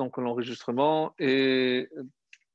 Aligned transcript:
donc 0.00 0.16
l'enregistrement 0.16 1.12
et 1.18 1.90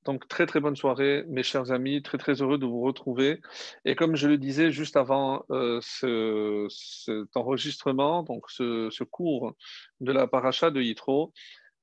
donc 0.04 0.28
très 0.28 0.48
très 0.48 0.60
bonne 0.60 0.76
soirée 0.76 1.24
mes 1.28 1.44
chers 1.44 1.71
amis, 1.71 2.02
très 2.02 2.18
très 2.18 2.42
heureux 2.42 2.58
de 2.58 2.66
vous 2.66 2.82
retrouver. 2.82 3.40
Et 3.86 3.96
comme 3.96 4.16
je 4.16 4.28
le 4.28 4.40
disais 4.40 4.71
juste 4.71 4.98
avant 4.98 5.45
euh, 5.51 5.79
ce, 5.83 6.66
cet 6.69 7.37
enregistrement, 7.37 8.23
donc 8.23 8.50
ce, 8.50 8.89
ce, 8.89 9.04
cours 9.04 9.54
de 10.00 10.11
la 10.11 10.25
paracha 10.25 10.71
de 10.71 10.81
Yitro, 10.81 11.34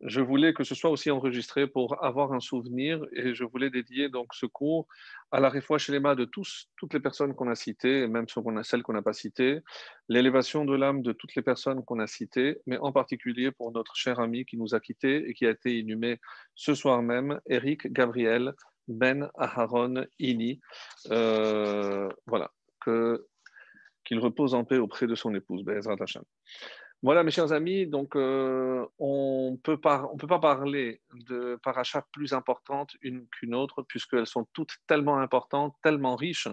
je 0.02 0.20
voulais 0.20 0.52
que 0.52 0.64
ce 0.64 0.74
soit 0.74 0.90
aussi 0.90 1.10
enregistré 1.10 1.66
pour 1.66 2.02
avoir 2.04 2.32
un 2.32 2.40
souvenir 2.40 3.04
et 3.12 3.34
je 3.34 3.44
voulais 3.44 3.70
dédier 3.70 4.08
donc 4.08 4.34
ce 4.34 4.46
cours 4.46 4.88
à 5.30 5.40
la 5.40 5.52
chez 5.78 5.92
les 5.92 6.00
mains 6.00 6.16
de 6.16 6.24
tous, 6.24 6.68
toutes 6.76 6.92
les 6.92 7.00
personnes 7.00 7.34
qu'on 7.34 7.48
a 7.48 7.54
citées, 7.54 8.06
même 8.08 8.26
celles 8.62 8.82
qu'on 8.82 8.92
n'a 8.92 9.02
pas 9.02 9.12
citées, 9.12 9.60
l'élévation 10.08 10.64
de 10.64 10.74
l'âme 10.74 11.02
de 11.02 11.12
toutes 11.12 11.34
les 11.36 11.42
personnes 11.42 11.84
qu'on 11.84 12.00
a 12.00 12.06
citées, 12.06 12.58
mais 12.66 12.78
en 12.78 12.92
particulier 12.92 13.52
pour 13.52 13.72
notre 13.72 13.94
cher 13.94 14.18
ami 14.18 14.44
qui 14.44 14.56
nous 14.56 14.74
a 14.74 14.80
quittés 14.80 15.28
et 15.28 15.34
qui 15.34 15.46
a 15.46 15.50
été 15.50 15.78
inhumé 15.78 16.20
ce 16.54 16.74
soir 16.74 17.00
même, 17.02 17.40
Eric 17.46 17.92
Gabriel 17.92 18.54
Ben 18.88 19.30
Aharon 19.36 20.04
Ini. 20.18 20.60
Euh, 21.10 22.08
voilà, 22.26 22.50
qu'il 22.84 24.18
repose 24.18 24.54
en 24.54 24.64
paix 24.64 24.78
auprès 24.78 25.06
de 25.06 25.14
son 25.14 25.34
épouse, 25.34 25.62
Bezrat 25.62 25.96
Hashem. 26.00 26.24
Voilà, 27.02 27.24
mes 27.24 27.32
chers 27.32 27.50
amis, 27.50 27.88
donc 27.88 28.14
euh, 28.14 28.86
on 29.00 29.58
peut 29.64 29.76
on 29.84 30.16
peut 30.16 30.26
pas 30.28 30.38
parler 30.38 31.00
de 31.14 31.58
parachas 31.60 32.04
plus 32.12 32.32
importantes 32.32 32.96
une 33.02 33.26
qu'une 33.26 33.56
autre, 33.56 33.82
puisqu'elles 33.82 34.28
sont 34.28 34.46
toutes 34.52 34.76
tellement 34.86 35.18
importantes, 35.18 35.74
tellement 35.82 36.14
riches, 36.14 36.46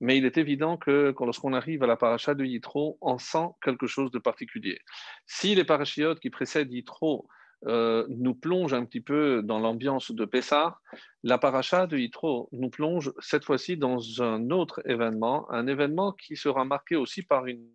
mais 0.00 0.16
il 0.16 0.24
est 0.24 0.38
évident 0.38 0.78
que 0.78 1.14
lorsqu'on 1.20 1.52
arrive 1.52 1.82
à 1.82 1.86
la 1.86 1.96
paracha 1.96 2.34
de 2.34 2.46
Yitro, 2.46 2.96
on 3.02 3.18
sent 3.18 3.48
quelque 3.62 3.86
chose 3.86 4.10
de 4.10 4.18
particulier. 4.18 4.78
Si 5.26 5.54
les 5.54 5.64
parachiotes 5.64 6.20
qui 6.20 6.30
précèdent 6.30 6.72
Yitro 6.72 7.28
euh, 7.66 8.06
nous 8.08 8.34
plongent 8.34 8.72
un 8.72 8.86
petit 8.86 9.02
peu 9.02 9.42
dans 9.42 9.58
l'ambiance 9.58 10.12
de 10.12 10.24
Pessah, 10.24 10.80
la 11.24 11.36
paracha 11.36 11.86
de 11.86 11.98
Yitro 11.98 12.48
nous 12.52 12.70
plonge 12.70 13.12
cette 13.18 13.44
fois-ci 13.44 13.76
dans 13.76 14.22
un 14.22 14.48
autre 14.48 14.80
événement, 14.86 15.50
un 15.50 15.66
événement 15.66 16.12
qui 16.12 16.36
sera 16.36 16.64
marqué 16.64 16.96
aussi 16.96 17.22
par 17.22 17.44
une 17.46 17.68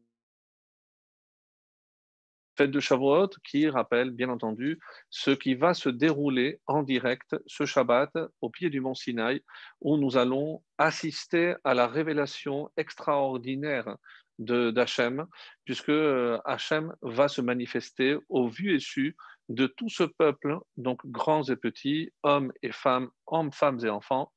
fête 2.58 2.72
de 2.72 2.80
Shavuot 2.80 3.30
qui 3.44 3.70
rappelle 3.70 4.12
bien 4.12 4.30
entendu 4.30 4.80
ce 5.10 5.32
qui 5.32 5.56
va 5.56 5.74
se 5.74 5.90
dérouler 5.90 6.60
en 6.68 6.84
direct 6.84 7.36
ce 7.48 7.66
Shabbat 7.66 8.12
au 8.42 8.50
pied 8.50 8.70
du 8.70 8.82
mont 8.82 8.96
Sinaï 8.96 9.42
où 9.82 9.98
nous 9.98 10.18
allons 10.18 10.64
assister 10.78 11.56
à 11.64 11.74
la 11.74 11.88
révélation 11.88 12.70
extraordinaire 12.78 13.98
d'Hachem 14.38 15.26
puisque 15.64 15.90
euh, 15.90 16.40
Hachem 16.46 16.94
va 17.02 17.28
se 17.28 17.42
manifester 17.42 18.18
au 18.30 18.48
vu 18.48 18.76
et 18.76 18.80
su 18.80 19.16
de 19.50 19.68
tout 19.68 19.90
ce 19.90 20.04
peuple, 20.04 20.58
donc 20.78 21.00
grands 21.06 21.44
et 21.44 21.56
petits, 21.56 22.12
hommes 22.24 22.52
et 22.64 22.72
femmes, 22.72 23.10
hommes, 23.28 23.52
femmes 23.52 23.80
et 23.84 23.90
enfants. 23.90 24.32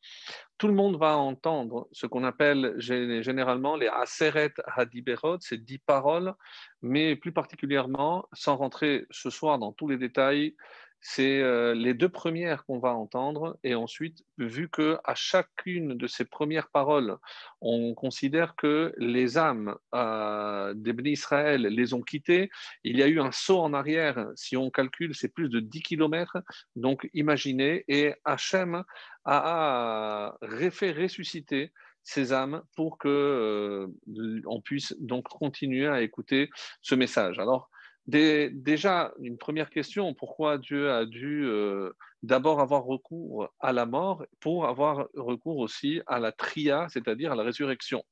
Tout 0.58 0.66
le 0.66 0.74
monde 0.74 0.98
va 0.98 1.16
entendre 1.16 1.88
ce 1.92 2.06
qu'on 2.06 2.24
appelle 2.24 2.74
généralement 2.78 3.76
les 3.76 3.86
Aseret 3.86 4.52
Hadiberot, 4.74 5.38
ces 5.38 5.56
dix 5.56 5.78
paroles, 5.78 6.34
mais 6.82 7.14
plus 7.14 7.30
particulièrement, 7.30 8.28
sans 8.32 8.56
rentrer 8.56 9.06
ce 9.10 9.30
soir 9.30 9.60
dans 9.60 9.72
tous 9.72 9.86
les 9.86 9.98
détails, 9.98 10.56
c'est 11.00 11.40
euh, 11.40 11.74
les 11.74 11.94
deux 11.94 12.08
premières 12.08 12.64
qu'on 12.64 12.78
va 12.78 12.92
entendre, 12.92 13.58
et 13.62 13.74
ensuite, 13.74 14.24
vu 14.36 14.68
que 14.68 14.98
à 15.04 15.14
chacune 15.14 15.96
de 15.96 16.06
ces 16.06 16.24
premières 16.24 16.68
paroles, 16.68 17.16
on 17.60 17.94
considère 17.94 18.56
que 18.56 18.92
les 18.98 19.38
âmes 19.38 19.76
euh, 19.94 20.74
Israël 21.04 21.62
les 21.62 21.94
ont 21.94 22.02
quittées, 22.02 22.50
il 22.84 22.98
y 22.98 23.02
a 23.02 23.06
eu 23.06 23.20
un 23.20 23.32
saut 23.32 23.60
en 23.60 23.72
arrière. 23.72 24.28
Si 24.34 24.56
on 24.56 24.70
calcule, 24.70 25.14
c'est 25.14 25.32
plus 25.32 25.48
de 25.48 25.60
10 25.60 25.82
kilomètres. 25.82 26.38
Donc, 26.76 27.08
imaginez, 27.14 27.84
et 27.88 28.14
Hachem 28.24 28.82
a, 29.24 30.36
fait 30.70 30.92
ressusciter 30.92 31.72
ces 32.02 32.32
âmes 32.32 32.62
pour 32.76 32.98
que 32.98 33.08
euh, 33.08 34.42
on 34.46 34.60
puisse 34.60 34.94
donc 34.98 35.28
continuer 35.28 35.86
à 35.86 36.02
écouter 36.02 36.50
ce 36.82 36.94
message. 36.94 37.38
Alors, 37.38 37.70
déjà, 38.08 39.12
une 39.20 39.36
première 39.36 39.68
question, 39.68 40.14
pourquoi 40.14 40.58
Dieu 40.58 40.90
a 40.90 41.04
dû 41.04 41.44
euh, 41.44 41.90
d'abord 42.22 42.60
avoir 42.60 42.84
recours 42.84 43.48
à 43.60 43.72
la 43.72 43.84
mort 43.84 44.24
pour 44.40 44.66
avoir 44.66 45.08
recours 45.14 45.58
aussi 45.58 46.00
à 46.06 46.18
la 46.18 46.32
tria, 46.32 46.88
c'est-à-dire 46.88 47.32
à 47.32 47.36
la 47.36 47.42
résurrection? 47.42 48.02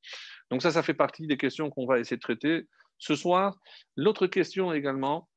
Donc 0.51 0.61
ça, 0.61 0.71
ça 0.71 0.83
fait 0.83 0.93
partie 0.93 1.25
des 1.25 1.37
questions 1.37 1.69
qu'on 1.71 1.87
va 1.87 1.99
essayer 1.99 2.17
de 2.17 2.21
traiter 2.21 2.67
ce 2.99 3.15
soir. 3.15 3.57
L'autre 3.95 4.27
question 4.27 4.71
également, 4.71 5.27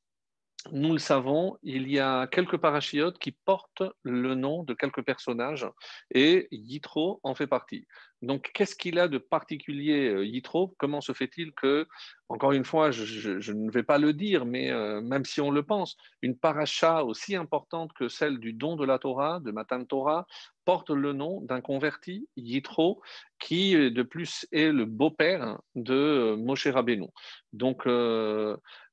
nous 0.72 0.93
le 0.93 0.98
savons, 0.98 1.56
il 1.62 1.91
y 1.91 1.98
a 1.98 2.26
quelques 2.26 2.59
parachiotes 2.59 3.19
qui 3.19 3.32
portent 3.32 3.82
le 4.03 4.34
nom 4.34 4.62
de 4.62 4.75
quelques 4.75 5.03
personnages 5.03 5.66
et 6.15 6.48
Yitro 6.50 7.21
en 7.22 7.34
fait 7.34 7.47
partie. 7.47 7.87
Donc, 8.22 8.50
qu'est-ce 8.53 8.76
qu'il 8.76 8.98
a 8.98 9.09
de 9.09 9.16
particulier, 9.16 10.09
euh, 10.09 10.26
Yitro? 10.26 10.75
Comment 10.78 11.00
se 11.00 11.12
fait-il 11.12 11.53
que, 11.53 11.87
encore 12.28 12.53
une 12.53 12.66
fois, 12.66 12.91
je, 12.91 13.53
ne 13.53 13.71
vais 13.71 13.82
pas 13.82 13.97
le 13.97 14.12
dire, 14.12 14.44
mais 14.44 14.71
euh, 14.71 15.00
même 15.00 15.25
si 15.25 15.41
on 15.41 15.50
le 15.50 15.62
pense, 15.62 15.97
une 16.21 16.37
paracha 16.37 17.03
aussi 17.04 17.34
importante 17.34 17.92
que 17.94 18.09
celle 18.09 18.38
du 18.38 18.53
don 18.53 18.77
de 18.77 18.84
la 18.84 18.98
Torah, 18.98 19.41
de 19.41 19.50
Matan 19.50 19.84
Torah, 19.87 20.27
porte 20.66 20.91
le 20.91 21.15
nom 21.15 21.41
d'un 21.41 21.62
converti, 21.62 22.28
Yitro, 22.37 23.00
qui 23.38 23.72
de 23.72 24.03
plus 24.03 24.47
est 24.53 24.71
le 24.71 24.84
beau-père 24.84 25.59
de 25.75 25.94
euh, 25.94 26.37
Moshe 26.37 26.66
Rabbeinu. 26.66 27.09
Donc, 27.54 27.87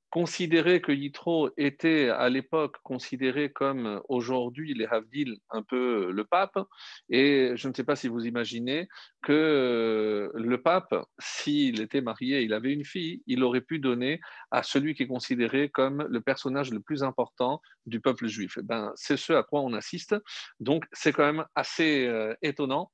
considérer 0.09 0.81
que 0.81 0.91
Yitro 0.91 1.49
était 1.57 2.09
à 2.09 2.29
l'époque 2.29 2.77
considéré 2.83 3.51
comme 3.51 4.01
aujourd'hui 4.07 4.73
les 4.73 4.85
Havdil, 4.85 5.37
un 5.49 5.63
peu 5.63 6.11
le 6.11 6.23
pape, 6.23 6.57
et 7.09 7.51
je 7.55 7.67
ne 7.67 7.73
sais 7.73 7.83
pas 7.83 7.95
si 7.95 8.07
vous 8.07 8.25
imaginez 8.25 8.87
que 9.21 9.33
euh, 9.33 10.31
le 10.33 10.61
pape, 10.61 10.95
s'il 11.19 11.81
était 11.81 12.01
marié, 12.01 12.41
il 12.41 12.53
avait 12.53 12.73
une 12.73 12.85
fille, 12.85 13.21
il 13.27 13.43
aurait 13.43 13.61
pu 13.61 13.79
donner 13.79 14.19
à 14.51 14.63
celui 14.63 14.95
qui 14.95 15.03
est 15.03 15.07
considéré 15.07 15.69
comme 15.69 16.05
le 16.09 16.21
personnage 16.21 16.71
le 16.71 16.79
plus 16.79 17.03
important 17.03 17.61
du 17.85 17.99
peuple 17.99 18.27
juif. 18.27 18.57
Eh 18.59 18.63
ben, 18.63 18.93
c'est 18.95 19.17
ce 19.17 19.33
à 19.33 19.43
quoi 19.43 19.61
on 19.61 19.73
assiste, 19.73 20.15
donc 20.59 20.85
c'est 20.93 21.11
quand 21.11 21.25
même 21.25 21.45
assez 21.55 22.05
euh, 22.05 22.33
étonnant. 22.41 22.91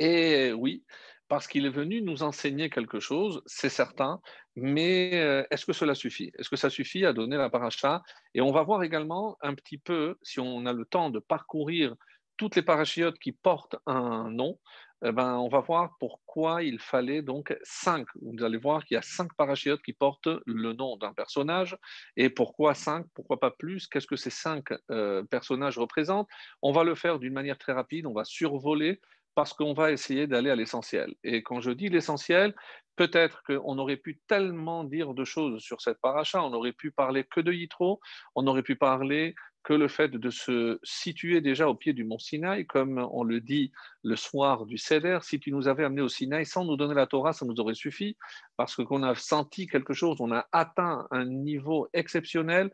Et 0.00 0.52
oui, 0.54 0.82
parce 1.30 1.46
qu'il 1.46 1.64
est 1.64 1.70
venu 1.70 2.02
nous 2.02 2.24
enseigner 2.24 2.70
quelque 2.70 2.98
chose, 2.98 3.40
c'est 3.46 3.68
certain, 3.68 4.20
mais 4.56 5.12
euh, 5.14 5.44
est-ce 5.52 5.64
que 5.64 5.72
cela 5.72 5.94
suffit? 5.94 6.32
Est-ce 6.36 6.50
que 6.50 6.56
ça 6.56 6.70
suffit 6.70 7.06
à 7.06 7.12
donner 7.12 7.36
la 7.36 7.48
paracha? 7.48 8.02
Et 8.34 8.40
on 8.40 8.50
va 8.50 8.64
voir 8.64 8.82
également 8.82 9.38
un 9.40 9.54
petit 9.54 9.78
peu, 9.78 10.18
si 10.22 10.40
on 10.40 10.66
a 10.66 10.72
le 10.72 10.84
temps 10.84 11.08
de 11.08 11.20
parcourir 11.20 11.94
toutes 12.36 12.56
les 12.56 12.62
parachiotes 12.62 13.16
qui 13.20 13.30
portent 13.30 13.76
un 13.86 14.28
nom, 14.28 14.58
eh 15.04 15.12
ben, 15.12 15.36
on 15.36 15.48
va 15.48 15.60
voir 15.60 15.94
pourquoi 16.00 16.64
il 16.64 16.80
fallait 16.80 17.22
donc 17.22 17.56
cinq. 17.62 18.08
Vous 18.20 18.42
allez 18.42 18.58
voir 18.58 18.84
qu'il 18.84 18.96
y 18.96 18.98
a 18.98 19.02
cinq 19.02 19.32
parachiotes 19.34 19.82
qui 19.82 19.92
portent 19.92 20.28
le 20.46 20.72
nom 20.72 20.96
d'un 20.96 21.12
personnage. 21.12 21.76
Et 22.16 22.28
pourquoi 22.28 22.74
cinq? 22.74 23.06
Pourquoi 23.14 23.38
pas 23.38 23.52
plus? 23.52 23.86
Qu'est-ce 23.86 24.08
que 24.08 24.16
ces 24.16 24.30
cinq 24.30 24.72
euh, 24.90 25.22
personnages 25.30 25.78
représentent? 25.78 26.28
On 26.60 26.72
va 26.72 26.82
le 26.82 26.96
faire 26.96 27.20
d'une 27.20 27.32
manière 27.32 27.56
très 27.56 27.72
rapide. 27.72 28.06
On 28.06 28.12
va 28.12 28.24
survoler 28.24 29.00
parce 29.34 29.52
qu'on 29.52 29.72
va 29.72 29.92
essayer 29.92 30.26
d'aller 30.26 30.50
à 30.50 30.56
l'essentiel. 30.56 31.14
Et 31.24 31.42
quand 31.42 31.60
je 31.60 31.70
dis 31.70 31.88
l'essentiel, 31.88 32.54
peut-être 32.96 33.42
qu'on 33.44 33.78
aurait 33.78 33.96
pu 33.96 34.20
tellement 34.26 34.84
dire 34.84 35.14
de 35.14 35.24
choses 35.24 35.62
sur 35.62 35.80
cette 35.80 36.00
paracha, 36.00 36.42
on 36.42 36.52
aurait 36.52 36.72
pu 36.72 36.90
parler 36.90 37.24
que 37.24 37.40
de 37.40 37.52
Yitro, 37.52 38.00
on 38.34 38.46
aurait 38.46 38.62
pu 38.62 38.76
parler 38.76 39.34
que 39.62 39.74
le 39.74 39.88
fait 39.88 40.08
de 40.08 40.30
se 40.30 40.78
situer 40.82 41.40
déjà 41.40 41.68
au 41.68 41.74
pied 41.74 41.92
du 41.92 42.04
mont 42.04 42.18
Sinaï, 42.18 42.66
comme 42.66 42.98
on 43.12 43.24
le 43.24 43.40
dit 43.40 43.72
le 44.02 44.16
soir 44.16 44.66
du 44.66 44.78
Seder, 44.78 45.18
si 45.22 45.38
tu 45.38 45.52
nous 45.52 45.68
avais 45.68 45.84
amené 45.84 46.00
au 46.00 46.08
Sinaï 46.08 46.46
sans 46.46 46.64
nous 46.64 46.76
donner 46.76 46.94
la 46.94 47.06
Torah, 47.06 47.32
ça 47.32 47.44
nous 47.44 47.60
aurait 47.60 47.74
suffi, 47.74 48.16
parce 48.56 48.76
qu'on 48.76 49.02
a 49.02 49.14
senti 49.14 49.66
quelque 49.66 49.92
chose, 49.92 50.16
on 50.20 50.32
a 50.32 50.46
atteint 50.52 51.06
un 51.10 51.26
niveau 51.26 51.88
exceptionnel, 51.92 52.70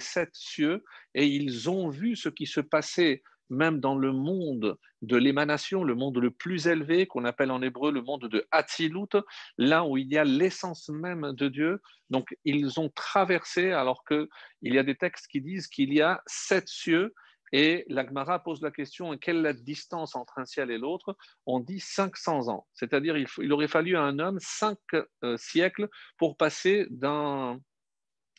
sept 0.00 0.30
cieux, 0.32 0.84
et 1.14 1.26
ils 1.26 1.70
ont 1.70 1.88
vu 1.88 2.16
ce 2.16 2.28
qui 2.28 2.46
se 2.46 2.60
passait 2.60 3.22
même 3.52 3.80
dans 3.80 3.96
le 3.96 4.12
monde 4.12 4.76
de 5.02 5.16
l'émanation, 5.16 5.84
le 5.84 5.94
monde 5.94 6.18
le 6.18 6.30
plus 6.30 6.66
élevé, 6.66 7.06
qu'on 7.06 7.24
appelle 7.24 7.50
en 7.50 7.62
hébreu 7.62 7.92
le 7.92 8.02
monde 8.02 8.28
de 8.28 8.46
Hatzilut, 8.50 9.14
là 9.58 9.84
où 9.84 9.96
il 9.96 10.08
y 10.08 10.18
a 10.18 10.24
l'essence 10.24 10.88
même 10.88 11.32
de 11.32 11.48
Dieu. 11.48 11.80
Donc, 12.10 12.34
ils 12.44 12.80
ont 12.80 12.88
traversé, 12.88 13.72
alors 13.72 14.04
qu'il 14.04 14.28
y 14.62 14.78
a 14.78 14.82
des 14.82 14.96
textes 14.96 15.26
qui 15.28 15.40
disent 15.40 15.68
qu'il 15.68 15.92
y 15.92 16.00
a 16.00 16.22
sept 16.26 16.68
cieux, 16.68 17.14
et 17.52 17.84
l'Agmara 17.88 18.42
pose 18.42 18.62
la 18.62 18.70
question 18.70 19.16
quelle 19.18 19.36
est 19.36 19.42
la 19.42 19.52
distance 19.52 20.16
entre 20.16 20.38
un 20.38 20.46
ciel 20.46 20.70
et 20.70 20.78
l'autre? 20.78 21.14
On 21.44 21.60
dit 21.60 21.80
500 21.80 22.48
ans. 22.48 22.66
C'est-à-dire 22.72 23.16
il, 23.18 23.52
aurait 23.52 23.68
fallu 23.68 23.94
à 23.94 24.02
un 24.02 24.18
homme 24.18 24.38
cinq 24.40 24.78
euh, 25.22 25.36
siècles 25.36 25.88
pour 26.16 26.38
passer 26.38 26.86
d'un 26.90 27.60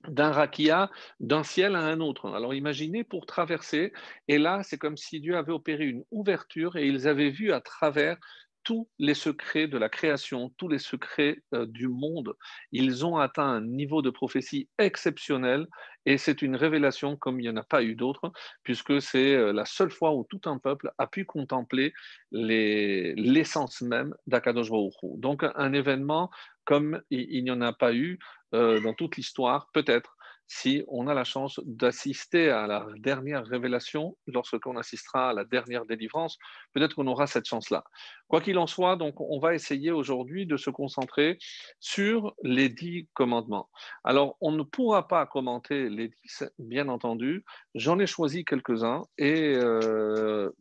d'un 0.07 0.31
rakia, 0.31 0.91
d'un 1.19 1.43
ciel 1.43 1.75
à 1.75 1.81
un 1.81 1.99
autre. 1.99 2.33
Alors 2.33 2.53
imaginez 2.53 3.03
pour 3.03 3.25
traverser, 3.25 3.93
et 4.27 4.37
là 4.37 4.61
c'est 4.63 4.77
comme 4.77 4.97
si 4.97 5.19
Dieu 5.19 5.37
avait 5.37 5.51
opéré 5.51 5.85
une 5.85 6.03
ouverture 6.11 6.75
et 6.75 6.87
ils 6.87 7.07
avaient 7.07 7.29
vu 7.29 7.51
à 7.51 7.61
travers 7.61 8.17
tous 8.63 8.89
les 8.97 9.13
secrets 9.13 9.67
de 9.67 9.77
la 9.77 9.89
création, 9.89 10.53
tous 10.57 10.67
les 10.67 10.79
secrets 10.79 11.43
euh, 11.53 11.65
du 11.65 11.87
monde. 11.87 12.33
Ils 12.71 13.05
ont 13.05 13.17
atteint 13.17 13.47
un 13.47 13.61
niveau 13.61 14.01
de 14.01 14.09
prophétie 14.09 14.69
exceptionnel 14.77 15.67
et 16.05 16.17
c'est 16.17 16.41
une 16.41 16.55
révélation 16.55 17.15
comme 17.17 17.39
il 17.39 17.43
n'y 17.43 17.49
en 17.49 17.57
a 17.57 17.63
pas 17.63 17.83
eu 17.83 17.95
d'autre, 17.95 18.31
puisque 18.63 19.01
c'est 19.01 19.35
euh, 19.35 19.53
la 19.53 19.65
seule 19.65 19.91
fois 19.91 20.13
où 20.13 20.25
tout 20.29 20.41
un 20.45 20.57
peuple 20.57 20.91
a 20.97 21.07
pu 21.07 21.25
contempler 21.25 21.93
l'essence 22.31 23.81
même 23.81 24.15
d'Akadosh 24.27 24.69
Donc 25.17 25.43
un 25.55 25.73
événement 25.73 26.29
comme 26.65 27.01
il 27.09 27.43
n'y 27.43 27.51
en 27.51 27.61
a 27.61 27.73
pas 27.73 27.93
eu 27.93 28.19
euh, 28.53 28.79
dans 28.81 28.93
toute 28.93 29.17
l'histoire, 29.17 29.69
peut-être 29.73 30.15
si 30.47 30.83
on 30.87 31.07
a 31.07 31.13
la 31.13 31.23
chance 31.23 31.59
d'assister 31.65 32.49
à 32.49 32.67
la 32.67 32.85
dernière 32.97 33.45
révélation, 33.45 34.17
lorsqu'on 34.27 34.77
assistera 34.77 35.29
à 35.29 35.33
la 35.33 35.45
dernière 35.45 35.85
délivrance, 35.85 36.37
peut-être 36.73 36.95
qu'on 36.95 37.07
aura 37.07 37.27
cette 37.27 37.45
chance-là. 37.45 37.83
Quoi 38.27 38.41
qu'il 38.41 38.57
en 38.57 38.67
soit, 38.67 38.95
donc, 38.95 39.19
on 39.19 39.39
va 39.39 39.55
essayer 39.55 39.91
aujourd'hui 39.91 40.45
de 40.45 40.57
se 40.57 40.69
concentrer 40.69 41.37
sur 41.79 42.35
les 42.43 42.69
dix 42.69 43.07
commandements. 43.13 43.69
Alors, 44.03 44.37
on 44.41 44.51
ne 44.51 44.63
pourra 44.63 45.07
pas 45.07 45.25
commenter 45.25 45.89
les 45.89 46.09
dix, 46.09 46.43
bien 46.59 46.87
entendu. 46.89 47.43
J'en 47.73 47.99
ai 47.99 48.07
choisi 48.07 48.45
quelques-uns 48.45 49.03
et 49.17 49.55
euh, 49.55 50.51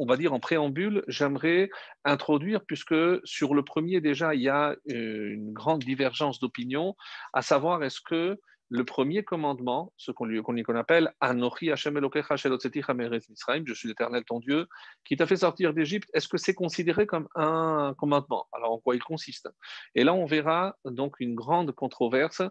on 0.00 0.06
va 0.06 0.16
dire 0.16 0.32
en 0.32 0.40
préambule, 0.40 1.04
j'aimerais 1.08 1.68
introduire, 2.06 2.64
puisque 2.64 2.94
sur 3.24 3.54
le 3.54 3.62
premier 3.62 4.00
déjà, 4.00 4.34
il 4.34 4.40
y 4.40 4.48
a 4.48 4.74
euh, 4.90 5.34
une 5.34 5.52
grande 5.52 5.84
divergence 5.84 6.40
d'opinion, 6.40 6.96
à 7.34 7.42
savoir 7.42 7.84
est-ce 7.84 8.00
que 8.00 8.40
le 8.70 8.84
premier 8.84 9.24
commandement, 9.24 9.92
ce 9.96 10.12
qu'on 10.12 10.28
qu 10.28 10.76
appelle 10.76 11.12
Anochi 11.20 11.72
Hashem 11.72 11.98
Misraim, 12.00 13.64
je 13.66 13.74
suis 13.74 13.88
l'Éternel 13.88 14.24
ton 14.24 14.38
Dieu, 14.38 14.68
qui 15.04 15.16
t'a 15.16 15.26
fait 15.26 15.36
sortir 15.36 15.74
d'Égypte, 15.74 16.08
est-ce 16.14 16.28
que 16.28 16.38
c'est 16.38 16.54
considéré 16.54 17.04
comme 17.06 17.28
un 17.34 17.94
commandement? 17.98 18.46
Alors 18.52 18.72
en 18.72 18.78
quoi 18.78 18.94
il 18.94 19.02
consiste? 19.02 19.48
Et 19.96 20.04
là, 20.04 20.14
on 20.14 20.24
verra 20.24 20.76
donc 20.84 21.16
une 21.18 21.34
grande 21.34 21.72
controverse 21.72 22.42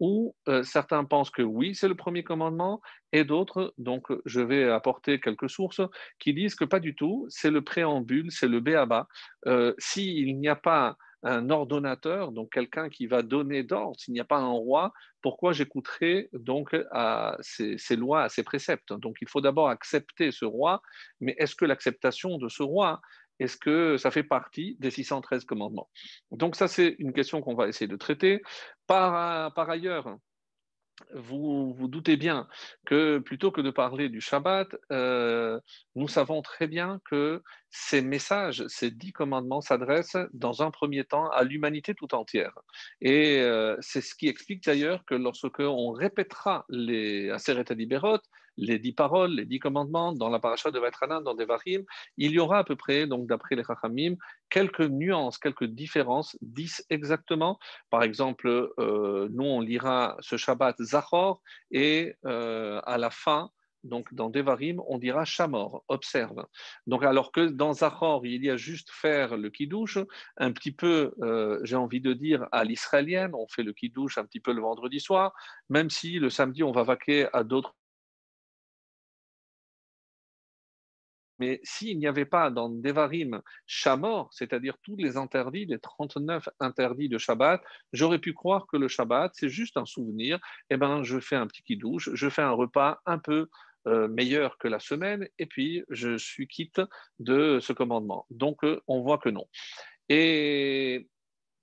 où 0.00 0.34
euh, 0.48 0.64
certains 0.64 1.04
pensent 1.04 1.30
que 1.30 1.42
oui, 1.42 1.76
c'est 1.76 1.88
le 1.88 1.94
premier 1.94 2.24
commandement, 2.24 2.80
et 3.12 3.24
d'autres, 3.24 3.72
donc 3.78 4.06
je 4.26 4.40
vais 4.40 4.68
apporter 4.68 5.20
quelques 5.20 5.48
sources 5.48 5.80
qui 6.18 6.34
disent 6.34 6.56
que 6.56 6.64
pas 6.64 6.80
du 6.80 6.96
tout, 6.96 7.26
c'est 7.28 7.50
le 7.50 7.62
préambule, 7.62 8.32
c'est 8.32 8.48
le 8.48 8.60
béaba. 8.60 9.06
Euh, 9.46 9.74
S'il 9.78 10.38
n'y 10.38 10.48
a 10.48 10.56
pas 10.56 10.96
un 11.22 11.50
ordonnateur, 11.50 12.32
donc 12.32 12.52
quelqu'un 12.52 12.88
qui 12.88 13.06
va 13.06 13.22
donner 13.22 13.62
d'ordre. 13.62 13.98
S'il 13.98 14.14
n'y 14.14 14.20
a 14.20 14.24
pas 14.24 14.38
un 14.38 14.52
roi, 14.52 14.92
pourquoi 15.22 15.52
j'écouterai 15.52 16.28
donc 16.32 16.76
à 16.92 17.36
ces, 17.40 17.96
lois, 17.96 18.22
à 18.22 18.28
ces 18.28 18.42
préceptes? 18.42 18.92
Donc 18.92 19.16
il 19.20 19.28
faut 19.28 19.40
d'abord 19.40 19.68
accepter 19.68 20.30
ce 20.30 20.44
roi, 20.44 20.80
mais 21.20 21.34
est-ce 21.38 21.54
que 21.54 21.64
l'acceptation 21.64 22.38
de 22.38 22.48
ce 22.48 22.62
roi, 22.62 23.00
est-ce 23.40 23.56
que 23.56 23.96
ça 23.96 24.10
fait 24.10 24.22
partie 24.22 24.76
des 24.80 24.90
613 24.90 25.44
commandements? 25.44 25.88
Donc 26.30 26.56
ça, 26.56 26.68
c'est 26.68 26.96
une 26.98 27.12
question 27.12 27.40
qu'on 27.40 27.54
va 27.54 27.68
essayer 27.68 27.88
de 27.88 27.96
traiter. 27.96 28.42
Par 28.86 29.52
ailleurs, 29.56 30.18
vous 31.14 31.72
vous 31.74 31.88
doutez 31.88 32.16
bien 32.16 32.48
que 32.86 33.18
plutôt 33.18 33.50
que 33.50 33.60
de 33.60 33.70
parler 33.70 34.08
du 34.08 34.20
Shabbat, 34.20 34.68
euh, 34.92 35.60
nous 35.94 36.08
savons 36.08 36.42
très 36.42 36.66
bien 36.66 37.00
que 37.10 37.42
ces 37.70 38.00
messages, 38.00 38.66
ces 38.68 38.90
dix 38.90 39.12
commandements 39.12 39.60
s'adressent 39.60 40.16
dans 40.32 40.62
un 40.62 40.70
premier 40.70 41.04
temps 41.04 41.28
à 41.30 41.44
l'humanité 41.44 41.94
tout 41.94 42.14
entière. 42.14 42.58
Et 43.00 43.40
euh, 43.40 43.76
c'est 43.80 44.00
ce 44.00 44.14
qui 44.14 44.28
explique 44.28 44.64
d'ailleurs 44.64 45.04
que 45.04 45.14
lorsque 45.14 45.60
on 45.60 45.92
répétera 45.92 46.64
les 46.68 47.30
Aseret 47.30 47.64
Liberot, 47.70 48.18
les 48.58 48.78
dix 48.78 48.92
paroles, 48.92 49.32
les 49.32 49.46
dix 49.46 49.58
commandements 49.58 50.12
dans 50.12 50.28
la 50.28 50.38
paracha 50.38 50.70
de 50.70 50.78
Vatranan, 50.78 51.22
dans 51.22 51.34
Devarim, 51.34 51.84
il 52.16 52.32
y 52.32 52.38
aura 52.38 52.58
à 52.58 52.64
peu 52.64 52.76
près, 52.76 53.06
donc 53.06 53.26
d'après 53.26 53.56
les 53.56 53.64
Chachamim, 53.64 54.16
quelques 54.50 54.80
nuances, 54.80 55.38
quelques 55.38 55.64
différences, 55.64 56.36
dix 56.42 56.84
exactement. 56.90 57.58
Par 57.90 58.02
exemple, 58.02 58.48
euh, 58.78 59.28
nous 59.30 59.44
on 59.44 59.60
lira 59.60 60.16
ce 60.20 60.36
Shabbat 60.36 60.76
Zachor 60.82 61.40
et 61.70 62.14
euh, 62.26 62.80
à 62.84 62.98
la 62.98 63.10
fin, 63.10 63.50
donc 63.84 64.12
dans 64.12 64.28
Devarim, 64.28 64.82
on 64.88 64.98
dira 64.98 65.24
Shamor, 65.24 65.84
observe. 65.88 66.44
Donc 66.86 67.04
alors 67.04 67.32
que 67.32 67.48
dans 67.48 67.72
Zachor, 67.72 68.26
il 68.26 68.44
y 68.44 68.50
a 68.50 68.56
juste 68.56 68.90
faire 68.90 69.36
le 69.36 69.50
kiddush, 69.50 69.98
un 70.36 70.52
petit 70.52 70.72
peu, 70.72 71.14
euh, 71.22 71.60
j'ai 71.62 71.76
envie 71.76 72.00
de 72.00 72.12
dire, 72.12 72.46
à 72.52 72.64
l'israélienne, 72.64 73.34
on 73.34 73.46
fait 73.48 73.62
le 73.62 73.72
kiddush 73.72 74.18
un 74.18 74.24
petit 74.24 74.40
peu 74.40 74.52
le 74.52 74.60
vendredi 74.60 75.00
soir, 75.00 75.32
même 75.68 75.90
si 75.90 76.18
le 76.18 76.30
samedi, 76.30 76.62
on 76.62 76.72
va 76.72 76.82
vaquer 76.82 77.28
à 77.32 77.44
d'autres 77.44 77.74
Mais 81.38 81.60
s'il 81.62 81.98
n'y 81.98 82.06
avait 82.06 82.24
pas 82.24 82.50
dans 82.50 82.68
Devarim 82.68 83.40
Shamor, 83.66 84.28
c'est-à-dire 84.32 84.76
tous 84.82 84.96
les 84.96 85.16
interdits, 85.16 85.66
les 85.66 85.78
39 85.78 86.48
interdits 86.60 87.08
de 87.08 87.18
Shabbat, 87.18 87.62
j'aurais 87.92 88.18
pu 88.18 88.32
croire 88.32 88.66
que 88.66 88.76
le 88.76 88.88
Shabbat, 88.88 89.32
c'est 89.34 89.48
juste 89.48 89.76
un 89.76 89.86
souvenir. 89.86 90.38
Eh 90.70 90.76
bien, 90.76 91.02
je 91.02 91.20
fais 91.20 91.36
un 91.36 91.46
petit 91.46 91.62
kidouche, 91.62 92.10
je 92.12 92.28
fais 92.28 92.42
un 92.42 92.52
repas 92.52 93.00
un 93.06 93.18
peu 93.18 93.48
euh, 93.86 94.08
meilleur 94.08 94.58
que 94.58 94.68
la 94.68 94.80
semaine, 94.80 95.28
et 95.38 95.46
puis 95.46 95.84
je 95.88 96.18
suis 96.18 96.48
quitte 96.48 96.80
de 97.20 97.58
ce 97.60 97.72
commandement. 97.72 98.26
Donc, 98.30 98.64
euh, 98.64 98.80
on 98.86 99.00
voit 99.00 99.18
que 99.18 99.28
non. 99.28 99.46
Et 100.08 101.08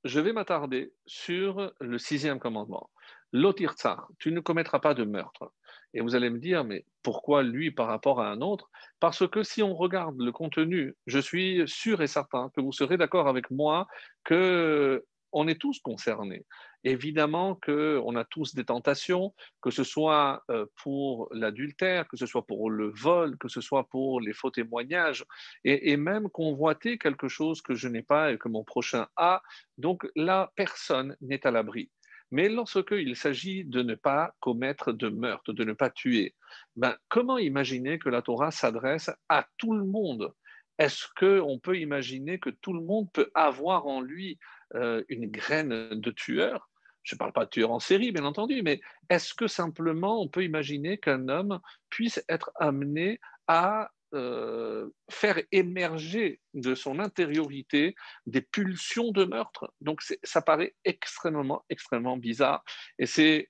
je 0.05 0.19
vais 0.19 0.33
m'attarder 0.33 0.93
sur 1.05 1.73
le 1.79 1.97
sixième 1.97 2.39
commandement. 2.39 2.89
Lotirza, 3.33 4.07
tu 4.17 4.31
ne 4.31 4.39
commettras 4.39 4.79
pas 4.79 4.93
de 4.93 5.03
meurtre. 5.03 5.51
Et 5.95 6.01
vous 6.01 6.13
allez 6.13 6.29
me 6.29 6.39
dire, 6.39 6.65
mais 6.65 6.85
pourquoi 7.01 7.41
lui 7.41 7.71
par 7.71 7.87
rapport 7.87 8.21
à 8.21 8.29
un 8.29 8.41
autre? 8.41 8.69
Parce 8.99 9.27
que 9.27 9.43
si 9.43 9.63
on 9.63 9.73
regarde 9.73 10.19
le 10.19 10.31
contenu, 10.33 10.93
je 11.07 11.19
suis 11.19 11.63
sûr 11.65 12.01
et 12.01 12.07
certain 12.07 12.49
que 12.49 12.59
vous 12.59 12.73
serez 12.73 12.97
d'accord 12.97 13.29
avec 13.29 13.49
moi 13.49 13.87
que 14.25 15.03
on 15.31 15.47
est 15.49 15.59
tous 15.59 15.79
concernés. 15.79 16.45
Évidemment 16.85 17.55
qu'on 17.55 18.15
a 18.15 18.23
tous 18.23 18.55
des 18.55 18.63
tentations, 18.63 19.33
que 19.61 19.69
ce 19.69 19.83
soit 19.83 20.43
euh, 20.49 20.65
pour 20.81 21.27
l'adultère, 21.31 22.07
que 22.07 22.15
ce 22.15 22.25
soit 22.25 22.45
pour 22.45 22.69
le 22.69 22.89
vol, 22.89 23.37
que 23.37 23.49
ce 23.49 23.59
soit 23.59 23.85
pour 23.89 24.21
les 24.21 24.33
faux 24.33 24.51
témoignages, 24.51 25.25
et, 25.65 25.91
et 25.91 25.97
même 25.97 26.29
convoiter 26.29 26.97
quelque 26.97 27.27
chose 27.27 27.61
que 27.61 27.75
je 27.75 27.89
n'ai 27.89 28.03
pas 28.03 28.31
et 28.31 28.37
que 28.37 28.47
mon 28.47 28.63
prochain 28.63 29.07
a. 29.17 29.41
Donc 29.77 30.07
là, 30.15 30.53
personne 30.55 31.17
n'est 31.19 31.45
à 31.45 31.51
l'abri. 31.51 31.89
Mais 32.31 32.49
lorsqu'il 32.49 33.15
s'agit 33.15 33.63
de 33.65 33.81
ne 33.81 33.95
pas 33.95 34.33
commettre 34.39 34.91
de 34.91 35.09
meurtre, 35.09 35.53
de 35.53 35.63
ne 35.63 35.73
pas 35.73 35.89
tuer, 35.89 36.35
ben, 36.75 36.95
comment 37.07 37.37
imaginer 37.37 37.99
que 37.99 38.09
la 38.09 38.21
Torah 38.21 38.51
s'adresse 38.51 39.11
à 39.29 39.47
tout 39.57 39.73
le 39.73 39.85
monde? 39.85 40.33
Est-ce 40.77 41.05
qu'on 41.17 41.59
peut 41.59 41.77
imaginer 41.77 42.39
que 42.39 42.49
tout 42.49 42.73
le 42.73 42.81
monde 42.81 43.09
peut 43.13 43.31
avoir 43.33 43.87
en 43.87 44.01
lui 44.01 44.37
euh, 44.73 45.03
une 45.07 45.27
graine 45.27 45.89
de 45.91 46.11
tueur? 46.11 46.69
Je 47.03 47.15
ne 47.15 47.19
parle 47.19 47.33
pas 47.33 47.45
de 47.45 47.51
tueur 47.51 47.71
en 47.71 47.79
série, 47.79 48.11
bien 48.11 48.25
entendu, 48.25 48.61
mais 48.63 48.81
est-ce 49.09 49.33
que 49.33 49.47
simplement 49.47 50.21
on 50.21 50.27
peut 50.27 50.43
imaginer 50.43 50.97
qu'un 50.97 51.29
homme 51.29 51.59
puisse 51.89 52.23
être 52.27 52.51
amené 52.55 53.19
à 53.47 53.91
euh, 54.15 54.89
faire 55.09 55.41
émerger 55.51 56.39
de 56.53 56.75
son 56.75 56.99
intériorité 56.99 57.95
des 58.25 58.41
pulsions 58.41 59.11
de 59.11 59.25
meurtre. 59.25 59.73
Donc 59.81 60.01
ça 60.23 60.41
paraît 60.41 60.75
extrêmement, 60.85 61.63
extrêmement 61.69 62.17
bizarre. 62.17 62.63
Et 62.99 63.05
c'est 63.05 63.49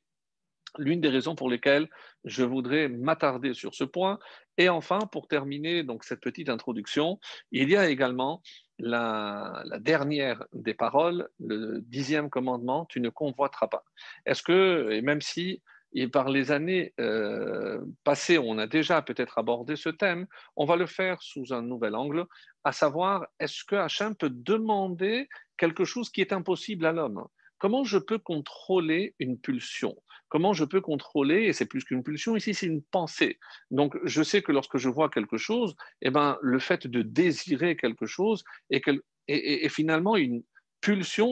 l'une 0.77 1.01
des 1.01 1.10
raisons 1.10 1.36
pour 1.36 1.50
lesquelles 1.50 1.88
je 2.24 2.43
voudrais 2.43 2.89
m'attarder 2.89 3.53
sur 3.53 3.75
ce 3.75 3.84
point. 3.84 4.19
Et 4.57 4.69
enfin, 4.69 5.00
pour 5.12 5.27
terminer 5.27 5.84
donc 5.84 6.03
cette 6.03 6.22
petite 6.22 6.50
introduction, 6.50 7.19
il 7.51 7.69
y 7.69 7.77
a 7.77 7.89
également 7.89 8.41
la, 8.79 9.63
la, 9.65 9.79
dernière 9.79 10.43
des 10.53 10.74
paroles, 10.74 11.29
le 11.39 11.79
dixième 11.81 12.29
commandement, 12.29 12.86
tu 12.86 13.00
ne 13.00 13.10
convoiteras 13.10 13.67
pas. 13.67 13.84
Est-ce 14.25 14.43
que, 14.43 14.89
et 14.91 15.01
même 15.01 15.22
si 15.22 15.62
et 15.96 16.10
par 16.10 16.30
les 16.30 16.52
années 16.52 16.94
euh, 17.00 17.80
passées, 18.04 18.38
on 18.38 18.58
a 18.58 18.68
déjà 18.68 19.02
peut-être 19.02 19.38
abordé 19.38 19.78
ce 19.78 19.90
thème, 19.90 20.28
on 20.58 20.66
va 20.66 20.75
le 20.75 20.86
faire 20.86 21.22
sous 21.22 21.54
un 21.54 21.62
nouvel 21.62 21.96
angle, 21.96 22.25
à 22.66 22.74
savoir, 22.74 23.25
est-ce 23.40 23.64
que 23.64 23.75
Hachem 23.75 24.14
peut 24.16 24.30
demander 24.30 25.30
quelque 25.58 25.86
chose 25.86 26.10
qui 26.10 26.20
est 26.20 26.34
impossible 26.34 26.86
à 26.86 26.92
l'homme? 26.92 27.25
Comment 27.60 27.86
je 27.86 27.98
peux 27.98 28.20
contrôler 28.20 29.16
une 29.20 29.40
pulsion? 29.40 29.96
Comment 30.28 30.52
je 30.52 30.66
peux 30.66 30.82
contrôler, 30.82 31.44
et 31.44 31.54
c'est 31.54 31.66
plus 31.66 31.86
qu'une 31.86 32.04
pulsion, 32.04 32.36
ici 32.36 32.54
c'est 32.54 32.66
une 32.66 32.84
pensée. 32.84 33.40
Donc 33.72 33.98
je 34.04 34.22
sais 34.22 34.42
que 34.42 34.52
lorsque 34.52 34.78
je 34.78 34.90
vois 34.90 35.10
quelque 35.10 35.38
chose, 35.38 35.75
eh 36.02 36.10
ben, 36.10 36.38
le 36.42 36.60
fait 36.60 36.88
de 36.88 37.04
désirer 37.04 37.78
quelque 37.78 38.06
chose 38.06 38.44
est, 38.70 38.84
est 39.28 39.70
finalement 39.70 40.18
une, 40.18 40.44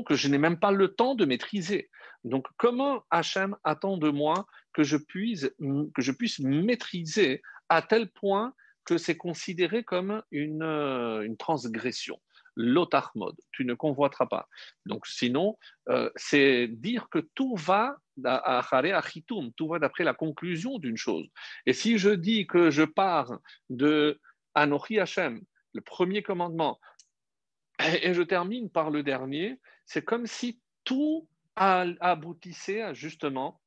que 0.04 0.16
je 0.16 0.28
n'ai 0.28 0.38
même 0.38 0.60
pas 0.60 0.72
le 0.72 0.90
temps 0.90 1.16
de 1.16 1.26
maîtriser. 1.26 1.90
Donc, 2.24 2.48
comment 2.58 3.04
Hachem 3.12 3.56
attend 3.64 3.98
de 3.98 4.10
moi 4.10 4.46
que 4.74 4.84
je 4.84 4.98
puisse, 4.98 5.50
maîtriser 6.40 7.42
à 7.70 7.82
tel 7.82 8.10
point 8.10 8.54
que 8.86 8.98
c'est 8.98 9.18
considéré 9.18 9.84
comme 9.84 10.22
une, 10.32 10.64
euh, 10.64 11.22
une 11.22 11.38
transgression? 11.38 12.20
Mode 12.56 13.36
tu 13.52 13.66
ne 13.66 13.74
convoiteras 13.74 14.28
pas. 14.28 14.48
Donc 14.86 15.08
sinon, 15.08 15.58
euh, 15.90 16.10
c'est 16.16 16.68
dire 16.68 17.10
que 17.10 17.20
tout 17.34 17.56
va 17.56 17.98
à 18.24 18.60
Achitum, 18.60 19.52
tout 19.54 19.68
va 19.68 19.80
d'après 19.80 20.04
la 20.04 20.14
conclusion 20.14 20.78
d'une 20.78 20.98
chose. 20.98 21.28
Et 21.66 21.74
si 21.74 21.98
je 21.98 22.10
dis 22.10 22.46
que 22.46 22.70
je 22.70 22.84
pars 22.84 23.40
de 23.70 24.20
Anochi 24.54 25.00
Hachem, 25.00 25.42
le 25.74 25.82
premier 25.82 26.22
commandement, 26.22 26.80
Et 27.84 28.14
je 28.14 28.22
termine 28.22 28.70
par 28.70 28.90
le 28.90 29.04
dernier. 29.04 29.60
C'est 29.86 30.04
comme 30.04 30.26
si 30.26 30.60
tout 30.84 31.28
aboutissait 31.56 32.82
à 32.82 32.94
justement 32.94 33.60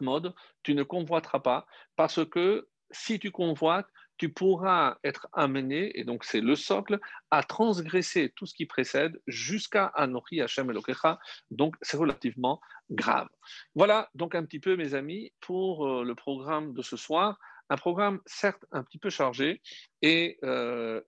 mode, 0.00 0.34
tu 0.62 0.74
ne 0.74 0.82
convoiteras 0.82 1.40
pas, 1.40 1.66
parce 1.96 2.24
que 2.28 2.68
si 2.90 3.18
tu 3.18 3.30
convoites, 3.30 3.88
tu 4.16 4.32
pourras 4.32 4.98
être 5.04 5.28
amené, 5.32 5.98
et 5.98 6.04
donc 6.04 6.24
c'est 6.24 6.40
le 6.40 6.56
socle, 6.56 6.98
à 7.30 7.42
transgresser 7.42 8.32
tout 8.34 8.46
ce 8.46 8.54
qui 8.54 8.66
précède 8.66 9.20
jusqu'à 9.28 9.86
Anochi 9.86 10.40
Hashem 10.40 10.70
Elokecha. 10.70 11.20
Donc 11.50 11.76
c'est 11.82 11.96
relativement 11.96 12.60
grave. 12.90 13.28
Voilà 13.76 14.10
donc 14.14 14.34
un 14.34 14.44
petit 14.44 14.58
peu, 14.58 14.76
mes 14.76 14.94
amis, 14.94 15.32
pour 15.40 15.86
euh, 15.86 16.04
le 16.04 16.14
programme 16.14 16.72
de 16.74 16.82
ce 16.82 16.96
soir. 16.96 17.38
Un 17.70 17.76
programme 17.76 18.20
certes 18.26 18.64
un 18.72 18.82
petit 18.82 18.98
peu 18.98 19.10
chargé 19.10 19.60
et 20.02 20.38
euh, 20.42 21.00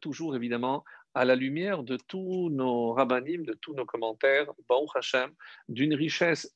toujours 0.00 0.36
évidemment 0.36 0.84
à 1.14 1.24
la 1.24 1.34
lumière 1.34 1.82
de 1.82 1.96
tous 1.96 2.50
nos 2.50 2.92
rabbinim, 2.92 3.44
de 3.44 3.54
tous 3.54 3.74
nos 3.74 3.84
commentaires, 3.84 4.46
Baruch 4.68 4.90
Hashem, 4.94 5.30
d'une 5.68 5.94
richesse 5.94 6.54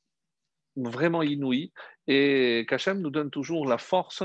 vraiment 0.77 1.23
inouïe. 1.23 1.73
Et 2.07 2.65
qu'Hachem 2.69 3.01
nous 3.01 3.11
donne 3.11 3.31
toujours 3.31 3.67
la 3.67 3.79
force, 3.79 4.23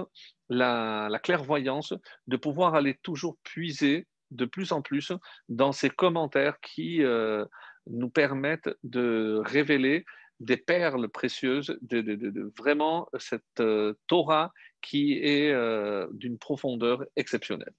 la, 0.50 1.10
clairvoyance 1.24 1.94
de 2.28 2.38
pouvoir 2.38 2.76
aller 2.76 2.98
toujours 3.04 3.38
puiser 3.44 4.08
de 4.32 4.46
plus 4.46 4.72
en 4.72 4.82
plus 4.82 5.12
dans 5.48 5.72
ces 5.72 5.90
commentaires 5.90 6.60
qui 6.60 7.04
euh, 7.04 7.46
nous 7.86 8.10
permettent 8.10 8.70
de 8.84 9.42
révéler 9.46 10.06
des 10.39 10.58
perles 10.58 11.10
précieuses, 11.10 11.77
de, 11.82 12.53
vraiment 12.58 13.08
cette 13.20 13.60
euh, 13.60 13.94
Torah 14.08 14.53
qui 14.82 15.13
est 15.13 15.51
euh, 15.51 16.08
d'une 16.12 16.38
profondeur 16.38 17.03
exceptionnelle. 17.15 17.74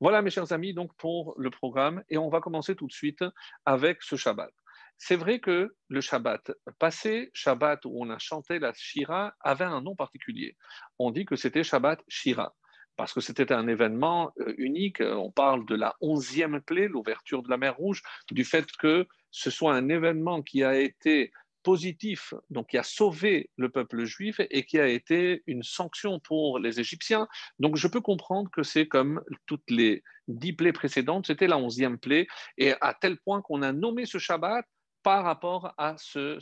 Voilà, 0.00 0.20
mes 0.22 0.30
chers 0.30 0.52
amis, 0.52 0.74
donc 0.74 0.94
pour 0.96 1.34
le 1.38 1.50
programme, 1.50 2.02
et 2.10 2.18
on 2.18 2.28
va 2.28 2.40
commencer 2.40 2.76
tout 2.76 2.86
de 2.86 2.92
suite 2.92 3.24
avec 3.64 4.02
ce 4.02 4.16
Shabbat. 4.16 4.52
C'est 4.98 5.16
vrai 5.16 5.40
que 5.40 5.74
le 5.88 6.00
Shabbat 6.00 6.52
passé, 6.78 7.30
Shabbat 7.32 7.84
où 7.86 7.92
on 7.94 8.10
a 8.10 8.18
chanté 8.18 8.58
la 8.58 8.72
Shira, 8.74 9.34
avait 9.40 9.64
un 9.64 9.80
nom 9.80 9.96
particulier. 9.96 10.56
On 10.98 11.10
dit 11.10 11.24
que 11.24 11.34
c'était 11.34 11.64
Shabbat 11.64 12.00
Shira 12.08 12.54
parce 12.96 13.12
que 13.12 13.20
c'était 13.20 13.52
un 13.52 13.68
événement 13.68 14.32
euh, 14.40 14.54
unique. 14.58 15.00
On 15.00 15.30
parle 15.30 15.66
de 15.66 15.74
la 15.74 15.96
onzième 16.00 16.60
plaie, 16.60 16.88
l'ouverture 16.88 17.42
de 17.42 17.48
la 17.48 17.56
mer 17.56 17.76
Rouge, 17.76 18.02
du 18.30 18.44
fait 18.44 18.70
que 18.78 19.06
ce 19.30 19.50
soit 19.50 19.74
un 19.74 19.88
événement 19.88 20.42
qui 20.42 20.62
a 20.62 20.78
été 20.78 21.32
positif, 21.62 22.34
donc 22.50 22.70
qui 22.70 22.78
a 22.78 22.82
sauvé 22.82 23.50
le 23.56 23.68
peuple 23.70 24.04
juif 24.04 24.40
et 24.50 24.64
qui 24.64 24.78
a 24.78 24.86
été 24.86 25.42
une 25.46 25.62
sanction 25.62 26.20
pour 26.20 26.58
les 26.58 26.80
Égyptiens. 26.80 27.28
Donc 27.58 27.76
je 27.76 27.88
peux 27.88 28.00
comprendre 28.00 28.50
que 28.50 28.62
c'est 28.62 28.86
comme 28.86 29.22
toutes 29.46 29.70
les 29.70 30.02
dix 30.28 30.52
plaies 30.52 30.72
précédentes, 30.72 31.26
c'était 31.26 31.46
la 31.46 31.58
onzième 31.58 31.98
plaie, 31.98 32.26
et 32.58 32.74
à 32.80 32.94
tel 32.94 33.18
point 33.18 33.42
qu'on 33.42 33.62
a 33.62 33.72
nommé 33.72 34.06
ce 34.06 34.18
Shabbat 34.18 34.66
par 35.02 35.24
rapport 35.24 35.74
à 35.78 35.96
ce, 35.98 36.38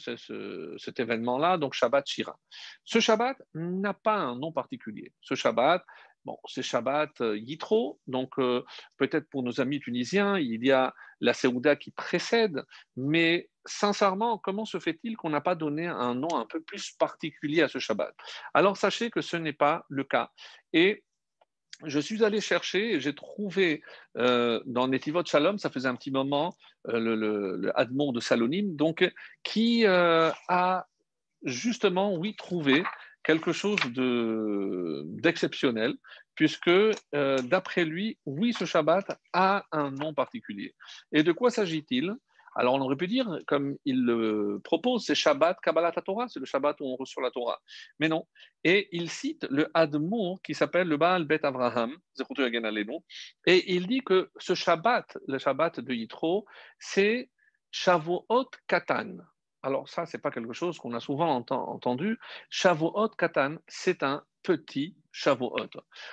cet 0.79 1.01
événement-là, 1.01 1.59
donc 1.59 1.75
Shabbat 1.75 2.07
Shira. 2.07 2.39
Ce 2.85 3.01
Shabbat 3.01 3.37
n'a 3.55 3.95
pas 3.95 4.17
un 4.17 4.37
nom 4.37 4.53
particulier. 4.53 5.13
Ce 5.21 5.35
Shabbat, 5.35 5.85
bon, 6.25 6.39
c'est 6.47 6.63
Shabbat 6.63 7.21
euh, 7.21 7.39
Yitro, 7.39 8.01
donc 8.07 8.39
euh, 8.39 8.65
peut-être 8.97 9.29
pour 9.31 9.43
nos 9.43 9.61
amis 9.61 9.81
tunisiens, 9.81 10.39
il 10.39 10.65
y 10.65 10.73
a 10.73 10.95
la 11.21 11.33
Séouda 11.33 11.77
qui 11.77 11.91
précède, 11.91 12.65
mais 12.97 13.51
sincèrement, 13.65 14.39
comment 14.39 14.65
se 14.65 14.79
fait-il 14.79 15.17
qu'on 15.17 15.31
n'a 15.31 15.41
pas 15.41 15.55
donné 15.55 15.87
un 15.87 16.15
nom 16.15 16.35
un 16.37 16.47
peu 16.47 16.61
plus 16.61 16.93
particulier 16.93 17.63
à 17.63 17.69
ce 17.69 17.79
Shabbat? 17.79 18.15
Alors 18.55 18.77
sachez 18.77 19.11
que 19.11 19.21
ce 19.21 19.37
n'est 19.37 19.53
pas 19.53 19.85
le 19.89 20.05
cas. 20.05 20.31
Et 20.73 21.05
je 21.85 21.99
suis 21.99 22.25
allé 22.25 22.41
chercher 22.41 22.95
et 22.95 23.01
j'ai 23.01 23.15
trouvé 23.15 23.83
euh, 24.17 24.61
dans 24.67 24.89
Netivot 24.89 25.25
Shalom, 25.25 25.59
ça 25.59 25.71
faisait 25.71 25.89
un 25.89 25.95
petit 25.95 26.11
moment, 26.11 26.55
euh, 26.89 26.99
le, 26.99 27.15
le, 27.15 28.13
de 28.13 28.21
Salonim, 28.21 28.77
donc, 28.77 29.11
qui 29.43 29.87
euh, 29.87 30.31
a 30.49 30.87
justement, 31.45 32.15
oui, 32.15 32.35
trouvé 32.37 32.85
quelque 33.23 33.53
chose 33.53 33.79
d'exceptionnel, 35.23 35.95
puisque 36.35 36.71
d'après 37.13 37.85
lui, 37.85 38.19
oui, 38.25 38.55
ce 38.55 38.65
Shabbat 38.65 39.19
a 39.35 39.65
un 39.73 39.91
nom 39.91 40.15
particulier. 40.15 40.75
Et 41.13 41.23
de 41.23 41.33
quoi 41.33 41.51
s'agit-il? 41.51 42.15
Alors 42.61 42.75
on 42.75 42.81
aurait 42.83 42.97
pu 42.97 43.07
dire, 43.07 43.39
comme 43.47 43.79
il 43.87 44.05
le 44.05 44.61
propose, 44.63 45.07
c'est 45.07 45.15
Shabbat 45.15 45.59
Kabbalat 45.63 45.93
Torah, 45.93 46.29
c'est 46.29 46.41
le 46.41 46.45
Shabbat 46.45 46.79
où 46.83 46.85
on 46.85 46.97
reçoit 46.97 47.23
la 47.23 47.31
Torah. 47.31 47.59
Mais 47.99 48.09
non. 48.09 48.27
Et 48.65 48.87
il 48.93 49.09
cite 49.09 49.47
le 49.49 49.71
Admour 49.73 50.43
qui 50.43 50.53
s'appelle 50.53 50.87
le 50.87 50.99
Baal 50.99 51.25
Bet 51.25 51.43
Avraham, 51.47 51.97
et 53.47 53.75
il 53.75 53.87
dit 53.87 54.01
que 54.01 54.31
ce 54.37 54.55
Shabbat, 54.55 55.17
le 55.27 55.39
Shabbat 55.39 55.81
de 55.81 55.95
Yitro, 55.95 56.45
c'est 56.79 57.31
Shavuot 57.71 58.51
Katan. 58.67 59.17
Alors 59.63 59.89
ça, 59.89 60.05
c'est 60.05 60.21
pas 60.21 60.31
quelque 60.31 60.53
chose 60.53 60.77
qu'on 60.77 60.93
a 60.93 61.01
souvent 61.01 61.43
entendu. 61.49 62.19
Shavuot 62.51 63.09
Katan, 63.17 63.57
c'est 63.69 64.03
un 64.03 64.23
petit 64.43 64.99
Shavuot. 65.13 65.57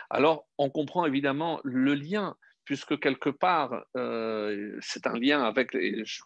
Alors 0.09 0.47
on 0.57 0.69
comprend 0.69 1.05
évidemment 1.05 1.59
le 1.65 1.93
lien 1.93 2.37
puisque 2.67 2.99
quelque 2.99 3.29
part, 3.29 3.85
euh, 3.95 4.77
c'est 4.81 5.07
un 5.07 5.17
lien 5.17 5.41
avec, 5.41 5.71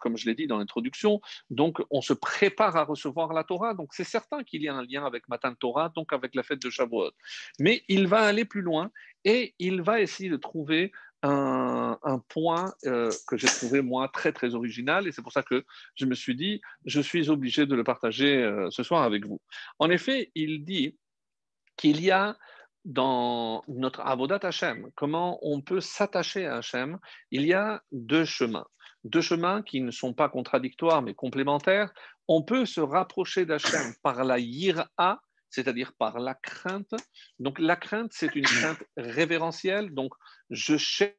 comme 0.00 0.16
je 0.16 0.26
l'ai 0.26 0.34
dit 0.34 0.48
dans 0.48 0.58
l'introduction, 0.58 1.20
donc 1.50 1.80
on 1.88 2.00
se 2.00 2.12
prépare 2.12 2.76
à 2.76 2.82
recevoir 2.82 3.32
la 3.32 3.44
Torah, 3.44 3.74
donc 3.74 3.94
c'est 3.94 4.02
certain 4.02 4.42
qu'il 4.42 4.60
y 4.60 4.68
a 4.68 4.74
un 4.74 4.84
lien 4.84 5.06
avec 5.06 5.28
Matan 5.28 5.54
Torah, 5.54 5.92
donc 5.94 6.12
avec 6.12 6.34
la 6.34 6.42
fête 6.42 6.60
de 6.60 6.68
Shavuot. 6.68 7.12
Mais 7.60 7.84
il 7.86 8.08
va 8.08 8.22
aller 8.22 8.44
plus 8.44 8.60
loin 8.60 8.90
et 9.24 9.54
il 9.60 9.82
va 9.82 10.00
essayer 10.00 10.30
de 10.30 10.36
trouver 10.36 10.90
un, 11.22 12.20
point 12.28 12.74
euh, 12.86 13.12
que 13.28 13.36
j'ai 13.36 13.46
trouvé 13.46 13.80
moi 13.80 14.08
très 14.08 14.32
très 14.32 14.56
original 14.56 15.06
et 15.06 15.12
c'est 15.12 15.22
pour 15.22 15.30
ça 15.30 15.44
que 15.44 15.64
je 15.94 16.06
me 16.06 16.16
suis 16.16 16.34
dit, 16.34 16.60
je 16.86 17.00
suis 17.00 17.30
obligé 17.30 17.66
de 17.66 17.76
le 17.76 17.84
partager 17.84 18.42
euh, 18.42 18.68
ce 18.70 18.82
soir 18.82 19.04
avec 19.04 19.26
vous. 19.26 19.40
En 19.78 19.90
effet, 19.90 20.32
il 20.34 20.64
dit 20.64 20.96
qu'il 21.76 22.02
y 22.02 22.10
a 22.10 22.36
dans 22.84 23.62
notre 23.68 24.00
Avodat 24.00 24.40
Hashem, 24.42 24.90
comment 24.94 25.38
on 25.42 25.60
peut 25.60 25.80
s'attacher 25.80 26.46
à 26.46 26.56
Hashem, 26.56 26.98
il 27.30 27.46
y 27.46 27.52
a 27.52 27.82
deux 27.92 28.24
chemins. 28.24 28.66
Deux 29.04 29.20
chemins 29.20 29.62
qui 29.62 29.80
ne 29.80 29.90
sont 29.90 30.14
pas 30.14 30.28
contradictoires 30.28 31.02
mais 31.02 31.14
complémentaires. 31.14 31.92
On 32.28 32.42
peut 32.42 32.66
se 32.66 32.80
rapprocher 32.80 33.46
d'Hachem 33.46 33.94
par 34.02 34.24
la 34.24 34.38
yira, 34.38 35.20
c'est-à-dire 35.50 35.92
par 35.94 36.18
la 36.18 36.34
crainte. 36.34 36.94
Donc 37.38 37.58
la 37.58 37.76
crainte, 37.76 38.12
c'est 38.12 38.34
une 38.34 38.44
crainte 38.44 38.82
révérentielle. 38.96 39.92
Donc 39.92 40.14
je 40.50 40.76
sais, 40.76 41.18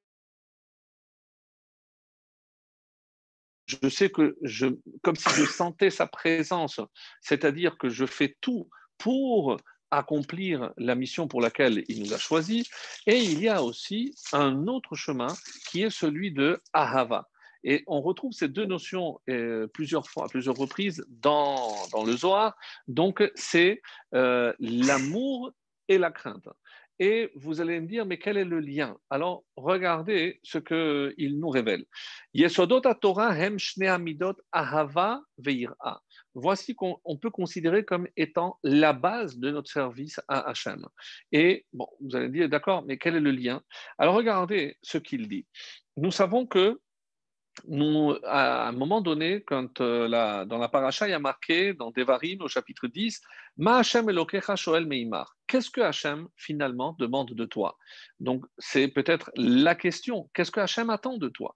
je 3.66 3.90
sais 3.90 4.10
que 4.10 4.38
je, 4.42 4.68
comme 5.02 5.16
si 5.16 5.30
je 5.30 5.46
sentais 5.46 5.90
sa 5.90 6.08
présence, 6.08 6.80
c'est-à-dire 7.22 7.78
que 7.78 7.90
je 7.90 8.06
fais 8.06 8.36
tout 8.42 8.70
pour 8.98 9.58
accomplir 9.98 10.74
la 10.78 10.96
mission 10.96 11.28
pour 11.28 11.42
laquelle 11.42 11.84
il 11.88 12.02
nous 12.02 12.14
a 12.14 12.18
choisis. 12.18 12.70
Et 13.06 13.18
il 13.18 13.40
y 13.42 13.48
a 13.48 13.64
aussi 13.64 14.16
un 14.32 14.68
autre 14.68 14.96
chemin 14.96 15.28
qui 15.70 15.84
est 15.84 15.90
celui 15.90 16.32
de 16.32 16.62
Ahava. 16.74 17.30
Et 17.64 17.84
on 17.88 18.02
retrouve 18.02 18.34
ces 18.34 18.50
deux 18.50 18.66
notions 18.66 19.22
euh, 19.30 19.68
plusieurs 19.68 20.08
fois, 20.10 20.26
à 20.26 20.28
plusieurs 20.28 20.56
reprises 20.56 21.06
dans, 21.08 21.72
dans 21.92 22.04
le 22.04 22.18
Zohar. 22.18 22.56
Donc, 22.88 23.24
c'est 23.36 23.82
euh, 24.14 24.52
l'amour 24.60 25.52
et 25.88 25.98
la 25.98 26.12
crainte. 26.12 26.50
Et 27.00 27.32
vous 27.36 27.62
allez 27.62 27.80
me 27.80 27.88
dire, 27.88 28.06
mais 28.06 28.18
quel 28.18 28.38
est 28.38 28.46
le 28.46 28.60
lien? 28.60 28.98
Alors, 29.10 29.44
regardez 29.56 30.40
ce 30.44 30.58
qu'il 30.58 31.40
nous 31.40 31.50
révèle. 31.50 31.86
Yesodot 32.34 32.82
Torah 33.02 33.36
hem 33.38 33.58
amidot 33.88 34.36
ahava 34.52 35.22
veira 35.38 36.02
voici 36.36 36.76
qu'on 36.76 37.18
peut 37.22 37.30
considérer 37.30 37.86
comme 37.86 38.08
étant 38.18 38.60
la 38.64 38.94
base 38.94 39.38
de 39.38 39.52
notre 39.52 39.70
service 39.70 40.20
à 40.28 40.50
Hachem. 40.50 40.86
Et 41.32 41.66
bon, 41.74 41.88
vous 42.02 42.16
allez 42.16 42.30
dire, 42.30 42.50
d'accord, 42.50 42.84
mais 42.86 42.98
quel 42.98 43.16
est 43.16 43.20
le 43.20 43.32
lien? 43.32 43.62
Alors 43.98 44.16
regardez 44.16 44.78
ce 44.82 44.98
qu'il 44.98 45.28
dit. 45.28 45.46
Nous 45.98 46.12
savons 46.12 46.46
que 46.48 46.80
nous, 47.68 48.16
à 48.24 48.68
un 48.68 48.72
moment 48.72 49.02
donné, 49.02 49.42
quand 49.44 49.80
euh, 49.80 50.08
la, 50.08 50.46
dans 50.46 50.58
la 50.58 50.70
paracha, 50.70 51.08
il 51.08 51.12
y 51.12 51.14
a 51.14 51.20
marqué 51.20 51.74
dans 51.74 51.92
Devarim 51.92 52.42
au 52.42 52.48
chapitre 52.48 52.88
10, 52.88 53.22
Ma 53.58 53.78
Hashem 53.78 54.10
Elokecha 54.10 54.56
Shoel 54.56 54.86
Meimar. 54.86 55.36
Qu'est-ce 55.48 55.70
que 55.70 55.82
Hachem 55.82 56.28
finalement 56.36 56.96
demande 56.98 57.34
de 57.34 57.46
toi? 57.46 57.78
Donc 58.20 58.46
c'est 58.58 58.88
peut-être 58.88 59.32
la 59.36 59.76
question. 59.76 60.30
Qu'est-ce 60.34 60.52
que 60.52 60.60
Hachem 60.60 60.90
attend 60.90 61.18
de 61.18 61.30
toi? 61.30 61.56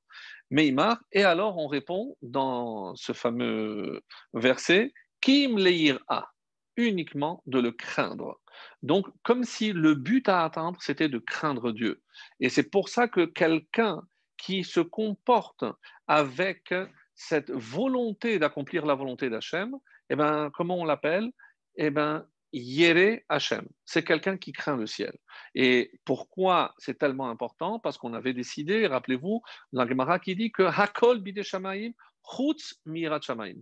Meimar. 0.51 0.99
Et 1.11 1.23
alors 1.23 1.57
on 1.57 1.67
répond 1.67 2.15
dans 2.21 2.95
ce 2.95 3.13
fameux 3.13 4.01
verset, 4.33 4.93
Kim 5.19 5.57
Leira 5.57 6.31
uniquement 6.77 7.41
de 7.47 7.59
le 7.59 7.71
craindre. 7.71 8.39
Donc, 8.83 9.07
comme 9.23 9.43
si 9.43 9.73
le 9.73 9.95
but 9.95 10.29
à 10.29 10.43
atteindre, 10.43 10.77
c'était 10.81 11.09
de 11.09 11.17
craindre 11.17 11.71
Dieu. 11.71 12.01
Et 12.39 12.49
c'est 12.49 12.69
pour 12.69 12.87
ça 12.87 13.07
que 13.07 13.25
quelqu'un 13.25 14.03
qui 14.37 14.63
se 14.63 14.79
comporte 14.79 15.65
avec 16.07 16.73
cette 17.15 17.51
volonté 17.51 18.39
d'accomplir 18.39 18.85
la 18.85 18.95
volonté 18.95 19.29
d'Hachem, 19.29 19.75
eh 20.09 20.15
ben, 20.15 20.49
comment 20.53 20.77
on 20.77 20.85
l'appelle? 20.85 21.31
Eh 21.75 21.89
ben, 21.89 22.25
Yere 22.53 23.19
Hashem, 23.27 23.67
c'est 23.85 24.03
quelqu'un 24.03 24.37
qui 24.37 24.51
craint 24.51 24.77
le 24.77 24.87
ciel. 24.87 25.15
Et 25.53 25.91
pourquoi 26.05 26.73
c'est 26.77 26.97
tellement 26.97 27.29
important? 27.29 27.79
Parce 27.79 27.97
qu'on 27.97 28.13
avait 28.13 28.33
décidé, 28.33 28.87
rappelez-vous, 28.87 29.41
dans 29.73 29.83
la 29.83 29.89
Gemara 29.89 30.19
qui 30.19 30.35
dit 30.35 30.51
que 30.51 30.63
Hakol 30.63 31.21
Mirat 31.21 31.91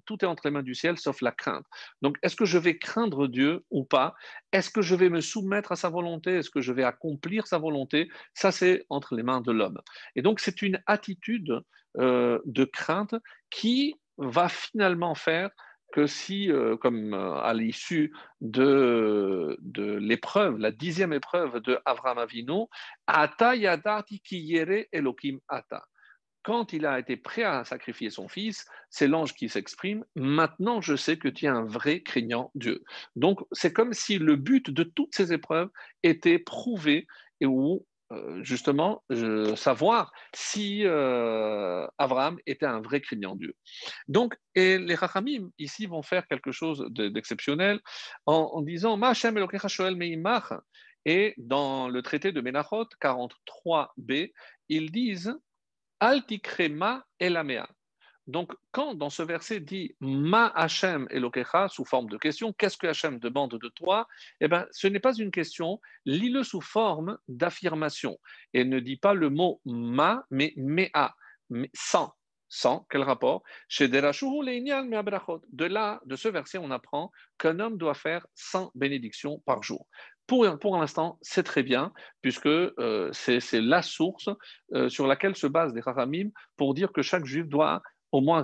Tout 0.05 0.17
est 0.21 0.25
entre 0.25 0.41
les 0.45 0.51
mains 0.51 0.63
du 0.63 0.75
ciel 0.75 0.97
sauf 0.97 1.21
la 1.21 1.31
crainte. 1.31 1.65
Donc, 2.01 2.17
est-ce 2.23 2.35
que 2.35 2.45
je 2.45 2.57
vais 2.57 2.77
craindre 2.77 3.27
Dieu 3.27 3.63
ou 3.69 3.83
pas? 3.85 4.15
Est-ce 4.51 4.69
que 4.69 4.81
je 4.81 4.95
vais 4.95 5.09
me 5.09 5.21
soumettre 5.21 5.71
à 5.71 5.75
sa 5.75 5.89
volonté? 5.89 6.35
Est-ce 6.37 6.49
que 6.49 6.61
je 6.61 6.73
vais 6.73 6.83
accomplir 6.83 7.47
sa 7.47 7.57
volonté? 7.57 8.09
Ça, 8.33 8.51
c'est 8.51 8.85
entre 8.89 9.15
les 9.15 9.23
mains 9.23 9.41
de 9.41 9.51
l'homme. 9.51 9.79
Et 10.15 10.21
donc, 10.21 10.39
c'est 10.39 10.61
une 10.61 10.81
attitude 10.87 11.61
euh, 11.97 12.39
de 12.45 12.65
crainte 12.65 13.15
qui 13.49 13.95
va 14.17 14.49
finalement 14.49 15.15
faire 15.15 15.49
que 15.93 16.07
si, 16.07 16.51
euh, 16.51 16.75
comme 16.75 17.13
euh, 17.13 17.35
à 17.35 17.53
l'issue 17.53 18.13
de, 18.41 19.57
l'épreuve, 19.99 20.57
la 20.57 20.71
dixième 20.71 21.13
épreuve 21.13 21.61
de 21.61 21.79
Avram 21.85 22.17
Avinu, 22.17 22.65
Ata 23.07 23.55
Yadati 23.55 24.19
Kiyere 24.19 24.87
Elohim 24.91 25.39
Ata. 25.47 25.85
Quand 26.45 26.73
il 26.73 26.85
a 26.85 26.99
été 26.99 27.17
prêt 27.17 27.41
à 27.41 27.65
sacrifier 27.65 28.11
son 28.11 28.27
fils, 28.27 28.67
c'est 28.91 29.07
l'ange 29.07 29.33
qui 29.33 29.49
s'exprime. 29.49 30.05
Maintenant, 30.15 30.79
je 30.79 30.95
sais 30.95 31.17
que 31.17 31.27
tu 31.27 31.45
es 31.45 31.47
un 31.47 31.65
vrai 31.65 32.01
craignant 32.01 32.51
Dieu. 32.53 32.83
Donc, 33.15 33.39
c'est 33.51 33.73
comme 33.73 33.93
si 33.93 34.19
le 34.19 34.35
but 34.35 34.69
de 34.69 34.83
toutes 34.83 35.15
ces 35.15 35.33
épreuves 35.33 35.71
était 36.03 36.37
prouvé 36.37 37.07
et 37.41 37.47
euh, 37.47 38.43
justement 38.43 39.03
savoir 39.55 40.11
si 40.35 40.85
euh, 40.85 41.87
Abraham 41.97 42.37
était 42.45 42.67
un 42.67 42.79
vrai 42.79 43.01
craignant 43.01 43.35
Dieu. 43.35 43.55
Donc, 44.07 44.37
et 44.53 44.77
les 44.77 44.93
Rachamim 44.93 45.49
ici 45.57 45.87
vont 45.87 46.03
faire 46.03 46.27
quelque 46.27 46.51
chose 46.51 46.85
d'exceptionnel 46.91 47.79
en, 48.27 48.51
en, 48.53 48.61
disant 48.61 48.99
et 51.07 51.33
dans 51.37 51.89
le 51.89 52.01
traité 52.03 52.31
de 52.31 52.41
Menachot 52.41 52.85
43b, 53.01 54.31
ils 54.69 54.91
disent 54.91 55.35
Altikrema 55.99 57.05
elamea. 57.19 57.67
Donc, 58.27 58.53
quand 58.71 58.95
dans 58.95 59.11
ce 59.11 59.21
verset 59.21 59.59
dit 59.59 59.95
Ma 59.99 60.47
Hachem 60.47 61.07
Elokecha 61.11 61.67
sous 61.67 61.85
forme 61.85 62.09
de 62.09 62.17
question, 62.17 62.53
qu'est-ce 62.53 62.77
que 62.77 62.87
Hachem 62.87 63.19
demande 63.19 63.59
de 63.59 63.69
toi? 63.69 64.07
Eh 64.41 64.47
bien, 64.47 64.65
ce 64.71 64.87
n'est 64.87 64.99
pas 64.99 65.13
une 65.13 65.29
question, 65.29 65.79
lis-le 66.05 66.43
sous 66.43 66.61
forme 66.61 67.19
d'affirmation. 67.27 68.17
Et 68.53 68.63
ne 68.63 68.79
dit 68.79 68.97
pas 68.97 69.13
le 69.13 69.29
mot 69.29 69.61
Ma, 69.65 70.25
mais 70.31 70.53
Mea, 70.57 71.15
sans. 71.73 72.13
Sans, 72.47 72.85
quel 72.89 73.01
rapport? 73.01 73.43
De 73.79 75.65
là, 75.65 76.01
de 76.05 76.15
ce 76.15 76.27
verset, 76.27 76.57
on 76.57 76.71
apprend 76.71 77.11
qu'un 77.37 77.59
homme 77.59 77.77
doit 77.77 77.95
faire 77.95 78.25
100 78.35 78.71
bénédictions 78.75 79.41
par 79.45 79.61
jour. 79.61 79.87
Pour, 80.27 80.77
l'instant, 80.77 81.19
c'est 81.21 81.43
très 81.43 81.61
bien, 81.61 81.93
puisque 82.21 82.47
euh, 82.47 83.11
c'est 83.13 83.61
la 83.61 83.83
source 83.83 84.29
euh, 84.73 84.89
sur 84.89 85.05
laquelle 85.05 85.35
se 85.35 85.45
basent 85.45 85.75
les 85.75 85.83
Haramim 85.85 86.29
pour 86.57 86.73
dire 86.73 86.91
que 86.91 87.03
chaque 87.03 87.25
juif 87.25 87.47
doit 87.47 87.83
au 88.11 88.21
moins 88.21 88.43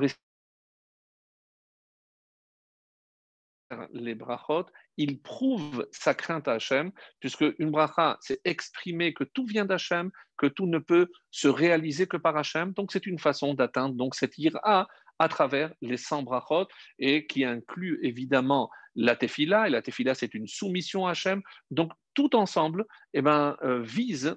les 3.94 4.16
brachot, 4.16 4.66
il 4.98 5.22
prouve 5.22 5.88
sa 5.92 6.14
crainte 6.14 6.48
à 6.48 6.54
Hachem, 6.54 6.92
puisque 7.20 7.46
une 7.60 7.72
bracha, 7.72 8.18
c'est 8.22 8.40
exprimer 8.44 9.14
que 9.14 9.24
tout 9.24 9.46
vient 9.46 9.66
d'Hachem, 9.66 10.12
que 10.38 10.48
tout 10.48 10.68
ne 10.68 10.80
peut 10.80 11.10
se 11.30 11.48
réaliser 11.48 12.08
que 12.08 12.18
par 12.18 12.36
Hachem. 12.38 12.74
Donc, 12.74 12.92
c'est 12.92 13.06
une 13.06 13.20
façon 13.20 13.54
d'atteindre 13.54 13.96
donc 13.96 14.16
cette 14.16 14.38
ira 14.38 14.88
à 15.22 15.28
travers 15.28 15.72
les 15.82 15.98
100 15.98 16.24
brachot, 16.24 16.68
et 16.98 17.28
qui 17.28 17.46
inclut 17.46 18.00
évidemment 18.02 18.72
la 18.96 19.16
tefila, 19.16 19.68
et 19.68 19.70
la 19.70 19.82
tefila, 19.82 20.16
c'est 20.16 20.34
une 20.34 20.48
soumission 20.48 21.06
à 21.06 21.12
Hachem. 21.12 21.42
Donc, 21.70 21.92
tout 22.14 22.36
ensemble 22.36 22.86
eh 23.14 23.22
ben, 23.22 23.56
euh, 23.62 23.82
vise, 23.82 24.36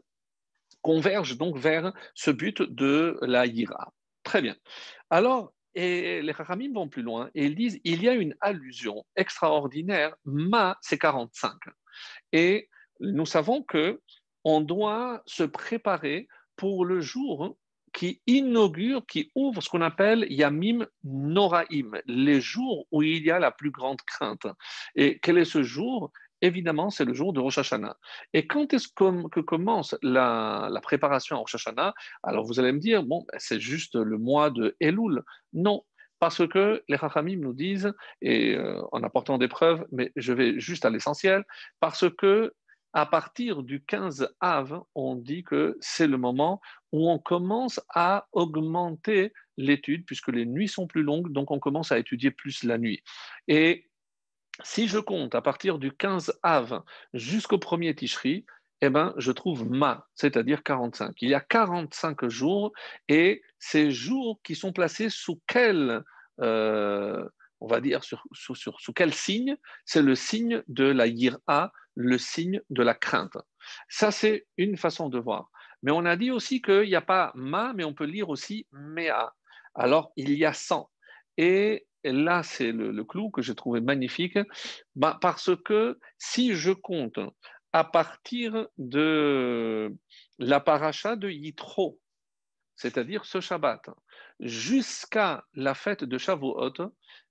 converge 0.82 1.38
donc 1.38 1.56
vers 1.56 1.92
ce 2.14 2.30
but 2.30 2.60
de 2.60 3.18
la 3.22 3.46
ira. 3.46 3.92
Très 4.22 4.42
bien. 4.42 4.56
Alors, 5.08 5.54
et 5.74 6.22
les 6.22 6.32
Chachamim 6.32 6.72
vont 6.72 6.88
plus 6.88 7.02
loin 7.02 7.30
et 7.34 7.46
ils 7.46 7.56
disent 7.56 7.80
il 7.82 8.02
y 8.02 8.08
a 8.08 8.14
une 8.14 8.36
allusion 8.40 9.04
extraordinaire, 9.16 10.14
ma 10.24 10.78
c'est 10.82 10.98
45. 10.98 11.52
Et 12.32 12.68
nous 13.00 13.26
savons 13.26 13.62
que 13.62 14.00
on 14.44 14.60
doit 14.60 15.22
se 15.26 15.42
préparer 15.42 16.28
pour 16.54 16.84
le 16.84 17.00
jour 17.00 17.56
qui 17.94 18.20
inaugure, 18.26 19.06
qui 19.06 19.30
ouvre 19.34 19.62
ce 19.62 19.70
qu'on 19.70 19.80
appelle 19.80 20.26
Yamim 20.28 20.86
Noraim, 21.04 21.92
les 22.06 22.40
jours 22.40 22.86
où 22.90 23.02
il 23.02 23.24
y 23.24 23.30
a 23.30 23.38
la 23.38 23.52
plus 23.52 23.70
grande 23.70 24.02
crainte. 24.02 24.46
Et 24.96 25.18
quel 25.20 25.38
est 25.38 25.46
ce 25.46 25.62
jour? 25.62 26.10
Évidemment, 26.42 26.90
c'est 26.90 27.06
le 27.06 27.14
jour 27.14 27.32
de 27.32 27.40
Rosh 27.40 27.56
Hashanah. 27.56 27.96
Et 28.34 28.46
quand 28.46 28.74
est-ce 28.74 28.88
que, 28.88 29.40
commence 29.40 29.96
la, 30.02 30.68
préparation 30.82 31.36
à 31.36 31.38
Rosh 31.38 31.54
Hashanah? 31.54 31.94
Alors 32.22 32.44
vous 32.44 32.60
allez 32.60 32.72
me 32.72 32.80
dire, 32.80 33.04
bon, 33.04 33.24
ben, 33.32 33.38
c'est 33.38 33.60
juste 33.60 33.94
le 33.94 34.18
mois 34.18 34.50
de 34.50 34.76
Elul. 34.80 35.22
Non, 35.52 35.84
parce 36.18 36.46
que 36.46 36.82
les 36.88 36.98
Chachamim 36.98 37.38
nous 37.38 37.52
disent, 37.52 37.92
et 38.20 38.56
euh, 38.56 38.82
en 38.92 39.02
apportant 39.04 39.38
des 39.38 39.48
preuves, 39.48 39.86
mais 39.92 40.10
je 40.16 40.32
vais 40.32 40.58
juste 40.58 40.84
à 40.84 40.90
l'essentiel, 40.90 41.44
parce 41.80 42.04
que 42.18 42.52
à 42.94 43.06
partir 43.06 43.64
du 43.64 43.84
15 43.84 44.28
Av, 44.40 44.80
on 44.94 45.16
dit 45.16 45.42
que 45.42 45.76
c'est 45.80 46.06
le 46.06 46.16
moment 46.16 46.60
où 46.92 47.10
on 47.10 47.18
commence 47.18 47.80
à 47.92 48.28
augmenter 48.32 49.32
l'étude, 49.56 50.06
puisque 50.06 50.28
les 50.28 50.46
nuits 50.46 50.68
sont 50.68 50.86
plus 50.86 51.02
longues, 51.02 51.32
donc 51.32 51.50
on 51.50 51.58
commence 51.58 51.90
à 51.90 51.98
étudier 51.98 52.30
plus 52.30 52.62
la 52.62 52.78
nuit. 52.78 53.02
Et 53.48 53.90
si 54.62 54.86
je 54.86 54.98
compte 54.98 55.34
à 55.34 55.42
partir 55.42 55.78
du 55.78 55.90
15 55.90 56.38
Av 56.44 56.82
jusqu'au 57.12 57.58
premier 57.58 57.94
Tishri, 57.96 58.46
eh 58.80 58.90
ben, 58.90 59.12
je 59.16 59.32
trouve 59.32 59.68
ma, 59.68 60.06
c'est-à-dire 60.14 60.62
45. 60.62 61.20
Il 61.20 61.30
y 61.30 61.34
a 61.34 61.40
45 61.40 62.28
jours 62.28 62.72
et 63.08 63.42
ces 63.58 63.90
jours 63.90 64.40
qui 64.44 64.54
sont 64.54 64.72
placés 64.72 65.08
sous 65.10 65.40
quel, 65.48 66.04
euh, 66.40 67.28
on 67.60 67.66
va 67.66 67.80
dire, 67.80 68.02
sous 68.04 68.92
quel 68.94 69.14
signe? 69.14 69.56
C'est 69.84 70.02
le 70.02 70.14
signe 70.14 70.62
de 70.68 70.84
la 70.84 71.06
yira, 71.06 71.72
le 71.94 72.18
signe 72.18 72.60
de 72.70 72.82
la 72.82 72.94
crainte. 72.94 73.36
Ça, 73.88 74.10
c'est 74.10 74.46
une 74.56 74.76
façon 74.76 75.08
de 75.08 75.18
voir. 75.18 75.50
Mais 75.82 75.92
on 75.92 76.04
a 76.04 76.16
dit 76.16 76.30
aussi 76.30 76.62
qu'il 76.62 76.88
n'y 76.88 76.94
a 76.94 77.02
pas 77.02 77.32
ma, 77.34 77.72
mais 77.74 77.84
on 77.84 77.94
peut 77.94 78.04
lire 78.04 78.28
aussi 78.28 78.66
mea. 78.72 79.34
Alors, 79.74 80.12
il 80.16 80.32
y 80.34 80.44
a 80.44 80.52
100. 80.52 80.90
Et 81.36 81.86
et 82.04 82.12
là, 82.12 82.42
c'est 82.42 82.70
le, 82.70 83.02
clou 83.02 83.30
que 83.30 83.40
j'ai 83.40 83.54
trouvé 83.54 83.80
magnifique, 83.80 84.38
bah, 84.94 85.18
parce 85.20 85.50
que 85.64 85.98
si 86.18 86.54
je 86.54 86.70
compte 86.70 87.18
à 87.72 87.82
partir 87.82 88.68
de 88.76 89.92
la 90.38 90.60
paracha 90.60 91.16
de 91.16 91.30
Yitro, 91.30 91.98
c'est-à-dire 92.76 93.24
ce 93.24 93.40
Shabbat, 93.40 93.88
jusqu'à 94.40 95.44
la 95.54 95.74
fête 95.74 96.04
de 96.04 96.18
Shavuot, 96.18 96.72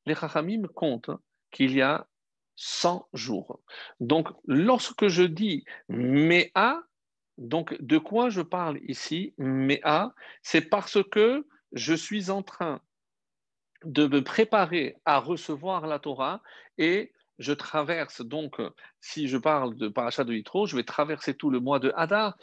les 0.06 0.16
Chachamim 0.16 0.68
comptent 0.74 1.12
qu'il 1.52 1.74
y 1.74 1.82
a 1.82 2.08
100 2.56 3.08
jours. 3.14 3.60
Donc, 4.00 4.30
lorsque 4.46 5.08
je 5.08 5.24
dis 5.24 5.66
Mea, 5.90 6.84
donc 7.38 7.76
de 7.82 7.98
quoi 7.98 8.30
je 8.30 8.42
parle 8.42 8.80
ici? 8.88 9.34
Mea, 9.38 10.14
c'est 10.42 10.62
parce 10.62 11.00
que 11.10 11.48
je 11.72 11.94
suis 11.94 12.30
en 12.30 12.44
train 12.44 12.82
de 13.84 14.08
me 14.08 14.24
préparer 14.24 14.98
à 15.06 15.20
recevoir 15.20 15.88
la 15.88 16.00
Torah 16.00 16.42
et 16.78 17.12
je 17.40 17.54
traverse 17.54 18.22
donc, 18.22 18.62
si 19.02 19.28
je 19.28 19.38
parle 19.38 19.76
de 19.76 19.88
Parashat 19.88 20.24
de 20.24 20.34
Yitro, 20.34 20.66
je 20.66 20.76
vais 20.76 20.84
traverser 20.84 21.36
tout 21.36 21.50
le 21.50 21.60
mois 21.60 21.80
de 21.80 21.92
Hadar, 21.96 22.38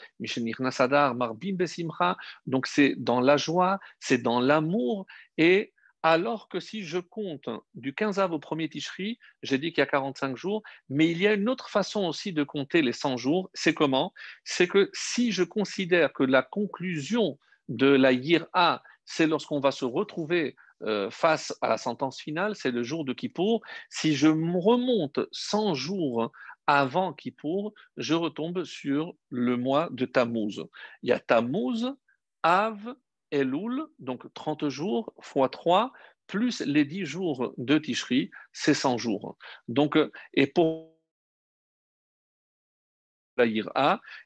Nasadar, 0.58 1.14
Marbim 1.14 1.56
Besimcha, 1.56 2.16
donc 2.46 2.66
c'est 2.66 2.94
dans 2.96 3.20
la 3.20 3.36
joie, 3.36 3.78
c'est 3.98 4.18
dans 4.18 4.40
l'amour, 4.40 5.06
et 5.38 5.72
alors 6.02 6.48
que 6.48 6.60
si 6.60 6.82
je 6.82 6.98
compte 6.98 7.48
du 7.74 7.94
15 7.94 8.18
av 8.18 8.32
au 8.32 8.38
premier 8.38 8.68
Tishri, 8.68 9.18
j'ai 9.42 9.58
dit 9.58 9.72
qu'il 9.72 9.82
y 9.82 9.82
a 9.82 9.86
45 9.86 10.36
jours, 10.36 10.62
mais 10.88 11.10
il 11.10 11.20
y 11.20 11.26
a 11.26 11.34
une 11.34 11.48
autre 11.48 11.68
façon 11.68 12.06
aussi 12.06 12.32
de 12.32 12.42
compter 12.42 12.80
les 12.80 12.92
100 12.92 13.18
jours, 13.18 13.50
c'est 13.52 13.74
comment? 13.74 14.12
C'est 14.44 14.66
que 14.66 14.90
si 14.94 15.30
je 15.30 15.42
considère 15.42 16.12
que 16.12 16.22
la 16.22 16.42
conclusion 16.42 17.38
de 17.68 17.86
la 17.86 18.12
Yira, 18.12 18.82
c'est 19.04 19.26
lorsqu'on 19.26 19.60
va 19.60 19.72
se 19.72 19.84
retrouver 19.84 20.56
euh, 20.82 21.10
face 21.10 21.54
à 21.60 21.68
la 21.68 21.78
sentence 21.78 22.20
finale, 22.20 22.56
c'est 22.56 22.70
le 22.70 22.82
jour 22.82 23.04
de 23.04 23.12
Kippour. 23.12 23.62
Si 23.88 24.14
je 24.14 24.28
remonte 24.28 25.20
100 25.32 25.74
jours 25.74 26.32
avant 26.66 27.12
Kippour, 27.12 27.74
je 27.96 28.14
retombe 28.14 28.64
sur 28.64 29.14
le 29.28 29.56
mois 29.56 29.88
de 29.90 30.06
Tammuz. 30.06 30.64
Il 31.02 31.08
y 31.08 31.12
a 31.12 31.18
Tammuz, 31.18 31.94
Av, 32.42 32.94
Elul, 33.30 33.84
donc 33.98 34.32
30 34.34 34.68
jours 34.68 35.12
fois 35.20 35.48
3, 35.48 35.92
plus 36.26 36.60
les 36.60 36.84
10 36.84 37.04
jours 37.04 37.52
de 37.58 37.78
Tishri, 37.78 38.30
c'est 38.52 38.74
100 38.74 38.98
jours. 38.98 39.36
Donc, 39.68 39.98
et 40.34 40.46
pour 40.46 40.99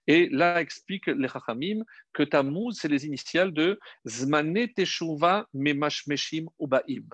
Et 0.06 0.28
là 0.30 0.60
explique 0.60 1.06
les 1.06 1.28
Chachamim 1.28 1.84
que 2.12 2.22
Tammuz, 2.22 2.74
c'est 2.74 2.88
les 2.88 3.06
initiales 3.06 3.52
de 3.52 3.78
Zmane 4.06 4.68
Teshuva 4.74 5.46
Memashmeshim 5.52 6.46
Ubaim. 6.60 7.08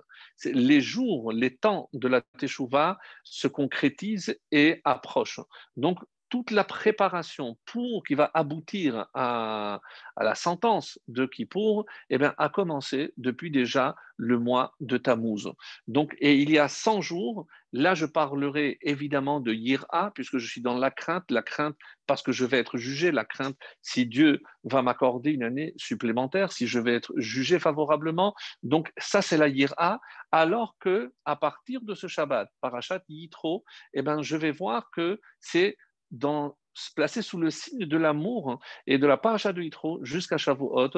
Les 0.44 0.80
jours, 0.80 1.32
les 1.32 1.56
temps 1.56 1.88
de 1.92 2.08
la 2.08 2.20
Teshuva 2.38 2.98
se 3.24 3.48
concrétisent 3.48 4.34
et 4.50 4.80
approchent. 4.84 5.40
Donc, 5.76 5.98
toute 6.30 6.52
la 6.52 6.64
préparation 6.64 7.58
pour 7.66 8.04
qui 8.04 8.14
va 8.14 8.30
aboutir 8.32 9.06
à, 9.14 9.80
la 10.16 10.34
sentence 10.34 10.98
de 11.08 11.26
Kippour 11.26 11.84
eh 12.08 12.18
bien, 12.18 12.34
a 12.38 12.48
commencé 12.48 13.12
depuis 13.16 13.50
déjà 13.50 13.96
le 14.16 14.38
mois 14.38 14.74
de 14.80 14.96
Tammuz. 14.96 15.50
Donc, 15.88 16.14
et 16.20 16.36
il 16.36 16.50
y 16.50 16.58
a 16.58 16.68
100 16.68 17.00
jours, 17.00 17.46
là 17.72 17.94
je 17.94 18.04
parlerai 18.04 18.78
évidemment 18.82 19.40
de 19.40 19.52
Yira, 19.52 20.12
puisque 20.14 20.38
je 20.38 20.46
suis 20.46 20.60
dans 20.60 20.76
la 20.76 20.90
crainte, 20.90 21.30
la 21.30 21.42
crainte 21.42 21.76
parce 22.06 22.22
que 22.22 22.32
je 22.32 22.44
vais 22.44 22.58
être 22.58 22.76
jugé, 22.76 23.12
la 23.12 23.24
crainte 23.24 23.56
si 23.82 24.04
Dieu 24.06 24.42
va 24.64 24.82
m'accorder 24.82 25.30
une 25.30 25.42
année 25.42 25.72
supplémentaire, 25.76 26.52
si 26.52 26.66
je 26.66 26.78
vais 26.78 26.94
être 26.94 27.12
jugé 27.16 27.58
favorablement. 27.58 28.34
Donc 28.62 28.92
ça 28.98 29.22
c'est 29.22 29.38
la 29.38 29.48
Yira, 29.48 30.00
alors 30.32 30.76
que 30.80 31.12
à 31.24 31.34
partir 31.36 31.80
de 31.80 31.94
ce 31.94 32.06
Shabbat, 32.06 32.48
Parashat 32.60 33.02
Yitro, 33.08 33.64
eh 33.94 34.02
je 34.20 34.36
vais 34.36 34.52
voir 34.52 34.90
que 34.90 35.20
c'est 35.40 35.76
dans, 36.10 36.56
placé 36.94 37.22
sous 37.22 37.38
le 37.38 37.50
signe 37.50 37.86
de 37.86 37.96
l'amour 37.96 38.60
et 38.86 38.98
de 38.98 39.06
la 39.06 39.16
paracha 39.16 39.52
de 39.52 39.62
Yitro 39.62 40.04
jusqu'à 40.04 40.38
Shavuot, 40.38 40.90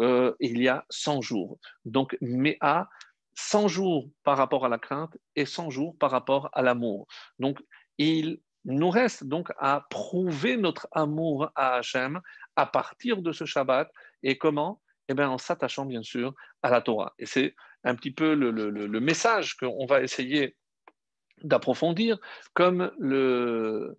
euh, 0.00 0.34
il 0.40 0.60
y 0.60 0.68
a 0.68 0.84
100 0.90 1.20
jours. 1.20 1.58
Donc, 1.84 2.16
Méa, 2.20 2.88
100 3.34 3.68
jours 3.68 4.08
par 4.22 4.36
rapport 4.36 4.64
à 4.64 4.68
la 4.68 4.78
crainte 4.78 5.16
et 5.36 5.46
100 5.46 5.70
jours 5.70 5.96
par 5.98 6.10
rapport 6.10 6.50
à 6.52 6.62
l'amour. 6.62 7.06
Donc, 7.38 7.60
il 7.98 8.40
nous 8.64 8.90
reste 8.90 9.24
donc 9.24 9.50
à 9.58 9.86
prouver 9.90 10.56
notre 10.56 10.88
amour 10.92 11.50
à 11.54 11.76
Hachem 11.76 12.20
à 12.56 12.66
partir 12.66 13.20
de 13.20 13.32
ce 13.32 13.44
Shabbat. 13.44 13.90
Et 14.22 14.38
comment? 14.38 14.80
Eh 15.08 15.14
bien, 15.14 15.28
en 15.28 15.36
s'attachant 15.36 15.84
bien 15.84 16.02
sûr 16.02 16.34
à 16.62 16.70
la 16.70 16.80
Torah. 16.80 17.12
Et 17.18 17.26
c'est 17.26 17.54
un 17.82 17.94
petit 17.94 18.10
peu 18.10 18.34
le, 18.34 18.50
le 18.50 19.00
message 19.00 19.54
qu'on 19.56 19.84
va 19.84 20.00
essayer 20.00 20.56
d'approfondir, 21.42 22.18
comme 22.54 22.90
le, 22.98 23.98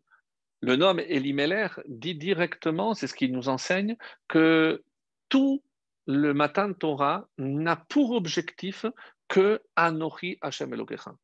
le 0.62 0.76
nom 0.76 0.98
Elimelech 0.98 1.74
dit 1.88 2.16
directement, 2.16 2.94
c'est 2.94 3.08
ce 3.08 3.14
qu'il 3.14 3.32
nous 3.32 3.50
enseigne, 3.50 3.96
que 4.28 4.84
tout 5.30 5.64
le 6.08 6.34
matin 6.34 6.74
Torah 6.74 7.28
n'a 7.38 7.76
pour 7.76 8.12
objectif 8.12 8.86
que 9.28 9.62
Anochi 9.76 10.38
Hashem 10.42 10.74
Elokecha. 10.74 11.16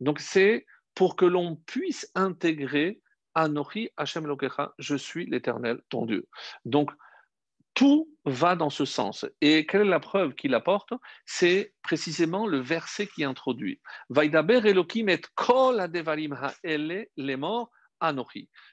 Donc 0.00 0.18
c'est 0.18 0.66
pour 0.94 1.16
que 1.16 1.24
l'on 1.24 1.56
puisse 1.56 2.10
intégrer 2.14 3.00
Anochi 3.34 3.90
Hashem 3.96 4.24
Elokecha, 4.24 4.74
je 4.78 4.96
suis 4.96 5.26
l'Éternel, 5.26 5.80
ton 5.88 6.06
Dieu. 6.06 6.26
Donc 6.64 6.90
tout 7.74 8.10
va 8.24 8.56
dans 8.56 8.70
ce 8.70 8.84
sens. 8.84 9.24
Et 9.40 9.64
quelle 9.66 9.82
est 9.82 9.84
la 9.84 10.00
preuve 10.00 10.34
qu'il 10.34 10.54
apporte? 10.54 10.92
C'est 11.24 11.72
précisément 11.82 12.46
le 12.46 12.58
verset 12.58 13.06
qui 13.06 13.24
introduit. 13.24 13.80
Vaidaber 14.08 14.60
Elohim 14.64 15.08
et 15.08 15.20
kol 15.34 15.80
adevarim 15.80 16.32
ha'ele 16.34 17.06
lemor 17.16 17.70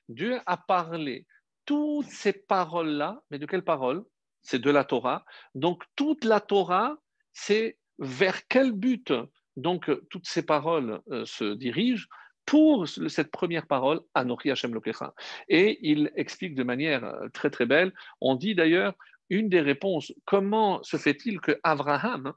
Dieu 0.09 0.39
a 0.45 0.57
parlé 0.57 1.25
toutes 1.65 2.07
ces 2.07 2.33
paroles-là, 2.33 3.21
mais 3.29 3.39
de 3.39 3.45
quelles 3.45 3.63
paroles? 3.63 4.03
C'est 4.41 4.59
de 4.59 4.71
la 4.71 4.85
Torah. 4.85 5.25
Donc 5.55 5.83
toute 5.95 6.23
la 6.23 6.39
Torah, 6.39 6.97
c'est 7.33 7.77
vers 7.99 8.47
quel 8.47 8.71
but? 8.71 9.13
Donc 9.55 9.91
toutes 10.09 10.27
ces 10.27 10.45
paroles 10.45 11.01
euh, 11.11 11.25
se 11.25 11.53
dirigent 11.53 12.07
pour 12.45 12.87
cette 12.87 13.29
première 13.29 13.67
parole, 13.67 13.99
Anochi 14.13 14.49
Hashem 14.49 14.73
Lokecha. 14.73 15.13
Et 15.49 15.79
il 15.81 16.11
explique 16.15 16.55
de 16.55 16.63
manière 16.63 17.03
euh, 17.03 17.27
très 17.33 17.49
très 17.49 17.65
belle, 17.65 17.93
on 18.21 18.35
dit 18.35 18.55
d'ailleurs, 18.55 18.93
une 19.29 19.49
des 19.49 19.59
réponses, 19.59 20.13
comment 20.25 20.81
se 20.83 20.95
fait-il 20.95 21.41
que 21.41 21.59
Abraham, 21.63 22.33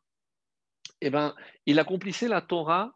eh 1.00 1.10
ben, 1.10 1.34
il 1.66 1.78
accomplissait 1.78 2.26
la 2.26 2.40
Torah 2.40 2.92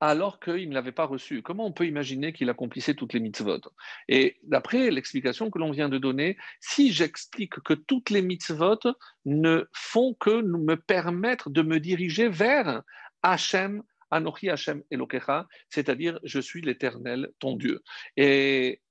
alors 0.00 0.40
qu'il 0.40 0.68
ne 0.68 0.74
l'avait 0.74 0.92
pas 0.92 1.06
reçu. 1.06 1.42
Comment 1.42 1.66
on 1.66 1.72
peut 1.72 1.86
imaginer 1.86 2.32
qu'il 2.32 2.50
accomplissait 2.50 2.94
toutes 2.94 3.12
les 3.12 3.20
mitzvot? 3.20 3.60
Et 4.08 4.38
d'après 4.42 4.90
l'explication 4.90 5.50
que 5.50 5.58
l'on 5.58 5.70
vient 5.70 5.88
de 5.88 5.98
donner, 5.98 6.36
si 6.60 6.92
j'explique 6.92 7.60
que 7.60 7.74
toutes 7.74 8.10
les 8.10 8.22
mitzvot 8.22 8.80
ne 9.24 9.64
font 9.72 10.14
que 10.14 10.42
me 10.42 10.76
permettre 10.76 11.50
de 11.50 11.62
me 11.62 11.80
diriger 11.80 12.28
vers 12.28 12.82
Hachem, 13.22 13.82
Anochi 14.10 14.50
Hachem 14.50 14.82
Elokecha, 14.90 15.46
c'est-à-dire 15.68 16.20
je 16.22 16.40
suis 16.40 16.60
l'Éternel, 16.60 17.30
ton 17.38 17.56
Dieu. 17.56 17.82
Et 18.16 18.82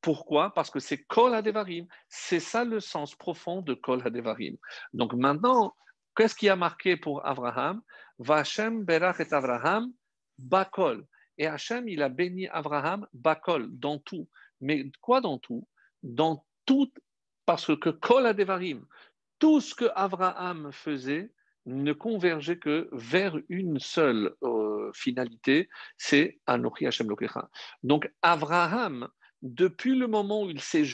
pourquoi? 0.00 0.52
Parce 0.52 0.70
que 0.70 0.80
c'est 0.80 1.04
Kol 1.04 1.34
Hadevarim. 1.34 1.86
C'est 2.08 2.40
ça 2.40 2.64
le 2.64 2.80
sens 2.80 3.14
profond 3.14 3.62
de 3.62 3.74
Kol 3.74 4.02
Hadevarim. 4.04 4.56
Donc 4.92 5.14
maintenant, 5.14 5.74
qu'est-ce 6.16 6.34
qui 6.34 6.48
a 6.48 6.56
marqué 6.56 6.96
pour 6.96 7.26
Abraham 7.26 7.80
Vachem 8.18 8.84
Berach 8.84 9.20
et 9.20 9.32
Abraham 9.32 9.90
Bakol. 10.38 11.06
Et 11.38 11.46
Hachem, 11.46 11.88
il 11.88 12.02
a 12.02 12.08
béni 12.08 12.48
Abraham, 12.48 13.06
Bakol, 13.12 13.68
dans 13.70 13.98
tout. 13.98 14.28
Mais 14.60 14.90
quoi 15.00 15.20
dans 15.20 15.38
tout? 15.38 15.66
Dans 16.02 16.44
tout, 16.64 16.92
parce 17.46 17.76
que 17.76 17.90
Kol 17.90 18.34
tout 19.38 19.60
ce 19.60 19.74
que 19.74 19.86
Abraham 19.94 20.70
faisait 20.72 21.30
ne 21.66 21.92
convergeait 21.92 22.58
que 22.58 22.88
vers 22.92 23.36
une 23.48 23.78
seule 23.78 24.34
euh, 24.42 24.90
finalité, 24.94 25.68
c'est 25.96 26.38
Anochi 26.46 26.86
Hachem 26.86 27.08
Lokecha. 27.08 27.50
Donc 27.82 28.10
Abraham, 28.22 29.08
depuis 29.42 29.96
le 29.96 30.06
moment 30.06 30.44
où 30.44 30.50
il 30.50 30.60
s'est 30.60 30.84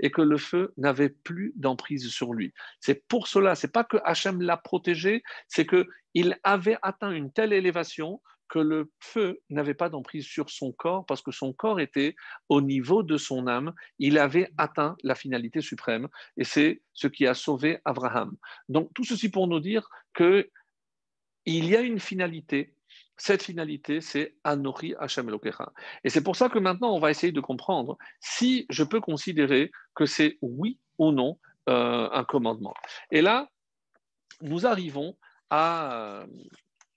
et 0.00 0.10
que 0.10 0.22
le 0.22 0.38
feu 0.38 0.72
n'avait 0.76 1.08
plus 1.08 1.52
d'emprise 1.56 2.08
sur 2.08 2.32
lui. 2.32 2.52
C'est 2.80 3.06
pour 3.08 3.28
cela, 3.28 3.54
c'est 3.54 3.72
pas 3.72 3.84
que 3.84 3.98
Hachem 4.04 4.40
l'a 4.40 4.56
protégé, 4.56 5.22
c'est 5.48 5.66
qu'il 5.66 6.38
avait 6.42 6.78
atteint 6.82 7.10
une 7.10 7.32
telle 7.32 7.52
élévation 7.52 8.20
que 8.48 8.58
le 8.58 8.92
feu 9.00 9.40
n'avait 9.48 9.72
pas 9.72 9.88
d'emprise 9.88 10.26
sur 10.26 10.50
son 10.50 10.72
corps 10.72 11.06
parce 11.06 11.22
que 11.22 11.30
son 11.30 11.54
corps 11.54 11.80
était 11.80 12.14
au 12.50 12.60
niveau 12.60 13.02
de 13.02 13.16
son 13.16 13.46
âme. 13.46 13.72
Il 13.98 14.18
avait 14.18 14.50
atteint 14.58 14.94
la 15.02 15.14
finalité 15.14 15.62
suprême 15.62 16.08
et 16.36 16.44
c'est 16.44 16.82
ce 16.92 17.06
qui 17.06 17.26
a 17.26 17.32
sauvé 17.32 17.78
Abraham. 17.86 18.36
Donc 18.68 18.90
tout 18.94 19.04
ceci 19.04 19.30
pour 19.30 19.48
nous 19.48 19.60
dire 19.60 19.88
que 20.12 20.50
il 21.46 21.64
y 21.66 21.76
a 21.76 21.80
une 21.80 21.98
finalité 21.98 22.74
cette 23.22 23.44
finalité, 23.44 24.00
c'est 24.00 24.34
Anori 24.42 24.96
Hashem 24.98 25.28
Elokecha. 25.28 25.72
Et 26.02 26.10
c'est 26.10 26.24
pour 26.24 26.34
ça 26.34 26.48
que 26.48 26.58
maintenant, 26.58 26.92
on 26.92 26.98
va 26.98 27.12
essayer 27.12 27.32
de 27.32 27.40
comprendre 27.40 27.96
si 28.18 28.66
je 28.68 28.82
peux 28.82 29.00
considérer 29.00 29.70
que 29.94 30.06
c'est 30.06 30.38
oui 30.42 30.80
ou 30.98 31.12
non 31.12 31.38
euh, 31.68 32.08
un 32.10 32.24
commandement. 32.24 32.74
Et 33.12 33.22
là, 33.22 33.48
nous 34.40 34.66
arrivons 34.66 35.16
à 35.50 35.94
euh, 35.94 36.26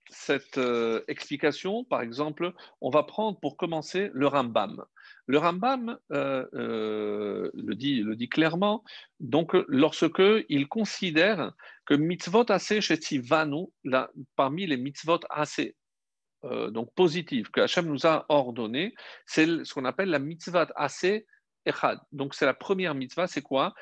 cette 0.09 0.57
euh, 0.57 1.03
explication. 1.07 1.83
Par 1.83 2.01
exemple, 2.01 2.53
on 2.81 2.89
va 2.89 3.03
prendre 3.03 3.39
pour 3.39 3.55
commencer 3.55 4.09
le 4.11 4.25
Rambam. 4.25 4.83
Le 5.27 5.37
Rambam 5.37 5.99
le, 6.09 7.51
dit, 7.75 8.29
clairement, 8.29 8.83
donc 9.19 9.55
lorsque 9.67 10.23
il 10.49 10.67
considère 10.67 11.53
que 11.85 11.93
mitzvot 11.93 12.49
assez 12.49 12.81
chez 12.81 12.97
Tivanu, 12.97 13.67
parmi 14.35 14.65
les 14.65 14.77
mitzvot 14.77 15.19
assez 15.29 15.75
euh, 16.45 16.69
donc 16.69 16.93
positive 16.93 17.49
que 17.51 17.61
Hachem 17.61 17.87
nous 17.87 18.05
a 18.05 18.25
ordonné, 18.29 18.93
c'est 19.25 19.45
ce 19.65 19.73
qu'on 19.73 19.85
appelle 19.85 20.09
la 20.09 20.19
mitzvah 20.19 20.67
assez 20.75 21.25
echad. 21.65 21.99
Donc 22.11 22.35
c'est 22.35 22.45
la 22.45 22.53
première 22.53 22.95
mitzvah, 22.95 23.27
c'est 23.27 23.41
quoi? 23.41 23.73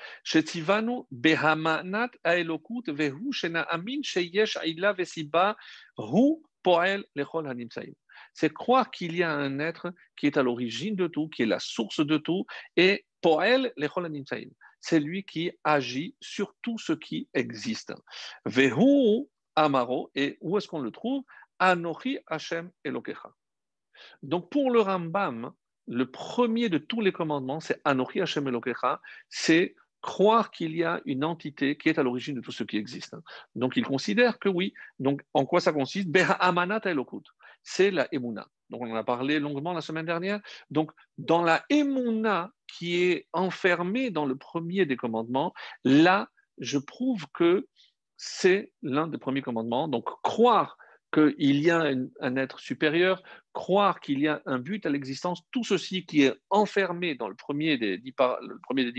Behamanat 1.12 2.12
aelokut 2.24 2.84
vehu 2.88 3.32
shena 3.32 3.62
amin 3.64 4.02
sheyesh 4.02 4.58
aila 4.58 4.94
vesiba 4.94 5.56
hu 5.98 6.42
poel 6.64 7.04
lechol 7.16 7.48
hanimsaim. 7.48 7.94
C'est 8.34 8.54
croire 8.54 8.90
qu'il 8.90 9.16
y 9.16 9.24
a 9.24 9.32
un 9.32 9.60
être 9.60 9.94
qui 10.16 10.28
est 10.28 10.38
à 10.38 10.44
l'origine 10.44 10.96
de 10.96 11.08
tout, 11.08 11.28
qui 11.28 11.44
est 11.44 11.48
la 11.48 11.60
source 11.60 12.06
de 12.06 12.18
tout, 12.18 12.46
et 12.78 13.06
poel 13.22 13.74
lechol 13.78 14.06
hanimsaim. 14.06 14.50
C'est 14.80 15.00
lui 15.00 15.24
qui 15.24 15.52
agit 15.64 16.16
sur 16.22 16.56
tout 16.62 16.78
ce 16.78 16.94
qui 16.94 17.28
existe. 17.34 17.94
Vehu 18.46 19.28
amaro, 19.56 20.12
et 20.16 20.38
où 20.42 20.58
est-ce 20.58 20.68
qu'on 20.68 20.80
le 20.80 20.92
trouve? 20.92 21.24
Anochi 21.64 22.20
Hashem 22.28 22.72
Elokecha. 22.84 23.32
Donc 24.22 24.50
pour 24.50 24.70
le 24.70 24.82
Rambam, 24.82 25.54
le 25.88 26.12
premier 26.12 26.68
de 26.68 26.78
tous 26.78 27.00
les 27.00 27.14
commandements, 27.14 27.62
c'est 27.62 27.80
Anochi 27.86 28.20
Hashem 28.20 28.48
Elokecha, 28.50 29.02
c'est 29.30 29.76
croire 30.02 30.52
qu'il 30.52 30.76
y 30.76 30.84
a 30.84 31.02
une 31.06 31.24
entité 31.24 31.78
qui 31.78 31.88
est 31.88 31.98
à 31.98 32.04
l'origine 32.04 32.36
de 32.36 32.42
tout 32.42 32.52
ce 32.52 32.66
qui 32.66 32.76
existe. 32.76 33.16
Donc 33.56 33.78
il 33.78 33.86
considère 33.86 34.38
que 34.40 34.50
oui. 34.50 34.74
Donc 35.00 35.22
en 35.34 35.46
quoi 35.46 35.62
ça 35.62 35.72
consiste? 35.72 36.10
Amanat 36.42 36.82
Elokut. 36.84 37.24
C'est 37.64 37.92
la 37.92 38.10
Emuna. 38.12 38.46
Donc 38.70 38.82
on 38.82 38.92
en 38.92 38.96
a 38.96 39.06
parlé 39.06 39.40
longuement 39.40 39.72
la 39.72 39.80
semaine 39.80 40.06
dernière. 40.06 40.42
Donc 40.70 40.92
dans 41.18 41.44
la 41.44 41.64
Emuna 41.70 42.52
qui 42.68 43.02
est 43.04 43.30
enfermée 43.32 44.12
dans 44.12 44.26
le 44.26 44.36
premier 44.36 44.86
des 44.86 44.98
commandements, 44.98 45.54
là 45.86 46.28
je 46.58 46.78
prouve 46.78 47.26
que 47.34 47.68
c'est 48.18 48.74
l'un 48.82 49.08
des 49.08 49.18
premiers 49.18 49.42
commandements. 49.42 49.88
Donc 49.88 50.04
croire 50.22 50.78
qu'il 51.14 51.62
y 51.62 51.70
a 51.70 51.86
un, 52.22 52.36
être 52.36 52.60
supérieur, 52.60 53.22
croire 53.54 54.00
qu'il 54.00 54.20
y 54.20 54.28
a 54.28 54.42
un 54.46 54.58
but 54.58 54.86
à 54.86 54.90
l'existence, 54.90 55.42
tout 55.52 55.64
ceci 55.64 56.06
qui 56.06 56.24
est 56.24 56.34
enfermé 56.50 57.16
dans 57.16 57.30
le 57.30 57.36
premier 57.36 57.78
des 57.78 57.98
dix, 58.00 58.14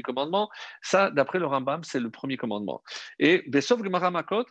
commandements, 0.02 0.48
ça, 0.80 1.10
d'après 1.10 1.40
le 1.40 1.46
Rambam, 1.46 1.82
c'est 1.82 2.00
le 2.00 2.10
premier 2.10 2.36
commandement. 2.36 2.82
Et 3.18 3.42
Besov 3.48 3.82
Gemara 3.82 4.10
Makot, 4.10 4.44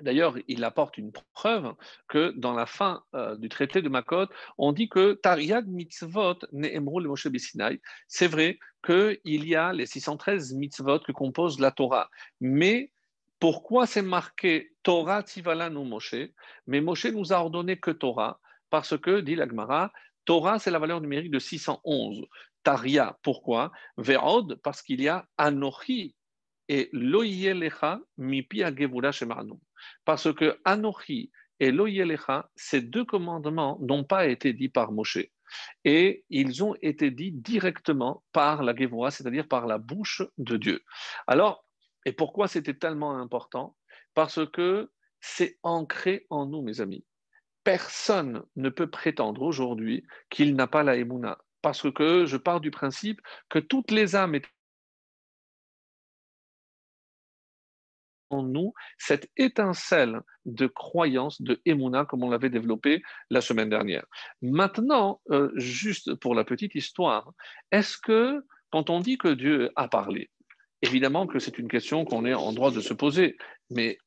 D'ailleurs, 0.00 0.36
il 0.46 0.62
apporte 0.62 0.96
une 0.96 1.12
preuve 1.34 1.74
que 2.06 2.32
dans 2.36 2.52
la 2.52 2.66
fin 2.66 3.02
euh, 3.14 3.36
du 3.36 3.48
traité 3.48 3.82
de 3.82 3.88
Makot, 3.88 4.26
on 4.56 4.70
dit 4.70 4.88
que 4.88 5.14
Tariag 5.14 5.66
mitzvot 5.66 6.38
ne'emru 6.52 7.02
le 7.02 7.08
Moshe 7.08 7.26
Bessinai. 7.26 7.80
C'est 8.06 8.28
vrai 8.28 8.60
qu'il 8.84 9.18
y 9.24 9.56
a 9.56 9.72
les 9.72 9.86
613 9.86 10.54
mitzvot 10.54 11.00
que 11.00 11.10
compose 11.10 11.58
la 11.58 11.72
Torah, 11.72 12.10
mais 12.40 12.92
pourquoi 13.38 13.86
c'est 13.86 14.02
marqué 14.02 14.72
Torah 14.82 15.22
Tivalanu 15.22 15.84
Moshe 15.84 16.14
Mais 16.66 16.80
Moshe 16.80 17.06
nous 17.06 17.32
a 17.32 17.36
ordonné 17.36 17.78
que 17.78 17.90
Torah, 17.90 18.40
parce 18.70 18.98
que, 18.98 19.20
dit 19.20 19.34
l'Agmara, 19.34 19.92
Torah, 20.24 20.58
c'est 20.58 20.70
la 20.70 20.78
valeur 20.78 21.00
numérique 21.00 21.30
de 21.30 21.38
611. 21.38 22.26
Taria, 22.62 23.18
pourquoi? 23.22 23.72
Ve'od, 23.96 24.60
parce 24.62 24.82
qu'il 24.82 25.00
y 25.00 25.08
a 25.08 25.26
Anochi 25.38 26.14
et 26.68 26.90
Loyelecha 26.92 28.00
mipi 28.18 28.62
agevura 28.62 29.12
shemarnu. 29.12 29.54
Parce 30.04 30.32
que 30.34 30.58
Anochi 30.64 31.30
et 31.60 31.70
Loyelecha, 31.70 32.50
ces 32.56 32.82
deux 32.82 33.04
commandements 33.04 33.78
n'ont 33.80 34.04
pas 34.04 34.26
été 34.26 34.52
dits 34.52 34.68
par 34.68 34.92
Moshe. 34.92 35.18
Et 35.84 36.24
ils 36.28 36.62
ont 36.62 36.74
été 36.82 37.10
dits 37.10 37.32
directement 37.32 38.22
par 38.32 38.62
la 38.62 38.76
Gevura, 38.76 39.10
c'est-à-dire 39.10 39.48
par 39.48 39.66
la 39.66 39.78
bouche 39.78 40.22
de 40.36 40.56
Dieu. 40.58 40.82
Alors, 41.26 41.64
et 42.08 42.12
pourquoi 42.12 42.48
c'était 42.48 42.72
tellement 42.72 43.18
important? 43.18 43.76
Parce 44.14 44.40
que 44.50 44.90
c'est 45.20 45.58
ancré 45.62 46.26
en 46.30 46.46
nous, 46.46 46.62
mes 46.62 46.80
amis. 46.80 47.04
Personne 47.64 48.42
ne 48.56 48.70
peut 48.70 48.88
prétendre 48.88 49.42
aujourd'hui 49.42 50.06
qu'il 50.30 50.56
n'a 50.56 50.66
pas 50.66 50.82
la 50.82 50.96
Emouna. 50.96 51.36
Parce 51.60 51.92
que 51.92 52.24
je 52.24 52.38
pars 52.38 52.62
du 52.62 52.70
principe 52.70 53.20
que 53.50 53.58
toutes 53.58 53.90
les 53.90 54.16
âmes 54.16 54.34
étaient 54.36 54.48
en 58.30 58.42
nous 58.42 58.72
cette 58.96 59.30
étincelle 59.36 60.22
de 60.46 60.66
croyance, 60.66 61.42
de 61.42 61.60
Emouna, 61.66 62.06
comme 62.06 62.24
on 62.24 62.30
l'avait 62.30 62.48
développé 62.48 63.02
la 63.28 63.42
semaine 63.42 63.68
dernière. 63.68 64.06
Maintenant, 64.40 65.20
euh, 65.30 65.52
juste 65.56 66.14
pour 66.14 66.34
la 66.34 66.44
petite 66.44 66.74
histoire, 66.74 67.34
est-ce 67.70 67.98
que 67.98 68.42
quand 68.70 68.88
on 68.88 69.00
dit 69.00 69.18
que 69.18 69.28
Dieu 69.28 69.70
a 69.76 69.88
parlé, 69.88 70.30
Évidemment 70.82 71.26
que 71.26 71.38
c'est 71.38 71.58
une 71.58 71.68
question 71.68 72.04
qu'on 72.04 72.24
est 72.24 72.34
en 72.34 72.52
droit 72.52 72.70
de 72.70 72.80
se 72.80 72.94
poser, 72.94 73.36
mais 73.70 73.98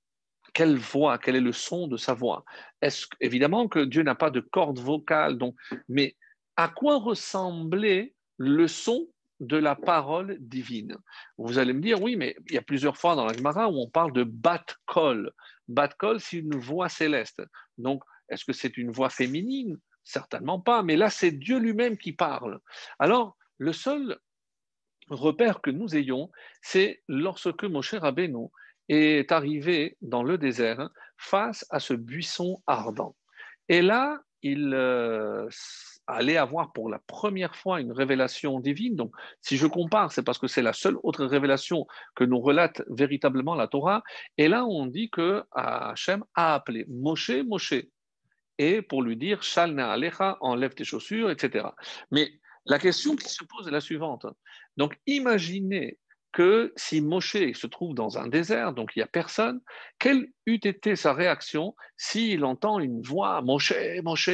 quelle 0.54 0.78
voix, 0.78 1.18
quel 1.18 1.36
est 1.36 1.42
le 1.42 1.52
son 1.52 1.88
de 1.88 1.98
sa 1.98 2.14
voix? 2.14 2.46
Est-ce 2.82 3.08
évidemment 3.20 3.68
que 3.68 3.80
Dieu 3.80 4.04
n'a 4.04 4.16
pas 4.16 4.32
de 4.32 4.40
corde 4.40 4.80
vocale, 4.80 5.38
donc, 5.38 5.56
mais 5.88 6.16
à 6.58 6.70
quoi 6.70 6.98
ressemblait 6.98 8.14
le 8.38 8.68
son 8.68 9.08
de 9.40 9.58
la 9.58 9.76
parole 9.76 10.38
divine? 10.40 10.98
Vous 11.38 11.58
allez 11.58 11.74
me 11.74 11.82
dire, 11.82 12.02
oui, 12.02 12.16
mais 12.16 12.36
il 12.48 12.56
y 12.56 12.58
a 12.58 12.62
plusieurs 12.62 12.98
fois 12.98 13.16
dans 13.16 13.26
la 13.26 13.34
Gemara 13.34 13.70
où 13.70 13.78
on 13.80 13.90
parle 13.90 14.14
de 14.14 14.24
bat-kol. 14.24 15.32
Bat-kol, 15.68 16.20
c'est 16.20 16.38
une 16.38 16.56
voix 16.56 16.90
céleste. 16.90 17.42
Donc, 17.78 18.04
est-ce 18.30 18.46
que 18.46 18.54
c'est 18.54 18.78
une 18.78 18.92
voix 18.92 19.10
féminine? 19.10 19.78
Certainement 20.04 20.60
pas, 20.60 20.84
mais 20.84 20.96
là, 20.96 21.10
c'est 21.10 21.32
Dieu 21.32 21.60
lui-même 21.60 21.98
qui 21.98 22.14
parle. 22.14 22.60
Alors, 22.98 23.38
le 23.58 23.74
seul 23.74 24.18
repère 25.16 25.62
que 25.62 25.70
nous 25.70 25.96
ayons, 25.96 26.30
c'est 26.62 27.02
lorsque 27.08 27.64
Moshe 27.64 27.94
Rabbeinu 27.94 28.48
est 28.90 29.32
arrivé 29.32 29.98
dans 30.02 30.24
le 30.24 30.38
désert 30.38 30.90
face 31.18 31.66
à 31.70 31.80
ce 31.80 31.94
buisson 31.94 32.62
ardent. 32.68 33.16
Et 33.70 33.82
là, 33.82 34.20
il 34.44 34.74
euh, 34.74 35.48
allait 36.08 36.38
avoir 36.38 36.74
pour 36.74 36.90
la 36.90 37.00
première 37.00 37.56
fois 37.56 37.80
une 37.80 37.92
révélation 37.92 38.60
divine. 38.60 38.96
Donc, 38.96 39.14
si 39.42 39.58
je 39.58 39.68
compare, 39.68 40.12
c'est 40.12 40.24
parce 40.24 40.40
que 40.40 40.48
c'est 40.48 40.62
la 40.62 40.74
seule 40.74 40.98
autre 41.04 41.26
révélation 41.26 41.86
que 42.16 42.24
nous 42.24 42.40
relate 42.40 42.82
véritablement 42.90 43.56
la 43.56 43.68
Torah. 43.68 44.04
Et 44.38 44.48
là, 44.48 44.66
on 44.66 44.88
dit 44.88 45.10
que 45.10 45.44
Hachem 45.52 46.24
a 46.36 46.56
appelé 46.56 46.86
Moshe, 46.90 47.32
Moshe, 47.46 47.76
et 48.58 48.82
pour 48.82 49.02
lui 49.02 49.16
dire 49.16 49.42
Shalna 49.44 49.92
Alecha, 49.92 50.38
enlève 50.42 50.74
tes 50.74 50.84
chaussures, 50.84 51.32
etc. 51.32 51.68
Mais 52.12 52.32
la 52.66 52.78
question 52.78 53.16
qui 53.16 53.30
se 53.30 53.44
pose 53.44 53.68
est 53.68 53.72
la 53.72 53.82
suivante. 53.82 54.26
Donc, 54.78 54.98
imaginez 55.06 55.98
que 56.32 56.72
si 56.76 57.02
Moshe 57.02 57.54
se 57.54 57.68
trouve 57.68 57.94
dans 57.94 58.18
un 58.18 58.28
désert, 58.28 58.74
donc 58.74 58.92
il 58.96 59.00
n'y 59.00 59.04
a 59.04 59.08
personne, 59.08 59.62
quelle 60.00 60.32
eût 60.46 60.60
été 60.64 60.96
sa 60.96 61.14
réaction 61.14 61.76
s'il 61.98 62.46
entend 62.46 62.80
une 62.80 63.02
voix 63.02 63.42
Moshe, 63.42 63.74
Moshe 64.04 64.30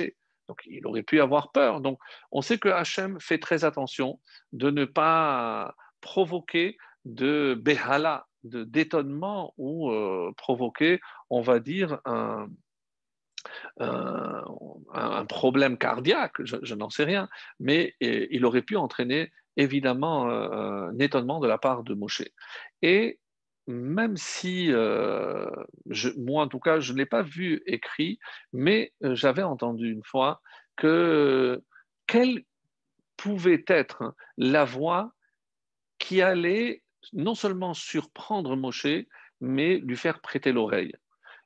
Donc 0.48 0.60
il 0.66 0.86
aurait 0.86 1.04
pu 1.04 1.22
avoir 1.22 1.52
peur. 1.52 1.82
Donc 1.82 2.00
on 2.32 2.42
sait 2.42 2.60
que 2.60 2.70
Hachem 2.70 3.20
fait 3.20 3.40
très 3.40 3.66
attention 3.66 4.20
de 4.52 4.70
ne 4.70 4.86
pas 4.86 5.76
provoquer 6.02 6.78
de 7.06 7.56
behala, 7.60 8.28
de 8.44 8.64
d'étonnement 8.64 9.54
ou 9.58 9.90
euh, 9.92 10.32
provoquer, 10.38 11.00
on 11.30 11.42
va 11.42 11.60
dire, 11.60 12.00
un, 12.06 12.48
un, 13.80 15.26
problème 15.26 15.78
cardiaque, 15.78 16.44
je, 16.44 16.76
n'en 16.76 16.90
sais 16.90 17.06
rien, 17.06 17.30
mais 17.60 17.96
il 18.00 18.46
aurait 18.46 18.62
pu 18.62 18.76
entraîner 18.76 19.32
évidemment 19.58 20.30
euh, 20.30 20.90
un 20.90 21.00
étonnement 21.00 21.40
de 21.40 21.48
la 21.48 21.58
part 21.58 21.84
de 21.84 21.94
Moshe. 21.94 22.24
Et 22.82 23.20
même 23.68 24.16
si, 24.16 24.72
euh, 24.72 25.50
moi 26.18 26.44
en 26.44 26.48
tout 26.48 26.60
cas, 26.60 26.80
je 26.80 26.94
ne 26.94 27.00
l'ai 27.00 27.06
pas 27.06 27.24
vu 27.24 27.62
écrit, 27.66 28.20
mais 28.54 28.94
euh, 29.04 29.14
j'avais 29.16 29.44
entendu 29.44 29.92
une 29.92 30.04
fois 30.04 30.42
que 30.78 31.62
quelle 32.06 32.44
pouvait 33.18 33.66
être 33.68 34.16
la 34.38 34.64
voix 34.64 35.12
qui 36.00 36.22
allait 36.22 36.84
non 37.14 37.36
seulement 37.36 37.74
surprendre 37.74 38.56
Moshe, 38.56 38.88
mais 39.42 39.78
lui 39.80 39.98
faire 39.98 40.22
prêter 40.22 40.52
l'oreille. 40.52 40.94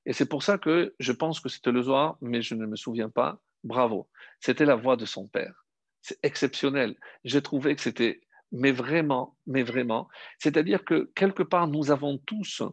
Et 0.06 0.14
c'est 0.14 0.28
pour 0.28 0.44
ça 0.44 0.58
que 0.58 0.94
je 1.00 1.12
pense 1.12 1.40
que 1.40 1.50
c'était 1.50 1.72
le 1.72 1.84
Zohar, 1.84 2.18
mais 2.22 2.42
je 2.42 2.56
ne 2.56 2.66
me 2.66 2.76
souviens 2.76 3.10
pas. 3.10 3.40
Bravo. 3.64 4.10
C'était 4.40 4.66
la 4.66 4.76
voix 4.76 4.96
de 4.98 5.06
son 5.06 5.28
père. 5.28 5.61
C'est 6.02 6.20
exceptionnel. 6.24 6.96
J'ai 7.24 7.42
trouvé 7.42 7.76
que 7.76 7.82
c'était, 7.82 8.22
mais 8.52 8.72
vraiment, 8.72 9.38
mais 9.46 9.64
vraiment. 9.64 10.08
C'est-à-dire 10.40 10.84
que 10.84 11.12
quelque 11.16 11.44
part, 11.44 11.68
nous 11.68 11.92
avons 11.92 12.18
tous 12.18 12.64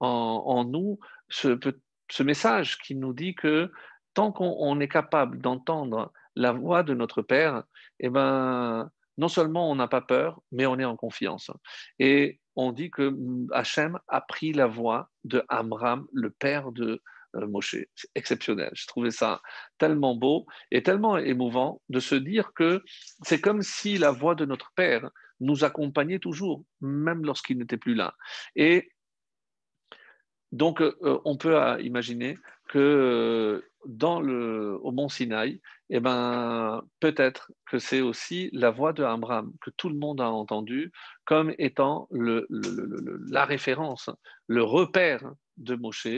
en, 0.00 0.64
nous 0.64 0.98
ce, 1.28 1.58
ce, 2.10 2.22
message 2.22 2.78
qui 2.78 2.94
nous 2.94 3.12
dit 3.12 3.34
que 3.34 3.72
tant 4.14 4.30
qu'on 4.30 4.78
est 4.80 4.88
capable 4.88 5.38
d'entendre 5.38 6.12
la 6.34 6.52
voix 6.52 6.82
de 6.82 6.94
notre 6.94 7.22
Père, 7.22 7.64
eh 7.98 8.08
ben, 8.08 8.90
non 9.18 9.28
seulement 9.28 9.70
on 9.70 9.74
n'a 9.74 9.88
pas 9.88 10.02
peur, 10.02 10.40
mais 10.52 10.66
on 10.66 10.78
est 10.78 10.84
en 10.84 10.96
confiance. 10.96 11.50
Et 11.98 12.40
on 12.54 12.72
dit 12.72 12.90
que 12.90 13.14
Hachem 13.52 13.98
a 14.08 14.20
pris 14.20 14.52
la 14.52 14.66
voix 14.66 15.10
de 15.24 15.44
Amram, 15.48 16.06
le 16.12 16.30
père 16.30 16.72
de 16.72 17.02
Moshe. 17.34 17.76
C'est 17.94 18.08
exceptionnel. 18.14 18.70
Je 18.74 18.86
trouvais 18.86 19.10
ça 19.10 19.40
tellement 19.78 20.14
beau 20.14 20.46
et 20.70 20.82
tellement 20.82 21.18
émouvant 21.18 21.80
de 21.88 22.00
se 22.00 22.14
dire 22.14 22.52
que 22.54 22.82
c'est 23.22 23.40
comme 23.40 23.62
si 23.62 23.98
la 23.98 24.10
voix 24.10 24.34
de 24.34 24.44
notre 24.44 24.72
père 24.74 25.10
nous 25.40 25.64
accompagnait 25.64 26.18
toujours, 26.18 26.64
même 26.80 27.24
lorsqu'il 27.24 27.58
n'était 27.58 27.76
plus 27.76 27.94
là. 27.94 28.14
Et 28.54 28.90
donc, 30.52 30.80
euh, 30.80 31.20
on 31.24 31.36
peut 31.36 31.60
euh, 31.60 31.80
imaginer 31.82 32.38
que 32.68 33.62
dans 33.86 34.20
le, 34.20 34.78
au 34.82 34.90
mont 34.90 35.08
Sinaï, 35.08 35.60
eh 35.90 36.00
ben, 36.00 36.82
peut-être 37.00 37.52
que 37.66 37.78
c'est 37.78 38.00
aussi 38.00 38.50
la 38.52 38.70
voix 38.70 38.92
de 38.92 39.04
Abraham 39.04 39.52
que 39.60 39.70
tout 39.70 39.88
le 39.88 39.96
monde 39.96 40.20
a 40.20 40.30
entendu 40.30 40.92
comme 41.24 41.54
étant 41.58 42.08
le, 42.10 42.46
la 43.30 43.44
référence, 43.44 44.10
le 44.48 44.62
repère 44.62 45.32
de 45.56 45.74
Moshe. 45.76 46.08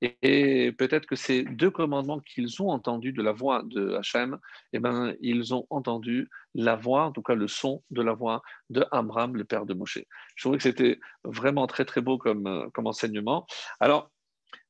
Et, 0.00 0.72
peut-être 0.72 1.06
que 1.06 1.16
ces 1.16 1.42
deux 1.44 1.70
commandements 1.70 2.20
qu'ils 2.20 2.62
ont 2.62 2.70
entendus 2.70 3.12
de 3.12 3.22
la 3.22 3.32
voix 3.32 3.62
de 3.64 3.94
Hachem, 3.94 4.38
eh 4.72 4.78
ben, 4.78 5.14
ils 5.20 5.54
ont 5.54 5.66
entendu 5.70 6.30
la 6.54 6.76
voix, 6.76 7.04
en 7.04 7.12
tout 7.12 7.22
cas 7.22 7.34
le 7.34 7.48
son 7.48 7.82
de 7.90 8.02
la 8.02 8.12
voix 8.12 8.42
de 8.70 8.84
Amram, 8.92 9.36
le 9.36 9.44
père 9.44 9.66
de 9.66 9.74
Moshe. 9.74 9.98
Je 10.36 10.42
trouvais 10.42 10.56
que 10.56 10.62
c'était 10.62 10.98
vraiment 11.24 11.66
très 11.66 11.84
très 11.84 12.00
beau 12.00 12.18
comme, 12.18 12.70
comme 12.72 12.86
enseignement. 12.86 13.46
Alors, 13.78 14.10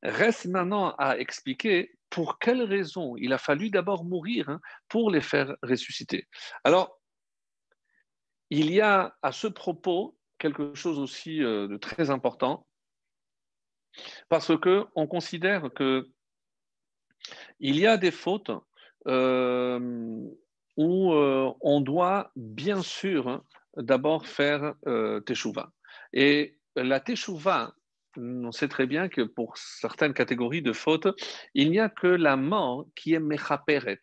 Reste 0.03 0.47
maintenant 0.47 0.95
à 0.97 1.17
expliquer 1.17 1.91
pour 2.09 2.39
quelles 2.39 2.63
raisons 2.63 3.15
il 3.17 3.33
a 3.33 3.37
fallu 3.37 3.69
d'abord 3.69 4.03
mourir 4.03 4.49
hein, 4.49 4.59
pour 4.89 5.11
les 5.11 5.21
faire 5.21 5.55
ressusciter. 5.61 6.27
Alors, 6.63 6.99
il 8.49 8.71
y 8.71 8.81
a 8.81 9.15
à 9.21 9.31
ce 9.31 9.47
propos 9.47 10.17
quelque 10.37 10.73
chose 10.73 10.99
aussi 10.99 11.43
euh, 11.43 11.67
de 11.67 11.77
très 11.77 12.09
important, 12.09 12.67
parce 14.29 14.57
que 14.57 14.85
on 14.95 15.07
considère 15.07 15.69
que 15.73 16.09
il 17.59 17.77
y 17.77 17.85
a 17.85 17.97
des 17.97 18.11
fautes 18.11 18.51
euh, 19.07 20.19
où 20.77 21.13
euh, 21.13 21.51
on 21.61 21.81
doit 21.81 22.31
bien 22.35 22.81
sûr 22.81 23.43
d'abord 23.77 24.25
faire 24.27 24.73
teshuva. 25.25 25.71
Et 26.13 26.57
la 26.75 26.99
teshuva 26.99 27.73
on 28.17 28.51
sait 28.51 28.67
très 28.67 28.87
bien 28.87 29.09
que 29.09 29.21
pour 29.21 29.57
certaines 29.57 30.13
catégories 30.13 30.61
de 30.61 30.73
fautes, 30.73 31.07
il 31.53 31.71
n'y 31.71 31.79
a 31.79 31.89
que 31.89 32.07
la 32.07 32.35
mort 32.35 32.85
qui 32.95 33.13
est 33.13 33.19
mechaperet. 33.19 33.99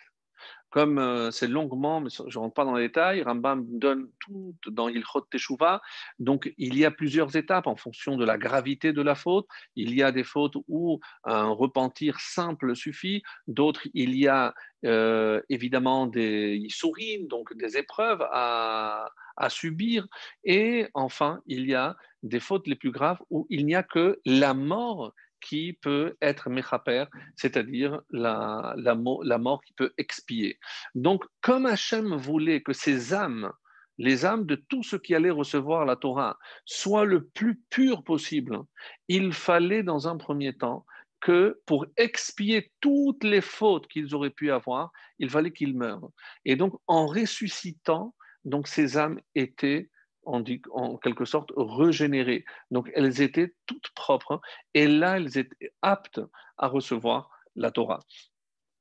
Comme 0.79 1.01
euh, 1.01 1.33
c'est 1.33 1.49
longuement, 1.49 2.01
mais 2.01 2.09
je 2.09 2.23
ne 2.23 2.41
rentre 2.41 2.55
pas 2.55 2.64
dans 2.64 2.77
les 2.77 2.87
détails, 2.87 3.25
Rambam 3.25 3.67
donne 3.67 4.09
tout 4.21 4.55
dans 4.69 4.88
Ilchot 4.88 5.23
Teshuvah. 5.23 5.83
Donc, 6.21 6.55
il 6.57 6.79
y 6.79 6.85
a 6.85 6.93
plusieurs 6.93 7.35
étapes 7.35 7.67
en 7.67 7.75
fonction 7.75 8.17
de 8.17 8.25
la 8.25 8.38
gravité 8.38 8.93
de 8.93 9.03
la 9.03 9.17
faute. 9.17 9.49
Il 9.75 9.93
y 9.93 10.05
a 10.05 10.12
des 10.12 10.23
fautes 10.23 10.55
où 10.69 11.01
un 11.25 11.49
repentir 11.49 12.21
simple 12.21 12.77
suffit. 12.77 13.25
D'autres, 13.49 13.88
il 13.93 14.17
y 14.17 14.29
a 14.29 14.55
euh, 14.85 15.43
évidemment 15.49 16.07
des 16.07 16.64
sourines, 16.71 17.27
donc 17.27 17.57
des 17.57 17.77
épreuves 17.77 18.25
à 18.31 19.11
subir. 19.49 20.07
Et 20.45 20.87
enfin, 20.95 21.41
il 21.47 21.67
y 21.67 21.75
a 21.75 21.97
des 22.23 22.38
fautes 22.38 22.69
les 22.69 22.77
plus 22.77 22.93
graves 22.93 23.19
où 23.31 23.49
il 23.51 23.67
n'y 23.67 23.75
a 23.75 23.83
que 23.83 24.21
la 24.25 24.55
mort 24.55 25.12
qui 25.40 25.74
peut 25.81 26.16
être 26.20 26.51
mechaper, 26.51 27.05
c'est-à-dire 27.37 28.01
la, 28.11 28.74
mort 28.94 29.62
qui 29.64 29.72
peut 29.74 29.92
expier. 29.98 30.59
Donc, 30.94 31.24
comme 31.40 31.66
Hachem 31.66 32.14
voulait 32.16 32.62
que 32.62 32.72
ces 32.72 33.14
âmes, 33.14 33.53
les 33.98 34.24
âmes 34.24 34.46
de 34.46 34.55
tous 34.55 34.83
ceux 34.83 34.98
qui 34.98 35.14
allaient 35.14 35.31
recevoir 35.31 35.85
la 35.85 35.96
Torah, 35.96 36.38
soient 36.64 37.05
le 37.05 37.27
plus 37.27 37.61
pures 37.70 38.05
possible, 38.05 38.61
il 39.09 39.33
fallait 39.33 39.83
dans 39.83 40.09
un 40.09 40.16
premier 40.16 40.57
temps 40.57 40.87
que 41.20 41.61
pour 41.66 41.87
expier 41.96 42.70
toutes 42.81 43.24
les 43.24 43.40
fautes 43.40 43.88
qu'ils 43.88 44.14
auraient 44.14 44.31
pu 44.31 44.53
avoir, 44.53 44.92
il 45.18 45.29
fallait 45.29 45.53
qu'ils 45.53 45.77
meurent. 45.77 46.11
Et 46.44 46.55
donc, 46.55 46.74
en 46.87 47.07
ressuscitant, 47.07 48.14
donc 48.44 48.68
ces 48.68 48.96
âmes 48.96 49.20
étaient 49.35 49.90
en 50.29 50.97
quelque 50.99 51.25
sorte 51.25 51.53
régénérées. 51.57 52.45
Donc 52.71 52.91
elles 52.95 53.21
étaient 53.21 53.55
toutes 53.67 53.91
propres 53.95 54.41
et 54.75 54.87
là 54.87 55.17
elles 55.17 55.38
étaient 55.38 55.73
aptes 55.83 56.21
à 56.57 56.69
recevoir 56.69 57.31
la 57.57 57.71
Torah. 57.71 58.01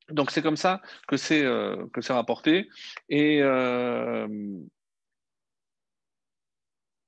Donc 0.10 0.32
c'est 0.32 0.42
comme 0.42 0.58
ça 0.58 0.82
que 1.08 1.18
c'est 1.18 1.44
euh, 1.44 1.86
que 1.94 2.02
c'est 2.02 2.14
rapporté 2.14 2.70
et 3.10 3.42
euh, 3.42 4.28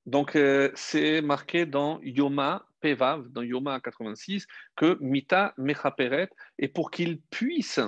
donc 0.06 0.36
euh, 0.36 0.70
c'est 0.74 1.22
marqué 1.22 1.64
dans 1.66 2.00
Yoma 2.02 2.66
Pevav, 2.80 3.28
dans 3.28 3.42
Yoma 3.42 3.80
86, 3.80 4.46
que 4.76 4.98
Mita 5.00 5.54
Mechaperet 5.58 6.30
et 6.58 6.68
pour 6.68 6.90
qu'il 6.90 7.20
puisse 7.30 7.80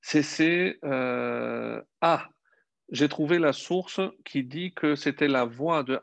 cesser 0.00 0.78
ah 0.82 2.28
j'ai 2.92 3.08
trouvé 3.08 3.38
la 3.38 3.54
source 3.54 4.00
qui 4.24 4.44
dit 4.44 4.74
que 4.74 4.94
c'était 4.94 5.26
la 5.26 5.46
voix 5.46 5.82
de 5.82 5.98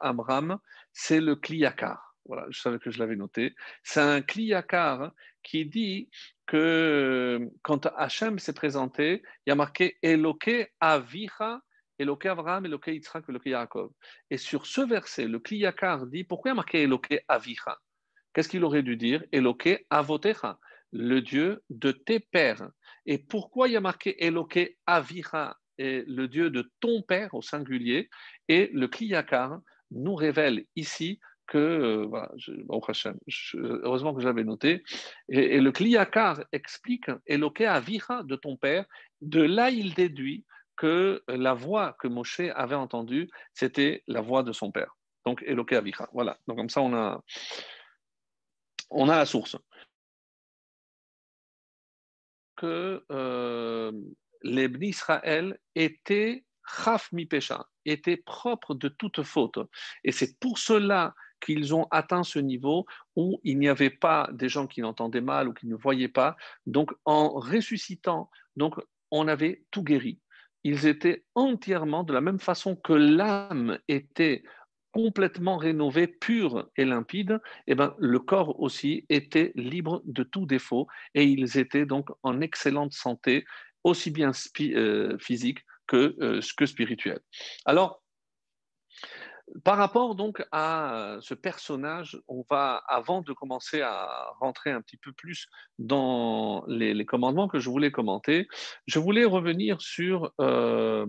c'est 0.91 1.21
le 1.21 1.35
Kliyakar. 1.35 2.15
Voilà, 2.25 2.45
je 2.49 2.59
savais 2.59 2.79
que 2.79 2.89
je 2.89 2.97
l'avais 2.97 3.15
noté. 3.15 3.55
C'est 3.83 4.01
un 4.01 4.21
Kliyakar 4.21 5.11
qui 5.43 5.65
dit 5.65 6.09
que 6.47 7.47
quand 7.61 7.85
Hachem 7.95 8.39
s'est 8.39 8.53
présenté, 8.53 9.21
il 9.45 9.49
y 9.49 9.51
a 9.51 9.55
marqué 9.55 9.97
Eloke 10.01 10.71
Avicha, 10.79 11.61
Eloke 11.99 12.25
Avraham, 12.25 12.65
Eloke 12.65 12.87
Yitzhak, 12.87 13.29
Eloke 13.29 13.49
Yaakov. 13.49 13.91
Et 14.31 14.37
sur 14.37 14.65
ce 14.65 14.81
verset, 14.81 15.27
le 15.27 15.39
Kliyakar 15.39 16.07
dit 16.07 16.23
pourquoi 16.23 16.49
il 16.49 16.53
y 16.53 16.53
a 16.53 16.55
marqué 16.55 16.81
Eloke 16.81 17.23
Avicha? 17.27 17.77
Qu'est-ce 18.33 18.49
qu'il 18.49 18.63
aurait 18.63 18.83
dû 18.83 18.97
dire? 18.97 19.23
Eloke 19.31 19.85
Avotecha, 19.91 20.59
le 20.91 21.21
Dieu 21.21 21.63
de 21.69 21.91
tes 21.91 22.19
pères. 22.19 22.67
Et 23.05 23.19
pourquoi 23.19 23.67
il 23.67 23.73
y 23.73 23.77
a 23.77 23.81
marqué 23.81 24.23
Eloke 24.25 24.75
Avicha 24.87 25.55
est 25.79 26.07
le 26.07 26.27
Dieu 26.27 26.49
de 26.49 26.71
ton 26.79 27.01
Père 27.01 27.33
au 27.33 27.41
singulier, 27.41 28.09
et 28.47 28.69
le 28.73 28.87
Kliyakar 28.87 29.59
nous 29.91 30.15
révèle 30.15 30.65
ici 30.75 31.19
que, 31.47 31.57
euh, 31.57 32.05
voilà, 32.05 32.31
heureusement 33.55 34.13
que 34.13 34.21
j'avais 34.21 34.43
noté, 34.43 34.83
et, 35.29 35.59
le 35.59 35.71
Kliyakar 35.71 36.43
explique 36.51 37.09
Eloke 37.25 37.61
Avicha 37.61 38.23
de 38.23 38.35
ton 38.35 38.55
Père, 38.55 38.85
de 39.21 39.41
là 39.41 39.71
il 39.71 39.93
déduit 39.95 40.45
que 40.77 41.23
la 41.27 41.53
voix 41.53 41.95
que 41.99 42.07
Moshe 42.07 42.39
avait 42.55 42.75
entendue, 42.75 43.29
c'était 43.53 44.03
la 44.07 44.21
voix 44.21 44.43
de 44.43 44.53
son 44.53 44.71
Père. 44.71 44.95
Donc 45.25 45.43
Eloke 45.45 45.73
Avicha. 45.73 46.07
Voilà, 46.13 46.37
donc 46.47 46.57
comme 46.57 46.69
ça 46.69 46.81
on 46.81 46.93
a, 46.95 47.21
on 48.89 49.09
a 49.09 49.17
la 49.17 49.25
source. 49.25 49.57
Que 52.55 53.03
euh, 53.11 53.91
les 54.49 54.69
Israël 54.81 55.59
étaient 55.75 56.45
chaf 56.83 57.11
mi 57.11 57.25
pécha, 57.25 57.67
étaient 57.85 58.17
propres 58.17 58.75
de 58.75 58.89
toute 58.89 59.23
faute. 59.23 59.59
Et 60.03 60.11
c'est 60.11 60.39
pour 60.39 60.59
cela 60.59 61.15
qu'ils 61.41 61.73
ont 61.73 61.87
atteint 61.91 62.23
ce 62.23 62.39
niveau 62.39 62.85
où 63.15 63.39
il 63.43 63.57
n'y 63.59 63.69
avait 63.69 63.89
pas 63.89 64.29
des 64.33 64.49
gens 64.49 64.67
qui 64.67 64.81
n'entendaient 64.81 65.21
mal 65.21 65.47
ou 65.47 65.53
qui 65.53 65.67
ne 65.67 65.75
voyaient 65.75 66.09
pas. 66.09 66.35
Donc, 66.65 66.91
en 67.05 67.29
ressuscitant, 67.29 68.29
donc, 68.55 68.75
on 69.11 69.27
avait 69.27 69.63
tout 69.71 69.83
guéri. 69.83 70.19
Ils 70.63 70.85
étaient 70.85 71.23
entièrement, 71.35 72.03
de 72.03 72.13
la 72.13 72.21
même 72.21 72.39
façon 72.39 72.75
que 72.75 72.93
l'âme 72.93 73.79
était 73.87 74.43
complètement 74.91 75.57
rénovée, 75.57 76.07
pure 76.07 76.69
et 76.75 76.83
limpide, 76.83 77.39
eh 77.67 77.75
ben, 77.75 77.93
le 77.99 78.19
corps 78.19 78.59
aussi 78.59 79.05
était 79.09 79.51
libre 79.55 80.01
de 80.05 80.23
tout 80.23 80.45
défaut 80.45 80.87
et 81.13 81.23
ils 81.23 81.57
étaient 81.57 81.85
donc 81.85 82.09
en 82.23 82.41
excellente 82.41 82.93
santé 82.93 83.45
aussi 83.83 84.11
bien 84.11 84.31
euh, 84.61 85.17
physique 85.19 85.59
que, 85.87 86.15
euh, 86.21 86.41
que 86.57 86.65
spirituel. 86.65 87.19
Alors, 87.65 88.03
par 89.63 89.77
rapport 89.77 90.13
donc 90.13 90.45
à 90.51 91.17
ce 91.21 91.33
personnage, 91.33 92.19
on 92.27 92.45
va, 92.51 92.83
avant 92.87 93.21
de 93.21 93.33
commencer 93.33 93.81
à 93.81 94.27
rentrer 94.39 94.69
un 94.69 94.81
petit 94.81 94.97
peu 94.97 95.11
plus 95.11 95.47
dans 95.79 96.63
les, 96.67 97.05
commandements 97.05 97.47
que 97.47 97.59
je 97.59 97.67
voulais 97.67 97.89
commenter, 97.89 98.47
je 98.85 98.99
voulais 98.99 99.25
revenir 99.25 99.81
sur 99.81 100.31
euh, 100.39 101.07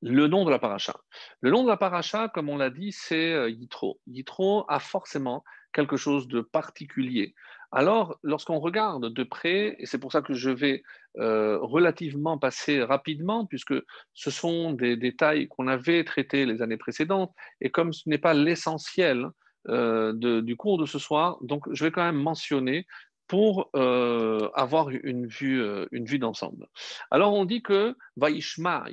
le 0.00 0.26
nom 0.26 0.46
de 0.46 0.50
la 0.50 0.58
paracha. 0.58 0.94
Le 1.42 1.50
nom 1.50 1.64
de 1.64 1.68
la 1.68 1.76
paracha, 1.76 2.30
comme 2.30 2.48
on 2.48 2.56
l'a 2.56 2.70
dit, 2.70 2.92
c'est 2.92 3.52
Yitro. 3.52 4.00
Yitro 4.06 4.64
a 4.68 4.78
forcément 4.78 5.44
quelque 5.74 5.98
chose 5.98 6.26
de 6.28 6.40
particulier. 6.40 7.34
Alors, 7.76 8.18
lorsqu'on 8.22 8.60
regarde 8.60 9.12
de 9.12 9.22
près, 9.24 9.74
et 9.80 9.86
c'est 9.86 9.98
pour 9.98 10.12
ça 10.12 10.22
que 10.22 10.32
je 10.32 10.48
vais 10.48 10.84
euh, 11.18 11.58
relativement 11.60 12.38
passer 12.38 12.80
rapidement, 12.84 13.46
puisque 13.46 13.74
ce 14.14 14.30
sont 14.30 14.72
des 14.72 14.96
détails 14.96 15.48
qu'on 15.48 15.66
avait 15.66 16.04
traités 16.04 16.46
les 16.46 16.62
années 16.62 16.76
précédentes, 16.76 17.32
et 17.60 17.70
comme 17.70 17.92
ce 17.92 18.08
n'est 18.08 18.18
pas 18.18 18.32
l'essentiel 18.32 19.26
euh, 19.68 20.12
du 20.40 20.56
cours 20.56 20.78
de 20.78 20.86
ce 20.86 21.00
soir, 21.00 21.38
donc 21.40 21.64
je 21.72 21.84
vais 21.84 21.90
quand 21.90 22.04
même 22.04 22.22
mentionner 22.22 22.86
pour 23.26 23.70
euh, 23.74 24.48
avoir 24.54 24.90
une 24.90 25.26
vue, 25.26 26.18
d'ensemble. 26.20 26.68
Alors, 27.10 27.32
on 27.32 27.44
dit 27.44 27.62
que 27.62 27.96
Vaishma 28.16 28.84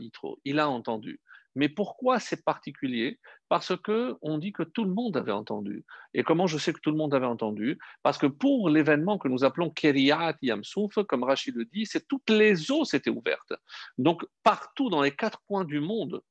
il 0.44 0.60
a 0.60 0.68
entendu. 0.68 1.20
Mais 1.56 1.70
pourquoi 1.70 2.20
c'est 2.20 2.44
particulier? 2.44 3.20
Parce 3.50 3.76
que 3.76 4.16
on 4.22 4.38
dit 4.38 4.54
que 4.54 4.64
tout 4.64 4.86
le 4.86 4.94
monde 4.94 5.18
avait 5.18 5.32
entendu. 5.32 5.84
Et 6.14 6.24
comment 6.24 6.48
je 6.48 6.58
sais 6.58 6.72
que 6.72 6.80
tout 6.80 6.92
le 6.92 6.98
monde 6.98 7.14
avait 7.14 7.26
entendu? 7.26 7.78
Parce 8.04 8.18
que 8.18 8.28
pour 8.28 8.70
l'événement 8.70 9.18
que 9.18 9.28
nous 9.28 9.44
appelons 9.44 9.70
Keriat 9.70 10.38
Yamsouf, 10.42 10.96
comme 11.08 11.24
Rachid 11.24 11.56
le 11.56 11.66
dit, 11.66 11.88
toutes 12.08 12.30
les 12.30 12.72
eaux 12.72 12.86
s'étaient 12.86 13.10
ouvertes. 13.10 13.54
Donc 13.98 14.26
partout 14.44 14.90
dans 14.90 15.02
les 15.02 15.12
quatre 15.12 15.42
coins 15.48 15.66
du 15.66 15.80
monde, 15.80 16.22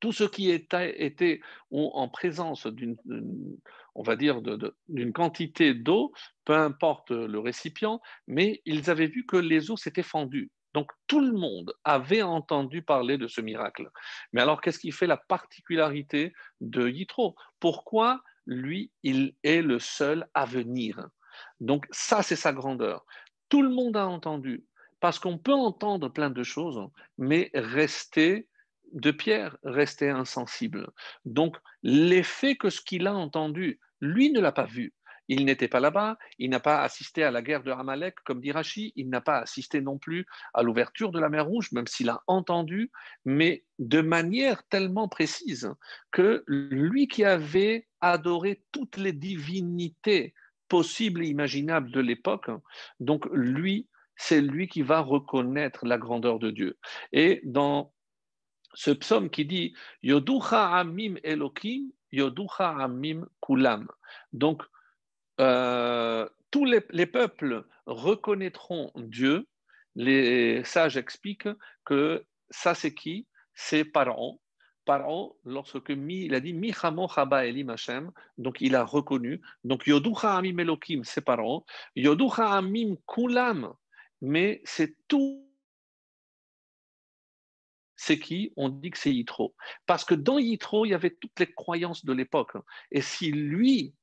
tous 0.00 0.12
ceux 0.12 0.28
qui 0.28 0.50
étaient, 0.50 1.40
en 1.70 2.08
présence 2.08 2.66
d'une, 2.66 2.96
d'une 4.88 5.12
quantité 5.12 5.72
d'eau, 5.72 6.12
peu 6.44 6.54
importe 6.54 7.10
le 7.10 7.38
récipient, 7.38 8.02
mais 8.26 8.60
ils 8.66 8.90
avaient 8.90 9.06
vu 9.06 9.24
que 9.24 9.38
les 9.38 9.70
eaux 9.70 9.78
s'étaient 9.78 10.02
fendues. 10.02 10.50
Donc 10.74 10.90
tout 11.06 11.20
le 11.20 11.32
monde 11.32 11.72
avait 11.84 12.22
entendu 12.22 12.82
parler 12.82 13.16
de 13.16 13.28
ce 13.28 13.40
miracle. 13.40 13.88
Mais 14.32 14.42
alors 14.42 14.60
qu'est-ce 14.60 14.80
qui 14.80 14.92
fait 14.92 15.06
la 15.06 15.16
particularité 15.16 16.34
de 16.60 16.88
Yitro? 16.88 17.36
Pourquoi 17.60 18.22
lui, 18.44 18.90
il 19.04 19.34
est 19.44 19.62
le 19.62 19.78
seul 19.78 20.26
à 20.34 20.44
venir? 20.44 21.08
Donc 21.60 21.86
ça, 21.90 22.22
c'est 22.22 22.36
sa 22.36 22.52
grandeur. 22.52 23.06
Tout 23.48 23.62
le 23.62 23.70
monde 23.70 23.96
a 23.96 24.06
entendu, 24.06 24.64
parce 25.00 25.18
qu'on 25.18 25.38
peut 25.38 25.54
entendre 25.54 26.08
plein 26.08 26.30
de 26.30 26.42
choses, 26.42 26.80
mais 27.18 27.50
rester 27.54 28.48
de 28.92 29.10
pierre, 29.10 29.56
rester 29.64 30.10
insensible. 30.10 30.90
Donc 31.24 31.56
l'effet 31.82 32.56
que 32.56 32.70
ce 32.70 32.80
qu'il 32.80 33.06
a 33.06 33.14
entendu, 33.14 33.80
lui 34.00 34.32
ne 34.32 34.40
l'a 34.40 34.52
pas 34.52 34.66
vu. 34.66 34.92
Il 35.28 35.44
n'était 35.44 35.68
pas 35.68 35.80
là-bas, 35.80 36.18
il 36.38 36.50
n'a 36.50 36.60
pas 36.60 36.82
assisté 36.82 37.24
à 37.24 37.30
la 37.30 37.42
guerre 37.42 37.62
de 37.62 37.70
Amalek, 37.70 38.16
comme 38.24 38.40
dit 38.40 38.52
Rachi, 38.52 38.92
il 38.96 39.08
n'a 39.08 39.20
pas 39.20 39.38
assisté 39.38 39.80
non 39.80 39.98
plus 39.98 40.26
à 40.52 40.62
l'ouverture 40.62 41.12
de 41.12 41.20
la 41.20 41.28
mer 41.28 41.46
Rouge, 41.46 41.72
même 41.72 41.86
s'il 41.86 42.10
a 42.10 42.22
entendu, 42.26 42.90
mais 43.24 43.64
de 43.78 44.00
manière 44.00 44.66
tellement 44.68 45.08
précise 45.08 45.72
que 46.10 46.44
lui 46.46 47.08
qui 47.08 47.24
avait 47.24 47.86
adoré 48.00 48.62
toutes 48.72 48.96
les 48.96 49.12
divinités 49.12 50.34
possibles 50.68 51.24
et 51.24 51.28
imaginables 51.28 51.90
de 51.90 52.00
l'époque, 52.00 52.50
donc 53.00 53.26
lui, 53.32 53.88
c'est 54.16 54.40
lui 54.40 54.68
qui 54.68 54.82
va 54.82 55.00
reconnaître 55.00 55.86
la 55.86 55.98
grandeur 55.98 56.38
de 56.38 56.50
Dieu. 56.50 56.78
Et 57.12 57.40
dans 57.44 57.92
ce 58.74 58.90
psaume 58.90 59.30
qui 59.30 59.44
dit 59.44 59.74
Yoducha 60.02 60.76
Amim 60.76 61.16
Elohim, 61.22 61.90
Yoducha 62.12 62.76
Amim 62.78 63.26
Kulam. 63.40 63.86
Donc, 64.32 64.62
euh, 65.40 66.28
tous 66.50 66.64
les, 66.64 67.06
peuples 67.06 67.64
reconnaîtront 67.86 68.92
Dieu. 68.96 69.46
Les 69.96 70.64
sages 70.64 70.96
expliquent 70.96 71.48
que 71.84 72.24
ça, 72.50 72.74
c'est 72.74 72.94
qui? 72.94 73.26
C'est 73.54 73.84
Pharaon. 73.92 74.40
Pharaon, 74.86 75.34
lorsque 75.44 75.90
mi, 75.90 76.24
il 76.24 76.34
a 76.34 76.40
dit 76.40 76.52
Mi 76.52 76.72
Chaba 76.72 77.46
Elim 77.46 77.74
donc 78.38 78.60
il 78.60 78.74
a 78.76 78.84
reconnu. 78.84 79.40
Donc 79.62 79.86
Yoducha 79.86 80.36
Amim 80.36 80.58
Elokim, 80.58 81.04
c'est 81.04 81.24
Pharaon. 81.24 81.64
Yoducha 81.96 82.52
Amim 82.52 82.96
Kulam, 83.06 83.72
mais 84.20 84.60
c'est 84.64 84.96
tout 85.08 85.44
c'est 87.96 88.18
qui? 88.18 88.52
On 88.56 88.68
dit 88.68 88.90
que 88.90 88.98
c'est 88.98 89.14
Yitro. 89.14 89.54
Parce 89.86 90.04
que 90.04 90.14
dans 90.14 90.38
Yitro, 90.38 90.84
il 90.84 90.90
y 90.90 90.94
avait 90.94 91.16
toutes 91.18 91.38
les 91.40 91.50
croyances 91.50 92.04
de 92.04 92.12
l'époque. 92.12 92.52
Et 92.90 93.00
si 93.00 93.30
lui 93.30 93.94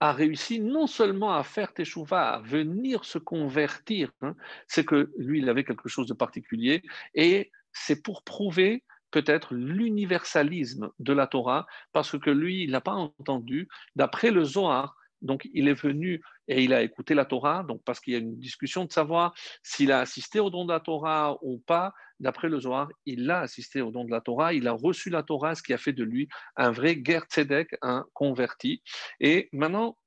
a 0.00 0.12
réussi 0.12 0.60
non 0.60 0.86
seulement 0.86 1.34
à 1.34 1.42
faire 1.44 1.72
Teshuvah, 1.72 2.34
à 2.34 2.40
venir 2.40 3.04
se 3.04 3.18
convertir, 3.18 4.10
hein, 4.22 4.34
c'est 4.66 4.84
que 4.84 5.12
lui, 5.16 5.38
il 5.38 5.48
avait 5.48 5.64
quelque 5.64 5.88
chose 5.88 6.06
de 6.06 6.14
particulier. 6.14 6.82
Et 7.14 7.50
c'est 7.72 8.02
pour 8.02 8.22
prouver 8.22 8.84
peut-être 9.10 9.54
l'universalisme 9.54 10.90
de 10.98 11.12
la 11.12 11.26
Torah, 11.26 11.66
parce 11.92 12.18
que 12.18 12.30
lui, 12.30 12.64
il 12.64 12.72
n'a 12.72 12.80
pas 12.80 12.92
entendu, 12.92 13.68
d'après 13.94 14.30
le 14.30 14.44
Zohar, 14.44 14.96
donc 15.22 15.48
il 15.54 15.68
est 15.68 15.80
venu 15.80 16.22
et 16.48 16.62
il 16.62 16.74
a 16.74 16.82
écouté 16.82 17.14
la 17.14 17.24
Torah, 17.24 17.62
donc 17.62 17.82
parce 17.84 18.00
qu'il 18.00 18.12
y 18.12 18.16
a 18.16 18.18
une 18.18 18.38
discussion 18.38 18.84
de 18.84 18.92
savoir 18.92 19.32
s'il 19.62 19.90
a 19.90 20.00
assisté 20.00 20.38
au 20.40 20.50
don 20.50 20.64
de 20.64 20.72
la 20.72 20.80
Torah 20.80 21.38
ou 21.42 21.58
pas. 21.58 21.94
D'après 22.24 22.48
le 22.48 22.58
Zohar, 22.58 22.88
il 23.04 23.30
a 23.30 23.40
assisté 23.40 23.82
au 23.82 23.90
don 23.90 24.02
de 24.04 24.10
la 24.10 24.22
Torah, 24.22 24.54
il 24.54 24.66
a 24.66 24.72
reçu 24.72 25.10
la 25.10 25.22
Torah, 25.22 25.54
ce 25.54 25.62
qui 25.62 25.74
a 25.74 25.78
fait 25.78 25.92
de 25.92 26.02
lui 26.02 26.26
un 26.56 26.70
vrai 26.70 26.98
Ger 27.04 27.20
Tzedek, 27.28 27.76
un 27.82 28.06
converti. 28.14 28.82
Et 29.20 29.50
maintenant, 29.52 29.98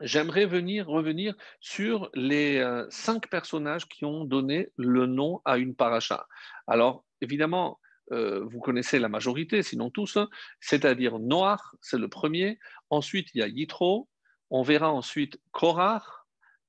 J'aimerais 0.00 0.46
venir, 0.46 0.86
revenir 0.86 1.34
sur 1.58 2.08
les 2.14 2.58
euh, 2.58 2.86
cinq 2.88 3.28
personnages 3.28 3.88
qui 3.88 4.04
ont 4.04 4.24
donné 4.24 4.68
le 4.76 5.06
nom 5.06 5.40
à 5.44 5.58
une 5.58 5.74
paracha. 5.74 6.28
Alors, 6.68 7.04
évidemment, 7.20 7.80
euh, 8.12 8.44
vous 8.44 8.60
connaissez 8.60 9.00
la 9.00 9.08
majorité, 9.08 9.60
sinon 9.64 9.90
tous, 9.90 10.16
hein. 10.16 10.28
c'est-à-dire 10.60 11.18
Noach, 11.18 11.58
c'est 11.80 11.98
le 11.98 12.06
premier. 12.06 12.60
Ensuite, 12.90 13.30
il 13.34 13.40
y 13.40 13.42
a 13.42 13.48
Yitro, 13.48 14.08
on 14.50 14.62
verra 14.62 14.92
ensuite 14.92 15.40
Korach, 15.50 16.04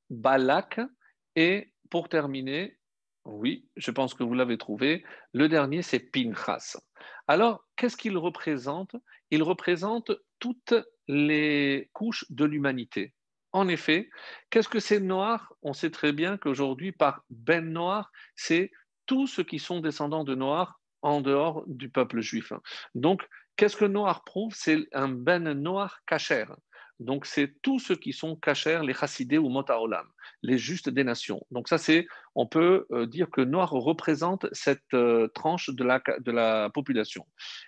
Balak 0.10 0.82
et 1.36 1.72
pour 1.92 2.10
terminer, 2.10 2.79
oui, 3.34 3.68
je 3.76 3.92
pense 3.92 4.14
que 4.14 4.24
vous 4.24 4.34
l'avez 4.34 4.58
trouvé, 4.58 5.04
le 5.34 5.48
dernier 5.48 5.82
c'est 5.82 6.00
Pinchas. 6.00 6.78
Alors, 7.28 7.66
qu'est-ce 7.76 7.98
qu'il 7.98 8.18
représente? 8.18 8.96
Il 9.32 9.44
représente 9.44 10.12
toutes 10.40 10.74
les 11.08 11.90
couches 11.94 12.26
de 12.30 12.46
l'humanité. 12.46 13.14
En 13.52 13.68
effet, 13.68 14.10
qu'est-ce 14.50 14.70
que 14.70 14.80
c'est 14.80 15.00
Noir? 15.00 15.54
On 15.64 15.74
sait 15.74 15.90
très 15.90 16.14
bien 16.14 16.38
qu'aujourd'hui, 16.38 16.92
par 16.92 17.24
Ben 17.30 17.72
Noir, 17.72 18.12
c'est 18.36 18.72
tous 19.06 19.28
ceux 19.28 19.44
qui 19.44 19.60
sont 19.60 19.80
descendants 19.80 20.24
de 20.24 20.36
Noir 20.36 20.80
en 21.02 21.22
dehors 21.22 21.64
du 21.68 21.90
peuple 21.90 22.22
juif. 22.22 22.54
Donc, 22.94 23.28
qu'est-ce 23.56 23.78
que 23.78 23.86
Noir 23.86 24.24
prouve? 24.24 24.54
C'est 24.56 24.88
un 24.94 25.10
Ben 25.10 25.52
Noir 25.54 26.02
cachère. 26.06 26.56
Donc, 27.00 27.26
c'est 27.26 27.54
tous 27.62 27.80
ceux 27.80 27.96
qui 27.96 28.12
sont 28.12 28.36
cachers, 28.36 28.82
les 28.84 28.94
chassidés 28.94 29.38
ou 29.38 29.50
motaolam, 29.50 30.08
les 30.42 30.58
justes 30.58 30.90
des 30.90 31.06
nations. 31.06 31.46
Donc, 31.50 31.70
ça, 31.70 31.78
c'est, 31.78 32.08
on 32.36 32.46
peut 32.46 32.86
euh, 32.92 33.06
dire 33.06 33.30
que 33.30 33.42
Noir 33.42 33.72
représente 33.72 34.48
cette 34.52 34.94
euh, 34.94 35.28
tranche 35.30 35.70
de 35.70 35.84
la, 35.84 36.02
de 36.20 36.32
la 36.32 36.70
population. 36.70 37.26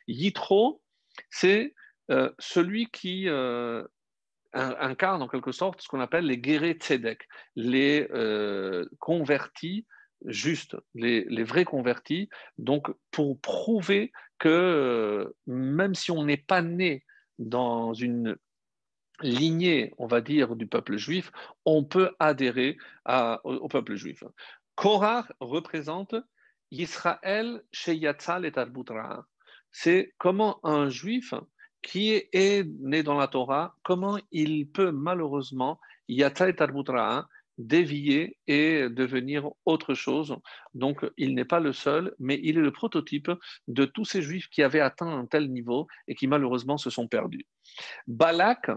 Yitro, 0.08 0.82
c'est 1.30 1.74
euh, 2.10 2.30
celui 2.40 2.88
qui 2.92 3.28
incarne 4.54 5.22
en 5.22 5.30
quelque 5.30 5.54
sorte 5.54 5.82
ce 5.82 5.88
qu'on 5.88 6.02
appelle 6.02 6.26
les 6.26 6.38
guérés 6.38 6.74
tzedek, 6.74 7.26
les 7.56 8.08
convertis 9.00 9.86
justes, 10.26 10.76
les, 10.94 11.24
les, 11.30 11.44
vrais 11.44 11.64
convertis. 11.64 12.30
Donc, 12.58 12.92
pour 13.12 13.40
prouver 13.40 14.12
que 14.40 15.34
même 15.48 15.96
si 15.96 16.12
on 16.12 16.26
n'est 16.26 16.36
pas 16.36 16.62
né 16.62 17.06
dans 17.40 17.94
une 17.94 18.36
lignée, 19.22 19.94
on 19.98 20.08
va 20.08 20.22
dire, 20.22 20.56
du 20.56 20.68
peuple 20.68 20.98
juif, 20.98 21.32
on 21.66 21.84
peut 21.84 22.12
adhérer 22.20 22.78
au, 23.44 23.68
peuple 23.68 23.96
juif. 23.96 24.24
Korah 24.76 25.28
représente 25.40 26.16
Israël 26.72 27.62
chez 27.72 27.96
Yatzal 27.96 28.46
et 28.46 28.54
C'est 29.72 30.14
comment 30.18 30.60
un 30.64 30.90
juif 30.90 31.34
qui 31.82 32.12
est 32.12 32.68
né 32.80 33.04
dans 33.04 33.18
la 33.18 33.28
Torah, 33.28 33.76
comment 33.84 34.20
il 34.32 34.68
peut 34.70 34.92
malheureusement, 34.92 35.80
Yatzal 36.08 36.50
et 36.50 36.56
dévier 37.58 38.38
et 38.48 38.90
devenir 38.90 39.50
autre 39.66 39.94
chose. 39.94 40.36
Donc, 40.74 41.06
il 41.18 41.36
n'est 41.36 41.46
pas 41.46 41.60
le 41.60 41.74
seul, 41.74 42.16
mais 42.20 42.40
il 42.44 42.58
est 42.58 42.62
le 42.62 42.72
prototype 42.72 43.32
de 43.68 43.86
tous 43.86 44.06
ces 44.06 44.22
juifs 44.22 44.48
qui 44.50 44.64
avaient 44.64 44.80
atteint 44.80 45.08
un 45.08 45.26
tel 45.26 45.52
niveau 45.52 45.88
et 46.08 46.16
qui 46.16 46.28
malheureusement 46.28 46.78
se 46.78 46.90
sont 46.90 47.08
perdus. 47.08 47.46
Balak, 48.08 48.72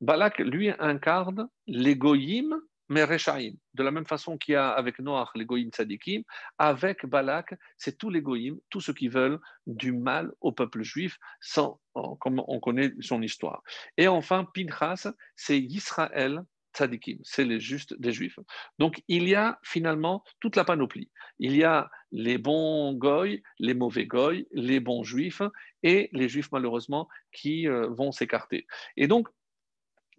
Balak, 0.00 0.38
lui, 0.38 0.70
incarne 0.78 1.48
l'égoïm, 1.66 2.60
mais 2.88 3.04
Rechaim. 3.04 3.52
De 3.74 3.82
la 3.82 3.90
même 3.90 4.06
façon 4.06 4.36
qu'il 4.36 4.54
y 4.54 4.56
a 4.56 4.68
avec 4.70 4.98
Noach 4.98 5.30
l'égoïm 5.34 5.70
tzadikim, 5.70 6.22
avec 6.58 7.06
Balak, 7.06 7.54
c'est 7.78 7.96
tout 7.96 8.10
l'égoïm, 8.10 8.58
tous 8.68 8.80
ceux 8.80 8.92
qui 8.92 9.08
veulent 9.08 9.38
du 9.66 9.92
mal 9.92 10.32
au 10.40 10.52
peuple 10.52 10.82
juif, 10.82 11.18
sans, 11.40 11.80
comme 12.18 12.42
on 12.46 12.60
connaît 12.60 12.92
son 13.00 13.22
histoire. 13.22 13.62
Et 13.96 14.08
enfin, 14.08 14.44
Pinchas, 14.52 15.12
c'est 15.36 15.58
Israël 15.58 16.42
tzadikim, 16.74 17.18
c'est 17.22 17.44
les 17.44 17.60
justes 17.60 17.98
des 17.98 18.12
juifs. 18.12 18.38
Donc 18.78 19.02
il 19.08 19.28
y 19.28 19.34
a 19.34 19.58
finalement 19.62 20.22
toute 20.40 20.56
la 20.56 20.64
panoplie. 20.64 21.10
Il 21.38 21.56
y 21.56 21.64
a 21.64 21.90
les 22.12 22.38
bons 22.38 22.92
goy, 22.94 23.42
les 23.58 23.74
mauvais 23.74 24.06
goy, 24.06 24.46
les 24.52 24.80
bons 24.80 25.02
juifs 25.02 25.42
et 25.82 26.08
les 26.12 26.28
juifs 26.28 26.50
malheureusement 26.52 27.08
qui 27.32 27.68
euh, 27.68 27.88
vont 27.88 28.12
s'écarter. 28.12 28.66
Et 28.96 29.06
donc 29.06 29.28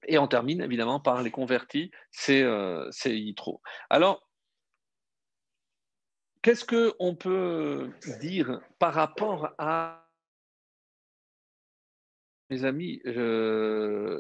et 0.08 0.18
on 0.18 0.28
termine 0.28 0.62
évidemment 0.62 1.00
par 1.00 1.22
les 1.22 1.32
convertis, 1.32 1.92
c'est 2.12 2.42
euh, 2.42 2.90
Yitro. 3.06 3.62
Alors, 3.90 4.28
qu'est-ce 6.42 6.66
qu'on 6.66 7.16
peut 7.16 7.92
dire 8.20 8.60
par 8.80 8.94
rapport 8.94 9.54
à 9.58 9.98
mes 12.50 12.66
amis, 12.66 13.02
j'ai 13.06 14.20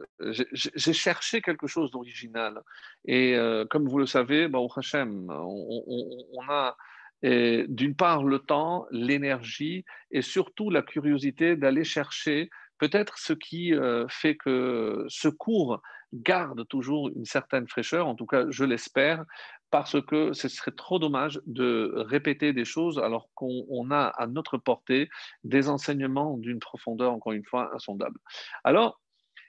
cherché 0.93 1.41
quelque 1.41 1.67
chose 1.67 1.91
d'original. 1.91 2.61
Et 3.03 3.35
euh, 3.35 3.65
comme 3.65 3.89
vous 3.89 3.99
le 3.99 4.05
savez, 4.05 4.47
bah, 4.47 4.59
Hashem, 4.73 5.29
on, 5.29 6.41
a 6.47 6.77
d'une 7.23 7.95
part 7.95 8.23
le 8.23 8.39
temps, 8.39 8.87
l'énergie 8.89 9.83
et 10.11 10.21
surtout 10.21 10.69
la 10.69 10.81
curiosité 10.81 11.57
d'aller 11.57 11.83
chercher 11.83 12.49
Peut-être 12.81 13.19
ce 13.19 13.33
qui 13.33 13.75
euh, 13.75 14.07
fait 14.09 14.35
que 14.35 15.05
ce 15.07 15.27
cours 15.27 15.83
garde 16.13 16.67
toujours 16.67 17.09
une 17.09 17.25
certaine 17.25 17.67
fraîcheur, 17.67 18.07
en 18.07 18.15
tout 18.15 18.25
cas 18.25 18.45
je 18.49 18.63
l'espère, 18.63 19.23
parce 19.69 20.01
que 20.01 20.33
ce 20.33 20.47
serait 20.47 20.71
trop 20.71 20.97
dommage 20.97 21.39
de 21.45 21.93
répéter 21.95 22.53
des 22.53 22.65
choses 22.65 22.97
alors 22.97 23.29
qu'on 23.35 23.91
a 23.91 24.05
à 24.17 24.25
notre 24.25 24.57
portée 24.57 25.09
des 25.43 25.69
enseignements 25.69 26.37
d'une 26.37 26.57
profondeur, 26.57 27.13
encore 27.13 27.33
une 27.33 27.45
fois, 27.45 27.69
insondable. 27.75 28.17
Alors, 28.63 28.99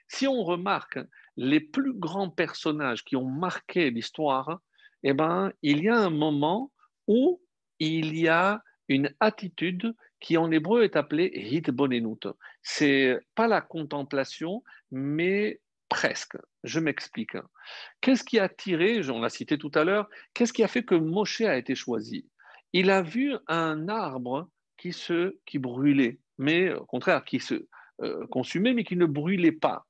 si 0.07 0.27
on 0.27 0.43
remarque 0.43 0.99
les 1.35 1.59
plus 1.59 1.95
grands 1.95 2.29
personnages 2.29 3.03
qui 3.03 3.15
ont 3.15 3.27
marqué 3.27 3.89
l'histoire, 3.89 4.59
eh 5.01 5.13
ben, 5.13 5.51
il 5.63 5.83
y 5.83 5.89
a 5.89 5.97
un 5.97 6.11
moment 6.11 6.71
où 7.07 7.41
il 7.79 8.15
y 8.15 8.27
a 8.27 8.61
une 8.89 9.11
attitude 9.19 9.95
qui 10.23 10.37
en 10.37 10.49
hébreu 10.51 10.83
est 10.83 10.95
appelée 10.95 11.31
hitbonenut. 11.35 12.27
C'est 12.61 13.19
pas 13.35 13.47
la 13.47 13.59
contemplation, 13.59 14.63
mais 14.89 15.59
presque. 15.89 16.37
Je 16.63 16.79
m'explique. 16.79 17.35
Qu'est-ce 17.99 18.23
qui 18.23 18.39
a 18.39 18.47
tiré, 18.47 19.07
on 19.09 19.19
l'a 19.19 19.29
cité 19.29 19.57
tout 19.57 19.71
à 19.75 19.83
l'heure, 19.83 20.09
qu'est-ce 20.33 20.53
qui 20.53 20.63
a 20.63 20.69
fait 20.69 20.83
que 20.83 20.95
Moshe 20.95 21.41
a 21.41 21.57
été 21.57 21.75
choisi? 21.75 22.25
Il 22.71 22.89
a 22.89 23.01
vu 23.01 23.35
un 23.47 23.89
arbre 23.89 24.49
qui 24.77 24.93
se 24.93 25.37
qui 25.45 25.59
brûlait, 25.59 26.19
mais 26.37 26.73
au 26.73 26.85
contraire 26.85 27.25
qui 27.25 27.41
se 27.41 27.67
euh, 28.01 28.25
consumait, 28.27 28.73
mais 28.73 28.85
qui 28.85 28.95
ne 28.95 29.05
brûlait 29.05 29.51
pas. 29.51 29.85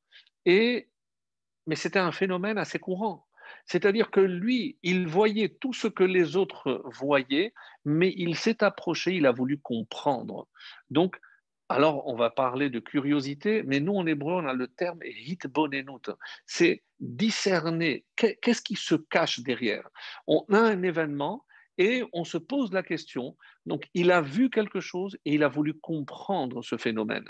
Et 0.45 0.89
mais 1.67 1.75
c'était 1.75 1.99
un 1.99 2.11
phénomène 2.11 2.57
assez 2.57 2.79
courant. 2.79 3.27
C'est-à-dire 3.65 4.11
que 4.11 4.19
lui, 4.19 4.77
il 4.83 5.07
voyait 5.07 5.49
tout 5.49 5.73
ce 5.73 5.87
que 5.87 6.03
les 6.03 6.35
autres 6.35 6.83
voyaient, 6.85 7.53
mais 7.85 8.13
il 8.17 8.35
s'est 8.35 8.63
approché, 8.63 9.15
il 9.15 9.25
a 9.25 9.31
voulu 9.31 9.57
comprendre. 9.57 10.47
Donc, 10.89 11.17
alors 11.69 12.07
on 12.07 12.15
va 12.15 12.29
parler 12.29 12.69
de 12.69 12.79
curiosité, 12.79 13.63
mais 13.63 13.79
nous 13.79 13.95
en 13.95 14.05
hébreu, 14.05 14.33
on 14.33 14.47
a 14.47 14.53
le 14.53 14.67
terme 14.67 14.99
hitbonenut. 15.03 16.09
C'est 16.45 16.83
discerner 16.99 18.05
qu'est-ce 18.15 18.61
qui 18.61 18.75
se 18.75 18.95
cache 18.95 19.39
derrière. 19.39 19.89
On 20.27 20.45
a 20.51 20.59
un 20.59 20.83
événement 20.83 21.45
et 21.77 22.03
on 22.13 22.23
se 22.23 22.37
pose 22.37 22.71
la 22.71 22.83
question. 22.83 23.35
Donc, 23.65 23.89
il 23.93 24.11
a 24.11 24.21
vu 24.21 24.49
quelque 24.49 24.81
chose 24.81 25.17
et 25.25 25.33
il 25.33 25.43
a 25.43 25.47
voulu 25.47 25.73
comprendre 25.73 26.61
ce 26.63 26.77
phénomène. 26.77 27.29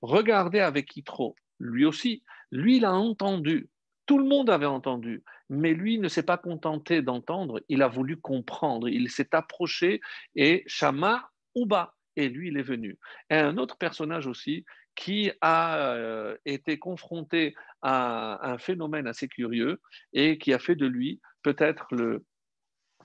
Regardez 0.00 0.60
avec 0.60 0.96
Yitro, 0.96 1.34
lui 1.58 1.84
aussi, 1.84 2.22
lui, 2.50 2.76
il 2.76 2.84
a 2.84 2.92
entendu. 2.92 3.68
Tout 4.12 4.18
le 4.18 4.28
monde 4.28 4.50
avait 4.50 4.66
entendu, 4.66 5.24
mais 5.48 5.72
lui 5.72 5.98
ne 5.98 6.06
s'est 6.06 6.22
pas 6.22 6.36
contenté 6.36 7.00
d'entendre, 7.00 7.62
il 7.70 7.80
a 7.80 7.88
voulu 7.88 8.20
comprendre, 8.20 8.86
il 8.86 9.08
s'est 9.08 9.34
approché 9.34 10.02
et 10.36 10.64
Shama 10.66 11.30
Uba, 11.56 11.94
et 12.16 12.28
lui, 12.28 12.48
il 12.48 12.58
est 12.58 12.62
venu. 12.62 12.98
Et 13.30 13.36
un 13.36 13.56
autre 13.56 13.78
personnage 13.78 14.26
aussi 14.26 14.66
qui 14.94 15.32
a 15.40 15.78
euh, 15.78 16.36
été 16.44 16.78
confronté 16.78 17.54
à 17.80 18.50
un 18.50 18.58
phénomène 18.58 19.06
assez 19.06 19.28
curieux 19.28 19.80
et 20.12 20.36
qui 20.36 20.52
a 20.52 20.58
fait 20.58 20.76
de 20.76 20.84
lui 20.84 21.22
peut-être 21.42 21.86
le, 21.90 22.22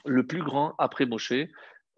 le 0.06 0.28
plus 0.28 0.44
grand 0.44 0.76
après 0.78 1.06
Moshe, 1.06 1.32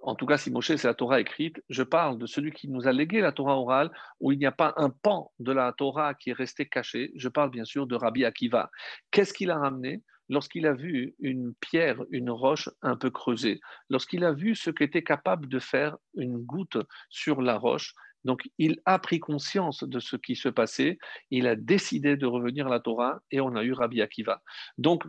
en 0.01 0.15
tout 0.15 0.25
cas, 0.25 0.37
si 0.37 0.49
Moshe, 0.51 0.75
c'est 0.75 0.87
la 0.87 0.93
Torah 0.93 1.19
écrite, 1.19 1.61
je 1.69 1.83
parle 1.83 2.17
de 2.17 2.25
celui 2.25 2.51
qui 2.51 2.69
nous 2.69 2.87
a 2.87 2.91
légué 2.91 3.21
la 3.21 3.31
Torah 3.31 3.57
orale, 3.57 3.91
où 4.19 4.31
il 4.31 4.39
n'y 4.39 4.45
a 4.45 4.51
pas 4.51 4.73
un 4.77 4.89
pan 4.89 5.31
de 5.39 5.51
la 5.51 5.73
Torah 5.73 6.13
qui 6.13 6.29
est 6.29 6.33
resté 6.33 6.67
caché. 6.67 7.11
Je 7.15 7.27
parle 7.27 7.51
bien 7.51 7.65
sûr 7.65 7.85
de 7.85 7.95
Rabbi 7.95 8.23
Akiva. 8.23 8.71
Qu'est-ce 9.11 9.33
qu'il 9.33 9.51
a 9.51 9.57
ramené 9.57 10.01
lorsqu'il 10.29 10.67
a 10.67 10.73
vu 10.73 11.15
une 11.19 11.53
pierre, 11.59 12.01
une 12.11 12.29
roche 12.29 12.69
un 12.81 12.95
peu 12.95 13.09
creusée? 13.09 13.59
Lorsqu'il 13.89 14.23
a 14.23 14.31
vu 14.31 14.55
ce 14.55 14.69
qu'était 14.69 15.03
capable 15.03 15.49
de 15.49 15.59
faire 15.59 15.97
une 16.15 16.37
goutte 16.37 16.77
sur 17.09 17.41
la 17.41 17.57
roche, 17.57 17.93
donc 18.23 18.49
il 18.57 18.79
a 18.85 18.99
pris 18.99 19.19
conscience 19.19 19.83
de 19.83 19.99
ce 19.99 20.15
qui 20.15 20.35
se 20.35 20.49
passait, 20.49 20.97
il 21.31 21.47
a 21.47 21.55
décidé 21.55 22.15
de 22.15 22.25
revenir 22.25 22.67
à 22.67 22.69
la 22.69 22.79
Torah 22.79 23.21
et 23.31 23.41
on 23.41 23.55
a 23.55 23.63
eu 23.63 23.73
Rabbi 23.73 24.01
Akiva. 24.01 24.41
Donc, 24.77 25.03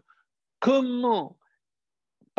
comment 0.59 1.37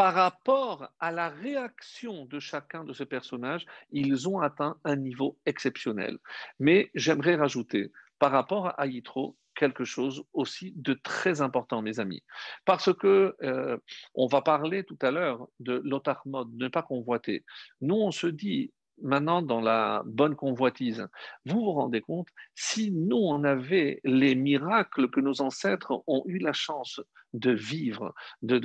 par 0.01 0.15
rapport 0.15 0.91
à 0.99 1.11
la 1.11 1.29
réaction 1.29 2.25
de 2.25 2.39
chacun 2.39 2.83
de 2.83 2.91
ces 2.91 3.05
personnages, 3.05 3.67
ils 3.91 4.27
ont 4.27 4.39
atteint 4.39 4.75
un 4.83 4.95
niveau 4.95 5.37
exceptionnel. 5.45 6.17
Mais 6.59 6.89
j'aimerais 6.95 7.35
rajouter, 7.35 7.91
par 8.17 8.31
rapport 8.31 8.73
à 8.79 8.87
Yitro, 8.87 9.37
quelque 9.53 9.83
chose 9.83 10.23
aussi 10.33 10.73
de 10.75 10.95
très 10.95 11.41
important, 11.41 11.83
mes 11.83 11.99
amis. 11.99 12.23
Parce 12.65 12.91
que 12.91 13.35
euh, 13.43 13.77
on 14.15 14.25
va 14.25 14.41
parler 14.41 14.83
tout 14.85 14.97
à 15.03 15.11
l'heure 15.11 15.47
de 15.59 15.79
l'otarmod, 15.85 16.49
ne 16.55 16.67
pas 16.67 16.81
convoiter. 16.81 17.45
Nous, 17.81 17.93
on 17.93 18.09
se 18.09 18.25
dit, 18.25 18.73
maintenant 19.01 19.41
dans 19.41 19.61
la 19.61 20.03
bonne 20.05 20.35
convoitise. 20.35 21.07
Vous 21.45 21.59
vous 21.59 21.71
rendez 21.71 22.01
compte, 22.01 22.27
si 22.55 22.91
nous, 22.91 23.17
on 23.17 23.43
avait 23.43 23.99
les 24.03 24.35
miracles 24.35 25.09
que 25.09 25.19
nos 25.19 25.41
ancêtres 25.41 26.03
ont 26.07 26.23
eu 26.25 26.37
la 26.39 26.53
chance 26.53 27.01
de 27.33 27.51
vivre, 27.51 28.13
de, 28.41 28.59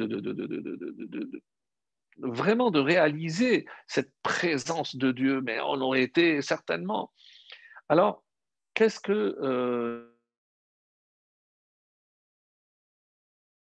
vraiment 2.19 2.71
de 2.71 2.81
réaliser 2.81 3.67
cette 3.87 4.13
présence 4.23 4.97
de 4.97 5.13
Dieu, 5.13 5.41
mais 5.41 5.61
on 5.61 5.81
aurait 5.81 6.03
été 6.03 6.43
certainement. 6.43 7.13
Alors, 7.89 8.25
qu'est-ce 8.75 9.01
que... 9.01 9.13
Euh, 9.13 10.13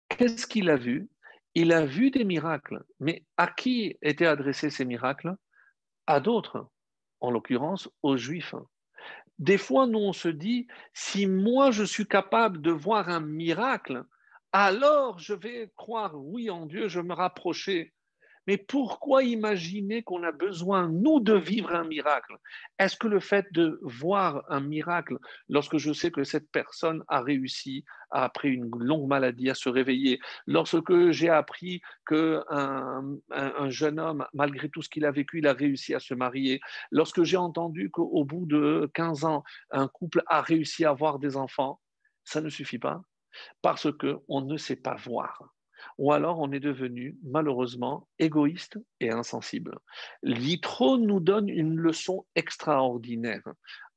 qu'est-ce 0.08 0.46
qu'il 0.46 0.70
a 0.70 0.76
vu 0.76 1.08
Il 1.54 1.72
a 1.72 1.84
vu 1.84 2.10
des 2.10 2.24
miracles, 2.24 2.84
mais 3.00 3.24
à 3.36 3.48
qui 3.48 3.98
étaient 4.02 4.26
adressés 4.26 4.70
ces 4.70 4.84
miracles 4.84 5.34
à 6.06 6.20
d'autres, 6.20 6.68
en 7.20 7.30
l'occurrence 7.30 7.88
aux 8.02 8.16
Juifs. 8.16 8.54
Des 9.38 9.58
fois, 9.58 9.86
nous, 9.86 9.98
on 9.98 10.12
se 10.12 10.28
dit, 10.28 10.66
si 10.92 11.26
moi, 11.26 11.70
je 11.70 11.84
suis 11.84 12.06
capable 12.06 12.60
de 12.60 12.70
voir 12.70 13.08
un 13.08 13.20
miracle, 13.20 14.04
alors 14.52 15.18
je 15.18 15.34
vais 15.34 15.72
croire, 15.76 16.14
oui, 16.14 16.50
en 16.50 16.66
Dieu, 16.66 16.88
je 16.88 17.00
me 17.00 17.14
rapprocher 17.14 17.92
mais 18.46 18.58
pourquoi 18.58 19.22
imaginer 19.22 20.02
qu'on 20.02 20.22
a 20.22 20.32
besoin, 20.32 20.88
nous, 20.88 21.20
de 21.20 21.34
vivre 21.34 21.74
un 21.74 21.84
miracle? 21.84 22.36
Est-ce 22.78 22.96
que 22.96 23.08
le 23.08 23.20
fait 23.20 23.46
de 23.52 23.78
voir 23.82 24.44
un 24.48 24.60
miracle, 24.60 25.18
lorsque 25.48 25.78
je 25.78 25.92
sais 25.92 26.10
que 26.10 26.24
cette 26.24 26.50
personne 26.50 27.02
a 27.08 27.20
réussi, 27.20 27.84
après 28.10 28.48
une 28.48 28.70
longue 28.78 29.08
maladie, 29.08 29.50
à 29.50 29.54
se 29.54 29.68
réveiller, 29.68 30.20
lorsque 30.46 31.10
j'ai 31.10 31.30
appris 31.30 31.80
qu'un 32.06 32.44
un, 33.30 33.70
jeune 33.70 33.98
homme, 33.98 34.26
malgré 34.34 34.68
tout 34.68 34.82
ce 34.82 34.88
qu'il 34.88 35.04
a 35.04 35.10
vécu, 35.10 35.38
il 35.38 35.46
a 35.46 35.52
réussi 35.52 35.94
à 35.94 36.00
se 36.00 36.14
marier, 36.14 36.60
lorsque 36.90 37.22
j'ai 37.22 37.36
entendu 37.36 37.90
qu'au 37.90 38.24
bout 38.24 38.46
de 38.46 38.90
15 38.94 39.24
ans, 39.24 39.42
un 39.70 39.88
couple 39.88 40.22
a 40.26 40.42
réussi 40.42 40.84
à 40.84 40.90
avoir 40.90 41.18
des 41.18 41.36
enfants, 41.36 41.80
ça 42.24 42.40
ne 42.40 42.48
suffit 42.48 42.78
pas? 42.78 43.02
Parce 43.62 43.88
qu'on 43.92 44.42
ne 44.42 44.56
sait 44.56 44.76
pas 44.76 44.94
voir 44.94 45.53
ou 45.98 46.12
alors 46.12 46.38
on 46.40 46.52
est 46.52 46.60
devenu 46.60 47.16
malheureusement 47.22 48.08
égoïste 48.18 48.78
et 49.00 49.10
insensible. 49.10 49.78
L'ITRO 50.22 50.98
nous 50.98 51.20
donne 51.20 51.48
une 51.48 51.76
leçon 51.76 52.26
extraordinaire, 52.34 53.44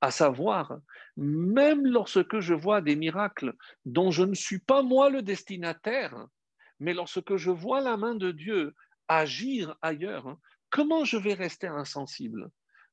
à 0.01 0.11
savoir, 0.11 0.77
même 1.15 1.85
lorsque 1.85 2.39
je 2.39 2.53
vois 2.53 2.81
des 2.81 2.95
miracles 2.95 3.53
dont 3.85 4.11
je 4.11 4.23
ne 4.23 4.35
suis 4.35 4.59
pas 4.59 4.83
moi 4.83 5.09
le 5.09 5.21
destinataire, 5.21 6.27
mais 6.79 6.93
lorsque 6.93 7.35
je 7.35 7.49
vois 7.51 7.81
la 7.81 7.97
main 7.97 8.15
de 8.15 8.31
Dieu 8.31 8.75
agir 9.07 9.75
ailleurs, 9.81 10.38
comment 10.69 11.05
je 11.05 11.17
vais 11.17 11.33
rester 11.33 11.67
insensible? 11.67 12.49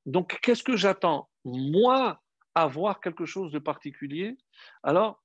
Donc, 0.06 0.38
qu'est-ce 0.42 0.62
que 0.62 0.76
j'attends 0.76 1.28
Moi, 1.44 2.20
avoir 2.54 3.00
quelque 3.00 3.26
chose 3.26 3.52
de 3.52 3.58
particulier? 3.58 4.36
Alors, 4.82 5.23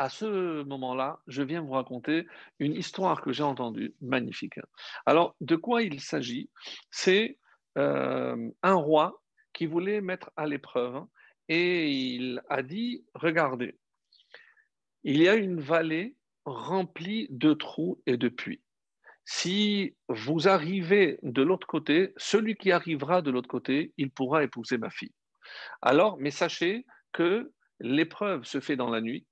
à 0.00 0.08
ce 0.08 0.62
moment-là, 0.62 1.20
je 1.26 1.42
viens 1.42 1.60
vous 1.60 1.72
raconter 1.72 2.26
une 2.58 2.72
histoire 2.72 3.20
que 3.20 3.34
j'ai 3.34 3.42
entendue, 3.42 3.94
magnifique. 4.00 4.58
Alors, 5.04 5.36
de 5.42 5.56
quoi 5.56 5.82
il 5.82 6.00
s'agit? 6.00 6.48
C'est 6.90 7.36
euh, 7.76 8.50
un 8.62 8.74
roi 8.74 9.20
qui 9.52 9.66
voulait 9.66 10.00
mettre 10.00 10.30
à 10.36 10.46
l'épreuve 10.46 11.04
et 11.50 11.90
il 11.90 12.40
a 12.48 12.62
dit, 12.62 13.04
regardez, 13.12 13.78
il 15.04 15.18
y 15.18 15.28
a 15.28 15.34
une 15.34 15.60
vallée 15.60 16.16
remplie 16.46 17.26
de 17.28 17.52
trous 17.52 18.00
et 18.06 18.16
de 18.16 18.30
puits. 18.30 18.62
Si 19.26 19.94
vous 20.08 20.48
arrivez 20.48 21.18
de 21.22 21.42
l'autre 21.42 21.66
côté, 21.66 22.14
celui 22.16 22.54
qui 22.54 22.72
arrivera 22.72 23.20
de 23.20 23.30
l'autre 23.30 23.50
côté, 23.50 23.92
il 23.98 24.10
pourra 24.10 24.44
épouser 24.44 24.78
ma 24.78 24.88
fille. 24.88 25.12
Alors, 25.82 26.16
mais 26.18 26.30
sachez 26.30 26.86
que 27.12 27.52
l'épreuve 27.80 28.44
se 28.44 28.60
fait 28.60 28.76
dans 28.76 28.88
la 28.88 29.02
nuit, 29.02 29.26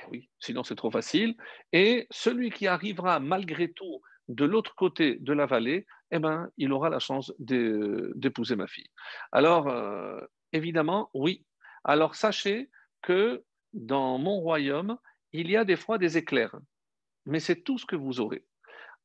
eh 0.00 0.10
oui, 0.10 0.30
sinon 0.38 0.62
c'est 0.62 0.74
trop 0.74 0.90
facile. 0.90 1.36
Et 1.72 2.06
celui 2.10 2.50
qui 2.50 2.66
arrivera 2.66 3.20
malgré 3.20 3.72
tout 3.72 4.00
de 4.28 4.44
l'autre 4.44 4.74
côté 4.76 5.16
de 5.16 5.32
la 5.32 5.46
vallée, 5.46 5.86
eh 6.12 6.18
ben, 6.18 6.48
il 6.56 6.72
aura 6.72 6.88
la 6.88 7.00
chance 7.00 7.32
d'épouser 7.38 8.56
ma 8.56 8.66
fille. 8.66 8.90
Alors, 9.32 9.68
euh, 9.68 10.20
évidemment, 10.52 11.10
oui. 11.14 11.44
Alors, 11.84 12.14
sachez 12.14 12.70
que 13.02 13.44
dans 13.72 14.18
mon 14.18 14.40
royaume, 14.40 14.98
il 15.32 15.50
y 15.50 15.56
a 15.56 15.64
des 15.64 15.76
fois 15.76 15.98
des 15.98 16.16
éclairs, 16.16 16.56
mais 17.26 17.40
c'est 17.40 17.62
tout 17.62 17.78
ce 17.78 17.86
que 17.86 17.96
vous 17.96 18.20
aurez. 18.20 18.44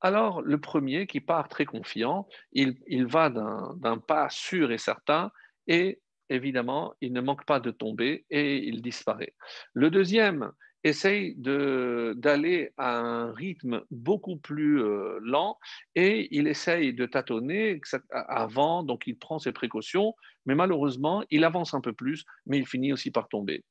Alors, 0.01 0.41
le 0.41 0.59
premier 0.59 1.07
qui 1.07 1.21
part 1.21 1.47
très 1.47 1.65
confiant, 1.65 2.27
il, 2.51 2.77
il 2.87 3.05
va 3.07 3.29
d'un 3.29 3.97
pas 3.97 4.29
sûr 4.29 4.71
et 4.71 4.77
certain, 4.77 5.31
et 5.67 6.01
évidemment, 6.29 6.93
il 7.01 7.13
ne 7.13 7.21
manque 7.21 7.45
pas 7.45 7.59
de 7.59 7.71
tomber 7.71 8.25
et 8.29 8.57
il 8.57 8.81
disparaît. 8.81 9.33
Le 9.73 9.89
deuxième, 9.89 10.51
essaye 10.85 11.35
d'aller 11.35 12.71
à 12.77 12.97
un 12.99 13.33
rythme 13.33 13.83
beaucoup 13.89 14.37
plus 14.37 14.81
euh, 14.81 15.19
lent 15.23 15.57
et 15.95 16.27
il 16.35 16.47
essaye 16.47 16.93
de 16.93 17.07
tâtonner 17.07 17.81
avant, 18.11 18.83
donc 18.83 19.07
il 19.07 19.17
prend 19.17 19.39
ses 19.39 19.51
précautions, 19.51 20.13
mais 20.45 20.53
malheureusement, 20.53 21.23
il 21.31 21.43
avance 21.43 21.73
un 21.73 21.81
peu 21.81 21.91
plus, 21.91 22.23
mais 22.45 22.59
il 22.59 22.67
finit 22.67 22.93
aussi 22.93 23.09
par 23.09 23.27
tomber. 23.29 23.65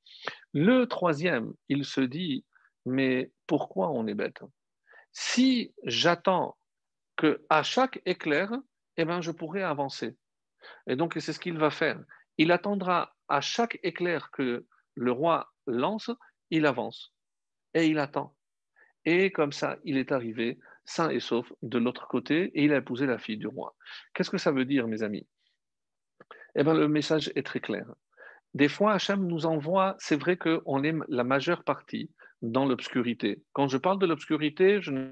Le 0.53 0.87
troisième, 0.87 1.53
il 1.69 1.85
se 1.85 2.01
dit, 2.01 2.45
mais 2.85 3.31
pourquoi 3.47 3.91
on 3.91 4.09
est 4.09 4.15
bête? 4.15 4.43
Si 5.13 5.73
j'attends 5.85 6.57
que 7.17 7.45
à 7.49 7.63
chaque 7.63 8.03
éclair, 8.07 8.53
eh 8.97 9.05
ben, 9.05 9.21
je 9.21 9.31
pourrais 9.31 9.63
avancer. 9.63 10.17
Et 10.89 10.97
donc, 10.97 11.15
c'est 11.21 11.33
ce 11.33 11.39
qu'il 11.39 11.59
va 11.59 11.71
faire. 11.71 12.03
Il 12.39 12.51
attendra 12.51 13.15
à 13.29 13.41
chaque 13.41 13.79
éclair 13.85 14.33
que 14.33 14.67
le 14.95 15.13
roi 15.13 15.53
lance, 15.67 16.11
il 16.55 16.67
avance 16.67 17.15
et 17.75 17.87
il 17.87 17.99
attend. 17.99 18.35
Et 19.05 19.31
comme 19.31 19.53
ça, 19.53 19.79
il 19.85 19.99
est 19.99 20.13
arrivé 20.13 20.59
sain 20.85 21.11
et 21.11 21.21
sauf 21.21 21.53
de 21.63 21.79
l'autre 21.79 22.07
côté 22.09 22.45
et 22.55 22.65
il 22.65 22.73
a 22.73 22.79
épousé 22.79 23.07
la 23.07 23.19
fille 23.19 23.37
du 23.37 23.47
roi. 23.47 23.75
Qu'est-ce 24.15 24.31
que 24.31 24.39
ça 24.39 24.53
veut 24.53 24.65
dire, 24.65 24.87
mes 24.87 25.03
amis? 25.03 25.27
Eh 26.55 26.63
bien, 26.63 26.75
le 26.75 26.89
message 26.89 27.33
est 27.35 27.45
très 27.45 27.61
clair. 27.61 27.87
Des 28.55 28.69
fois, 28.69 28.93
Hachem 28.93 29.27
nous 29.27 29.47
envoie, 29.47 29.97
c'est 29.99 30.17
vrai 30.17 30.37
qu'on 30.37 30.85
est 30.85 30.95
la 31.09 31.25
majeure 31.25 31.65
partie 31.65 32.11
dans 32.41 32.67
l'obscurité. 32.67 33.43
Quand 33.53 33.69
je 33.69 33.79
parle 33.79 33.99
de 33.99 34.07
l'obscurité, 34.07 34.81
je 34.81 34.93
ne 34.93 35.11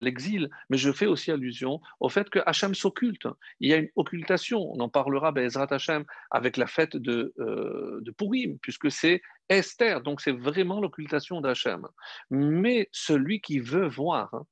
l'exil, 0.00 0.50
mais 0.70 0.76
je 0.76 0.92
fais 0.92 1.06
aussi 1.06 1.30
allusion 1.30 1.80
au 2.00 2.08
fait 2.08 2.28
que 2.30 2.40
Hachem 2.46 2.74
s'occulte. 2.74 3.26
Il 3.60 3.70
y 3.70 3.72
a 3.72 3.78
une 3.78 3.88
occultation, 3.96 4.60
on 4.60 4.80
en 4.80 4.88
parlera 4.88 5.32
Bezrat 5.32 5.68
Hachem 5.70 6.04
avec 6.30 6.56
la 6.56 6.66
fête 6.66 6.96
de, 6.96 7.32
euh, 7.38 8.00
de 8.02 8.10
Purim, 8.10 8.58
puisque 8.58 8.90
c'est 8.90 9.22
Esther, 9.48 10.00
donc 10.02 10.20
c'est 10.20 10.32
vraiment 10.32 10.80
l'occultation 10.80 11.40
d'Hachem. 11.40 11.86
Mais 12.30 12.88
celui 12.92 13.40
qui 13.40 13.60
veut 13.60 13.88
voir, 13.88 14.44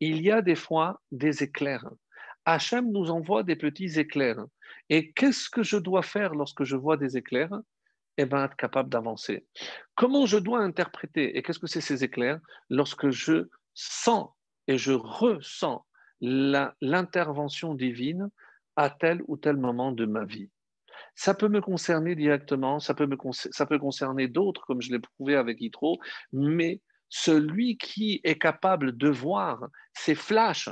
il 0.00 0.20
y 0.22 0.30
a 0.30 0.42
des 0.42 0.56
fois 0.56 1.00
des 1.10 1.42
éclairs. 1.42 1.88
Hachem 2.44 2.90
nous 2.90 3.10
envoie 3.10 3.42
des 3.44 3.56
petits 3.56 3.98
éclairs. 3.98 4.44
Et 4.88 5.12
qu'est-ce 5.12 5.48
que 5.48 5.62
je 5.62 5.76
dois 5.76 6.02
faire 6.02 6.34
lorsque 6.34 6.64
je 6.64 6.76
vois 6.76 6.96
des 6.96 7.16
éclairs? 7.16 7.60
Eh 8.18 8.26
bien, 8.26 8.44
être 8.44 8.56
capable 8.56 8.90
d'avancer. 8.90 9.46
Comment 9.94 10.26
je 10.26 10.38
dois 10.38 10.60
interpréter 10.60 11.36
Et 11.36 11.42
qu'est-ce 11.42 11.58
que 11.58 11.66
c'est 11.66 11.80
ces 11.80 12.04
éclairs? 12.04 12.40
Lorsque 12.68 13.10
je 13.10 13.48
sens 13.74 14.30
et 14.68 14.78
je 14.78 14.92
ressens 14.92 15.84
l'intervention 16.20 17.74
divine 17.74 18.28
à 18.76 18.90
tel 18.90 19.20
ou 19.26 19.36
tel 19.36 19.56
moment 19.56 19.92
de 19.92 20.06
ma 20.06 20.24
vie. 20.24 20.50
Ça 21.14 21.34
peut 21.34 21.48
me 21.48 21.60
concerner 21.60 22.14
directement, 22.14 22.78
ça 22.78 22.94
peut, 22.94 23.06
me, 23.06 23.16
ça 23.32 23.66
peut 23.66 23.78
concerner 23.78 24.28
d'autres, 24.28 24.64
comme 24.66 24.80
je 24.80 24.92
l'ai 24.92 25.00
prouvé 25.00 25.36
avec 25.36 25.60
Yitro, 25.60 25.98
mais 26.32 26.80
celui 27.08 27.76
qui 27.76 28.20
est 28.24 28.38
capable 28.38 28.96
de 28.96 29.08
voir 29.08 29.66
ces 29.92 30.14
flashs 30.14 30.70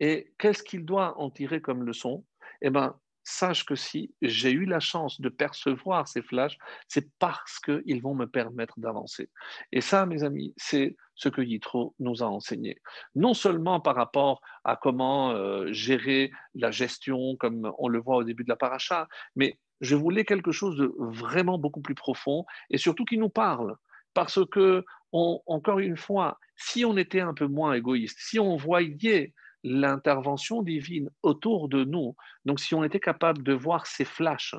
et 0.00 0.34
qu'est-ce 0.38 0.62
qu'il 0.62 0.84
doit 0.84 1.18
en 1.18 1.30
tirer 1.30 1.60
comme 1.60 1.84
leçon, 1.84 2.24
eh 2.60 2.70
ben, 2.70 2.98
sache 3.24 3.64
que 3.64 3.74
si 3.74 4.14
j'ai 4.22 4.52
eu 4.52 4.66
la 4.66 4.80
chance 4.80 5.20
de 5.20 5.28
percevoir 5.28 6.06
ces 6.06 6.22
flashs, 6.22 6.56
c'est 6.88 7.08
parce 7.18 7.58
qu'ils 7.58 8.02
vont 8.02 8.14
me 8.14 8.26
permettre 8.26 8.78
d'avancer. 8.78 9.30
Et 9.72 9.80
ça, 9.80 10.06
mes 10.06 10.22
amis, 10.22 10.54
c'est 10.56 10.96
ce 11.14 11.28
que 11.28 11.40
Yitro 11.40 11.94
nous 11.98 12.22
a 12.22 12.26
enseigné. 12.26 12.80
Non 13.14 13.34
seulement 13.34 13.80
par 13.80 13.96
rapport 13.96 14.40
à 14.64 14.76
comment 14.76 15.30
euh, 15.30 15.72
gérer 15.72 16.30
la 16.54 16.70
gestion, 16.70 17.36
comme 17.36 17.72
on 17.78 17.88
le 17.88 18.00
voit 18.00 18.16
au 18.16 18.24
début 18.24 18.44
de 18.44 18.48
la 18.48 18.56
paracha, 18.56 19.08
mais 19.34 19.58
je 19.80 19.96
voulais 19.96 20.24
quelque 20.24 20.52
chose 20.52 20.76
de 20.76 20.92
vraiment 20.98 21.58
beaucoup 21.58 21.80
plus 21.80 21.94
profond 21.94 22.44
et 22.70 22.78
surtout 22.78 23.04
qui 23.04 23.18
nous 23.18 23.28
parle. 23.28 23.76
Parce 24.12 24.38
que, 24.52 24.84
encore 25.10 25.80
une 25.80 25.96
fois, 25.96 26.38
si 26.56 26.84
on 26.84 26.96
était 26.96 27.20
un 27.20 27.34
peu 27.34 27.46
moins 27.46 27.74
égoïste, 27.74 28.16
si 28.20 28.38
on 28.38 28.56
voyait 28.56 29.32
l'intervention 29.64 30.62
divine 30.62 31.10
autour 31.22 31.68
de 31.68 31.84
nous, 31.84 32.14
donc 32.44 32.60
si 32.60 32.74
on 32.74 32.84
était 32.84 33.00
capable 33.00 33.42
de 33.42 33.52
voir 33.52 33.86
ces 33.86 34.04
flashs, 34.04 34.54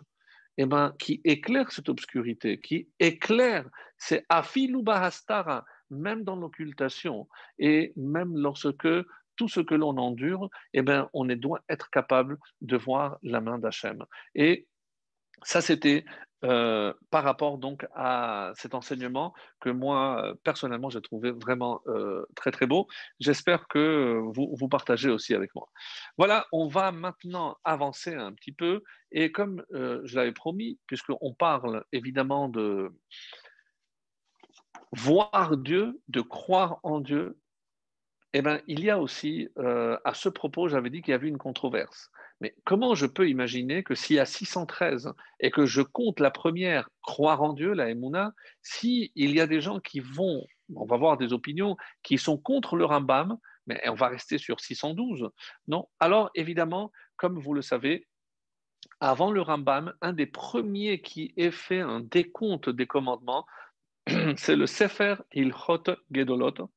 eh 0.58 0.66
ben, 0.66 0.94
qui 1.00 1.22
éclairent 1.24 1.72
cette 1.72 1.90
obscurité, 1.90 2.60
qui 2.60 2.90
éclairent, 3.00 3.70
c'est 3.98 4.26
bahastara, 4.84 5.66
même 5.90 6.24
dans 6.24 6.36
l'occultation, 6.36 7.28
et 7.60 7.94
même 7.96 8.36
lorsque 8.36 8.88
tout 9.36 9.48
ce 9.48 9.60
que 9.60 9.76
l'on 9.76 9.98
endure, 9.98 10.50
eh 10.74 10.82
ben, 10.82 11.10
on 11.14 11.26
doit 11.26 11.62
être 11.70 11.90
capable 11.90 12.38
de 12.62 12.78
voir 12.78 13.18
la 13.22 13.42
main 13.42 13.60
d'Hachem. 13.60 14.04
Et 14.34 14.68
ça, 15.44 15.62
c'était 15.62 16.06
euh, 16.46 16.94
par 17.10 17.24
rapport 17.24 17.58
donc 17.58 17.88
à 17.96 18.52
cet 18.56 18.76
enseignement 18.76 19.34
que 19.60 19.70
moi, 19.70 20.36
personnellement, 20.44 20.92
j'ai 20.92 21.02
trouvé 21.02 21.32
vraiment 21.32 21.82
euh, 21.88 22.24
très 22.36 22.52
très 22.52 22.68
beau. 22.68 22.88
J'espère 23.20 23.68
que 23.68 24.22
vous, 24.36 24.56
vous 24.56 24.68
partagez 24.68 25.10
aussi 25.10 25.34
avec 25.34 25.56
moi. 25.56 25.68
Voilà, 26.18 26.46
on 26.52 26.68
va 26.68 26.92
maintenant 26.92 27.58
avancer 27.64 28.14
un 28.14 28.32
petit 28.32 28.52
peu. 28.52 28.84
Et 29.12 29.32
comme 29.32 29.64
euh, 29.74 30.02
je 30.04 30.16
l'avais 30.18 30.34
promis, 30.34 30.78
puisqu'on 30.86 31.34
parle 31.34 31.84
évidemment 31.92 32.48
de 32.48 32.92
voir 34.92 35.58
Dieu, 35.58 36.00
de 36.10 36.22
croire 36.22 36.80
en 36.84 37.00
Dieu, 37.00 37.40
eh 38.34 38.42
bien, 38.42 38.62
il 38.68 38.84
y 38.84 38.90
a 38.90 39.00
aussi, 39.00 39.48
à 39.56 40.14
ce 40.14 40.28
propos, 40.28 40.68
j'avais 40.68 40.90
dit 40.90 41.02
qu'il 41.02 41.14
y 41.14 41.16
avait 41.16 41.30
une 41.30 41.38
controverse. 41.38 42.12
Mais 42.42 42.54
comment 42.66 42.96
je 42.96 43.06
peux 43.06 43.30
imaginer 43.30 43.84
que 43.84 43.96
s'il 43.96 44.18
y 44.18 44.20
a 44.20 44.26
613 44.26 45.14
et 45.40 45.52
que 45.52 45.66
je 45.66 45.82
compte 45.82 46.20
la 46.20 46.32
première, 46.32 46.90
croire 47.02 47.42
en 47.42 47.54
Dieu, 47.54 47.74
la 47.74 47.90
Emouna, 47.90 48.34
s'il 48.62 49.10
y 49.16 49.40
a 49.40 49.48
des 49.48 49.62
gens 49.62 49.80
qui 49.80 50.00
vont, 50.02 50.46
on 50.76 50.86
va 50.86 50.98
voir 50.98 51.18
des 51.18 51.34
opinions, 51.34 51.78
qui 52.04 52.18
sont 52.18 52.38
contre 52.38 52.76
le 52.76 52.86
Rambam, 52.86 53.38
mais 53.68 53.82
on 53.90 53.96
va 53.96 54.10
rester 54.10 54.38
sur 54.38 54.60
612, 54.60 55.30
non. 55.68 55.88
Alors 56.00 56.30
évidemment, 56.36 56.92
comme 57.16 57.40
vous 57.40 57.54
le 57.54 57.62
savez, 57.62 58.08
avant 59.00 59.32
le 59.32 59.42
Rambam, 59.42 59.94
un 60.02 60.14
des 60.14 60.26
premiers 60.26 61.02
qui 61.02 61.34
ait 61.38 61.52
fait 61.52 61.80
un 61.80 62.02
décompte 62.02 62.70
des 62.70 62.86
commandements, 62.86 63.46
c'est 64.38 64.56
le 64.56 64.68
Sefer 64.68 65.16
Ilchot 65.34 65.84
Gedolot, 66.12 66.70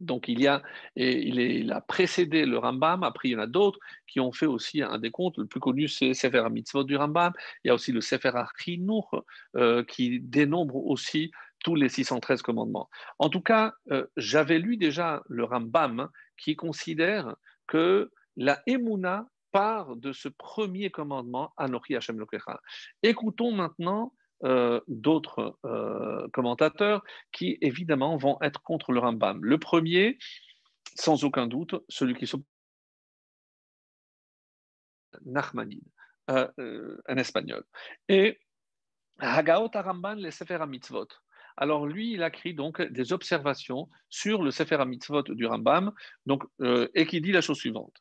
donc 0.00 0.28
il 0.28 0.40
y 0.40 0.46
a, 0.46 0.62
et 0.96 1.28
il, 1.28 1.72
a 1.72 1.80
précédé 1.80 2.46
le 2.46 2.58
Rambam, 2.58 3.02
après 3.02 3.28
il 3.28 3.32
y 3.32 3.36
en 3.36 3.40
a 3.40 3.46
d'autres 3.46 3.78
qui 4.06 4.20
ont 4.20 4.32
fait 4.32 4.46
aussi 4.46 4.82
un 4.82 4.98
décompte. 4.98 5.38
Le 5.38 5.46
plus 5.46 5.60
connu, 5.60 5.88
c'est 5.88 6.14
Sefer 6.14 6.48
Mitzvot 6.50 6.84
du 6.84 6.96
Rambam. 6.96 7.32
Il 7.64 7.68
y 7.68 7.70
a 7.70 7.74
aussi 7.74 7.92
le 7.92 8.00
Sefer 8.00 8.32
Achinour 8.34 9.24
euh, 9.56 9.84
qui 9.84 10.20
dénombre 10.20 10.76
aussi 10.76 11.30
tous 11.62 11.74
les 11.74 11.88
613 11.88 12.42
commandements. 12.42 12.88
En 13.18 13.28
tout 13.28 13.42
cas, 13.42 13.74
euh, 13.90 14.06
j'avais 14.16 14.58
lu 14.58 14.76
déjà 14.76 15.22
le 15.28 15.44
Rambam 15.44 16.08
qui 16.38 16.56
considère 16.56 17.36
que 17.66 18.10
la 18.36 18.62
Emouna 18.66 19.26
part 19.52 19.96
de 19.96 20.12
ce 20.12 20.28
premier 20.28 20.90
commandement, 20.90 21.52
Anochi 21.56 21.96
Hashem 21.96 22.18
Lokecha. 22.18 22.60
Écoutons 23.02 23.52
maintenant 23.52 24.12
euh, 24.44 24.80
d'autres 24.88 25.58
euh, 25.66 26.26
commentateurs 26.32 27.02
qui, 27.32 27.58
évidemment, 27.60 28.16
vont 28.16 28.38
être 28.40 28.62
contre 28.62 28.92
le 28.92 29.00
Rambam. 29.00 29.44
Le 29.44 29.58
premier, 29.58 30.18
sans 30.94 31.24
aucun 31.24 31.46
doute, 31.46 31.74
celui 31.88 32.14
qui 32.14 32.26
s'oppose 32.26 32.46
Nachmanide, 35.26 35.84
euh, 36.30 36.96
un 37.06 37.16
espagnol. 37.16 37.64
Et 38.08 38.38
Hagaot 39.18 39.70
Aramban, 39.74 40.14
les 40.14 40.30
Sefer 40.30 40.64
Mitzvot. 40.66 41.08
Alors 41.56 41.86
lui, 41.86 42.12
il 42.12 42.22
a 42.22 42.28
écrit 42.28 42.54
donc 42.54 42.80
des 42.80 43.12
observations 43.12 43.90
sur 44.08 44.42
le 44.42 44.50
Sefer 44.50 44.82
Mitzvot 44.86 45.22
du 45.22 45.44
Rambam, 45.44 45.92
donc, 46.24 46.44
et 46.94 47.04
qui 47.06 47.20
dit 47.20 47.32
la 47.32 47.42
chose 47.42 47.58
suivante. 47.58 48.00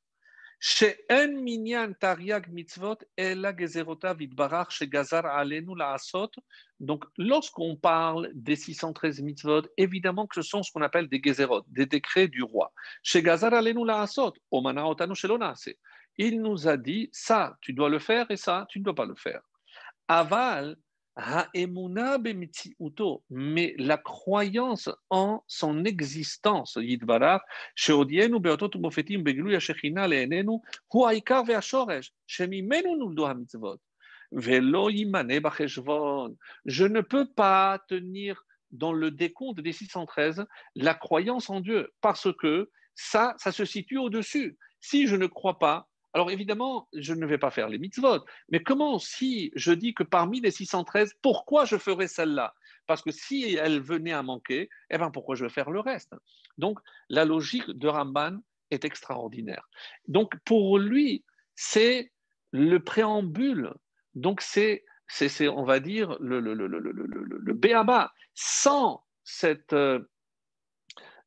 Donc, 6.80 7.05
lorsqu'on 7.18 7.76
parle 7.78 8.30
des 8.34 8.55
613 8.57 9.22
mitzvot, 9.22 9.62
évidemment 9.78 10.28
que 10.28 10.36
ce 10.36 10.41
sont 10.41 10.62
ce 10.62 10.72
qu'on 10.72 10.82
appelle 10.82 11.07
des 11.07 11.22
gezerot, 11.24 11.64
des 11.68 11.86
décrets 11.86 12.28
du 12.28 12.43
roi. 12.43 12.74
Chez 13.03 13.24
Gazar 13.24 13.53
alenu 13.53 13.86
la 13.86 14.01
asot, 14.01 14.34
il 16.18 16.41
nous 16.41 16.68
a 16.68 16.76
dit 16.78 17.10
ça, 17.14 17.57
tu 17.62 17.72
dois 17.72 17.89
le 17.89 17.99
faire 17.99 18.30
et 18.30 18.38
ça, 18.38 18.66
tu 18.70 18.80
ne 18.80 18.84
dois 18.84 18.95
pas 18.95 19.05
le 19.05 19.16
faire. 19.16 19.41
Aval, 20.10 20.76
mais 23.30 23.76
la 23.78 23.98
croyance 23.98 24.90
en 25.10 25.44
son 25.48 25.84
existence. 25.84 26.78
Je 36.66 36.84
ne 36.84 37.02
peux 37.02 37.28
pas 37.34 37.80
tenir 37.88 38.46
dans 38.72 38.94
le 38.94 39.12
décompte 39.12 39.60
des 39.60 39.74
613 39.74 40.46
la 40.76 40.94
croyance 40.94 41.50
en 41.50 41.60
Dieu, 41.60 41.92
parce 42.02 42.32
que 42.38 42.70
ça, 42.96 43.34
ça 43.38 43.52
se 43.52 43.66
situe 43.66 43.98
au-dessus. 43.98 44.58
Si 44.80 45.08
je 45.08 45.16
ne 45.16 45.28
crois 45.28 45.60
pas, 45.60 45.89
alors 46.14 46.32
évidemment, 46.32 46.88
je 46.93 47.14
ne 47.14 47.26
vais 47.26 47.38
pas 47.38 47.51
faire 47.51 47.70
les 47.70 47.78
mitzvot, 47.78 48.26
mais 48.49 48.64
comment 48.64 48.97
si 48.99 49.51
je 49.55 49.72
dis 49.72 49.93
que 49.93 50.03
parmi 50.03 50.41
les 50.41 50.51
613, 50.51 51.14
pourquoi 51.22 51.66
je 51.66 51.78
ferais 51.78 52.07
celle-là? 52.07 52.53
Parce 52.88 53.03
que 53.03 53.12
si 53.12 53.55
elle 53.55 53.80
venait 53.82 54.14
à 54.14 54.24
manquer, 54.24 54.70
eh 54.89 54.97
bien 54.97 55.12
pourquoi 55.12 55.36
je 55.36 55.45
vais 55.45 55.51
faire 55.51 55.70
le 55.70 55.80
reste? 55.80 56.16
Donc 56.57 56.80
la 57.10 57.26
logique 57.26 57.70
de 57.70 57.88
Ramban 57.88 58.39
est 58.72 58.86
extraordinaire. 58.86 59.70
Donc 60.07 60.34
pour 60.45 60.80
lui, 60.80 61.24
c'est 61.55 62.12
le 62.51 62.80
préambule, 62.80 63.74
donc 64.16 64.41
c'est, 64.41 64.84
on 65.47 65.64
va 65.64 65.80
dire, 65.80 66.18
le, 66.20 66.39
le, 66.39 66.53
le, 66.53 66.68
le 66.68 67.53
béaba. 67.53 68.12
Sans 68.34 69.03
cette... 69.24 69.76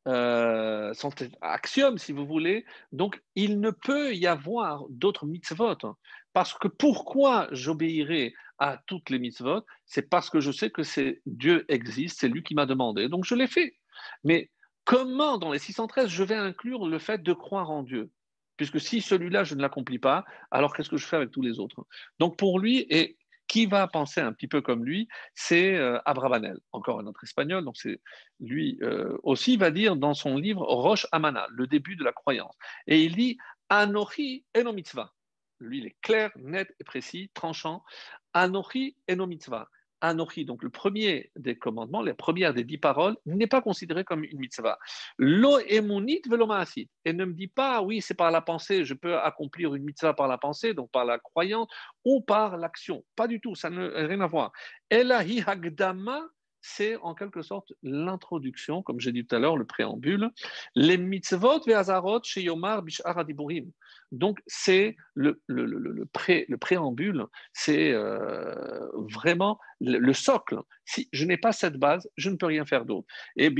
Euh, 0.08 0.92
sont 0.94 1.14
axiome, 1.42 1.96
si 1.96 2.12
vous 2.12 2.26
voulez. 2.26 2.64
Donc, 2.90 3.22
il 3.36 3.60
ne 3.60 3.70
peut 3.70 4.14
y 4.14 4.26
avoir 4.26 4.84
d'autres 4.88 5.26
mitzvot. 5.26 5.76
Parce 6.32 6.54
que 6.54 6.66
pourquoi 6.66 7.46
j'obéirai 7.52 8.34
à 8.58 8.82
toutes 8.86 9.10
les 9.10 9.20
mitzvot? 9.20 9.64
C'est 9.86 10.10
parce 10.10 10.28
que 10.28 10.40
je 10.40 10.50
sais 10.50 10.70
que 10.70 10.82
c'est 10.82 11.22
Dieu 11.26 11.64
existe, 11.68 12.18
c'est 12.20 12.28
lui 12.28 12.42
qui 12.42 12.54
m'a 12.54 12.66
demandé. 12.66 13.08
Donc, 13.08 13.24
je 13.24 13.36
l'ai 13.36 13.46
fait. 13.46 13.76
Mais 14.24 14.50
comment, 14.84 15.38
dans 15.38 15.52
les 15.52 15.60
613, 15.60 16.08
je 16.08 16.24
vais 16.24 16.34
inclure 16.34 16.88
le 16.88 16.98
fait 16.98 17.22
de 17.22 17.32
croire 17.32 17.70
en 17.70 17.84
Dieu? 17.84 18.10
Puisque 18.56 18.80
si 18.80 19.00
celui-là, 19.00 19.44
je 19.44 19.54
ne 19.54 19.62
l'accomplis 19.62 20.00
pas, 20.00 20.24
alors 20.50 20.74
qu'est-ce 20.74 20.90
que 20.90 20.96
je 20.96 21.06
fais 21.06 21.16
avec 21.16 21.30
tous 21.30 21.42
les 21.42 21.60
autres? 21.60 21.86
Donc, 22.18 22.36
pour 22.36 22.58
lui, 22.58 22.86
et 22.90 23.16
qui 23.48 23.66
va 23.66 23.86
penser 23.86 24.20
un 24.20 24.32
petit 24.32 24.48
peu 24.48 24.60
comme 24.60 24.84
lui, 24.84 25.08
c'est 25.34 25.76
euh, 25.76 25.98
Abravanel, 26.04 26.58
encore 26.72 27.00
un 27.00 27.06
autre 27.06 27.24
espagnol. 27.24 27.64
Donc 27.64 27.76
lui 28.40 28.78
euh, 28.82 29.16
aussi 29.22 29.56
va 29.56 29.70
dire 29.70 29.96
dans 29.96 30.14
son 30.14 30.36
livre 30.36 30.62
Roche 30.62 31.06
Amana, 31.12 31.46
le 31.50 31.66
début 31.66 31.96
de 31.96 32.04
la 32.04 32.12
croyance. 32.12 32.56
Et 32.86 33.02
il 33.02 33.16
dit 33.16 33.38
Anochi 33.68 34.44
eno 34.54 34.72
mitzvah. 34.72 35.12
Lui, 35.60 35.78
il 35.78 35.86
est 35.86 35.96
clair, 36.02 36.30
net 36.36 36.74
et 36.80 36.84
précis, 36.84 37.30
tranchant. 37.34 37.84
Anochi 38.32 38.96
eno 39.08 39.26
mitzvah. 39.26 39.68
Anochi, 40.02 40.44
donc 40.44 40.62
le 40.62 40.68
premier 40.68 41.30
des 41.36 41.56
commandements, 41.56 42.02
la 42.02 42.14
première 42.14 42.52
des 42.52 42.64
dix 42.64 42.78
paroles, 42.78 43.16
n'est 43.24 43.46
pas 43.46 43.62
considéré 43.62 44.04
comme 44.04 44.24
une 44.24 44.38
mitzvah. 44.38 44.78
Lo 45.16 45.58
emunit 45.60 46.20
velomaasit. 46.28 46.90
Et 47.04 47.12
ne 47.12 47.24
me 47.24 47.32
dis 47.32 47.48
pas, 47.48 47.80
oui, 47.82 48.02
c'est 48.02 48.14
par 48.14 48.30
la 48.30 48.42
pensée, 48.42 48.84
je 48.84 48.94
peux 48.94 49.16
accomplir 49.16 49.74
une 49.74 49.84
mitzvah 49.84 50.12
par 50.12 50.28
la 50.28 50.38
pensée, 50.38 50.74
donc 50.74 50.90
par 50.90 51.04
la 51.04 51.18
croyance, 51.18 51.68
ou 52.04 52.20
par 52.20 52.56
l'action. 52.56 53.04
Pas 53.16 53.28
du 53.28 53.40
tout, 53.40 53.54
ça 53.54 53.70
n'a 53.70 53.88
rien 54.06 54.20
à 54.20 54.26
voir. 54.26 54.52
Elahi 54.90 55.42
hagdama 55.46 56.20
c'est 56.62 56.96
en 56.98 57.14
quelque 57.14 57.42
sorte 57.42 57.72
l'introduction, 57.82 58.82
comme 58.82 59.00
j'ai 59.00 59.12
dit 59.12 59.26
tout 59.26 59.34
à 59.34 59.38
l'heure, 59.40 59.56
le 59.56 59.66
préambule. 59.66 60.30
Les 60.74 60.96
mitzvot 60.96 61.60
ve'azarot 61.66 62.20
chez 62.22 62.42
Yomar 62.42 62.82
bishar 62.82 63.18
adiburim. 63.18 63.70
Donc, 64.12 64.40
c'est 64.46 64.94
le, 65.14 65.42
le, 65.46 65.64
le, 65.64 66.06
pré, 66.06 66.44
le, 66.48 66.58
préambule, 66.58 67.26
c'est 67.52 67.92
euh, 67.92 68.86
vraiment 69.10 69.58
le, 69.80 70.12
socle. 70.12 70.58
Si 70.84 71.08
je 71.12 71.24
n'ai 71.24 71.38
pas 71.38 71.52
cette 71.52 71.76
base, 71.76 72.08
je 72.16 72.30
ne 72.30 72.36
peux 72.36 72.46
rien 72.46 72.64
faire 72.64 72.84
d'autre. 72.84 73.06
Et. 73.36 73.50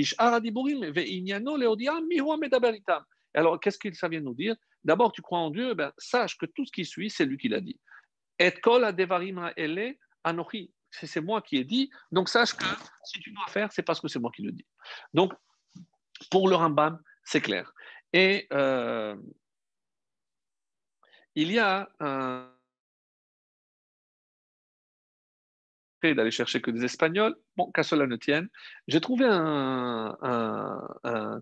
Alors, 3.34 3.60
qu'est-ce 3.60 3.78
que 3.78 3.92
ça 3.94 4.08
vient 4.08 4.20
nous 4.20 4.34
dire? 4.34 4.54
D'abord, 4.84 5.12
tu 5.12 5.22
crois 5.22 5.38
en 5.38 5.50
Dieu, 5.50 5.74
ben, 5.74 5.90
sache 5.96 6.36
que 6.36 6.46
tout 6.46 6.66
ce 6.66 6.72
qui 6.72 6.84
suit, 6.84 7.08
c'est 7.08 7.24
lui 7.24 7.38
qui 7.38 7.48
l'a 7.48 7.60
dit. 7.60 7.80
Et 8.38 8.52
kol 8.52 8.84
ele 9.56 9.96
anochi 10.24 10.72
c'est 10.90 11.20
moi 11.20 11.40
qui 11.40 11.56
ai 11.56 11.64
dit. 11.64 11.90
Donc 12.10 12.28
sache 12.28 12.54
que 12.54 12.64
si 13.04 13.20
tu 13.20 13.30
dois 13.32 13.46
faire, 13.48 13.72
c'est 13.72 13.82
parce 13.82 14.00
que 14.00 14.08
c'est 14.08 14.18
moi 14.18 14.30
qui 14.34 14.42
le 14.42 14.52
dis. 14.52 14.66
Donc, 15.14 15.32
pour 16.30 16.48
le 16.48 16.54
Rambam, 16.54 17.00
c'est 17.24 17.40
clair. 17.40 17.72
Et 18.12 18.46
euh, 18.52 19.16
il 21.34 21.52
y 21.52 21.58
a 21.58 21.88
un 22.00 22.48
d'aller 26.10 26.32
chercher 26.32 26.60
que 26.60 26.70
des 26.70 26.84
Espagnols, 26.84 27.36
bon, 27.56 27.70
qu'à 27.70 27.84
cela 27.84 28.06
ne 28.06 28.16
tienne, 28.16 28.48
j'ai 28.88 29.00
trouvé 29.00 29.24
un, 29.28 30.16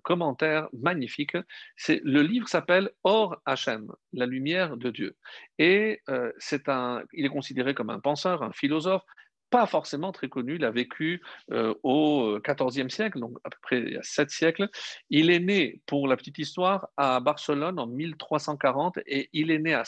commentaire 0.02 0.68
magnifique. 0.72 1.36
C'est 1.76 2.00
le 2.04 2.22
livre 2.22 2.48
s'appelle 2.48 2.90
Or 3.02 3.40
Hachem, 3.46 3.90
la 4.12 4.26
lumière 4.26 4.76
de 4.76 4.90
Dieu, 4.90 5.16
et 5.58 6.02
euh, 6.08 6.32
c'est 6.38 6.68
un, 6.68 7.02
il 7.12 7.24
est 7.24 7.30
considéré 7.30 7.74
comme 7.74 7.90
un 7.90 8.00
penseur, 8.00 8.42
un 8.42 8.52
philosophe, 8.52 9.04
pas 9.50 9.66
forcément 9.66 10.12
très 10.12 10.28
connu. 10.28 10.54
Il 10.54 10.64
a 10.64 10.70
vécu 10.70 11.22
euh, 11.50 11.74
au 11.82 12.38
XIVe 12.40 12.88
siècle, 12.88 13.18
donc 13.18 13.36
à 13.44 13.50
peu 13.50 13.58
près 13.60 13.78
il 13.80 13.92
y 13.92 13.96
a 13.96 14.02
sept 14.02 14.30
siècles. 14.30 14.68
Il 15.10 15.30
est 15.30 15.40
né, 15.40 15.80
pour 15.86 16.08
la 16.08 16.16
petite 16.16 16.38
histoire, 16.38 16.88
à 16.96 17.20
Barcelone 17.20 17.78
en 17.78 17.86
1340 17.86 18.98
et 19.06 19.28
il 19.32 19.50
est, 19.50 19.58
né 19.58 19.74
à 19.74 19.82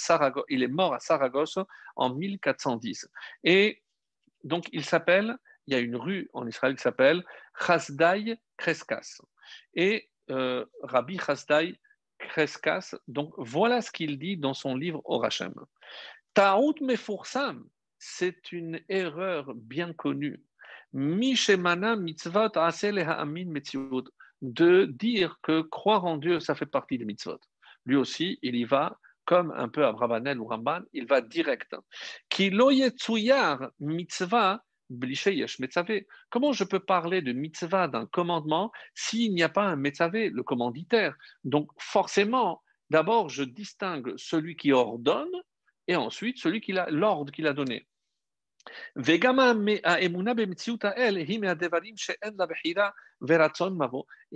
il 0.49 0.63
est 0.63 0.69
mort 0.69 0.95
à 0.95 1.01
Saragosse 1.01 1.59
en 1.97 2.15
1410. 2.15 3.09
Et 3.45 3.83
donc 4.45 4.67
il 4.73 4.85
s'appelle, 4.85 5.37
il 5.67 5.75
y 5.75 5.77
a 5.77 5.81
une 5.81 5.97
rue 5.97 6.29
en 6.33 6.47
Israël 6.47 6.75
qui 6.75 6.83
s'appelle 6.83 7.25
Chasdai 7.59 8.37
Kreskas. 8.57 9.21
Et 9.75 10.09
euh, 10.31 10.65
Rabbi 10.83 11.19
Chasdai 11.19 11.79
Kreskas, 12.19 12.95
donc 13.09 13.33
voilà 13.37 13.81
ce 13.81 13.91
qu'il 13.91 14.19
dit 14.19 14.37
dans 14.37 14.55
son 14.55 14.77
livre 14.77 15.01
Orachem. 15.05 15.55
Ta'out 16.35 16.75
mefursam, 16.81 17.65
c'est 18.05 18.51
une 18.51 18.81
erreur 18.89 19.55
bien 19.55 19.93
connue. 19.93 20.43
Mishemana 20.93 21.95
mitzvot 21.95 22.51
de 24.43 24.85
dire 24.87 25.39
que 25.41 25.61
croire 25.63 26.05
en 26.05 26.17
Dieu, 26.17 26.41
ça 26.41 26.57
fait 26.57 26.67
partie 26.67 26.99
des 26.99 27.05
mitzvot. 27.05 27.39
Lui 27.87 27.95
aussi, 27.95 28.41
il 28.43 28.57
y 28.57 28.65
va 28.65 28.99
comme 29.25 29.53
un 29.57 29.69
peu 29.69 29.87
Abravanel 29.87 30.41
ou 30.41 30.47
Ramban, 30.47 30.81
il 30.93 31.07
va 31.07 31.21
direct. 31.21 31.77
mitzvah 33.79 34.65
Comment 36.29 36.53
je 36.53 36.65
peux 36.65 36.81
parler 36.81 37.23
de 37.23 37.33
mitzvah 37.33 37.87
d'un 37.87 38.07
commandement 38.07 38.73
s'il 38.95 39.33
n'y 39.33 39.45
a 39.45 39.49
pas 39.49 39.63
un 39.63 39.77
metzavé, 39.77 40.29
le 40.29 40.43
commanditaire? 40.43 41.17
Donc 41.45 41.71
forcément, 41.79 42.63
d'abord, 42.91 43.29
je 43.29 43.45
distingue 43.45 44.13
celui 44.17 44.57
qui 44.57 44.73
ordonne 44.73 45.31
et 45.87 45.97
ensuite 45.97 46.39
celui 46.39 46.61
qui 46.61 46.75
l'ordre 46.91 47.33
qu'il 47.33 47.47
a 47.47 47.53
donné. 47.53 47.87
Et 48.97 49.21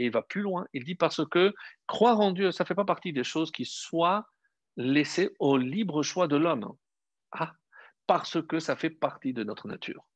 il 0.04 0.10
va 0.10 0.22
plus 0.22 0.42
loin, 0.42 0.66
il 0.72 0.84
dit 0.84 0.94
parce 0.94 1.28
que 1.28 1.54
croire 1.86 2.20
en 2.20 2.32
Dieu, 2.32 2.52
ça 2.52 2.64
ne 2.64 2.66
fait 2.66 2.74
pas 2.74 2.84
partie 2.84 3.12
des 3.12 3.24
choses 3.24 3.50
qui 3.50 3.64
soient 3.64 4.26
laissées 4.76 5.30
au 5.38 5.56
libre 5.56 6.02
choix 6.02 6.28
de 6.28 6.36
l'homme. 6.36 6.74
Ah, 7.32 7.54
parce 8.06 8.42
que 8.42 8.58
ça 8.58 8.76
fait 8.76 8.90
partie 8.90 9.32
de 9.32 9.44
notre 9.44 9.68
nature. 9.68 10.06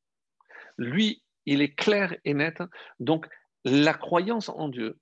Lui, 0.76 1.22
il 1.46 1.62
est 1.62 1.74
clair 1.74 2.16
et 2.24 2.34
net. 2.34 2.62
Donc, 2.98 3.26
la 3.64 3.94
croyance 3.94 4.48
en 4.48 4.68
Dieu 4.68 4.98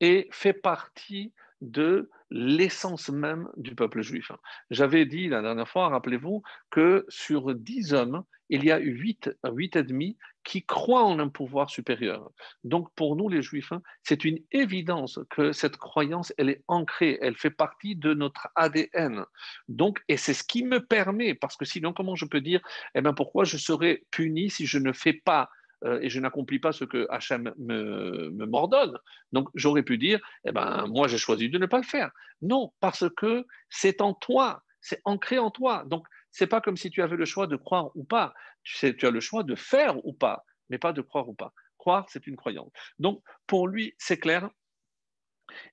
et 0.00 0.28
fait 0.32 0.52
partie 0.52 1.32
de 1.60 2.10
l'essence 2.30 3.08
même 3.08 3.48
du 3.56 3.74
peuple 3.74 4.02
juif. 4.02 4.32
J'avais 4.70 5.06
dit 5.06 5.28
la 5.28 5.42
dernière 5.42 5.68
fois, 5.68 5.88
rappelez-vous, 5.88 6.42
que 6.70 7.04
sur 7.08 7.54
dix 7.54 7.94
hommes, 7.94 8.24
il 8.48 8.64
y 8.64 8.70
a 8.70 8.78
huit, 8.78 9.30
huit 9.44 9.76
et 9.76 9.82
demi 9.82 10.16
qui 10.44 10.64
croient 10.64 11.04
en 11.04 11.18
un 11.18 11.28
pouvoir 11.28 11.70
supérieur. 11.70 12.30
Donc 12.64 12.92
pour 12.94 13.16
nous 13.16 13.28
les 13.28 13.42
juifs, 13.42 13.72
c'est 14.02 14.24
une 14.24 14.38
évidence 14.50 15.20
que 15.30 15.52
cette 15.52 15.76
croyance, 15.76 16.32
elle 16.36 16.50
est 16.50 16.62
ancrée, 16.68 17.18
elle 17.20 17.36
fait 17.36 17.50
partie 17.50 17.96
de 17.96 18.14
notre 18.14 18.48
ADN. 18.56 19.24
Donc, 19.68 20.02
et 20.08 20.16
c'est 20.16 20.34
ce 20.34 20.44
qui 20.44 20.64
me 20.64 20.80
permet, 20.80 21.34
parce 21.34 21.56
que 21.56 21.64
sinon, 21.64 21.92
comment 21.92 22.16
je 22.16 22.24
peux 22.24 22.40
dire, 22.40 22.60
eh 22.94 23.00
bien 23.00 23.14
pourquoi 23.14 23.44
je 23.44 23.56
serais 23.56 24.04
puni 24.10 24.50
si 24.50 24.66
je 24.66 24.78
ne 24.78 24.92
fais 24.92 25.12
pas 25.12 25.48
euh, 25.84 26.00
et 26.00 26.08
je 26.08 26.20
n'accomplis 26.20 26.58
pas 26.58 26.72
ce 26.72 26.84
que 26.84 27.06
Hachem 27.10 27.52
me, 27.58 28.30
m'ordonne? 28.46 28.98
Donc 29.32 29.48
j'aurais 29.54 29.82
pu 29.82 29.98
dire, 29.98 30.20
eh 30.44 30.52
ben, 30.52 30.86
moi 30.88 31.08
j'ai 31.08 31.18
choisi 31.18 31.48
de 31.48 31.58
ne 31.58 31.66
pas 31.66 31.78
le 31.78 31.84
faire. 31.84 32.10
Non, 32.40 32.72
parce 32.80 33.04
que 33.16 33.46
c'est 33.70 34.00
en 34.00 34.14
toi, 34.14 34.62
c'est 34.80 35.00
ancré 35.04 35.38
en 35.38 35.50
toi. 35.50 35.84
Donc 35.86 36.06
c'est 36.32 36.46
pas 36.46 36.60
comme 36.60 36.76
si 36.76 36.90
tu 36.90 37.02
avais 37.02 37.16
le 37.16 37.26
choix 37.26 37.46
de 37.46 37.56
croire 37.56 37.90
ou 37.94 38.04
pas. 38.04 38.34
Tu, 38.64 38.96
as 39.02 39.10
le 39.10 39.20
choix 39.20 39.42
de 39.42 39.54
faire 39.54 40.04
ou 40.04 40.12
pas, 40.12 40.44
mais 40.70 40.78
pas 40.78 40.92
de 40.92 41.02
croire 41.02 41.28
ou 41.28 41.34
pas. 41.34 41.52
Croire, 41.76 42.06
c'est 42.08 42.26
une 42.26 42.36
croyance. 42.36 42.70
Donc, 42.98 43.22
pour 43.46 43.68
lui, 43.68 43.94
c'est 43.98 44.18
clair. 44.18 44.48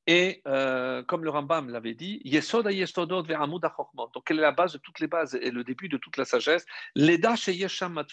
Et 0.07 0.41
euh, 0.47 1.01
comme 1.03 1.24
le 1.24 1.30
Rambam 1.30 1.70
l'avait 1.70 1.93
dit, 1.93 2.20
Yesod 2.26 2.70
Yesodot 2.70 3.24
Donc, 3.24 4.26
quelle 4.26 4.39
est 4.39 4.41
la 4.41 4.51
base 4.51 4.74
de 4.74 4.78
toutes 4.80 4.99
les 4.99 5.07
bases 5.07 5.36
et 5.36 5.51
le 5.51 5.64
début 5.64 5.88
de 5.88 5.97
toute 5.97 6.18
la 6.18 6.26
sagesse? 6.26 6.66
L'Eda 6.95 7.36
Yesham 7.47 8.03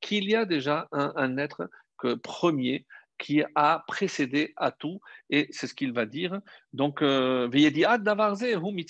Qu'il 0.00 0.30
y 0.30 0.36
a 0.36 0.44
déjà 0.44 0.86
un, 0.92 1.36
être 1.38 1.68
que, 1.98 2.14
premier 2.14 2.86
qui 3.18 3.42
a 3.54 3.84
précédé 3.86 4.52
à 4.56 4.70
tout, 4.70 5.00
et 5.30 5.48
c'est 5.50 5.66
ce 5.66 5.74
qu'il 5.74 5.92
va 5.92 6.04
dire. 6.04 6.40
Donc, 6.72 7.00
euh, 7.02 7.48
Veyediad 7.50 8.02
Davarze 8.02 8.42
Hu 8.42 8.84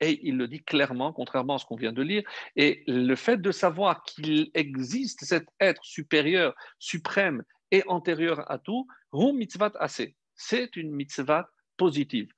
et 0.00 0.20
il 0.26 0.36
le 0.36 0.48
dit 0.48 0.62
clairement, 0.62 1.12
contrairement 1.12 1.56
à 1.56 1.58
ce 1.58 1.64
qu'on 1.64 1.76
vient 1.76 1.92
de 1.92 2.02
lire. 2.02 2.22
Et 2.56 2.84
le 2.86 3.14
fait 3.16 3.38
de 3.38 3.50
savoir 3.50 4.02
qu'il 4.04 4.50
existe 4.54 5.24
cet 5.24 5.48
être 5.60 5.84
supérieur, 5.84 6.54
suprême 6.78 7.42
et 7.70 7.82
antérieur 7.86 8.50
à 8.50 8.58
tout, 8.58 8.86
mitzvat 9.12 9.72
assez. 9.78 10.16
C'est 10.34 10.76
une 10.76 10.92
mitzvah 10.92 11.48
positive. 11.76 12.32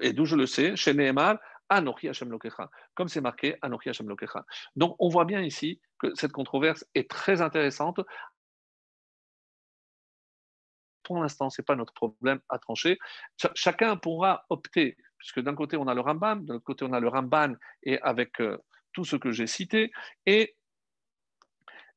Et 0.00 0.12
d'où 0.12 0.26
je 0.26 0.36
le 0.36 0.46
sais, 0.46 0.76
chez 0.76 0.92
Nehemar, 0.94 1.38
Anochi 1.70 2.08
Hashem 2.08 2.30
Lokecha, 2.30 2.70
comme 2.94 3.08
c'est 3.08 3.22
marqué 3.22 3.56
Anochi 3.62 3.88
Hashem 3.88 4.08
Lokecha. 4.08 4.44
Donc 4.76 4.96
on 4.98 5.08
voit 5.08 5.24
bien 5.24 5.40
ici 5.40 5.80
que 5.98 6.14
cette 6.14 6.32
controverse 6.32 6.84
est 6.94 7.08
très 7.08 7.40
intéressante. 7.40 8.00
Pour 11.02 11.18
l'instant, 11.20 11.48
ce 11.50 11.60
n'est 11.60 11.64
pas 11.64 11.76
notre 11.76 11.94
problème 11.94 12.40
à 12.48 12.58
trancher. 12.58 12.98
Chacun 13.54 13.96
pourra 13.96 14.44
opter 14.50 14.96
puisque 15.24 15.40
d'un 15.40 15.54
côté 15.54 15.78
on 15.78 15.88
a 15.88 15.94
le 15.94 16.02
Rambam, 16.02 16.44
d'un 16.44 16.56
autre 16.56 16.64
côté 16.64 16.84
on 16.84 16.92
a 16.92 17.00
le 17.00 17.08
Ramban, 17.08 17.54
et 17.82 17.98
avec 18.02 18.42
euh, 18.42 18.58
tout 18.92 19.06
ce 19.06 19.16
que 19.16 19.32
j'ai 19.32 19.46
cité. 19.46 19.90
Et 20.26 20.54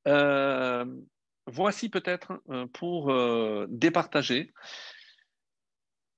euh, 0.08 0.86
voici 1.46 1.90
peut-être 1.90 2.42
euh, 2.50 2.68
pour 2.68 3.14
départager, 3.68 4.54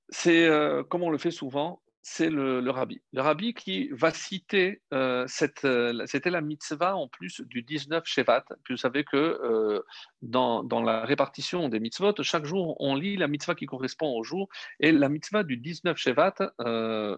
c'est 0.08 0.48
comme 0.88 1.02
on 1.02 1.10
le 1.10 1.18
fait 1.18 1.32
souvent, 1.32 1.82
c'est 2.02 2.30
le, 2.30 2.68
rabbi. 2.70 3.02
Le 3.12 3.20
rabbi 3.20 3.52
qui 3.52 3.88
va 3.90 4.10
citer, 4.10 4.80
euh, 4.94 5.24
cette, 5.26 5.64
euh, 5.66 6.06
c'était 6.06 6.30
la 6.30 6.40
mitzvah 6.40 6.96
en 6.96 7.08
plus 7.08 7.42
du 7.42 7.62
19 7.62 8.04
Shevat. 8.06 8.44
Puis 8.64 8.74
vous 8.74 8.78
savez 8.78 9.04
que 9.04 9.16
euh, 9.16 9.82
dans, 10.22 10.64
dans, 10.64 10.82
la 10.82 11.04
répartition 11.04 11.68
des 11.68 11.78
mitzvot, 11.78 12.14
chaque 12.22 12.46
jour 12.46 12.76
on 12.80 12.94
lit 12.94 13.16
la 13.16 13.28
mitzvah 13.28 13.54
qui 13.54 13.66
correspond 13.66 14.16
au 14.16 14.22
jour. 14.22 14.48
Et 14.80 14.92
la 14.92 15.10
mitzvah 15.10 15.42
du 15.42 15.58
19 15.58 15.96
Shevat, 15.96 16.34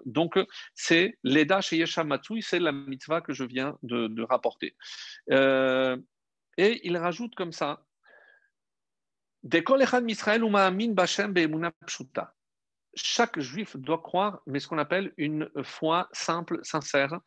donc 0.04 0.38
c'est 0.74 1.16
l'Eda 1.22 1.60
chez 1.60 1.84
Matsui, 2.04 2.42
c'est 2.42 2.58
la 2.58 2.72
mitzvah 2.72 3.20
que 3.20 3.32
je 3.32 3.44
viens 3.44 3.78
de, 3.82 4.22
rapporter. 4.22 4.74
et 5.30 6.86
il 6.86 6.96
rajoute 6.96 7.34
comme 7.34 7.52
ça. 7.52 7.84
Pshuta 11.86 12.34
chaque 12.94 13.38
juif 13.40 13.76
doit 13.76 13.98
croire, 13.98 14.40
mais 14.46 14.60
ce 14.60 14.68
qu'on 14.68 14.78
appelle 14.78 15.12
une 15.16 15.50
foi 15.62 16.08
simple, 16.12 16.60
sincère. 16.62 17.18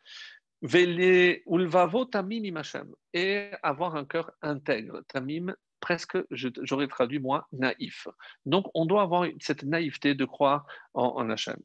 et 3.14 3.50
avoir 3.62 3.96
un 3.96 4.06
cœur 4.06 4.32
intègre. 4.42 5.02
Tamim, 5.08 5.56
presque, 5.86 6.18
j'aurais 6.32 6.88
traduit 6.88 7.20
moi, 7.20 7.48
naïf. 7.52 8.08
Donc, 8.48 8.66
on 8.74 8.88
doit 8.88 9.04
avoir 9.04 9.28
cette 9.40 9.62
naïveté 9.62 10.16
de 10.16 10.26
croire 10.26 10.66
en, 10.96 11.10
en 11.20 11.30
Hachem. 11.30 11.60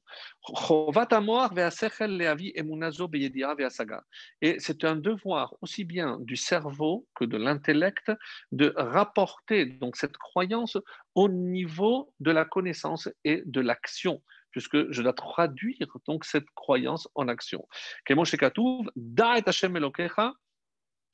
Et 4.43 4.59
c'est 4.59 4.85
un 4.85 4.97
devoir 4.97 5.55
aussi 5.63 5.85
bien 5.85 6.19
du 6.21 6.37
cerveau 6.37 7.07
que 7.15 7.25
de 7.25 7.39
l'intellect 7.39 8.13
de 8.53 8.75
rapporter 8.77 9.65
donc 9.65 9.97
cette 9.97 10.19
croyance 10.19 10.77
au 11.15 11.31
niveau 11.31 12.13
de 12.21 12.31
la 12.31 12.45
connaissance 12.45 13.09
et 13.25 13.43
de 13.47 13.63
l'action 13.63 14.21
puisque 14.51 14.91
je 14.91 15.01
dois 15.01 15.13
traduire 15.13 15.87
donc 16.09 16.25
cette 16.25 16.51
croyance 16.57 17.09
en 17.15 17.29
action. 17.29 17.69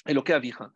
Eloke 0.07 0.31
Avicha. 0.31 0.71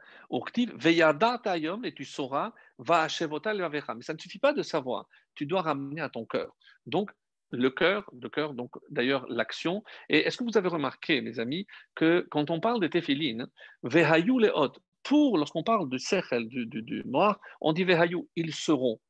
et 1.85 1.95
tu 1.95 2.05
sauras, 2.05 2.53
va 2.79 3.07
Mais 3.09 4.03
ça 4.03 4.15
ne 4.15 4.19
suffit 4.19 4.39
pas 4.39 4.53
de 4.53 4.63
savoir, 4.63 5.09
tu 5.35 5.47
dois 5.47 5.63
ramener 5.63 6.01
à 6.01 6.09
ton 6.09 6.25
cœur. 6.25 6.57
Donc, 6.87 7.11
le 7.53 7.71
cœur, 7.71 8.09
le 8.21 8.29
cœur, 8.29 8.55
donc 8.55 8.71
d'ailleurs 8.91 9.27
l'action. 9.29 9.83
Et 10.09 10.19
est-ce 10.19 10.37
que 10.37 10.45
vous 10.45 10.57
avez 10.57 10.69
remarqué, 10.69 11.21
mes 11.21 11.41
amis, 11.41 11.67
que 11.95 12.27
quand 12.31 12.51
on 12.51 12.61
parle 12.61 12.81
de 12.81 12.87
téphilines, 12.87 13.49
vehayu 13.83 14.39
leot, 14.39 14.73
pour 15.03 15.39
lorsqu'on 15.39 15.63
parle 15.63 15.89
du 15.89 15.99
sechel, 15.99 16.49
du, 16.49 16.67
du, 16.67 16.83
du, 16.83 17.03
noir, 17.07 17.41
on 17.61 17.73
dit 17.73 17.85
vehayu, 17.85 18.29
ils 18.37 18.55
seront 18.55 19.01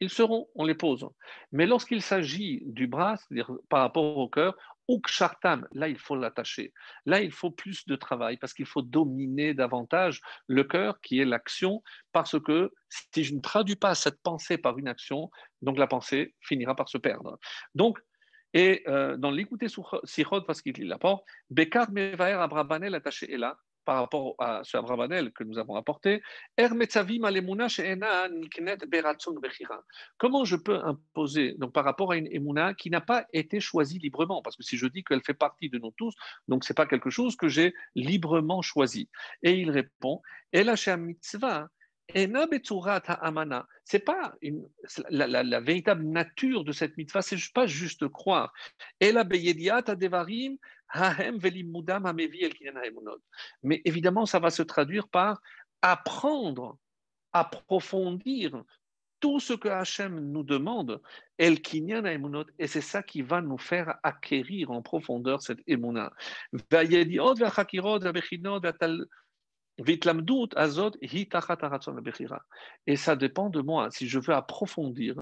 ils 0.00 0.10
seront, 0.10 0.48
on 0.54 0.64
les 0.64 0.74
pose. 0.74 1.06
Mais 1.52 1.66
lorsqu'il 1.66 2.02
s'agit 2.02 2.62
du 2.66 2.86
bras, 2.86 3.16
c'est-à-dire 3.16 3.50
par 3.68 3.80
rapport 3.80 4.16
au 4.16 4.28
cœur, 4.28 4.56
Ukshartam, 4.88 5.68
là 5.72 5.88
il 5.88 5.98
faut 5.98 6.16
l'attacher. 6.16 6.72
Là 7.04 7.20
il 7.20 7.30
faut 7.30 7.50
plus 7.50 7.86
de 7.86 7.94
travail 7.94 8.38
parce 8.38 8.54
qu'il 8.54 8.66
faut 8.66 8.82
dominer 8.82 9.52
davantage 9.52 10.22
le 10.46 10.64
cœur 10.64 11.00
qui 11.00 11.20
est 11.20 11.26
l'action 11.26 11.82
parce 12.12 12.40
que 12.40 12.72
si 12.88 13.24
je 13.24 13.34
ne 13.34 13.40
traduis 13.40 13.76
pas 13.76 13.94
cette 13.94 14.22
pensée 14.22 14.56
par 14.56 14.78
une 14.78 14.88
action, 14.88 15.30
donc 15.60 15.76
la 15.76 15.86
pensée 15.86 16.34
finira 16.40 16.74
par 16.74 16.88
se 16.88 16.96
perdre. 16.96 17.38
Donc, 17.74 17.98
et 18.54 18.82
euh, 18.88 19.18
dans 19.18 19.30
l'écouter 19.30 19.66
Sirod, 20.04 20.46
parce 20.46 20.62
qu'il 20.62 20.88
l'apporte, 20.88 21.22
Bekar 21.50 21.90
Mevaer 21.90 22.40
Abrabanel 22.40 22.94
attaché 22.94 23.30
est 23.30 23.36
là, 23.36 23.58
par 23.88 24.00
rapport 24.00 24.34
à 24.38 24.60
ce 24.64 24.76
Abravanel 24.76 25.32
que 25.32 25.44
nous 25.44 25.56
avons 25.56 25.74
apporté, 25.74 26.20
er 26.58 26.68
comment 30.18 30.44
je 30.44 30.56
peux 30.56 30.78
imposer 30.84 31.54
donc 31.54 31.72
par 31.72 31.86
rapport 31.86 32.12
à 32.12 32.18
une 32.18 32.26
emuna 32.30 32.74
qui 32.74 32.90
n'a 32.90 33.00
pas 33.00 33.24
été 33.32 33.60
choisie 33.60 33.98
librement? 33.98 34.42
Parce 34.42 34.56
que 34.56 34.62
si 34.62 34.76
je 34.76 34.86
dis 34.86 35.04
qu'elle 35.04 35.22
fait 35.22 35.32
partie 35.32 35.70
de 35.70 35.78
nous 35.78 35.92
tous, 35.96 36.14
donc 36.48 36.64
c'est 36.64 36.76
pas 36.76 36.84
quelque 36.84 37.08
chose 37.08 37.34
que 37.34 37.48
j'ai 37.48 37.72
librement 37.94 38.60
choisi. 38.60 39.08
Et 39.42 39.52
il 39.54 39.70
répond, 39.70 40.20
mitzvah 40.52 41.70
c'est 43.84 44.04
pas 44.04 44.34
une, 44.40 44.66
la, 45.10 45.26
la, 45.26 45.42
la, 45.42 45.60
véritable 45.60 46.04
nature 46.04 46.64
de 46.64 46.72
cette 46.72 46.96
mitzvah, 46.96 47.20
c'est 47.20 47.36
pas 47.52 47.66
juste 47.66 48.08
croire. 48.08 48.52
Mais 53.62 53.82
évidemment, 53.84 54.26
ça 54.26 54.38
va 54.38 54.50
se 54.50 54.62
traduire 54.62 55.08
par 55.08 55.40
apprendre, 55.82 56.78
approfondir 57.32 58.62
tout 59.20 59.40
ce 59.40 59.52
que 59.52 59.68
Hachem 59.68 60.20
nous 60.32 60.44
demande, 60.44 61.02
et 61.38 62.66
c'est 62.66 62.80
ça 62.80 63.02
qui 63.02 63.22
va 63.22 63.40
nous 63.40 63.58
faire 63.58 63.98
acquérir 64.02 64.70
en 64.70 64.82
profondeur 64.82 65.42
cette 65.42 65.60
Emunah. 65.66 66.12
Et 72.86 72.96
ça 72.96 73.16
dépend 73.16 73.50
de 73.50 73.60
moi. 73.60 73.90
Si 73.90 74.08
je 74.08 74.18
veux 74.18 74.34
approfondir 74.34 75.16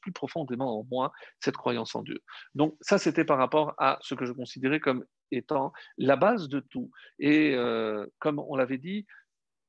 plus 0.00 0.12
profondément 0.12 0.80
en 0.80 0.86
moi 0.90 1.12
cette 1.40 1.56
croyance 1.56 1.94
en 1.94 2.02
Dieu. 2.02 2.20
Donc 2.54 2.76
ça, 2.80 2.98
c'était 2.98 3.24
par 3.24 3.38
rapport 3.38 3.74
à 3.78 3.98
ce 4.00 4.14
que 4.14 4.26
je 4.26 4.32
considérais 4.32 4.80
comme 4.80 5.04
étant 5.30 5.72
la 5.98 6.16
base 6.16 6.48
de 6.48 6.60
tout. 6.60 6.90
Et 7.18 7.54
euh, 7.54 8.06
comme 8.18 8.38
on 8.38 8.56
l'avait 8.56 8.78
dit, 8.78 9.06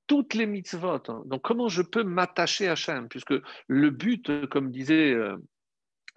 toutes 0.08 0.34
les 0.34 0.46
mitzvot. 0.46 1.02
Hein. 1.10 1.24
Donc 1.26 1.42
comment 1.42 1.68
je 1.68 1.82
peux 1.82 2.04
m'attacher 2.04 2.68
à 2.68 2.74
Hachem 2.74 3.08
Puisque 3.10 3.34
le 3.68 3.90
but, 3.90 4.48
comme 4.48 4.72
disait 4.72 5.14
euh, 5.14 5.38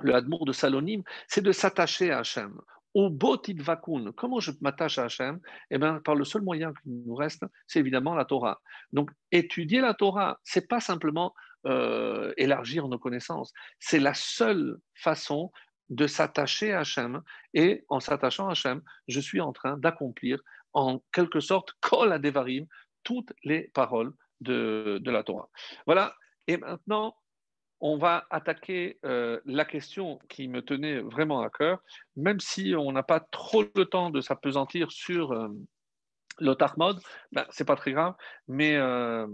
le 0.01 0.15
Hadmour 0.15 0.45
de 0.45 0.53
Salonim, 0.53 1.03
c'est 1.27 1.43
de 1.43 1.53
s'attacher 1.53 2.11
à 2.11 2.19
Hachem. 2.19 2.59
Au 2.95 3.11
botit 3.11 3.55
vakun, 3.55 4.13
comment 4.17 4.41
je 4.41 4.51
m'attache 4.61 4.99
à 4.99 5.05
Hachem 5.05 5.41
Eh 5.71 5.79
bien, 5.79 6.01
par 6.01 6.15
le 6.15 6.25
seul 6.25 6.43
moyen 6.43 6.73
qui 6.83 6.89
nous 6.89 7.15
reste, 7.15 7.45
c'est 7.67 7.81
évidemment 7.81 8.15
la 8.15 8.25
Torah. 8.25 8.61
Donc, 8.93 9.11
étudier 9.31 9.81
la 9.81 9.95
Torah, 9.95 10.41
c'est 10.43 10.67
pas 10.67 10.81
simplement 10.81 11.35
euh, 11.67 12.33
élargir 12.37 12.89
nos 12.89 12.99
connaissances. 12.99 13.53
C'est 13.79 14.01
la 14.01 14.15
seule 14.15 14.79
façon 14.95 15.51
de 15.89 16.07
s'attacher 16.07 16.73
à 16.73 16.81
Hachem. 16.81 17.23
Et 17.55 17.85
en 17.89 18.01
s'attachant 18.01 18.49
à 18.49 18.53
Hachem, 18.53 18.83
je 19.09 19.21
suis 19.21 19.41
en 19.41 19.53
train 19.53 19.77
d'accomplir 19.77 20.41
en 20.73 21.03
quelque 21.13 21.41
sorte, 21.41 21.73
kol 21.81 22.13
adevarim, 22.13 22.67
toutes 23.03 23.33
les 23.43 23.71
paroles 23.75 24.13
de, 24.41 25.01
la 25.05 25.23
Torah. 25.23 25.49
Voilà. 25.87 26.15
Et 26.47 26.57
maintenant, 26.57 27.17
on 27.81 27.97
va 27.97 28.27
attaquer 28.31 28.99
euh, 29.05 29.41
la 29.45 29.65
question 29.65 30.19
qui 30.29 30.49
me 30.49 30.63
tenait 30.63 31.01
vraiment 31.01 31.43
à 31.43 31.51
cœur, 31.51 31.83
même 32.17 32.41
si 32.41 32.75
on 32.77 32.93
n'a 32.93 33.03
pas 33.03 33.21
trop 33.21 33.65
le 33.75 33.85
temps 33.85 34.11
de 34.11 34.21
s'apesantir 34.21 34.91
sur 34.91 35.33
euh, 35.33 35.49
l'Otarmod, 36.41 37.01
ben, 37.33 37.47
c'est 37.51 37.65
pas 37.65 37.77
très 37.77 37.93
grave, 37.93 38.15
mais 38.49 38.77
euh, 38.77 39.27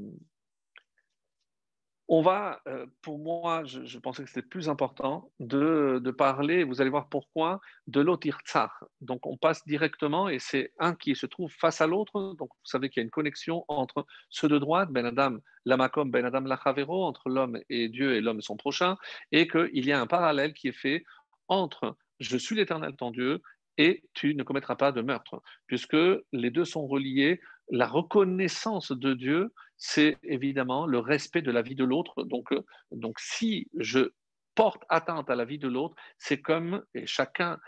on 2.09 2.21
va, 2.21 2.61
euh, 2.69 2.87
pour 3.01 3.19
moi, 3.19 3.65
je, 3.65 3.99
pensais 3.99 4.23
que 4.23 4.29
c'était 4.29 4.47
plus 4.47 4.69
important 4.69 5.31
de, 5.41 6.03
parler, 6.17 6.63
vous 6.63 6.81
allez 6.81 6.91
voir 6.91 7.09
pourquoi, 7.09 7.61
de 7.87 8.01
l'Otirtzar. 8.01 8.85
Donc 9.01 9.27
on 9.27 9.37
passe 9.37 9.65
directement, 9.67 10.29
et 10.29 10.39
c'est 10.39 10.73
un 10.79 10.95
qui 10.95 11.15
se 11.17 11.27
trouve 11.27 11.51
face 11.51 11.81
à 11.81 11.87
l'autre. 11.87 12.35
Donc 12.35 12.51
vous 12.51 12.67
savez 12.67 12.91
qu'il 12.91 13.01
y 13.01 13.03
a 13.03 13.05
une 13.05 13.11
connexion 13.11 13.65
entre 13.69 14.07
ceux 14.29 14.49
de 14.49 14.59
droite, 14.59 14.91
Ben 14.91 15.07
Adam, 15.07 15.39
Lamakom, 15.65 16.11
Ben 16.11 16.27
Adam, 16.27 16.43
Lachavero, 16.43 17.05
entre 17.05 17.31
l'homme 17.31 17.59
et 17.71 17.89
Dieu 17.89 18.15
et 18.15 18.21
l'homme 18.21 18.39
et 18.39 18.43
son 18.43 18.57
prochain, 18.57 18.97
et 19.33 19.49
qu'il 19.49 19.87
y 19.87 19.93
a 19.93 20.01
un 20.01 20.07
parallèle 20.07 20.53
qui 20.53 20.69
est 20.69 20.73
fait 20.73 21.05
entre 21.49 21.97
je 22.21 22.37
suis 22.37 22.55
l'éternel 22.55 22.95
ton 22.97 23.11
Dieu 23.11 23.43
et 23.79 24.05
tu 24.15 24.35
ne 24.35 24.43
commettras 24.43 24.77
pas 24.77 24.93
de 24.93 25.03
meurtre, 25.03 25.43
puisque 25.67 25.97
les 26.33 26.51
deux 26.51 26.65
sont 26.65 26.87
reliés. 26.87 27.41
La 27.71 27.87
reconnaissance 27.87 28.93
de 28.93 29.15
Dieu 29.15 29.53
c'est 29.77 30.17
évidemment 30.23 30.87
le 30.87 30.99
respect 30.99 31.43
de 31.43 31.51
la 31.51 31.63
vie 31.63 31.75
de 31.75 31.85
l'autre. 31.85 32.25
Donc, 32.25 32.53
euh, 32.53 32.65
donc, 32.93 33.19
si 33.21 33.69
je 33.79 34.11
porte 34.55 34.83
atteinte 34.89 35.31
à 35.31 35.37
la 35.37 35.45
vie 35.45 35.59
de 35.59 35.69
l'autre, 35.69 35.97
c'est 36.19 36.41
comme, 36.41 36.83
et 36.95 37.07
chacun 37.07 37.59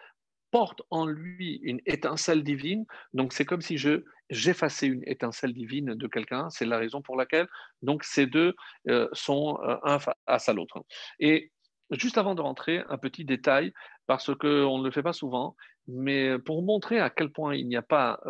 porte 0.53 0.81
en 0.91 1.07
lui 1.07 1.59
une 1.63 1.81
étincelle 1.87 2.45
divine, 2.45 2.87
donc 3.13 3.33
c'est 3.33 3.45
comme 3.45 3.61
si 3.61 3.77
je 3.77 4.05
j'effaçais 4.31 4.87
une 4.87 5.03
étincelle 5.07 5.53
divine 5.53 5.95
de 5.95 6.07
quelqu'un, 6.09 6.51
c'est 6.51 6.65
la 6.65 6.79
raison 6.79 7.01
pour 7.01 7.17
laquelle 7.17 7.47
donc 7.83 8.03
ces 8.03 8.27
deux 8.27 8.55
euh, 8.89 9.09
sont 9.13 9.59
euh, 9.63 9.77
un 9.85 9.99
face 10.01 10.49
à 10.49 10.53
l'autre. 10.53 10.83
Et 11.21 11.53
juste 11.91 12.19
avant 12.19 12.35
de 12.35 12.41
rentrer, 12.41 12.83
un 12.89 12.99
petit 12.99 13.25
détail, 13.25 13.73
parce 14.07 14.35
qu'on 14.35 14.79
ne 14.79 14.85
le 14.85 14.91
fait 14.91 15.03
pas 15.03 15.13
souvent, 15.13 15.57
mais 15.87 16.39
pour 16.39 16.63
montrer 16.63 17.01
à 17.01 17.11
quel 17.11 17.31
point 17.31 17.55
il 17.55 17.69
n'y 17.69 17.77
a 17.77 17.83
pas, 17.83 18.21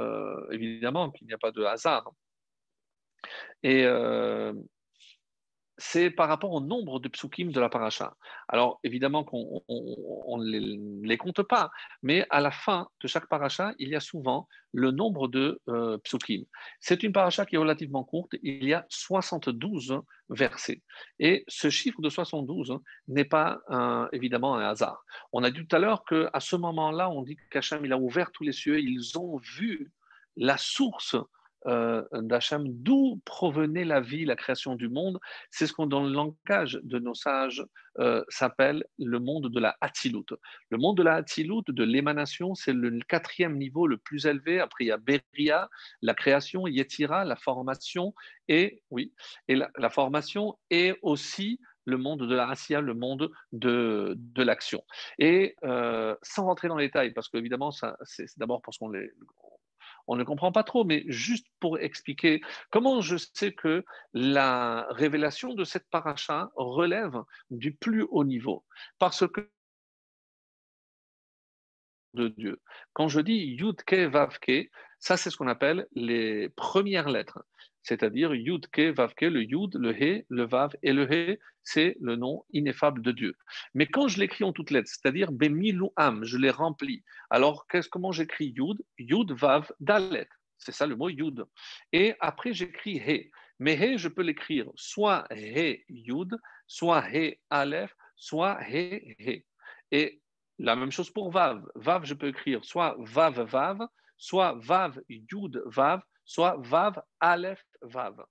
évidemment, 0.51 1.11
qu'il 1.11 1.27
n'y 1.27 1.33
a 1.33 1.39
pas 1.39 1.53
de 1.53 1.63
hasard. 1.65 2.13
Et 3.63 3.85
euh, 3.85 4.53
c'est 5.79 6.11
par 6.11 6.29
rapport 6.29 6.53
au 6.53 6.61
nombre 6.61 7.01
de 7.01 7.09
psukim 7.09 7.51
de 7.51 7.61
la 7.61 7.69
paracha. 7.69 8.17
Alors, 8.49 8.81
évidemment 8.83 9.25
qu'on 9.25 9.63
ne 9.69 11.07
les, 11.07 11.19
compte 11.19 11.43
pas, 11.43 11.71
mais 12.03 12.27
à 12.31 12.41
la 12.41 12.51
fin 12.51 12.89
de 13.03 13.09
chaque 13.09 13.29
paracha, 13.29 13.75
il 13.79 13.89
y 13.89 13.97
a 13.97 14.01
souvent 14.01 14.49
le 14.73 14.91
nombre 14.91 15.29
de 15.29 15.61
euh, 15.69 15.99
psukim. 15.99 16.45
C'est 16.81 17.03
une 17.03 17.13
paracha 17.13 17.47
qui 17.47 17.57
est 17.57 17.59
relativement 17.59 18.05
courte, 18.05 18.35
il 18.43 18.65
y 18.65 18.75
a 18.75 18.87
72 18.89 20.01
versets. 20.31 20.83
Et 21.19 21.45
ce 21.49 21.71
chiffre 21.71 22.01
de 22.01 22.09
72 22.09 22.79
n'est 23.09 23.25
pas 23.25 23.61
évidemment 24.13 24.57
un 24.57 24.69
hasard. 24.69 25.05
On 25.33 25.43
a 25.45 25.51
dit 25.51 25.67
tout 25.67 25.77
à 25.77 25.79
l'heure 25.79 26.05
qu'à 26.05 26.41
ce 26.41 26.57
moment-là, 26.57 27.11
on 27.11 27.23
dit 27.23 27.37
qu'Hachem, 27.51 27.85
il 27.85 27.93
a 27.93 27.99
ouvert 27.99 28.33
tous 28.33 28.45
les 28.45 28.53
cieux, 28.53 28.81
ils 28.81 29.19
ont 29.19 29.37
vu 29.37 29.93
la 30.37 30.57
source 30.57 31.17
euh, 31.67 32.03
d'Hachem, 32.13 32.65
d'où 32.69 33.21
provenait 33.25 33.85
la 33.85 34.01
vie, 34.01 34.25
la 34.25 34.37
création 34.37 34.75
du 34.75 34.89
monde. 34.89 35.19
C'est 35.51 35.67
ce 35.67 35.73
qu'on, 35.73 35.87
dans 35.87 36.05
le 36.05 36.13
langage 36.13 36.79
de 36.83 36.99
nos 36.99 37.15
sages, 37.15 37.65
euh, 37.99 38.23
s'appelle 38.29 38.85
le 38.99 39.19
monde 39.19 39.49
de 39.49 39.61
la 39.61 39.77
Hatzilut. 39.81 40.27
Le 40.71 40.79
monde 40.79 40.99
de 40.99 41.03
la 41.03 41.15
Hatzilut, 41.15 41.63
de 41.69 41.85
l'émanation, 41.85 42.55
c'est 42.55 42.73
le 42.73 42.99
quatrième 43.09 43.57
niveau 43.57 43.87
le 43.87 43.97
plus 43.97 44.27
élevé. 44.27 44.61
Après, 44.61 44.85
il 44.85 44.89
y 44.89 44.93
a 44.93 44.99
Beria, 44.99 45.69
la 46.03 46.15
création, 46.15 46.67
Yetzira, 46.67 47.25
la 47.25 47.37
formation, 47.37 48.15
et, 48.49 48.83
oui, 48.91 49.13
et 49.49 49.57
la, 49.57 49.91
formation, 49.91 50.59
et 50.71 50.95
aussi 51.03 51.59
le 51.85 51.97
monde 51.97 52.29
de 52.29 52.35
la 52.35 52.47
racia, 52.47 52.81
le 52.81 52.95
monde 52.95 53.31
de, 53.53 54.15
de 54.17 54.43
l'action. 54.43 54.83
Et 55.19 55.57
euh, 55.65 56.15
sans 56.23 56.45
rentrer 56.45 56.69
dans 56.69 56.77
les 56.77 56.87
détails, 56.87 57.13
parce 57.13 57.29
qu'évidemment, 57.29 57.71
c'est 57.71 58.27
d'abord 58.37 58.61
parce 58.63 58.79
qu'on 58.79 58.93
on 60.07 60.17
ne 60.17 60.25
comprend 60.25 60.53
pas 60.53 60.63
trop, 60.63 60.85
mais 60.85 61.05
juste 61.09 61.47
pour 61.61 61.79
expliquer 61.79 62.41
comment 62.71 63.01
je 63.01 63.17
sais 63.17 63.53
que 63.53 63.85
la 64.13 64.87
révélation 64.91 65.55
de 65.55 65.65
cette 65.65 65.89
paracha 65.91 66.51
relève 66.57 67.23
du 67.51 67.75
plus 67.75 68.07
haut 68.11 68.25
niveau. 68.25 68.65
Parce 68.99 69.27
que 69.27 69.51
de 72.15 72.29
Dieu. 72.29 72.61
Quand 72.95 73.09
je 73.09 73.21
dis 73.21 73.57
Yudke 73.59 74.09
Vavke, 74.11 74.71
ça 74.99 75.17
c'est 75.17 75.31
ce 75.31 75.37
qu'on 75.37 75.49
appelle 75.49 75.87
les 75.93 76.49
premières 76.51 77.11
lettres, 77.11 77.45
c'est-à-dire 77.87 78.35
Yudke 78.35 78.93
Vavke, 78.97 79.21
le 79.21 79.45
Yud, 79.45 79.77
le 79.77 79.93
He, 79.93 80.25
le 80.29 80.45
Vav 80.45 80.75
et 80.83 80.93
le 80.93 81.07
He, 81.09 81.39
c'est 81.63 81.97
le 82.01 82.17
nom 82.17 82.45
ineffable 82.53 83.01
de 83.01 83.13
Dieu. 83.13 83.37
Mais 83.75 83.87
quand 83.87 84.09
je 84.09 84.19
l'écris 84.19 84.43
en 84.43 84.53
toutes 84.53 84.73
lettres, 84.73 84.91
c'est-à-dire 84.91 85.31
Bemiluam, 85.31 86.25
je 86.25 86.37
les 86.37 86.51
remplis. 86.51 87.05
Alors 87.31 87.65
comment 87.93 88.11
j'écris 88.11 88.47
Yud? 88.57 88.79
Yud 88.99 89.31
Vav 89.31 89.71
Dalet, 89.79 90.29
c'est 90.59 90.73
ça 90.73 90.87
le 90.87 90.97
mot 90.97 91.09
Yud. 91.09 91.45
Et 91.93 92.15
après 92.19 92.53
j'écris 92.53 92.97
He. 92.97 93.31
Mais 93.61 93.77
He, 93.77 93.97
je 93.97 94.09
peux 94.09 94.23
l'écrire 94.23 94.67
soit 94.75 95.25
He 95.31 95.85
Yud, 95.89 96.37
soit 96.67 97.05
He 97.09 97.39
Aleph, 97.51 97.95
soit 98.17 98.59
He 98.69 99.15
He. 99.21 99.45
Et 99.93 100.21
la 100.59 100.75
même 100.75 100.91
chose 100.91 101.11
pour 101.11 101.31
Vav. 101.31 101.65
Vav, 101.77 102.05
je 102.05 102.15
peux 102.15 102.29
écrire 102.29 102.65
soit 102.65 102.97
Vav 102.99 103.41
Vav, 103.43 103.87
soit 104.17 104.59
Vav 104.61 105.01
Yud 105.09 105.63
Vav, 105.67 106.03
soit 106.27 106.57
Vav 106.59 107.03
Aleph 107.21 107.65
Vav. 107.81 108.23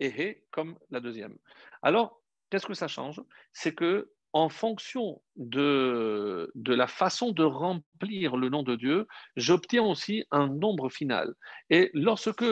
Et 0.00 0.10
He 0.10 0.44
comme 0.52 0.78
la 0.90 1.00
deuxième. 1.00 1.36
Alors, 1.82 2.22
qu'est-ce 2.50 2.66
que 2.66 2.74
ça 2.74 2.86
change? 2.86 3.20
C'est 3.52 3.74
que 3.74 4.12
en 4.32 4.48
fonction 4.48 5.22
de, 5.36 6.52
de 6.54 6.74
la 6.74 6.86
façon 6.86 7.32
de 7.32 7.42
remplir 7.42 8.36
le 8.36 8.48
nom 8.50 8.62
de 8.62 8.76
Dieu, 8.76 9.06
j'obtiens 9.36 9.82
aussi 9.82 10.24
un 10.30 10.46
nombre 10.46 10.90
final. 10.90 11.34
Et 11.70 11.90
lorsque 11.94 12.44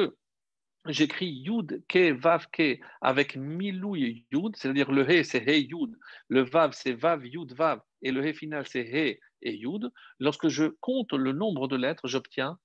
j'écris 0.86 1.28
Yud, 1.28 1.84
Ke, 1.86 2.12
Vav, 2.12 2.46
Ke 2.50 2.78
avec 3.02 3.36
Milou 3.36 3.94
Yud, 3.94 4.56
c'est-à-dire 4.56 4.90
le 4.90 5.08
He, 5.08 5.22
c'est 5.22 5.44
He 5.46 5.68
Yud, 5.70 5.94
le 6.28 6.42
Vav, 6.42 6.72
c'est 6.72 6.94
Vav, 6.94 7.26
Yud, 7.26 7.52
Vav, 7.52 7.80
et 8.02 8.10
le 8.10 8.26
He 8.26 8.34
final, 8.34 8.66
c'est 8.66 8.84
He 8.84 9.20
et 9.42 9.54
Yud. 9.54 9.90
Lorsque 10.18 10.48
je 10.48 10.64
compte 10.80 11.12
le 11.12 11.32
nombre 11.32 11.68
de 11.68 11.76
lettres, 11.76 12.08
j'obtiens 12.08 12.58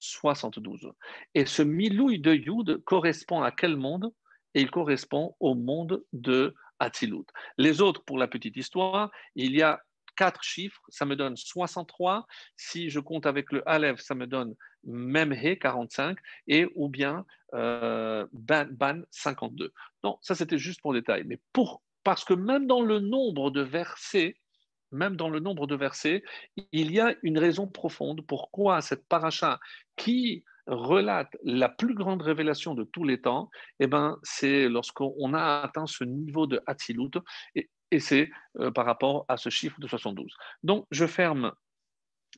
72. 0.00 0.92
Et 1.34 1.46
ce 1.46 1.62
Milouï 1.62 2.18
de 2.18 2.34
Yud 2.34 2.82
correspond 2.84 3.42
à 3.42 3.50
quel 3.50 3.76
monde? 3.76 4.12
Et 4.54 4.60
il 4.60 4.70
correspond 4.70 5.34
au 5.40 5.54
monde 5.54 6.04
de 6.12 6.54
Hatzilut. 6.78 7.26
Les 7.58 7.80
autres, 7.80 8.04
pour 8.04 8.18
la 8.18 8.28
petite 8.28 8.56
histoire, 8.56 9.10
il 9.34 9.54
y 9.54 9.62
a 9.62 9.80
quatre 10.16 10.42
chiffres, 10.42 10.80
ça 10.88 11.04
me 11.04 11.16
donne 11.16 11.36
63. 11.36 12.26
Si 12.56 12.90
je 12.90 13.00
compte 13.00 13.26
avec 13.26 13.52
le 13.52 13.68
Aleph, 13.68 14.00
ça 14.00 14.14
me 14.14 14.26
donne 14.26 14.54
même 14.84 15.32
He 15.32 15.58
45 15.58 16.18
et 16.46 16.68
ou 16.74 16.88
bien 16.88 17.24
euh, 17.54 18.26
ban, 18.32 18.66
ban 18.70 19.00
52. 19.10 19.72
Non, 20.02 20.18
ça 20.22 20.34
c'était 20.34 20.58
juste 20.58 20.80
pour 20.80 20.92
détail. 20.92 21.24
Mais 21.26 21.40
pour, 21.52 21.82
parce 22.02 22.24
que 22.24 22.34
même 22.34 22.66
dans 22.66 22.82
le 22.82 23.00
nombre 23.00 23.50
de 23.50 23.62
versets, 23.62 24.36
même 24.94 25.16
dans 25.16 25.28
le 25.28 25.40
nombre 25.40 25.66
de 25.66 25.74
versets, 25.76 26.22
il 26.72 26.92
y 26.92 27.00
a 27.00 27.14
une 27.22 27.38
raison 27.38 27.66
profonde 27.66 28.24
pourquoi 28.26 28.80
cette 28.80 29.06
paracha 29.08 29.58
qui 29.96 30.44
relate 30.66 31.36
la 31.42 31.68
plus 31.68 31.94
grande 31.94 32.22
révélation 32.22 32.74
de 32.74 32.84
tous 32.84 33.04
les 33.04 33.20
temps, 33.20 33.50
eh 33.80 33.86
ben, 33.86 34.18
c'est 34.22 34.68
lorsqu'on 34.68 35.34
a 35.34 35.62
atteint 35.62 35.86
ce 35.86 36.04
niveau 36.04 36.46
de 36.46 36.60
Hatzilut, 36.66 37.10
et, 37.54 37.68
c'est 38.00 38.30
euh, 38.58 38.72
par 38.72 38.86
rapport 38.86 39.24
à 39.28 39.36
ce 39.36 39.50
chiffre 39.50 39.78
de 39.78 39.86
72. 39.86 40.34
Donc, 40.64 40.86
je 40.90 41.06
ferme 41.06 41.52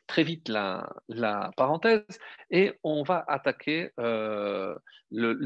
très 0.06 0.22
vite 0.22 0.48
la, 0.48 0.86
parenthèse 1.56 2.04
et 2.50 2.74
on 2.82 3.02
va 3.02 3.24
attaquer 3.26 3.90
euh, 3.98 4.74
le. 5.10 5.38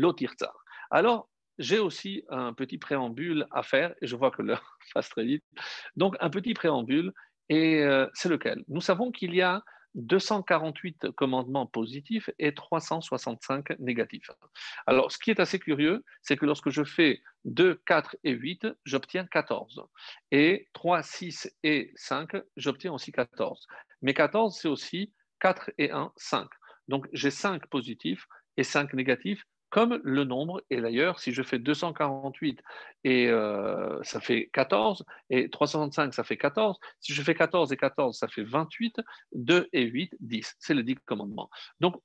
Alors, 0.91 1.30
j'ai 1.61 1.79
aussi 1.79 2.25
un 2.31 2.53
petit 2.53 2.79
préambule 2.79 3.47
à 3.53 3.63
faire, 3.63 3.95
et 4.03 4.07
je 4.07 4.17
vois 4.17 4.31
que 4.31 4.43
l'heure 4.43 4.79
passe 4.95 5.09
très 5.09 5.25
vite. 5.25 5.45
Donc, 5.95 6.17
un 6.21 6.31
petit 6.31 6.55
préambule, 6.55 7.13
et 7.49 7.83
euh, 7.83 8.07
c'est 8.15 8.29
lequel? 8.29 8.65
Nous 8.69 8.81
savons 8.81 9.13
qu'il 9.13 9.35
y 9.35 9.43
a 9.43 9.63
248 9.95 11.11
commandements 11.17 11.67
positifs 11.67 12.31
et 12.39 12.55
365 12.55 13.79
négatifs. 13.79 14.31
Alors, 14.87 15.11
ce 15.13 15.19
qui 15.19 15.31
est 15.31 15.41
assez 15.41 15.59
curieux, 15.59 16.05
c'est 16.23 16.37
que 16.37 16.47
lorsque 16.47 16.71
je 16.71 16.85
fais 16.85 17.23
2, 17.45 17.83
4 17.87 18.17
et 18.25 18.33
8, 18.33 18.69
j'obtiens 18.85 19.27
14. 19.27 19.83
Et 20.31 20.69
3, 20.73 21.03
6 21.03 21.53
et 21.65 21.93
5, 21.97 22.37
j'obtiens 22.57 22.93
aussi 22.93 23.13
14. 23.13 23.67
Mais 24.03 24.15
14, 24.15 24.57
c'est 24.57 24.69
aussi 24.69 25.13
4 25.41 25.71
et 25.79 25.91
1, 25.91 26.13
5. 26.17 26.49
Donc, 26.89 27.09
j'ai 27.13 27.31
5 27.31 27.67
positifs 27.67 28.27
et 28.57 28.63
5 28.63 28.95
négatifs, 28.95 29.45
comme 29.71 30.01
le 30.05 30.25
nombre. 30.25 30.63
Et 30.69 30.81
d'ailleurs, 30.81 31.19
si 31.21 31.33
je 31.33 31.43
fais 31.43 31.59
248 31.59 32.61
et 33.05 33.29
euh, 33.29 33.99
ça 34.03 34.21
fait 34.21 34.51
14, 34.53 35.05
et 35.31 35.49
365, 35.49 36.13
ça 36.13 36.25
fait 36.25 36.37
14, 36.37 36.79
si 37.01 37.15
je 37.15 37.23
fais 37.23 37.35
14 37.35 37.73
et 37.73 37.77
14, 37.77 38.19
ça 38.19 38.29
fait 38.29 38.43
28, 38.43 39.01
2 39.33 39.69
et 39.73 39.83
8, 39.83 40.17
10. 40.21 40.57
C'est 40.59 40.75
le 40.75 40.83
10 40.83 40.97
commandements. 41.07 41.49
Donc, 41.81 41.97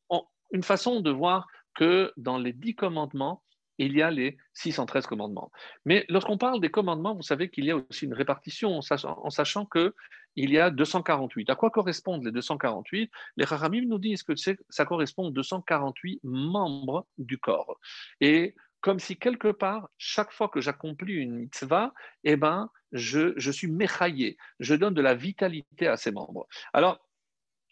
une 0.51 0.63
façon 0.63 1.01
de 1.01 1.11
voir 1.11 1.47
que 1.73 2.13
dans 2.17 2.37
les 2.37 2.53
10 2.53 2.75
commandements, 2.75 3.43
il 3.77 3.95
y 3.95 4.01
a 4.01 4.09
les 4.09 4.37
613 4.53 5.05
commandements. 5.05 5.51
Mais 5.83 6.05
lorsqu'on 6.07 6.37
parle 6.37 6.61
des 6.61 6.71
commandements, 6.71 7.13
vous 7.13 7.23
savez 7.23 7.49
qu'il 7.49 7.65
y 7.65 7.71
a 7.71 7.75
aussi 7.77 8.05
une 8.05 8.13
répartition 8.13 8.77
en 8.77 8.81
sachant, 8.81 9.19
en 9.21 9.29
sachant 9.29 9.65
que 9.65 9.93
il 10.35 10.51
y 10.51 10.59
a 10.59 10.69
248. 10.69 11.49
À 11.49 11.55
quoi 11.55 11.69
correspondent 11.69 12.23
les 12.23 12.31
248 12.31 13.11
Les 13.37 13.45
Haramim 13.51 13.85
nous 13.87 13.99
disent 13.99 14.23
que 14.23 14.33
ça 14.35 14.85
correspond 14.85 15.27
aux 15.27 15.31
248 15.31 16.21
membres 16.23 17.07
du 17.17 17.37
corps. 17.37 17.79
Et 18.21 18.55
comme 18.81 18.99
si 18.99 19.17
quelque 19.17 19.47
part, 19.47 19.89
chaque 19.97 20.31
fois 20.31 20.49
que 20.49 20.61
j'accomplis 20.61 21.15
une 21.15 21.35
mitzvah, 21.35 21.93
eh 22.23 22.35
ben, 22.35 22.69
je, 22.91 23.33
je 23.37 23.51
suis 23.51 23.67
méchaillé, 23.67 24.37
je 24.59 24.75
donne 24.75 24.93
de 24.93 25.01
la 25.01 25.15
vitalité 25.15 25.87
à 25.87 25.97
ces 25.97 26.11
membres. 26.11 26.47
Alors, 26.71 26.99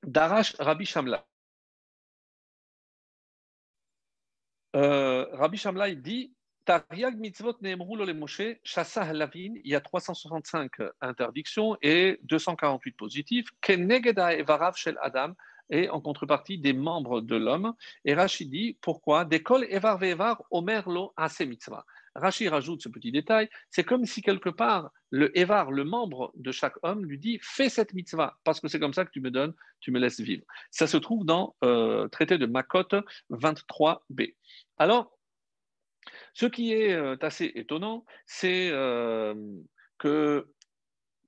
Darash 0.03 0.55
Rabbi 0.59 0.86
Shamla. 0.86 1.26
Euh, 4.76 5.28
Rabbi 5.34 5.57
Shamla 5.57 5.93
dit 5.93 6.34
Tariag 6.66 7.18
mitzvot 7.18 7.57
le 7.61 8.14
Moshe, 8.14 8.39
il 8.39 9.61
y 9.66 9.76
a 9.76 9.82
365 9.82 10.72
interdictions 11.01 11.78
et 11.82 12.20
248 12.24 12.91
positifs. 12.93 13.47
Kenegeda 13.61 14.34
evarav 14.34 14.76
shel 14.76 14.97
Adam, 15.01 15.34
et 15.70 15.89
en 15.89 16.01
contrepartie 16.01 16.57
des 16.57 16.74
membres 16.74 17.22
de 17.22 17.36
l'homme. 17.36 17.74
Et 18.05 18.14
Rachid 18.14 18.49
dit 18.49 18.78
pourquoi? 18.82 19.26
Dekol 19.26 19.66
evar 19.70 19.97
vevar 19.97 20.43
omer 20.51 20.88
lo 20.89 21.14
mitzvah. 21.41 21.86
Rachid 22.16 22.49
rajoute 22.49 22.84
ce 22.84 22.89
petit 22.89 23.11
détail 23.11 23.49
c'est 23.72 23.84
comme 23.84 24.05
si 24.05 24.22
quelque 24.22 24.49
part 24.49 24.91
le 25.09 25.36
evar, 25.38 25.72
le 25.72 25.84
membre 25.84 26.32
de 26.36 26.51
chaque 26.51 26.76
homme, 26.84 27.05
lui 27.05 27.18
dit 27.18 27.39
fais 27.41 27.70
cette 27.70 27.93
mitzvah 27.93 28.38
parce 28.43 28.59
que 28.59 28.68
c'est 28.68 28.80
comme 28.80 28.93
ça 28.93 29.03
que 29.03 29.11
tu 29.11 29.20
me 29.20 29.32
donnes, 29.32 29.53
tu 29.80 29.91
me 29.91 29.99
laisses 29.99 30.20
vivre. 30.20 30.43
Ça 30.70 30.88
se 30.88 30.97
trouve 30.97 31.26
dans 31.26 31.55
euh, 31.64 32.07
traité 32.09 32.38
de 32.38 32.45
Makot 32.45 32.84
23b. 33.32 34.36
Alors, 34.78 35.18
ce 36.34 36.45
qui 36.45 36.74
est 36.74 36.93
euh, 36.93 37.16
assez 37.22 37.51
étonnant, 37.56 38.06
c'est 38.26 38.70
euh, 38.72 39.34
que 39.97 40.47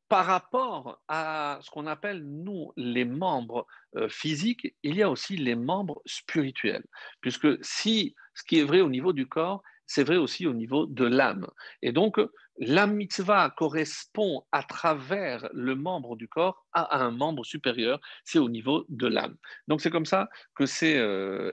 par 0.07 0.25
rapport 0.25 1.01
à 1.07 1.59
ce 1.61 1.69
qu'on 1.71 1.87
appelle, 1.87 2.23
nous, 2.23 2.71
les 2.77 3.05
membres 3.05 3.65
euh, 3.95 4.07
physiques, 4.07 4.75
il 4.83 4.95
y 4.95 5.03
a 5.03 5.09
aussi 5.09 5.35
les 5.35 5.55
membres 5.55 6.01
spirituels. 6.05 6.85
Puisque 7.21 7.63
si 7.63 8.15
ce 8.33 8.43
qui 8.43 8.59
est 8.59 8.63
vrai 8.63 8.81
au 8.81 8.89
niveau 8.89 9.13
du 9.13 9.27
corps, 9.27 9.63
c'est 9.87 10.03
vrai 10.03 10.17
aussi 10.17 10.47
au 10.47 10.53
niveau 10.53 10.85
de 10.85 11.05
l'âme. 11.05 11.47
Et 11.81 11.91
donc, 11.91 12.19
la 12.57 12.87
mitzvah 12.87 13.49
correspond 13.49 14.43
à 14.51 14.63
travers 14.63 15.49
le 15.53 15.75
membre 15.75 16.15
du 16.15 16.27
corps 16.27 16.65
à 16.73 17.03
un 17.03 17.11
membre 17.11 17.45
supérieur, 17.45 17.99
c'est 18.23 18.39
au 18.39 18.49
niveau 18.49 18.85
de 18.89 19.07
l'âme. 19.07 19.35
Donc 19.67 19.81
c'est 19.81 19.89
comme 19.89 20.05
ça 20.05 20.29
que 20.55 20.65
c'est 20.65 21.01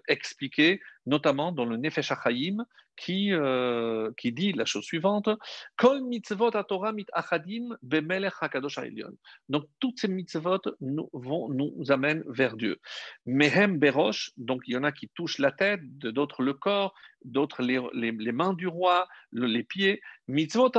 expliqué, 0.08 0.80
notamment 1.06 1.52
dans 1.52 1.64
le 1.64 1.76
Nefesh 1.76 2.12
HaChaim, 2.12 2.64
qui, 2.96 3.32
euh, 3.32 4.10
qui 4.16 4.32
dit 4.32 4.52
la 4.52 4.64
chose 4.64 4.84
suivante 4.84 5.28
Kol 5.76 6.02
mitzvot 6.02 6.50
Torah 6.68 6.92
mit 6.92 7.06
achadim 7.12 7.76
bemelech 7.82 8.34
hakadosh 8.40 8.78
Donc 9.48 9.64
toutes 9.80 9.98
ces 9.98 10.08
mitzvot 10.08 10.60
nous, 10.80 11.08
vont, 11.12 11.48
nous 11.48 11.74
amènent 11.90 12.22
vers 12.26 12.56
Dieu. 12.56 12.78
Mehem 13.26 13.78
berosh, 13.78 14.32
donc 14.36 14.62
il 14.66 14.74
y 14.74 14.76
en 14.76 14.84
a 14.84 14.92
qui 14.92 15.08
touchent 15.08 15.38
la 15.38 15.52
tête, 15.52 15.80
d'autres 15.98 16.42
le 16.42 16.54
corps, 16.54 16.94
d'autres 17.24 17.62
les, 17.62 17.80
les, 17.94 18.12
les, 18.12 18.32
mains 18.32 18.52
du 18.52 18.66
roi, 18.66 19.08
les 19.32 19.64
pieds. 19.64 20.00
Mitzvot 20.28 20.70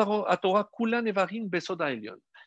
Torah 0.42 0.70
kulan 0.72 1.06
evarim 1.06 1.50
besoda 1.50 1.90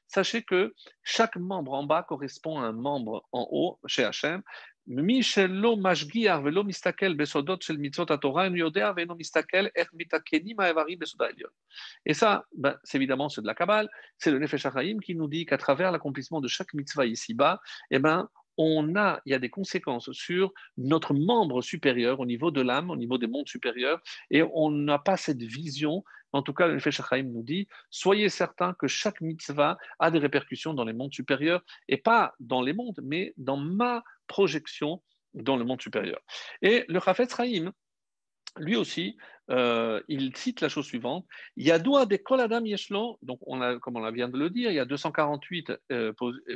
Sachez 0.08 0.44
que 0.44 0.72
chaque 1.02 1.36
membre 1.36 1.72
en 1.72 1.84
bas 1.84 2.04
correspond 2.04 2.60
à 2.60 2.66
un 2.66 2.72
membre 2.72 3.26
en 3.32 3.48
haut 3.50 3.80
chez 3.86 4.04
Hachem. 4.04 4.40
Mistakel 4.88 5.50
besodot 7.16 7.58
yodea 8.54 8.94
mistakel 9.16 9.68
er 9.74 9.86
Et 12.04 12.14
ça, 12.14 12.44
ben, 12.56 12.78
c'est 12.84 12.98
évidemment 12.98 13.28
c'est 13.28 13.40
de 13.40 13.48
la 13.48 13.56
Kabbale, 13.56 13.88
c'est 14.16 14.30
le 14.30 14.38
Nefesh 14.38 14.68
qui 15.02 15.16
nous 15.16 15.26
dit 15.26 15.44
qu'à 15.44 15.58
travers 15.58 15.90
l'accomplissement 15.90 16.40
de 16.40 16.46
chaque 16.46 16.72
mitzvah 16.72 17.04
ici-bas, 17.04 17.58
eh 17.90 17.98
ben, 17.98 18.28
on 18.58 18.96
a, 18.96 19.20
il 19.26 19.32
y 19.32 19.34
a 19.34 19.38
des 19.38 19.50
conséquences 19.50 20.10
sur 20.12 20.52
notre 20.76 21.14
membre 21.14 21.62
supérieur 21.62 22.20
au 22.20 22.26
niveau 22.26 22.50
de 22.50 22.60
l'âme, 22.60 22.90
au 22.90 22.96
niveau 22.96 23.18
des 23.18 23.26
mondes 23.26 23.48
supérieurs, 23.48 24.00
et 24.30 24.42
on 24.54 24.70
n'a 24.70 24.98
pas 24.98 25.16
cette 25.16 25.42
vision. 25.42 26.04
En 26.32 26.42
tout 26.42 26.52
cas, 26.52 26.66
le 26.66 26.74
Nefesh 26.74 27.00
nous 27.24 27.42
dit 27.42 27.68
soyez 27.90 28.28
certains 28.28 28.74
que 28.74 28.86
chaque 28.86 29.20
mitzvah 29.20 29.78
a 29.98 30.10
des 30.10 30.18
répercussions 30.18 30.74
dans 30.74 30.84
les 30.84 30.92
mondes 30.92 31.12
supérieurs, 31.12 31.62
et 31.88 31.96
pas 31.96 32.34
dans 32.40 32.62
les 32.62 32.72
mondes, 32.72 33.00
mais 33.02 33.32
dans 33.36 33.56
ma 33.56 34.02
projection 34.26 35.02
dans 35.34 35.56
le 35.56 35.64
monde 35.64 35.82
supérieur. 35.82 36.20
Et 36.62 36.84
le 36.88 36.98
Chafetz 37.00 37.34
Chaim, 37.36 37.72
lui 38.58 38.76
aussi, 38.76 39.16
euh, 39.50 40.02
il 40.08 40.36
cite 40.36 40.60
la 40.60 40.68
chose 40.68 40.86
suivante 40.86 41.26
Il 41.56 41.66
y 41.66 41.70
a 41.70 41.78
des 41.78 42.18
Koladam 42.18 42.66
Yeshlo, 42.66 43.18
donc 43.22 43.38
on 43.46 43.60
a, 43.60 43.78
comme 43.78 43.96
on 43.96 44.10
vient 44.10 44.28
de 44.28 44.38
le 44.38 44.50
dire, 44.50 44.70
il 44.70 44.74
y 44.74 44.80
a 44.80 44.84
248 44.84 45.72
euh, 45.92 46.12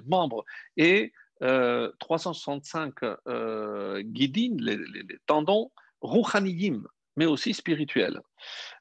membres 0.07 0.45
et 0.77 1.13
365 1.41 3.03
euh, 3.03 3.17
euh 3.29 4.03
guidines, 4.03 4.61
les, 4.63 4.79
tendons, 5.27 5.71
rouchaniyim, 6.01 6.83
mais 7.17 7.27
aussi 7.27 7.55
spirituels. 7.55 8.21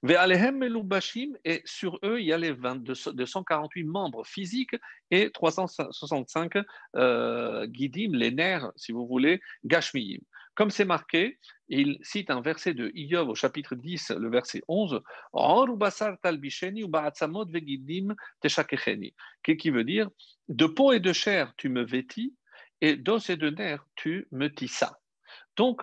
Et 0.04 1.62
sur 1.66 2.00
eux, 2.04 2.22
il 2.22 2.28
y 2.28 2.34
a 2.34 2.38
les 2.38 2.54
248 2.54 3.84
membres 3.84 4.26
physiques 4.26 4.76
et 5.12 5.32
365 5.32 6.54
euh, 6.96 7.66
guidim, 7.68 8.12
les 8.14 8.32
nerfs, 8.32 8.72
si 8.76 8.92
vous 8.92 9.08
voulez, 9.08 9.42
gashmiyim. 9.66 10.22
Comme 10.56 10.72
c'est 10.72 10.86
marqué, 10.86 11.40
il 11.70 12.00
cite 12.02 12.30
un 12.30 12.42
verset 12.42 12.74
de 12.74 12.92
Iyov 12.94 13.30
au 13.30 13.36
chapitre 13.36 13.76
10, 13.76 14.12
le 14.12 14.30
verset 14.30 14.62
11, 14.68 15.02
qui 19.56 19.70
veut 19.70 19.86
dire? 19.86 20.10
De 20.50 20.66
peau 20.66 20.92
et 20.92 21.00
de 21.00 21.14
chair 21.14 21.54
tu 21.56 21.70
me 21.70 21.84
vêtis, 21.84 22.36
et 22.82 22.96
d'os 22.96 23.30
et 23.30 23.38
de 23.38 23.50
nerfs, 23.50 23.86
tu 23.96 24.28
me 24.32 24.48
tissas. 24.48 25.00
Donc, 25.58 25.82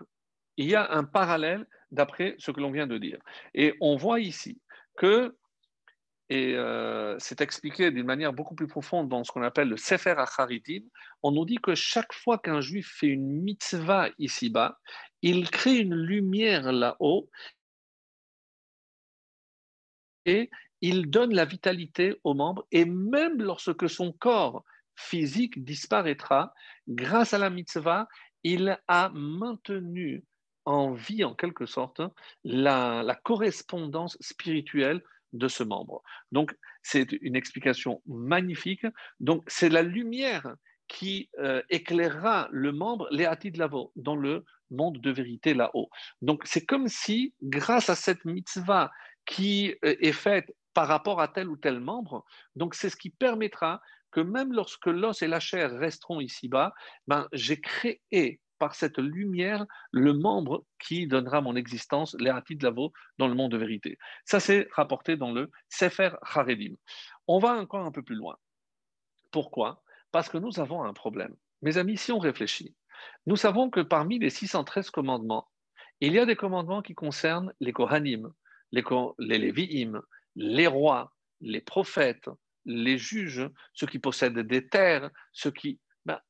il 0.57 0.67
y 0.67 0.75
a 0.75 0.91
un 0.93 1.05
parallèle 1.05 1.67
d'après 1.91 2.35
ce 2.39 2.51
que 2.51 2.61
l'on 2.61 2.71
vient 2.71 2.87
de 2.87 2.99
dire. 2.99 3.19
Et 3.55 3.75
on 3.81 3.97
voit 3.97 4.21
ici 4.21 4.61
que, 4.97 5.37
et 6.29 6.55
euh, 6.57 7.17
c'est 7.19 7.41
expliqué 7.41 7.91
d'une 7.91 8.07
manière 8.07 8.33
beaucoup 8.33 8.55
plus 8.55 8.67
profonde 8.67 9.09
dans 9.09 9.23
ce 9.23 9.31
qu'on 9.31 9.43
appelle 9.43 9.69
le 9.69 9.77
Sefer 9.77 10.15
Acharitim, 10.17 10.83
on 11.23 11.31
nous 11.33 11.45
dit 11.45 11.59
que 11.59 11.75
chaque 11.75 12.13
fois 12.13 12.39
qu'un 12.39 12.61
juif 12.61 12.97
fait 12.99 13.07
une 13.07 13.43
mitzvah 13.43 14.09
ici-bas, 14.19 14.79
il 15.23 15.51
crée 15.51 15.79
une 15.79 15.95
lumière 15.95 16.73
là-haut 16.73 17.29
et 20.25 20.51
il 20.81 21.09
donne 21.09 21.35
la 21.35 21.45
vitalité 21.45 22.21
aux 22.25 22.35
membres, 22.35 22.67
et 22.71 22.85
même 22.85 23.41
lorsque 23.41 23.89
son 23.89 24.13
corps 24.13 24.65
physique 24.97 25.63
disparaîtra, 25.63 26.53
grâce 26.89 27.35
à 27.35 27.39
la 27.39 27.51
mitzvah, 27.51 28.09
il 28.43 28.79
a 28.89 29.11
maintenu 29.11 30.25
en 30.65 30.93
vie, 30.93 31.25
en 31.25 31.35
quelque 31.35 31.67
sorte, 31.67 32.01
la, 32.45 33.19
correspondance 33.23 34.17
spirituelle 34.21 35.03
de 35.33 35.49
ce 35.49 35.63
membre. 35.63 36.03
Donc, 36.33 36.57
c'est 36.83 37.13
une 37.13 37.37
explication 37.37 38.03
magnifique. 38.07 38.87
Donc, 39.21 39.45
c'est 39.47 39.69
la 39.69 39.83
lumière 39.83 40.57
qui 40.89 41.29
euh, 41.39 41.63
éclairera 41.71 42.49
le 42.51 42.73
membre, 42.73 43.09
les 43.11 43.25
de 43.25 43.59
Lavo, 43.59 43.93
dans 43.97 44.17
le 44.17 44.45
monde 44.71 45.01
de 45.01 45.11
vérité 45.11 45.55
là-haut. 45.55 45.89
Donc, 46.23 46.43
c'est 46.47 46.65
comme 46.65 46.89
si, 46.89 47.35
grâce 47.43 47.91
à 47.91 47.95
cette 47.95 48.25
mitzvah 48.25 48.91
qui 49.25 49.75
euh, 49.85 49.95
est 50.01 50.13
faite 50.13 50.53
par 50.77 50.89
rapport 50.89 51.23
à 51.23 51.29
tel 51.29 51.49
ou 51.49 51.57
tel 51.57 51.81
membre, 51.81 52.23
donc 52.55 52.75
c'est 52.75 52.91
ce 52.91 52.97
qui 52.97 53.09
permettra 53.09 53.81
même 54.21 54.53
lorsque 54.53 54.87
l'os 54.87 55.23
et 55.23 55.29
la 55.29 55.41
chair 55.41 55.71
resteront 55.71 56.21
ici-bas, 56.21 56.75
ben, 57.07 57.29
j'ai 57.33 57.61
créé 57.61 58.41
par 58.59 58.75
cette 58.75 58.99
lumière 58.99 59.67
le 59.91 60.13
membre 60.13 60.65
qui 60.79 61.07
donnera 61.07 61.41
mon 61.41 61.57
existence, 61.57 62.15
de 62.15 62.63
Lavo, 62.63 62.93
dans 63.19 63.29
le 63.29 63.35
monde 63.35 63.53
de 63.53 63.59
vérité. 63.59 63.99
Ça, 64.25 64.41
c'est 64.41 64.69
rapporté 64.73 65.17
dans 65.17 65.33
le 65.33 65.51
Sefer 65.69 66.11
Haredim. 66.23 66.75
On 67.27 67.39
va 67.39 67.55
encore 67.55 67.85
un 67.85 67.93
peu 67.93 68.03
plus 68.03 68.17
loin. 68.17 68.37
Pourquoi? 69.31 69.83
Parce 70.13 70.29
que 70.29 70.39
nous 70.39 70.61
avons 70.61 70.85
un 70.85 70.93
problème. 70.93 71.35
Mes 71.63 71.79
amis, 71.79 71.97
si 71.97 72.13
on 72.13 72.19
réfléchit, 72.19 72.75
nous 73.27 73.37
savons 73.37 73.71
que 73.71 73.81
parmi 73.81 74.19
les 74.19 74.31
613 74.31 74.91
commandements, 74.91 75.49
il 76.01 76.13
y 76.13 76.19
a 76.19 76.27
des 76.27 76.37
commandements 76.37 76.83
qui 76.83 76.95
concernent 76.95 77.53
les 77.61 77.73
Kohanim, 77.73 78.33
les, 78.73 78.83
Lévi'im, 79.19 80.01
les 80.35 80.67
rois, 80.67 81.15
les 81.41 81.61
prophètes, 81.61 82.29
les 82.67 82.99
juges, 82.99 83.49
ceux 83.73 83.87
qui 83.87 83.99
possèdent 83.99 84.39
des 84.39 84.69
terres, 84.69 85.11
ceux 85.33 85.51
qui... 85.51 85.81
Ben, 86.05 86.21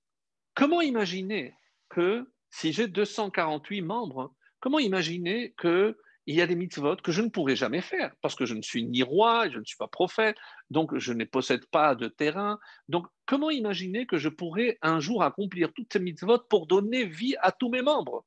comment 0.55 0.81
imaginer 0.83 1.55
que 1.89 2.31
si 2.51 2.73
j'ai 2.73 2.89
248 2.89 3.83
membres, 3.83 4.35
comment 4.61 4.79
imaginer 4.79 5.55
qu'il 5.61 5.95
y 6.27 6.41
a 6.41 6.47
des 6.47 6.55
mitzvot 6.55 6.97
que 6.97 7.13
je 7.13 7.23
ne 7.23 7.29
pourrai 7.29 7.57
jamais 7.57 7.81
faire 7.81 8.15
parce 8.21 8.35
que 8.35 8.47
je 8.47 8.55
ne 8.55 8.63
suis 8.63 8.85
ni 8.85 9.03
roi, 9.03 9.49
je 9.51 9.59
ne 9.59 9.65
suis 9.65 9.77
pas 9.77 9.89
prophète, 9.89 10.37
donc 10.71 10.97
je 10.97 11.13
ne 11.13 11.25
possède 11.25 11.67
pas 11.67 11.95
de 11.95 12.09
terrain. 12.09 12.59
Donc, 12.89 13.07
comment 13.27 13.51
imaginer 13.51 14.07
que 14.07 14.19
je 14.19 14.29
pourrais 14.29 14.79
un 14.83 15.01
jour 15.01 15.23
accomplir 15.23 15.73
toutes 15.73 15.93
ces 15.93 16.01
mitzvot 16.01 16.39
pour 16.49 16.67
donner 16.67 17.05
vie 17.05 17.37
à 17.41 17.53
tous 17.53 17.71
mes 17.71 17.83
membres? 17.83 18.25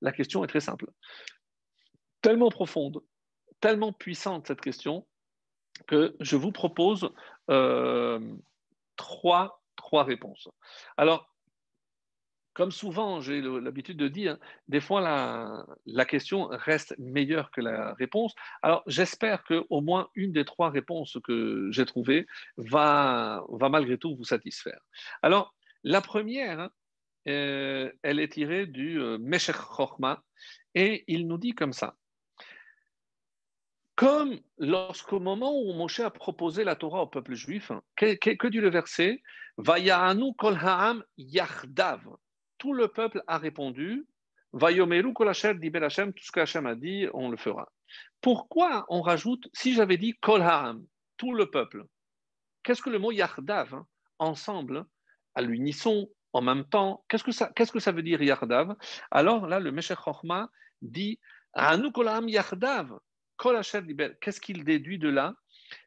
La 0.00 0.12
question 0.12 0.42
est 0.44 0.48
très 0.48 0.60
simple. 0.60 0.86
Tellement 2.22 2.50
profonde, 2.50 3.02
tellement 3.60 3.92
puissante 3.92 4.46
cette 4.46 4.60
question 4.60 5.06
que 5.86 6.16
je 6.20 6.36
vous 6.36 6.52
propose 6.52 7.10
euh, 7.50 8.20
trois, 8.96 9.62
trois 9.76 10.04
réponses. 10.04 10.48
Alors, 10.96 11.26
comme 12.52 12.72
souvent, 12.72 13.20
j'ai 13.20 13.40
l'habitude 13.40 13.96
de 13.96 14.08
dire, 14.08 14.36
des 14.68 14.80
fois 14.80 15.00
la, 15.00 15.64
la, 15.86 16.04
question 16.04 16.48
reste 16.50 16.94
meilleure 16.98 17.50
que 17.52 17.60
la 17.60 17.94
réponse. 17.94 18.34
Alors, 18.62 18.82
j'espère 18.86 19.44
qu'au 19.44 19.80
moins 19.80 20.08
une 20.14 20.32
des 20.32 20.44
trois 20.44 20.68
réponses 20.68 21.16
que 21.24 21.68
j'ai 21.70 21.86
trouvées 21.86 22.26
va, 22.56 23.44
va 23.50 23.68
malgré 23.68 23.98
tout 23.98 24.16
vous 24.16 24.24
satisfaire. 24.24 24.80
Alors, 25.22 25.54
la 25.84 26.00
première, 26.00 26.70
euh, 27.28 27.90
elle 28.02 28.18
est 28.18 28.32
tirée 28.32 28.66
du 28.66 29.00
euh, 29.00 29.18
Meshech 29.18 29.56
Chochma 29.56 30.22
et 30.74 31.04
il 31.06 31.26
nous 31.26 31.38
dit 31.38 31.54
comme 31.54 31.72
ça. 31.72 31.96
Comme 34.00 34.40
lorsqu'au 34.56 35.20
moment 35.20 35.52
où 35.52 35.74
Moshe 35.74 36.00
a 36.00 36.08
proposé 36.08 36.64
la 36.64 36.74
Torah 36.74 37.02
au 37.02 37.06
peuple 37.06 37.34
juif, 37.34 37.70
que, 37.96 38.14
que, 38.14 38.46
dit 38.46 38.56
le 38.56 38.70
verset? 38.70 39.22
Vayahanu 39.58 40.32
kol 40.38 40.56
ha'am 40.56 41.04
yachdav. 41.18 42.00
Tout 42.56 42.72
le 42.72 42.88
peuple 42.88 43.22
a 43.26 43.36
répondu 43.36 44.06
kol 44.58 45.28
Hashem, 45.28 46.14
tout 46.14 46.24
ce 46.24 46.32
que 46.32 46.40
Hashem 46.40 46.64
a 46.64 46.76
dit, 46.76 47.08
on 47.12 47.28
le 47.28 47.36
fera. 47.36 47.70
Pourquoi 48.22 48.86
on 48.88 49.02
rajoute, 49.02 49.50
si 49.52 49.74
j'avais 49.74 49.98
dit 49.98 50.14
kol 50.22 50.42
tout 51.18 51.34
le 51.34 51.50
peuple? 51.50 51.84
Qu'est-ce 52.62 52.80
que 52.80 52.88
le 52.88 52.98
mot 52.98 53.12
yachdav, 53.12 53.74
hein, 53.74 53.86
ensemble, 54.18 54.86
à 55.34 55.42
l'unisson, 55.42 56.08
en 56.32 56.40
même 56.40 56.64
temps, 56.64 57.04
qu'est-ce 57.06 57.22
que 57.22 57.32
ça, 57.32 57.48
que 57.48 57.80
ça 57.80 57.92
veut 57.92 58.02
dire 58.02 58.22
yachdav? 58.22 58.74
Alors 59.10 59.46
là, 59.46 59.60
le 59.60 59.70
Meshech 59.70 59.98
Chochma 60.02 60.48
dit 60.80 61.20
Anu 61.52 61.92
kol 61.92 62.08
ha'am 62.08 62.26
Qu'est-ce 64.20 64.40
qu'il 64.40 64.64
déduit 64.64 64.98
de 64.98 65.08
là? 65.08 65.34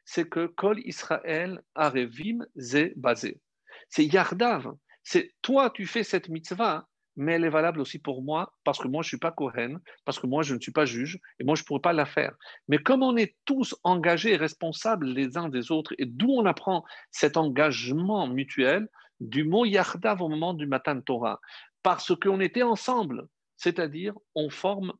C'est 0.04 0.28
que 0.28 0.46
Kol 0.46 0.80
Israël 0.80 1.62
Arevim 1.74 2.44
Ze 2.56 2.92
basé. 2.96 3.40
C'est 3.88 4.06
Yardav. 4.06 4.72
C'est 5.02 5.34
toi, 5.42 5.70
tu 5.70 5.86
fais 5.86 6.02
cette 6.02 6.28
mitzvah, 6.28 6.88
mais 7.16 7.34
elle 7.34 7.44
est 7.44 7.50
valable 7.50 7.80
aussi 7.80 7.98
pour 7.98 8.22
moi, 8.22 8.54
parce 8.64 8.78
que 8.78 8.88
moi, 8.88 9.02
je 9.02 9.06
ne 9.06 9.10
suis 9.10 9.18
pas 9.18 9.30
Kohen, 9.30 9.78
parce 10.04 10.18
que 10.18 10.26
moi, 10.26 10.42
je 10.42 10.54
ne 10.54 10.60
suis 10.60 10.72
pas 10.72 10.86
juge, 10.86 11.20
et 11.38 11.44
moi, 11.44 11.54
je 11.54 11.62
ne 11.62 11.66
pourrais 11.66 11.80
pas 11.80 11.92
la 11.92 12.06
faire. 12.06 12.34
Mais 12.68 12.78
comme 12.78 13.02
on 13.02 13.16
est 13.16 13.36
tous 13.44 13.76
engagés 13.84 14.32
et 14.32 14.36
responsables 14.36 15.06
les 15.06 15.36
uns 15.36 15.48
des 15.48 15.70
autres, 15.70 15.94
et 15.98 16.06
d'où 16.06 16.30
on 16.30 16.46
apprend 16.46 16.84
cet 17.10 17.36
engagement 17.36 18.26
mutuel, 18.26 18.88
du 19.20 19.44
mot 19.44 19.64
Yardav 19.64 20.22
au 20.22 20.28
moment 20.28 20.54
du 20.54 20.66
Matan 20.66 21.00
Torah, 21.00 21.40
parce 21.82 22.14
qu'on 22.16 22.40
était 22.40 22.62
ensemble, 22.62 23.28
c'est-à-dire 23.56 24.14
on 24.34 24.50
forme 24.50 24.92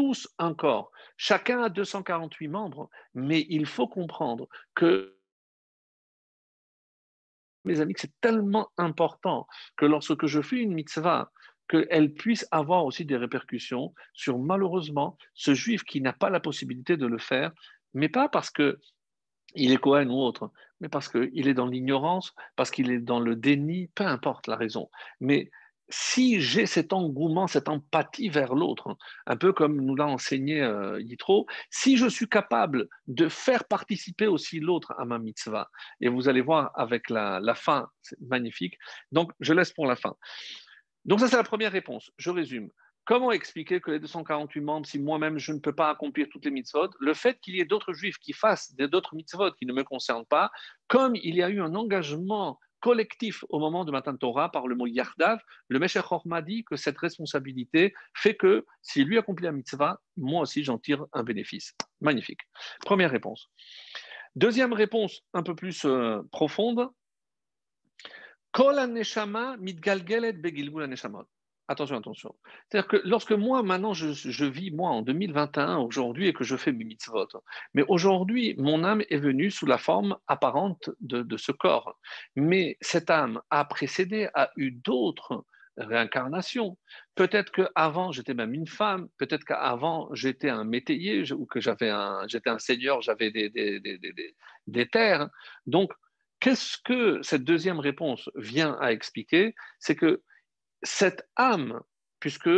tous 0.00 0.28
un 0.38 0.54
corps. 0.54 0.90
Chacun 1.18 1.62
a 1.62 1.68
248 1.68 2.48
membres, 2.48 2.88
mais 3.12 3.44
il 3.50 3.66
faut 3.66 3.86
comprendre 3.86 4.48
que, 4.74 5.14
mes 7.64 7.80
amis, 7.80 7.92
c'est 7.98 8.18
tellement 8.22 8.70
important 8.78 9.46
que 9.76 9.84
lorsque 9.84 10.24
je 10.24 10.40
fais 10.40 10.56
une 10.56 10.72
mitzvah, 10.72 11.30
qu'elle 11.68 12.14
puisse 12.14 12.48
avoir 12.50 12.86
aussi 12.86 13.04
des 13.04 13.18
répercussions 13.18 13.94
sur 14.14 14.38
malheureusement 14.38 15.18
ce 15.34 15.52
juif 15.52 15.84
qui 15.84 16.00
n'a 16.00 16.14
pas 16.14 16.30
la 16.30 16.40
possibilité 16.40 16.96
de 16.96 17.06
le 17.06 17.18
faire, 17.18 17.52
mais 17.92 18.08
pas 18.08 18.30
parce 18.30 18.50
que 18.50 18.80
il 19.54 19.70
est 19.70 19.76
Cohen 19.76 20.08
ou 20.08 20.18
autre, 20.18 20.50
mais 20.80 20.88
parce 20.88 21.10
qu'il 21.10 21.46
est 21.46 21.54
dans 21.54 21.66
l'ignorance, 21.66 22.34
parce 22.56 22.70
qu'il 22.70 22.90
est 22.90 23.00
dans 23.00 23.20
le 23.20 23.36
déni, 23.36 23.88
peu 23.94 24.06
importe 24.06 24.46
la 24.46 24.56
raison. 24.56 24.88
Mais 25.20 25.50
si 25.90 26.40
j'ai 26.40 26.66
cet 26.66 26.92
engouement, 26.92 27.46
cette 27.46 27.68
empathie 27.68 28.28
vers 28.28 28.54
l'autre, 28.54 28.96
un 29.26 29.36
peu 29.36 29.52
comme 29.52 29.80
nous 29.80 29.96
l'a 29.96 30.06
enseigné 30.06 30.60
euh, 30.62 31.00
Yitro, 31.00 31.46
si 31.70 31.96
je 31.96 32.06
suis 32.06 32.28
capable 32.28 32.88
de 33.06 33.28
faire 33.28 33.64
participer 33.64 34.26
aussi 34.26 34.60
l'autre 34.60 34.94
à 34.98 35.04
ma 35.04 35.18
mitzvah, 35.18 35.70
et 36.00 36.08
vous 36.08 36.28
allez 36.28 36.40
voir 36.40 36.70
avec 36.74 37.10
la, 37.10 37.40
la 37.40 37.54
fin, 37.54 37.88
c'est 38.02 38.20
magnifique, 38.20 38.78
donc 39.12 39.32
je 39.40 39.52
laisse 39.52 39.72
pour 39.72 39.86
la 39.86 39.96
fin. 39.96 40.14
Donc 41.04 41.20
ça 41.20 41.28
c'est 41.28 41.36
la 41.36 41.44
première 41.44 41.72
réponse, 41.72 42.10
je 42.16 42.30
résume. 42.30 42.70
Comment 43.04 43.32
expliquer 43.32 43.80
que 43.80 43.90
les 43.90 43.98
248 43.98 44.60
membres, 44.60 44.86
si 44.86 44.98
moi-même 45.00 45.38
je 45.38 45.52
ne 45.52 45.58
peux 45.58 45.74
pas 45.74 45.90
accomplir 45.90 46.28
toutes 46.30 46.44
les 46.44 46.50
mitzvot, 46.50 46.90
le 47.00 47.14
fait 47.14 47.40
qu'il 47.40 47.56
y 47.56 47.60
ait 47.60 47.64
d'autres 47.64 47.92
juifs 47.92 48.18
qui 48.18 48.32
fassent 48.32 48.74
d'autres 48.76 49.16
mitzvot 49.16 49.50
qui 49.52 49.66
ne 49.66 49.72
me 49.72 49.82
concernent 49.82 50.26
pas, 50.26 50.50
comme 50.86 51.16
il 51.16 51.34
y 51.34 51.42
a 51.42 51.48
eu 51.48 51.60
un 51.60 51.74
engagement 51.74 52.60
collectif 52.80 53.44
au 53.48 53.58
moment 53.58 53.84
de 53.84 53.92
Matan 53.92 54.16
Torah 54.16 54.50
par 54.50 54.66
le 54.66 54.74
mot 54.74 54.86
Yardav, 54.86 55.40
le 55.68 55.78
Meshach 55.78 56.06
m'a 56.24 56.42
dit 56.42 56.64
que 56.64 56.76
cette 56.76 56.98
responsabilité 56.98 57.94
fait 58.14 58.34
que 58.34 58.66
si 58.82 59.04
lui 59.04 59.18
accomplit 59.18 59.44
la 59.44 59.52
mitzvah, 59.52 60.00
moi 60.16 60.42
aussi 60.42 60.64
j'en 60.64 60.78
tire 60.78 61.04
un 61.12 61.22
bénéfice. 61.22 61.74
Magnifique. 62.00 62.40
Première 62.84 63.10
réponse. 63.10 63.50
Deuxième 64.34 64.72
réponse 64.72 65.22
un 65.34 65.42
peu 65.42 65.54
plus 65.54 65.84
euh, 65.84 66.22
profonde. 66.32 66.88
Kol 68.52 68.78
Attention, 71.70 71.98
attention. 71.98 72.34
C'est-à-dire 72.68 72.88
que 72.88 73.00
lorsque 73.04 73.30
moi, 73.30 73.62
maintenant, 73.62 73.94
je, 73.94 74.44
vis, 74.44 74.72
moi, 74.72 74.90
en 74.90 75.02
2021, 75.02 75.76
aujourd'hui, 75.76 76.26
et 76.26 76.32
que 76.32 76.42
je 76.42 76.56
fais 76.56 76.72
mes 76.72 76.82
mitzvot, 76.82 77.28
mais 77.74 77.84
aujourd'hui, 77.86 78.56
mon 78.58 78.82
âme 78.82 79.04
est 79.08 79.18
venue 79.18 79.52
sous 79.52 79.66
la 79.66 79.78
forme 79.78 80.18
apparente 80.26 80.90
de, 80.98 81.36
ce 81.36 81.52
corps. 81.52 81.96
Mais 82.34 82.76
cette 82.80 83.08
âme 83.08 83.40
a 83.50 83.64
précédé, 83.64 84.28
a 84.34 84.50
eu 84.56 84.72
d'autres 84.72 85.44
réincarnations. 85.76 86.76
Peut-être 87.14 87.52
qu'avant, 87.52 88.10
j'étais 88.10 88.34
même 88.34 88.52
une 88.52 88.66
femme, 88.66 89.06
peut-être 89.16 89.44
qu'avant, 89.44 90.12
j'étais 90.12 90.50
un 90.50 90.64
métayer, 90.64 91.30
ou 91.30 91.46
que 91.46 91.60
j'avais 91.60 91.90
un, 91.90 92.26
j'étais 92.26 92.50
un 92.50 92.58
seigneur, 92.58 93.00
j'avais 93.00 93.30
des, 93.30 93.48
des, 93.48 93.78
des, 93.78 94.34
des 94.66 94.88
terres. 94.88 95.28
Donc, 95.66 95.92
qu'est-ce 96.40 96.78
que 96.84 97.22
cette 97.22 97.44
deuxième 97.44 97.78
réponse 97.78 98.28
vient 98.34 98.76
à 98.80 98.90
expliquer? 98.90 99.54
C'est 99.78 99.94
que 99.94 100.20
cette 100.82 101.28
âme, 101.36 101.80
puisque 102.20 102.50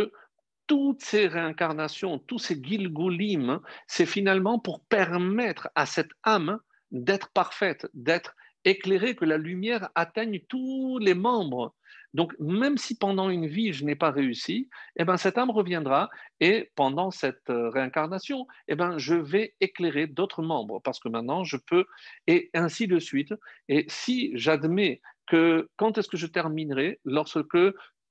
toutes 0.66 1.02
ces 1.02 1.26
réincarnations, 1.26 2.18
tous 2.18 2.38
ces 2.38 2.62
gilgulim, 2.62 3.60
c'est 3.86 4.06
finalement 4.06 4.58
pour 4.58 4.84
permettre 4.84 5.68
à 5.74 5.86
cette 5.86 6.12
âme 6.22 6.58
d'être 6.90 7.30
parfaite, 7.32 7.88
d'être 7.94 8.34
éclairée, 8.64 9.16
que 9.16 9.24
la 9.24 9.38
lumière 9.38 9.90
atteigne 9.94 10.40
tous 10.48 10.98
les 10.98 11.14
membres. 11.14 11.74
Donc, 12.14 12.34
même 12.38 12.76
si 12.76 12.96
pendant 12.96 13.30
une 13.30 13.46
vie, 13.46 13.72
je 13.72 13.84
n'ai 13.84 13.96
pas 13.96 14.10
réussi, 14.10 14.68
eh 14.96 15.04
ben, 15.04 15.16
cette 15.16 15.38
âme 15.38 15.50
reviendra 15.50 16.10
et 16.40 16.70
pendant 16.74 17.10
cette 17.10 17.48
euh, 17.48 17.70
réincarnation, 17.70 18.46
eh 18.68 18.74
ben, 18.74 18.98
je 18.98 19.14
vais 19.14 19.54
éclairer 19.60 20.06
d'autres 20.06 20.42
membres 20.42 20.80
parce 20.82 21.00
que 21.00 21.08
maintenant, 21.08 21.42
je 21.42 21.56
peux, 21.56 21.86
et 22.26 22.50
ainsi 22.52 22.86
de 22.86 22.98
suite. 22.98 23.34
Et 23.68 23.86
si 23.88 24.30
j'admets 24.34 25.00
que 25.26 25.70
quand 25.76 25.96
est-ce 25.96 26.08
que 26.08 26.18
je 26.18 26.26
terminerai? 26.26 27.00
Lorsque 27.04 27.56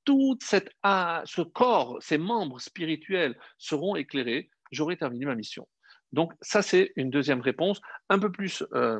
tout 0.03 0.38
cette, 0.41 0.72
ce 0.84 1.41
corps, 1.41 1.98
ces 2.02 2.18
membres 2.18 2.60
spirituels 2.60 3.38
seront 3.57 3.95
éclairés, 3.95 4.49
j'aurai 4.72 4.98
terminé 4.98 5.26
ma 5.26 5.36
mission. 5.36 5.68
Donc 6.11 6.34
ça, 6.41 6.61
c'est 6.61 6.91
une 6.95 7.10
deuxième 7.10 7.41
réponse, 7.41 7.82
un 8.10 8.19
peu 8.19 8.32
plus, 8.32 8.64
euh, 8.73 8.99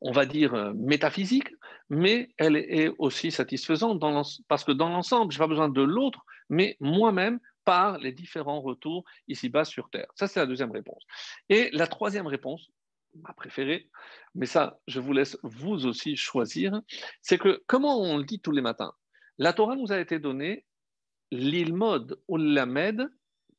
on 0.00 0.12
va 0.12 0.26
dire, 0.26 0.54
euh, 0.54 0.72
métaphysique, 0.74 1.48
mais 1.90 2.30
elle 2.38 2.56
est 2.56 2.90
aussi 2.98 3.30
satisfaisante 3.30 3.98
dans 3.98 4.22
parce 4.48 4.64
que 4.64 4.72
dans 4.72 4.88
l'ensemble, 4.88 5.32
je 5.32 5.38
n'ai 5.38 5.42
pas 5.42 5.48
besoin 5.48 5.68
de 5.68 5.82
l'autre, 5.82 6.24
mais 6.48 6.76
moi-même 6.80 7.40
par 7.64 7.98
les 7.98 8.12
différents 8.12 8.60
retours 8.60 9.04
ici-bas 9.28 9.64
sur 9.64 9.90
Terre. 9.90 10.08
Ça, 10.14 10.26
c'est 10.26 10.40
la 10.40 10.46
deuxième 10.46 10.72
réponse. 10.72 11.04
Et 11.48 11.70
la 11.72 11.86
troisième 11.86 12.26
réponse, 12.26 12.70
ma 13.14 13.32
préférée, 13.34 13.88
mais 14.34 14.46
ça, 14.46 14.80
je 14.86 15.00
vous 15.00 15.12
laisse 15.12 15.38
vous 15.42 15.86
aussi 15.86 16.16
choisir, 16.16 16.80
c'est 17.20 17.38
que 17.38 17.62
comment 17.66 18.00
on 18.00 18.16
le 18.16 18.24
dit 18.24 18.40
tous 18.40 18.52
les 18.52 18.62
matins? 18.62 18.92
La 19.38 19.52
Torah 19.52 19.76
nous 19.76 19.92
a 19.92 19.98
été 19.98 20.18
donnée 20.18 20.66
l'ilmod 21.30 22.20
ou 22.28 22.36
l'amed 22.36 23.08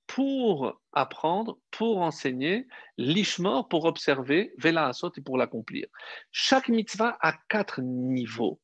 pour 0.07 0.81
apprendre, 0.91 1.57
pour 1.71 2.01
enseigner, 2.01 2.67
l'ishmor 2.97 3.67
pour 3.67 3.85
observer, 3.85 4.53
vela 4.57 4.87
asot 4.87 5.11
et 5.17 5.21
pour 5.21 5.37
l'accomplir. 5.37 5.87
Chaque 6.31 6.69
mitzvah 6.69 7.17
a 7.21 7.33
quatre 7.49 7.81
niveaux. 7.81 8.59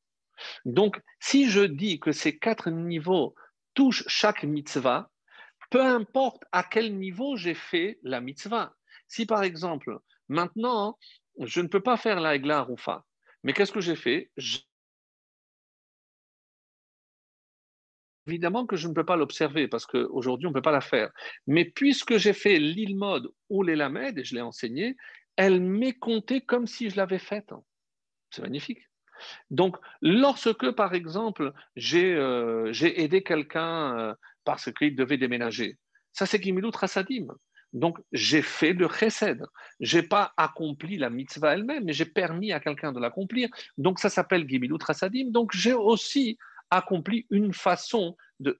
Donc, 0.65 1.01
si 1.19 1.49
je 1.49 1.61
dis 1.61 1.99
que 1.99 2.11
ces 2.11 2.37
quatre 2.37 2.69
niveaux 2.69 3.35
touchent 3.73 4.03
chaque 4.07 4.43
mitzvah, 4.43 5.09
peu 5.69 5.83
importe 5.83 6.43
à 6.51 6.63
quel 6.63 6.97
niveau 6.97 7.35
j'ai 7.35 7.53
fait 7.53 7.99
la 8.03 8.21
mitzvah. 8.21 8.75
Si 9.07 9.25
par 9.25 9.43
exemple, 9.43 9.99
maintenant, 10.27 10.97
je 11.39 11.61
ne 11.61 11.67
peux 11.67 11.81
pas 11.81 11.97
faire 11.97 12.19
la 12.19 12.35
Egla 12.35 12.63
Rufa, 12.63 13.05
mais 13.43 13.53
qu'est-ce 13.53 13.71
que 13.71 13.81
j'ai 13.81 13.95
fait? 13.95 14.31
Évidemment 18.29 18.67
que 18.67 18.75
je 18.75 18.87
ne 18.87 18.93
peux 18.93 19.05
pas 19.05 19.15
l'observer 19.15 19.67
parce 19.67 19.87
qu'aujourd'hui, 19.87 20.45
on 20.45 20.51
ne 20.51 20.53
peut 20.53 20.61
pas 20.61 20.71
la 20.71 20.81
faire. 20.81 21.09
Mais 21.47 21.65
puisque 21.65 22.17
j'ai 22.17 22.33
fait 22.33 22.59
l'île 22.59 22.95
mode 22.95 23.27
ou 23.49 23.63
les 23.63 23.73
et 23.73 24.23
je 24.23 24.35
l'ai 24.35 24.41
enseigné, 24.41 24.95
elle 25.35 25.61
m'est 25.61 25.97
comptée 25.97 26.41
comme 26.41 26.67
si 26.67 26.91
je 26.91 26.97
l'avais 26.97 27.17
faite. 27.17 27.51
C'est 28.29 28.43
magnifique. 28.43 28.81
Donc, 29.49 29.77
lorsque, 30.03 30.69
par 30.71 30.93
exemple, 30.93 31.53
j'ai 31.75 32.13
euh, 32.13 32.71
aidé 32.83 33.23
quelqu'un 33.23 33.97
euh, 33.97 34.13
parce 34.43 34.71
qu'il 34.71 34.95
devait 34.95 35.17
déménager, 35.17 35.79
ça 36.13 36.27
c'est 36.27 36.41
Gimilut 36.41 36.69
Rasadim. 36.71 37.27
Donc, 37.73 37.97
j'ai 38.11 38.43
fait 38.43 38.73
le 38.73 38.87
chesed. 38.87 39.43
Je 39.79 39.97
n'ai 39.97 40.03
pas 40.03 40.33
accompli 40.37 40.97
la 40.97 41.09
mitzvah 41.09 41.53
elle-même, 41.53 41.85
mais 41.85 41.93
j'ai 41.93 42.05
permis 42.05 42.51
à 42.51 42.59
quelqu'un 42.59 42.91
de 42.91 42.99
l'accomplir. 42.99 43.49
Donc, 43.77 43.97
ça 43.99 44.09
s'appelle 44.09 44.47
Gimilut 44.47 44.77
Rasadim. 44.81 45.31
Donc, 45.31 45.51
j'ai 45.53 45.73
aussi 45.73 46.37
accompli 46.71 47.25
une 47.29 47.53
façon 47.53 48.15
de. 48.39 48.59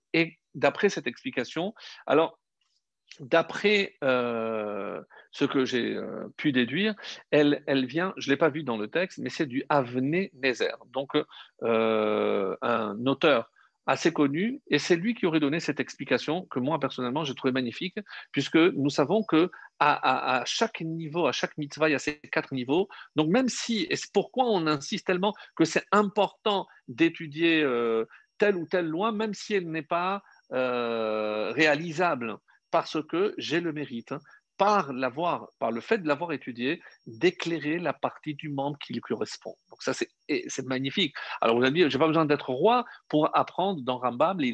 D'après 0.56 0.90
cette 0.90 1.06
explication, 1.06 1.76
alors, 2.07 2.40
d'après 3.19 3.95
euh, 4.03 5.02
ce 5.31 5.45
que 5.45 5.65
j'ai 5.65 5.95
euh, 5.95 6.27
pu 6.38 6.52
déduire, 6.52 6.95
elle, 7.31 7.61
vient, 7.86 8.14
je 8.18 8.30
ne 8.30 8.34
l'ai 8.34 8.38
pas 8.38 8.49
vu 8.49 8.64
dans 8.64 8.77
le 8.77 8.88
texte, 8.88 9.19
mais 9.19 9.30
c'est 9.30 9.45
du 9.45 9.64
Avne 9.69 10.27
Nezer. 10.34 10.77
Donc, 10.88 11.11
euh, 11.64 12.56
un 12.61 13.06
auteur 13.06 13.52
assez 13.90 14.14
connu, 14.14 14.61
et 14.70 14.78
c'est 14.78 14.95
lui 14.95 15.16
qui 15.16 15.26
aurait 15.26 15.40
donné 15.40 15.60
cette 15.60 15.80
explication 15.80 16.45
que 16.52 16.60
moi 16.60 16.80
personnellement 16.80 17.24
j'ai 17.24 17.34
trouvé 17.34 17.52
magnifique, 17.52 17.98
puisque 18.32 18.56
nous 18.56 18.91
savons 18.91 19.24
que 19.24 19.49
à, 19.80 20.44
chaque 20.45 20.82
niveau, 20.82 21.26
à 21.26 21.32
chaque 21.32 21.57
mitzvah, 21.57 21.90
il 21.90 21.94
y 21.94 21.95
a 21.95 21.99
ces 21.99 22.20
quatre 22.20 22.53
niveaux. 22.53 22.88
Donc 23.16 23.30
même 23.30 23.49
si, 23.49 23.88
et 23.90 23.95
c'est 23.95 24.11
pourquoi 24.14 24.45
on 24.45 24.68
insiste 24.68 25.07
tellement 25.07 25.34
que 25.56 25.66
c'est 25.66 25.86
important 25.91 26.68
d'étudier 26.88 27.64
euh, 27.64 28.06
telle 28.38 28.57
ou 28.57 28.68
telle 28.68 28.88
loi, 28.88 29.11
même 29.11 29.34
si 29.34 29.56
elle 29.56 29.72
n'est 29.72 29.82
pas 29.82 30.22
euh, 30.52 31.52
réalisable, 31.53 32.38
parce 32.70 33.02
que 33.07 33.34
j'ai 33.40 33.60
le 33.60 33.74
mérite 33.74 34.11
hein, 34.11 34.20
par 34.60 34.91
le 35.72 35.81
fait 35.81 35.98
de 35.99 36.07
l'avoir 36.07 36.34
étudié, 36.34 36.81
d'éclairer 37.07 37.80
la 37.80 37.94
partie 37.94 38.36
du 38.36 38.49
membre 38.49 38.77
qui 38.77 38.94
lui 38.94 38.99
correspond. 39.02 39.56
Donc 39.69 39.81
ça, 39.81 39.94
c'est, 39.94 40.10
magnifique. 40.65 41.15
Alors 41.41 41.57
vous 41.57 41.64
allez 41.64 41.72
dire, 41.72 41.90
j'ai 41.90 41.98
pas 41.98 42.07
besoin 42.07 42.26
d'être 42.26 42.49
roi 42.49 42.86
pour 43.07 43.36
apprendre 43.36 43.81
dans 43.81 43.98
Rambam 43.98 44.40
les 44.40 44.53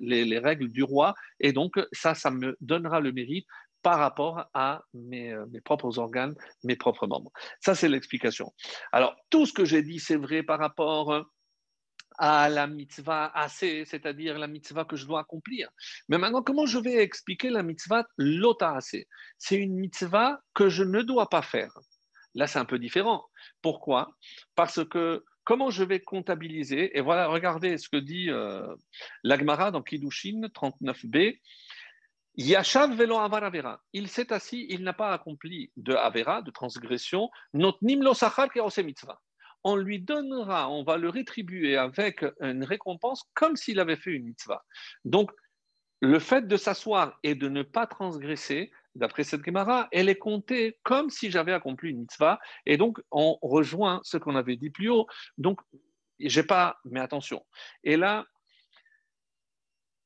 les, 0.00 0.24
les 0.24 0.38
règles 0.38 0.68
du 0.68 0.82
roi, 0.84 1.14
et 1.40 1.52
donc 1.52 1.72
ça, 1.92 2.14
ça 2.14 2.30
me 2.30 2.56
donnera 2.60 3.00
le 3.00 3.12
mérite 3.12 3.46
par 3.84 3.98
rapport 3.98 4.46
à 4.54 4.82
euh, 4.94 5.46
mes, 5.52 5.60
propres 5.60 5.98
organes, 5.98 6.34
mes 6.64 6.74
propres 6.74 7.06
membres. 7.06 7.30
Ça, 7.60 7.74
c'est 7.74 7.88
l'explication. 7.88 8.52
Alors, 8.92 9.14
tout 9.28 9.44
ce 9.44 9.52
que 9.52 9.66
j'ai 9.66 9.82
dit, 9.82 10.00
c'est 10.00 10.16
vrai 10.16 10.42
par 10.42 10.58
rapport 10.58 11.26
à 12.18 12.48
la 12.48 12.66
mitzvah 12.66 13.30
assez, 13.34 13.84
c'est-à-dire 13.84 14.38
la 14.38 14.46
mitzvah 14.46 14.84
que 14.84 14.96
je 14.96 15.06
dois 15.06 15.20
accomplir. 15.20 15.68
Mais 16.08 16.18
maintenant, 16.18 16.42
comment 16.42 16.66
je 16.66 16.78
vais 16.78 17.02
expliquer 17.02 17.50
la 17.50 17.62
mitzvah 17.62 18.06
lota 18.16 18.76
assez 18.76 19.08
C'est 19.38 19.56
une 19.56 19.74
mitzvah 19.74 20.40
que 20.54 20.68
je 20.68 20.84
ne 20.84 21.02
dois 21.02 21.28
pas 21.28 21.42
faire. 21.42 21.72
Là, 22.34 22.46
c'est 22.46 22.58
un 22.58 22.64
peu 22.64 22.78
différent. 22.78 23.26
Pourquoi? 23.62 24.16
Parce 24.54 24.84
que 24.84 25.24
comment 25.44 25.70
je 25.70 25.84
vais 25.84 26.00
comptabiliser? 26.00 26.96
Et 26.96 27.00
voilà, 27.00 27.28
regardez 27.28 27.78
ce 27.78 27.88
que 27.88 27.96
dit 27.96 28.30
euh, 28.30 28.74
l'Agmara 29.22 29.70
dans 29.70 29.82
Kiddushin 29.82 30.40
39b. 30.48 31.38
Yashav 32.36 32.96
velo 32.96 33.18
avar. 33.18 33.78
Il 33.92 34.08
s'est 34.08 34.32
assis, 34.32 34.66
il 34.68 34.82
n'a 34.82 34.92
pas 34.92 35.12
accompli 35.12 35.70
de 35.76 35.94
avera, 35.94 36.42
de 36.42 36.50
transgression. 36.50 37.30
Not 37.52 37.78
nimlo 37.82 38.12
sachar 38.14 38.48
mitzvah 38.84 39.20
on 39.64 39.76
lui 39.76 39.98
donnera, 39.98 40.70
on 40.70 40.84
va 40.84 40.98
le 40.98 41.08
rétribuer 41.08 41.76
avec 41.76 42.24
une 42.40 42.64
récompense 42.64 43.24
comme 43.34 43.56
s'il 43.56 43.80
avait 43.80 43.96
fait 43.96 44.10
une 44.10 44.24
mitzvah. 44.24 44.64
Donc, 45.04 45.32
le 46.00 46.18
fait 46.18 46.46
de 46.46 46.56
s'asseoir 46.56 47.18
et 47.22 47.34
de 47.34 47.48
ne 47.48 47.62
pas 47.62 47.86
transgresser, 47.86 48.70
d'après 48.94 49.24
cette 49.24 49.44
Gemara, 49.44 49.88
elle 49.90 50.10
est 50.10 50.18
comptée 50.18 50.78
comme 50.82 51.08
si 51.08 51.30
j'avais 51.30 51.52
accompli 51.52 51.90
une 51.90 52.00
mitzvah. 52.00 52.38
Et 52.66 52.76
donc, 52.76 53.00
on 53.10 53.38
rejoint 53.40 54.00
ce 54.04 54.18
qu'on 54.18 54.36
avait 54.36 54.56
dit 54.56 54.70
plus 54.70 54.90
haut. 54.90 55.06
Donc, 55.38 55.60
j'ai 56.20 56.42
pas, 56.42 56.78
mais 56.84 57.00
attention. 57.00 57.44
Et 57.82 57.96
là, 57.96 58.26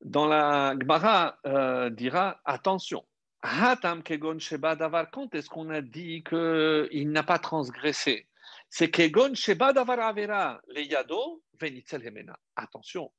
dans 0.01 0.25
la 0.25 0.73
Gemara 0.79 1.37
euh, 1.45 1.89
dira 1.89 2.39
attention. 2.45 3.05
Hatam 3.41 4.03
kegon 4.03 4.39
sheba 4.39 4.75
davar. 4.75 5.11
Quand 5.11 5.33
est-ce 5.35 5.49
qu'on 5.49 5.69
a 5.69 5.81
dit 5.81 6.23
qu'il 6.23 7.11
n'a 7.11 7.23
pas 7.23 7.39
transgressé? 7.39 8.28
C'est 8.69 8.91
kegon 8.91 9.33
sheba 9.33 9.73
davar 9.73 9.99
avera 9.99 10.61
le 10.67 10.81
yado 10.81 11.41
venitzel 11.59 12.05
hemena. 12.05 12.37
Attention. 12.55 13.11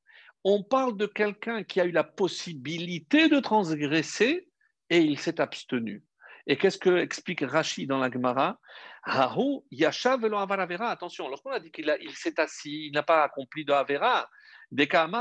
On 0.44 0.62
parle 0.62 0.96
de 0.96 1.06
quelqu'un 1.06 1.64
qui 1.64 1.80
a 1.80 1.84
eu 1.84 1.90
la 1.90 2.04
possibilité 2.04 3.28
de 3.28 3.40
transgresser 3.40 4.48
et 4.88 4.98
il 4.98 5.18
s'est 5.18 5.40
abstenu. 5.40 6.04
Et 6.46 6.56
qu'est-ce 6.56 6.78
que 6.78 6.96
explique 6.96 7.42
Rashi 7.42 7.86
dans 7.86 7.98
la 7.98 8.10
Gemara? 8.10 8.58
Hahu 9.04 9.60
yashav 9.70 10.20
velo 10.20 10.38
avera. 10.38 10.90
Attention, 10.90 11.28
lorsqu'on 11.28 11.50
a 11.50 11.60
dit 11.60 11.70
qu'il 11.70 11.94
il 12.00 12.14
s'est 12.14 12.40
assis, 12.40 12.86
il 12.86 12.92
n'a 12.92 13.02
pas 13.02 13.24
accompli 13.24 13.64
de 13.64 13.72
avera, 13.72 14.28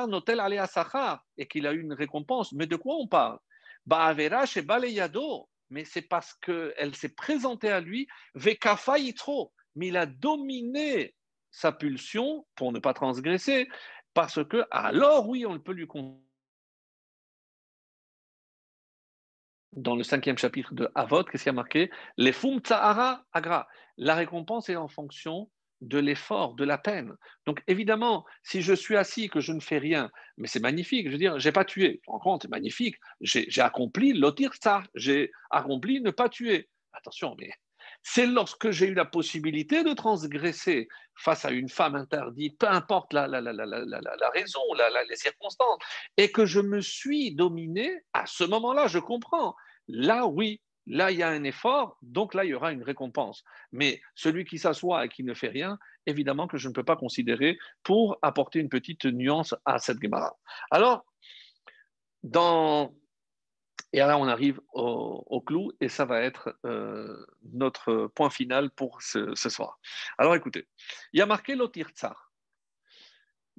notel 0.08 0.40
ale 0.40 0.66
et 1.38 1.48
qu'il 1.48 1.68
a 1.68 1.74
eu 1.74 1.82
une 1.82 1.94
récompense. 1.94 2.54
Mais 2.54 2.68
de 2.68 2.76
quoi 2.76 2.96
on 2.96 3.08
parle? 3.08 3.40
Ba'avera 3.86 4.46
chez 4.46 4.62
Baleyado, 4.62 5.50
mais 5.70 5.86
c'est 5.86 6.04
parce 6.04 6.34
qu'elle 6.36 6.96
s'est 6.96 7.16
présentée 7.16 7.70
à 7.70 7.80
lui, 7.80 8.08
Vekafa 8.36 8.98
yitro, 9.00 9.52
mais 9.76 9.88
il 9.88 9.98
a 9.98 10.06
dominé 10.06 11.16
sa 11.52 11.72
pulsion 11.72 12.46
pour 12.56 12.72
ne 12.72 12.80
pas 12.80 12.94
transgresser, 12.94 13.68
parce 14.14 14.44
que 14.44 14.66
alors 14.72 15.28
oui, 15.28 15.46
on 15.46 15.60
peut 15.60 15.74
lui 15.74 15.88
dans 19.74 19.96
le 19.96 20.04
cinquième 20.04 20.38
chapitre 20.38 20.74
de 20.74 20.90
Avot, 20.96 21.24
qu'est-ce 21.24 21.44
qui 21.44 21.50
a 21.50 21.54
marqué? 21.54 21.90
Les 22.18 22.32
fum 22.32 22.60
agra. 22.70 23.68
La 23.98 24.16
récompense 24.16 24.70
est 24.70 24.76
en 24.76 24.88
fonction 24.88 25.50
de 25.82 25.98
l'effort, 25.98 26.56
de 26.56 26.66
la 26.66 26.78
peine. 26.78 27.16
Donc 27.46 27.64
évidemment, 27.68 28.26
si 28.44 28.62
je 28.62 28.74
suis 28.74 28.98
assis 28.98 29.30
que 29.30 29.40
je 29.40 29.54
ne 29.54 29.62
fais 29.62 29.78
rien, 29.78 30.12
mais 30.38 30.48
c'est 30.48 30.60
magnifique, 30.60 31.08
je 31.08 31.12
veux 31.14 31.18
dire, 31.18 31.40
j'ai 31.40 31.52
pas 31.52 31.66
tué. 31.66 32.02
En 32.08 32.20
compte, 32.20 32.41
c'est 32.41 32.50
magnifique. 32.50 32.98
J'ai 33.22 33.62
accompli 33.62 34.14
l'otir 34.14 34.52
ça, 34.62 34.84
j'ai 34.96 35.32
accompli 35.52 36.02
ne 36.02 36.12
pas 36.12 36.30
tuer. 36.30 36.70
Attention, 36.91 37.36
mais 37.40 37.52
c'est 38.04 38.26
lorsque 38.26 38.72
j'ai 38.72 38.88
eu 38.88 38.94
la 38.94 39.06
possibilité 39.06 39.84
de 39.84 39.94
transgresser 39.94 40.88
face 41.16 41.46
à 41.46 41.52
une 41.52 41.70
femme 41.70 41.96
interdite, 41.96 42.58
peu 42.58 42.68
importe 42.68 43.14
la, 43.14 43.28
la, 43.28 43.42
la, 43.42 43.54
la 43.54 44.30
raison, 44.34 44.62
les 45.10 45.16
circonstances, 45.16 45.80
et 46.18 46.32
que 46.32 46.46
je 46.46 46.62
me 46.62 46.82
suis 46.82 47.36
dominé, 47.36 47.92
à 48.14 48.26
ce 48.26 48.44
moment-là, 48.46 48.88
je 48.88 49.00
comprends. 49.00 49.56
Là, 49.88 50.26
oui, 50.26 50.62
Là, 50.90 51.12
il 51.12 51.20
y 51.20 51.24
a 51.24 51.30
un 51.30 51.44
effort, 51.44 51.98
donc 52.02 52.34
là, 52.34 52.44
il 52.46 52.50
y 52.50 52.54
aura 52.56 52.72
une 52.72 52.82
récompense. 52.82 53.44
Mais 53.72 54.02
celui 54.16 54.44
qui 54.44 54.58
s'assoit 54.58 55.06
et 55.06 55.10
qui 55.10 55.24
ne 55.24 55.36
fait 55.36 55.50
rien, 55.50 55.78
évidemment 56.08 56.48
que 56.48 56.58
je 56.58 56.68
ne 56.68 56.74
peux 56.74 56.84
pas 56.84 56.96
considérer 56.96 57.60
pour 57.84 58.18
apporter 58.24 58.58
une 58.58 58.70
petite 58.70 59.06
nuance 59.06 59.54
à 59.66 59.78
cette 59.78 60.02
Gemara. 60.02 60.36
Alors, 60.72 61.06
dans... 62.24 62.92
Et 63.94 63.99
là, 63.99 64.18
on 64.18 64.28
arrive 64.28 64.60
au, 64.74 65.41
clou, 65.41 65.72
et 65.82 65.90
ça 65.90 66.06
va 66.06 66.22
être 66.22 66.56
euh, 66.66 67.26
notre 67.53 68.07
point 68.14 68.30
final 68.30 68.70
pour 68.72 69.02
ce, 69.02 69.34
soir. 69.36 69.80
Alors, 70.18 70.36
écoutez, 70.36 70.68
il 71.14 71.20
y 71.20 71.22
a 71.24 71.26
marqué 71.26 71.56
l'otir 71.56 71.90
tsar 71.90 72.30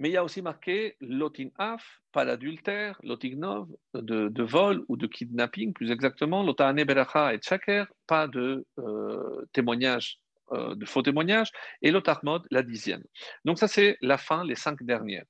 mais 0.00 0.08
il 0.08 0.12
y 0.12 0.16
a 0.16 0.24
aussi 0.24 0.40
marqué 0.40 0.96
lotin 1.00 1.50
af, 1.58 2.00
pas 2.10 2.24
d'adultère, 2.24 2.98
lotignov, 3.02 3.68
de, 3.92 4.28
de 4.28 4.42
vol 4.42 4.82
ou 4.88 4.96
de 4.96 5.06
kidnapping, 5.06 5.74
plus 5.74 5.90
exactement, 5.90 6.42
lotane 6.42 6.82
beracha 6.84 7.34
et 7.34 7.38
tchaker, 7.38 7.84
pas 8.06 8.26
de 8.26 8.64
euh, 8.78 9.44
témoignage, 9.52 10.18
euh, 10.52 10.74
de 10.74 10.86
faux 10.86 11.02
témoignages, 11.02 11.50
et 11.82 11.90
lotarmod, 11.90 12.46
la 12.50 12.62
dixième. 12.62 13.04
Donc 13.44 13.58
ça 13.58 13.68
c'est 13.68 13.98
la 14.00 14.16
fin, 14.16 14.42
les 14.42 14.54
cinq 14.54 14.82
dernières. 14.84 15.26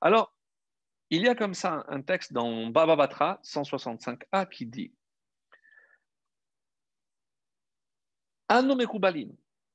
Alors, 0.00 0.34
il 1.10 1.22
y 1.22 1.28
a 1.28 1.34
comme 1.34 1.54
ça 1.54 1.84
un 1.88 2.02
texte 2.02 2.32
dans 2.32 2.66
Baba 2.68 2.96
Batra 2.96 3.40
165a 3.44 4.48
qui 4.48 4.66
dit 4.66 4.92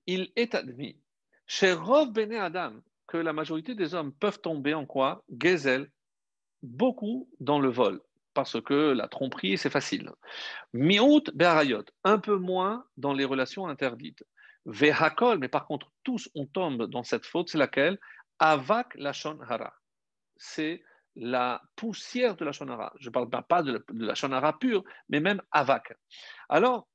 il 0.08 0.32
est 0.36 0.56
admis, 0.56 0.98
chez 1.48 1.74
Rov 1.74 2.12
Bene 2.12 2.36
Adam, 2.36 2.74
que 3.08 3.18
la 3.18 3.34
majorité 3.34 3.76
des 3.76 3.94
hommes 3.94 4.14
peuvent 4.14 4.40
tomber 4.40 4.74
en 4.74 4.86
quoi? 4.86 5.24
Gezel, 5.42 5.92
beaucoup 6.62 7.30
dans 7.40 7.60
le 7.60 7.70
vol, 7.70 8.02
parce 8.34 8.62
que 8.62 8.92
la 8.92 9.08
tromperie, 9.08 9.58
c'est 9.58 9.70
facile. 9.70 10.12
Miout 10.74 11.24
be'arayot, 11.34 11.86
un 12.04 12.20
peu 12.20 12.38
moins 12.38 12.86
dans 12.98 13.14
les 13.14 13.26
relations 13.26 13.68
interdites. 13.68 14.24
Vehakol, 14.66 15.40
mais 15.40 15.48
par 15.48 15.66
contre, 15.66 15.92
tous 16.04 16.30
on 16.36 16.46
tombe 16.46 16.86
dans 16.86 17.04
cette 17.04 17.26
faute, 17.26 17.50
c'est 17.50 17.58
laquelle? 17.58 18.00
Avak 18.38 18.94
lachon 18.96 19.40
hara. 19.42 19.74
C'est 20.38 20.84
la 21.20 21.62
poussière 21.76 22.36
de 22.36 22.46
la 22.46 22.52
shonara. 22.52 22.94
Je 23.00 23.10
ne 23.10 23.14
parle 23.14 23.30
pas 23.30 23.62
de 23.62 23.86
la 23.94 24.16
shonara 24.16 24.58
pure, 24.58 24.84
mais 25.10 25.20
même 25.20 25.42
avak. 25.52 25.94
Alors, 26.48 26.88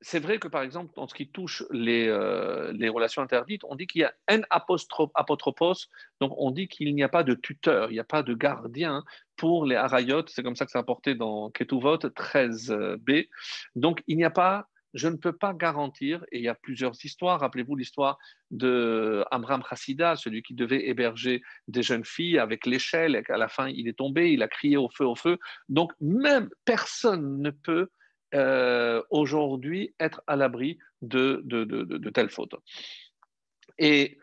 c'est 0.00 0.20
vrai 0.20 0.38
que 0.38 0.48
par 0.48 0.62
exemple, 0.62 0.92
en 0.96 1.06
ce 1.08 1.14
qui 1.14 1.28
touche 1.28 1.64
les, 1.70 2.06
euh, 2.08 2.72
les 2.72 2.88
relations 2.88 3.22
interdites, 3.22 3.62
on 3.64 3.76
dit 3.76 3.86
qu'il 3.86 4.02
y 4.02 4.04
a 4.04 4.12
un 4.28 4.42
apotropos, 4.50 5.74
donc 6.20 6.32
on 6.36 6.50
dit 6.50 6.68
qu'il 6.68 6.94
n'y 6.94 7.02
a 7.02 7.08
pas 7.08 7.22
de 7.22 7.34
tuteur, 7.34 7.90
il 7.90 7.94
n'y 7.94 8.00
a 8.00 8.04
pas 8.04 8.22
de 8.22 8.34
gardien 8.34 9.04
pour 9.36 9.64
les 9.64 9.76
harayot, 9.76 10.26
c'est 10.26 10.42
comme 10.42 10.56
ça 10.56 10.64
que 10.64 10.70
c'est 10.70 10.78
apporté 10.78 11.14
dans 11.14 11.50
Ketuvot 11.50 11.96
13b. 11.96 13.28
Donc 13.74 14.02
il 14.06 14.16
n'y 14.16 14.24
a 14.24 14.30
pas, 14.30 14.68
je 14.96 15.08
ne 15.08 15.16
peux 15.16 15.32
pas 15.32 15.52
garantir, 15.52 16.24
et 16.32 16.38
il 16.38 16.44
y 16.44 16.48
a 16.48 16.54
plusieurs 16.54 16.94
histoires, 17.04 17.40
rappelez-vous 17.40 17.76
l'histoire 17.76 18.18
de 18.50 19.24
Amram 19.30 19.62
Hassida, 19.68 20.16
celui 20.16 20.42
qui 20.42 20.54
devait 20.54 20.88
héberger 20.88 21.42
des 21.68 21.82
jeunes 21.82 22.04
filles 22.04 22.38
avec 22.38 22.64
l'échelle, 22.64 23.22
qu'à 23.24 23.36
la 23.36 23.48
fin 23.48 23.68
il 23.68 23.88
est 23.88 23.98
tombé, 23.98 24.32
il 24.32 24.42
a 24.42 24.48
crié 24.48 24.76
au 24.78 24.88
feu, 24.88 25.04
au 25.04 25.14
feu. 25.14 25.38
Donc 25.68 25.92
même 26.00 26.48
personne 26.64 27.42
ne 27.42 27.50
peut 27.50 27.90
euh, 28.34 29.02
aujourd'hui 29.10 29.94
être 30.00 30.22
à 30.26 30.34
l'abri 30.34 30.78
de, 31.02 31.42
telles 32.14 32.30
fautes. 32.30 32.54
Et 33.78 34.18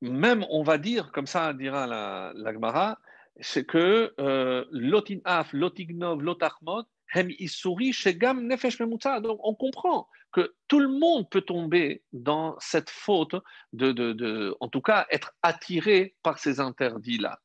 même, 0.00 0.46
on 0.50 0.62
va 0.62 0.78
dire, 0.78 1.10
comme 1.10 1.26
ça 1.26 1.52
dira 1.52 1.86
la, 1.86 2.52
Gemara, 2.52 3.00
c'est 3.40 3.66
que 3.66 4.14
euh, 4.20 4.64
lotin 4.70 5.18
af, 5.24 5.52
lotignov, 5.52 6.22
lotachmod, 6.22 6.86
Donc 9.22 9.40
on 9.42 9.54
comprend 9.54 10.08
que 10.32 10.54
tout 10.68 10.80
le 10.80 10.88
monde 10.88 11.30
peut 11.30 11.42
tomber 11.42 12.02
dans 12.12 12.56
cette 12.58 12.90
faute 12.90 13.36
de, 13.72 13.92
de, 13.92 14.12
de 14.12 14.56
en 14.60 14.68
tout 14.68 14.80
cas, 14.80 15.06
être 15.10 15.32
attiré 15.42 16.16
par 16.22 16.38
ces 16.38 16.60
interdits-là. 16.60 17.40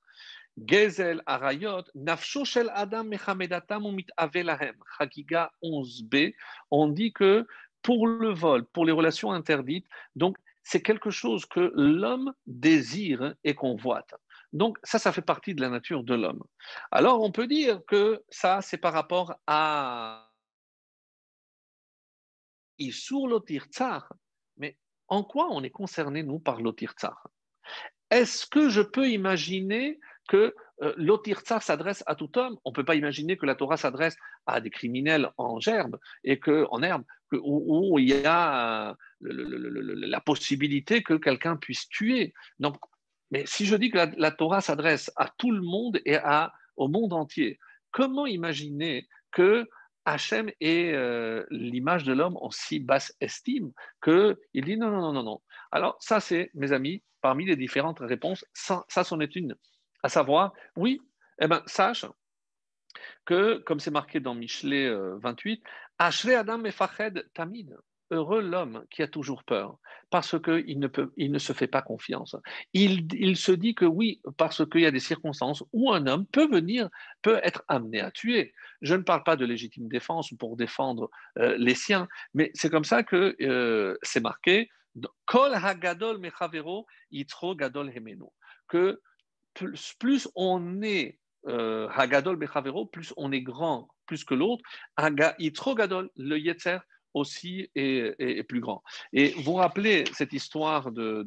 Gezel 0.66 1.22
Arayot, 1.26 1.84
Nafsho 1.96 2.44
Shel 2.46 2.72
Adam 2.74 3.04
Mechamedatam 3.04 3.96
Avelahem, 4.18 4.76
Chagiga 4.98 5.52
11b, 5.64 6.34
on 6.72 6.88
dit 6.88 7.14
que 7.14 7.48
pour 7.82 8.08
le 8.08 8.30
vol, 8.30 8.66
pour 8.66 8.86
les 8.86 8.92
relations 8.92 9.32
interdites, 9.32 9.88
donc 10.16 10.38
c'est 10.64 10.82
quelque 10.82 11.10
chose 11.10 11.46
que 11.46 11.72
l'homme 11.76 12.34
désire 12.46 13.36
et 13.44 13.56
convoite. 13.56 14.14
Donc 14.52 14.78
ça, 14.84 15.00
ça 15.00 15.12
fait 15.12 15.22
partie 15.22 15.54
de 15.54 15.62
la 15.62 15.70
nature 15.70 16.04
de 16.04 16.16
l'homme. 16.16 16.44
Alors 16.92 17.22
on 17.22 17.32
peut 17.32 17.48
dire 17.48 17.82
que 17.88 18.24
ça, 18.30 18.62
c'est 18.62 18.78
par 18.78 18.94
rapport 18.94 19.36
à 19.48 20.30
Isur 22.80 23.28
Lotir 23.28 23.66
Tsar. 23.66 24.12
Mais 24.58 24.78
en 25.08 25.24
quoi 25.24 25.50
on 25.52 25.64
est 25.64 25.70
concerné, 25.70 26.24
nous, 26.24 26.40
par 26.40 26.62
Lotir 26.62 26.94
Tsar? 26.94 27.28
Est-ce 28.10 28.48
que 28.48 28.70
je 28.70 28.82
peux 28.82 29.10
imaginer 29.10 30.00
que 30.28 30.56
euh, 30.82 31.18
s'adresse 31.62 32.04
à 32.08 32.16
tout 32.16 32.38
homme? 32.38 32.58
On 32.66 32.72
ne 32.72 32.76
peut 32.76 32.86
pas 32.86 32.96
imaginer 32.96 33.38
que 33.38 33.46
la 33.46 33.56
Torah 33.56 33.78
s'adresse 33.78 34.16
à 34.48 34.62
des 34.62 34.72
criminels 34.72 35.30
en 35.38 35.60
gerbe 35.60 36.00
et 36.24 36.40
que, 36.40 36.66
en 36.72 36.82
herbe, 36.82 37.04
où, 37.34 38.00
il 38.00 38.10
y 38.10 38.26
a 38.26 38.92
euh, 38.92 38.96
la 39.22 40.22
possibilité 40.22 41.04
que 41.04 41.14
quelqu'un 41.14 41.58
puisse 41.58 41.88
tuer. 41.90 42.34
Donc, 42.58 42.78
mais 43.32 43.46
si 43.46 43.66
je 43.66 43.76
dis 43.76 43.90
que 43.92 44.00
la, 44.18 44.32
Torah 44.32 44.62
s'adresse 44.62 45.12
à 45.16 45.30
tout 45.38 45.52
le 45.52 45.62
monde 45.62 46.00
et 46.06 46.16
à, 46.16 46.54
au 46.76 46.88
monde 46.88 47.14
entier, 47.14 47.60
comment 47.92 48.26
imaginer 48.26 49.08
que 49.32 49.68
Hachem 50.06 50.50
ait 50.60 50.92
euh, 50.94 51.46
l'image 51.52 52.04
de 52.04 52.14
l'homme 52.14 52.38
en 52.38 52.50
si 52.50 52.80
basse 52.80 53.16
estime 53.22 53.72
qu'il 54.04 54.36
dit 54.54 54.78
non, 54.78 54.90
non, 54.90 55.02
non, 55.02 55.14
non, 55.14 55.24
non. 55.24 55.42
Alors 55.72 55.98
ça, 56.00 56.20
c'est, 56.20 56.50
mes 56.56 56.72
amis, 56.72 57.04
parmi 57.22 57.46
les 57.46 57.56
différentes 57.56 58.00
réponses, 58.00 58.46
ça, 58.54 58.86
c'en 58.88 59.20
est 59.20 59.36
une 59.36 59.56
à 60.02 60.10
savoir, 60.10 60.54
oui, 60.78 61.02
eh 61.42 61.48
ben, 61.48 61.62
sache 61.66 62.06
que, 63.26 63.58
comme 63.58 63.80
c'est 63.80 63.92
marqué 63.92 64.20
dans 64.20 64.34
Michelet 64.34 64.90
28, 64.90 65.62
euh, 65.62 65.70
Ashre 66.00 66.30
Adam 66.30 66.64
Efached 66.64 67.30
Tamid, 67.34 67.76
heureux 68.12 68.42
l'homme 68.42 68.84
qui 68.90 69.02
a 69.02 69.08
toujours 69.08 69.44
peur, 69.44 69.78
parce 70.10 70.40
qu'il 70.40 70.80
ne, 70.80 70.88
peut, 70.88 71.12
il 71.18 71.32
ne 71.32 71.40
se 71.40 71.54
fait 71.54 71.68
pas 71.68 71.82
confiance. 71.82 72.36
Il, 72.74 73.08
il 73.14 73.38
se 73.38 73.52
dit 73.52 73.76
que 73.76 73.86
oui, 73.86 74.22
parce 74.38 74.68
qu'il 74.70 74.82
y 74.82 74.86
a 74.86 74.92
des 74.92 75.00
circonstances 75.00 75.64
où 75.74 75.92
un 75.92 76.08
homme 76.08 76.26
peut 76.28 76.48
venir, 76.48 76.90
peut 77.22 77.40
être 77.44 77.64
amené 77.68 78.02
à 78.02 78.12
tuer. 78.12 78.54
Je 78.82 78.96
ne 78.96 79.04
parle 79.04 79.24
pas 79.24 79.36
de 79.36 79.46
légitime 79.46 79.88
défense 79.88 80.34
pour 80.40 80.58
défendre 80.58 81.10
euh, 81.38 81.56
les 81.58 81.76
siens, 81.76 82.08
mais 82.34 82.52
c'est 82.54 82.70
comme 82.70 82.86
ça 82.86 83.04
que 83.04 83.36
euh, 83.42 83.98
c'est 84.02 84.22
marqué 84.22 84.70
Kol 85.26 85.54
Hagadol 85.54 86.18
Mechavero 86.18 86.88
Yitro 87.12 87.56
Gadol 87.56 87.92
Hemeno, 87.96 88.34
que 88.68 89.00
plus, 90.00 90.30
on 90.36 90.82
est 90.82 91.20
euh, 91.48 91.88
Hagadol 91.90 92.38
Bechavero, 92.38 92.86
plus 92.86 93.14
on 93.18 93.32
est 93.32 93.42
grand, 93.42 93.88
plus 94.06 94.24
que 94.24 94.34
l'autre. 94.34 94.64
Haga 94.96 95.36
Gadol, 95.76 96.10
le 96.16 96.38
Yetzer 96.38 96.80
aussi 97.14 97.70
est, 97.76 98.44
plus 98.48 98.60
grand. 98.60 98.84
Et 99.14 99.34
vous 99.44 99.54
rappelez 99.54 100.04
cette 100.14 100.34
histoire 100.34 100.92
de, 100.92 101.26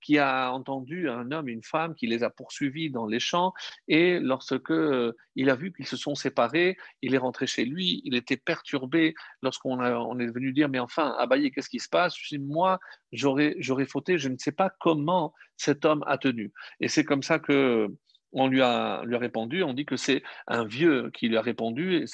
qui 0.00 0.18
a 0.18 0.52
entendu 0.52 1.08
un 1.08 1.30
homme 1.32 1.48
et 1.48 1.52
une 1.52 1.62
femme 1.62 1.94
qui 1.94 2.06
les 2.06 2.22
a 2.22 2.30
poursuivis 2.30 2.90
dans 2.90 3.06
les 3.06 3.20
champs 3.20 3.52
et 3.88 4.18
lorsque 4.18 4.70
euh, 4.70 5.12
il 5.34 5.50
a 5.50 5.54
vu 5.54 5.72
qu'ils 5.72 5.86
se 5.86 5.96
sont 5.96 6.14
séparés, 6.14 6.76
il 7.02 7.14
est 7.14 7.18
rentré 7.18 7.46
chez 7.46 7.64
lui, 7.64 8.00
il 8.04 8.14
était 8.14 8.36
perturbé 8.36 9.14
lorsqu'on 9.42 9.78
on 9.80 10.18
est 10.18 10.26
venu 10.26 10.52
dire 10.52 10.68
mais 10.68 10.78
enfin 10.78 11.14
Abaye 11.18 11.50
qu'est-ce 11.50 11.68
qui 11.68 11.80
se 11.80 11.88
passe? 11.88 12.16
Je 12.18 12.36
dis 12.36 12.38
moi 12.38 12.78
j'aurais 13.12 13.56
j'aurais 13.58 13.86
fauté, 13.86 14.18
je 14.18 14.28
ne 14.28 14.38
sais 14.38 14.52
pas 14.52 14.70
comment 14.80 15.32
cet 15.56 15.84
homme 15.84 16.04
a 16.06 16.18
tenu. 16.18 16.52
Et 16.80 16.88
c'est 16.88 17.04
comme 17.04 17.22
ça 17.22 17.38
que 17.38 17.88
on 18.36 18.48
lui 18.48 18.60
a, 18.60 19.02
lui 19.04 19.16
a 19.16 19.18
répondu, 19.18 19.62
on 19.62 19.72
dit 19.72 19.86
que 19.86 19.96
c'est 19.96 20.22
un 20.46 20.64
vieux 20.64 21.10
qui 21.14 21.28
lui 21.28 21.38
a 21.38 21.40
répondu, 21.40 21.96
et 21.96 22.04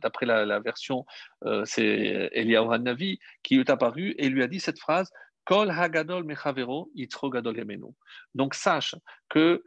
d'après 0.00 0.24
la, 0.24 0.60
version, 0.60 1.04
euh, 1.44 1.62
c'est 1.66 2.30
Eliyahu 2.32 2.78
Navi 2.78 3.18
qui 3.42 3.60
est 3.60 3.70
apparu 3.70 4.14
et 4.18 4.30
lui 4.30 4.42
a 4.42 4.46
dit 4.48 4.60
cette 4.60 4.80
phrase 4.80 5.10
Kol 5.44 5.70
hagadol 5.70 6.24
mechavero 6.24 6.90
gadol 7.32 7.56
Donc 8.34 8.54
sache 8.54 8.94
que 9.30 9.62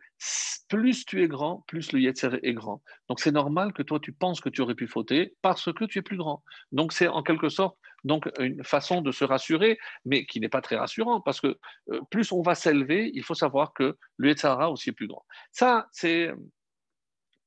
plus 0.69 1.05
tu 1.05 1.23
es 1.23 1.27
grand, 1.27 1.63
plus 1.67 1.91
le 1.91 1.99
yetzer 2.01 2.39
est 2.43 2.53
grand. 2.53 2.83
Donc 3.09 3.19
c'est 3.19 3.31
normal 3.31 3.73
que 3.73 3.81
toi 3.81 3.99
tu 3.99 4.13
penses 4.13 4.41
que 4.41 4.49
tu 4.49 4.61
aurais 4.61 4.75
pu 4.75 4.87
fauter 4.87 5.35
parce 5.41 5.73
que 5.73 5.85
tu 5.85 5.97
es 5.97 6.03
plus 6.03 6.17
grand. 6.17 6.43
Donc 6.71 6.93
c'est 6.93 7.07
en 7.07 7.23
quelque 7.23 7.49
sorte 7.49 7.79
donc 8.03 8.29
une 8.39 8.63
façon 8.63 9.01
de 9.01 9.11
se 9.11 9.23
rassurer, 9.23 9.77
mais 10.05 10.25
qui 10.25 10.39
n'est 10.39 10.49
pas 10.49 10.61
très 10.61 10.75
rassurant 10.75 11.21
parce 11.21 11.41
que 11.41 11.57
euh, 11.91 12.01
plus 12.09 12.31
on 12.31 12.41
va 12.41 12.55
s'élever, 12.55 13.11
il 13.13 13.23
faut 13.23 13.35
savoir 13.35 13.73
que 13.73 13.97
le 14.17 14.29
yetzer 14.29 14.55
aussi 14.69 14.89
est 14.89 14.93
plus 14.93 15.07
grand. 15.07 15.25
Ça 15.51 15.87
c'est, 15.91 16.31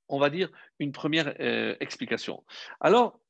on 0.09 0.19
va 0.19 0.31
dire, 0.31 0.51
une 0.79 0.93
première 0.93 1.35
euh, 1.41 1.77
explication. 1.81 2.45
Alors, 2.81 3.21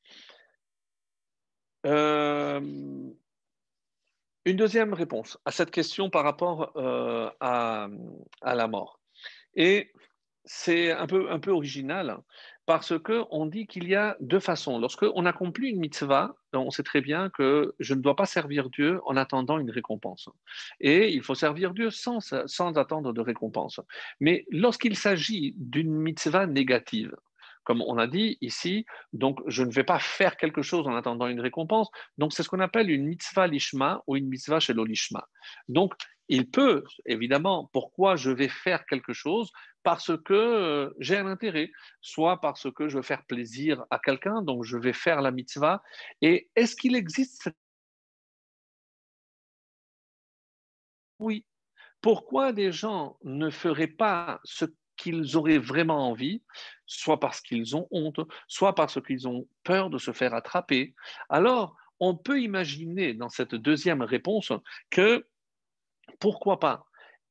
euh, 1.87 2.61
une 4.47 4.57
deuxième 4.57 4.93
réponse 4.93 5.39
à 5.45 5.51
cette 5.51 5.71
question 5.71 6.11
par 6.11 6.25
rapport 6.25 6.73
euh, 6.77 7.31
à, 7.41 7.89
la 8.43 8.69
mort. 8.69 9.01
Et 9.55 9.93
c'est 10.45 10.93
un 10.93 11.07
peu, 11.07 11.31
un 11.31 11.39
peu 11.39 11.51
original 11.51 12.19
parce 12.67 12.99
qu'on 12.99 13.47
dit 13.47 13.67
qu'il 13.67 13.89
y 13.89 13.95
a 13.95 14.17
deux 14.21 14.41
façons. 14.41 14.79
Lorsqu'on 14.79 15.27
accomplit 15.27 15.71
une 15.71 15.81
mitzvah, 15.81 16.35
on 16.53 16.71
sait 16.71 16.83
très 16.83 17.01
bien 17.01 17.31
que 17.31 17.75
je 17.79 17.95
ne 17.95 18.01
dois 18.01 18.17
pas 18.17 18.27
servir 18.27 18.71
Dieu 18.71 19.01
en 19.05 19.17
attendant 19.17 19.59
une 19.59 19.71
récompense. 19.71 20.29
Et 20.81 21.13
il 21.13 21.23
faut 21.23 21.35
servir 21.35 21.75
Dieu 21.75 21.91
sans, 21.91 22.35
sans 22.47 22.79
attendre 22.79 23.13
de 23.13 23.21
récompense. 23.21 23.81
Mais 24.21 24.47
lorsqu'il 24.51 24.97
s'agit 24.97 25.55
d'une 25.59 25.93
mitzvah 25.93 26.47
négative, 26.47 27.15
comme 27.65 27.83
on 27.83 27.99
a 27.99 28.07
dit 28.07 28.39
ici, 28.41 28.87
donc 29.13 29.41
je 29.47 29.63
ne 29.63 29.73
vais 29.73 29.85
pas 29.85 29.99
faire 29.99 30.37
quelque 30.37 30.63
chose 30.63 30.87
en 30.87 30.95
attendant 30.95 31.27
une 31.27 31.41
récompense. 31.41 31.91
Donc 32.19 32.33
c'est 32.33 32.43
ce 32.43 32.49
qu'on 32.49 32.61
appelle 32.61 32.91
une 32.91 33.07
mitzvah 33.07 33.47
lishma 33.47 34.03
ou 34.07 34.17
une 34.17 34.29
mitzvah 34.29 34.61
chez 34.61 34.75
l'olishma. 34.75 35.27
Donc 35.69 35.95
il 36.29 36.51
peut, 36.51 36.85
évidemment, 37.07 37.69
pourquoi 37.73 38.17
je 38.17 38.31
vais 38.31 38.49
faire 38.49 38.87
quelque 38.87 39.13
chose? 39.13 39.51
Parce 39.83 40.13
que 40.25 40.33
euh, 40.33 40.91
j'ai 40.99 41.17
un 41.19 41.27
intérêt, 41.27 41.71
soit 42.01 42.41
parce 42.41 42.73
que 42.73 42.89
je 42.89 42.97
veux 42.97 43.03
faire 43.03 43.25
plaisir 43.27 43.85
à 43.91 43.99
quelqu'un, 43.99 44.43
donc 44.43 44.65
je 44.65 44.79
vais 44.79 44.93
faire 44.95 45.21
la 45.21 45.31
mitzvah. 45.31 45.83
Et 46.23 46.51
est-ce 46.57 46.77
qu'il 46.77 46.97
existe 46.97 47.51
Oui. 51.19 51.45
Pourquoi 52.01 52.53
des 52.53 52.73
gens 52.73 53.19
ne 53.25 53.51
feraient 53.51 53.87
pas 53.87 54.41
ce 54.45 54.67
qu'ils 54.97 55.37
auraient 55.37 55.59
vraiment 55.59 56.11
envie, 56.11 56.43
soit 56.87 57.19
parce 57.21 57.41
qu'ils 57.41 57.77
ont 57.77 57.89
honte, 57.91 58.21
soit 58.49 58.75
parce 58.75 59.01
qu'ils 59.03 59.27
ont 59.27 59.49
peur 59.65 59.91
de 59.91 59.99
se 59.99 60.13
faire 60.13 60.35
attraper, 60.35 60.95
alors 61.29 61.77
on 62.01 62.17
peut 62.17 62.41
imaginer 62.41 63.15
dans 63.15 63.29
cette 63.29 63.55
deuxième 63.55 64.03
réponse 64.03 64.53
que 64.91 65.27
pourquoi 66.19 66.61
pas? 66.61 66.87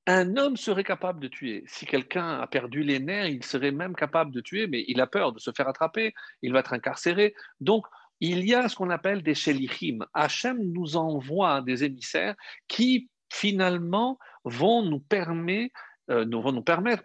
Un 0.05 0.35
homme 0.35 0.57
serait 0.57 0.83
capable 0.83 1.21
de 1.21 1.29
tuer. 1.29 1.63
Si 1.65 1.85
quelqu'un 1.85 2.39
a 2.39 2.47
perdu 2.47 2.83
les 2.83 2.99
nerfs, 2.99 3.27
il 3.27 3.43
serait 3.43 3.71
même 3.71 3.95
capable 3.95 4.31
de 4.31 4.41
tuer, 4.41 4.67
mais 4.67 4.83
il 4.87 4.99
a 4.99 5.07
peur 5.07 5.31
de 5.31 5.39
se 5.39 5.51
faire 5.51 5.69
attraper, 5.69 6.13
il 6.41 6.51
va 6.51 6.59
être 6.59 6.73
incarcéré. 6.73 7.33
Donc, 7.61 7.85
il 8.19 8.45
y 8.45 8.53
a 8.53 8.67
ce 8.67 8.75
qu'on 8.75 8.89
appelle 8.89 9.23
des 9.23 9.35
shelichim. 9.35 9.99
Hachem 10.13 10.57
nous 10.59 10.97
envoie 10.97 11.61
des 11.61 11.83
émissaires 11.83 12.35
qui, 12.67 13.09
finalement, 13.29 14.19
vont 14.43 14.81
nous 14.81 14.99
permettre 14.99 15.73
euh, 16.09 16.25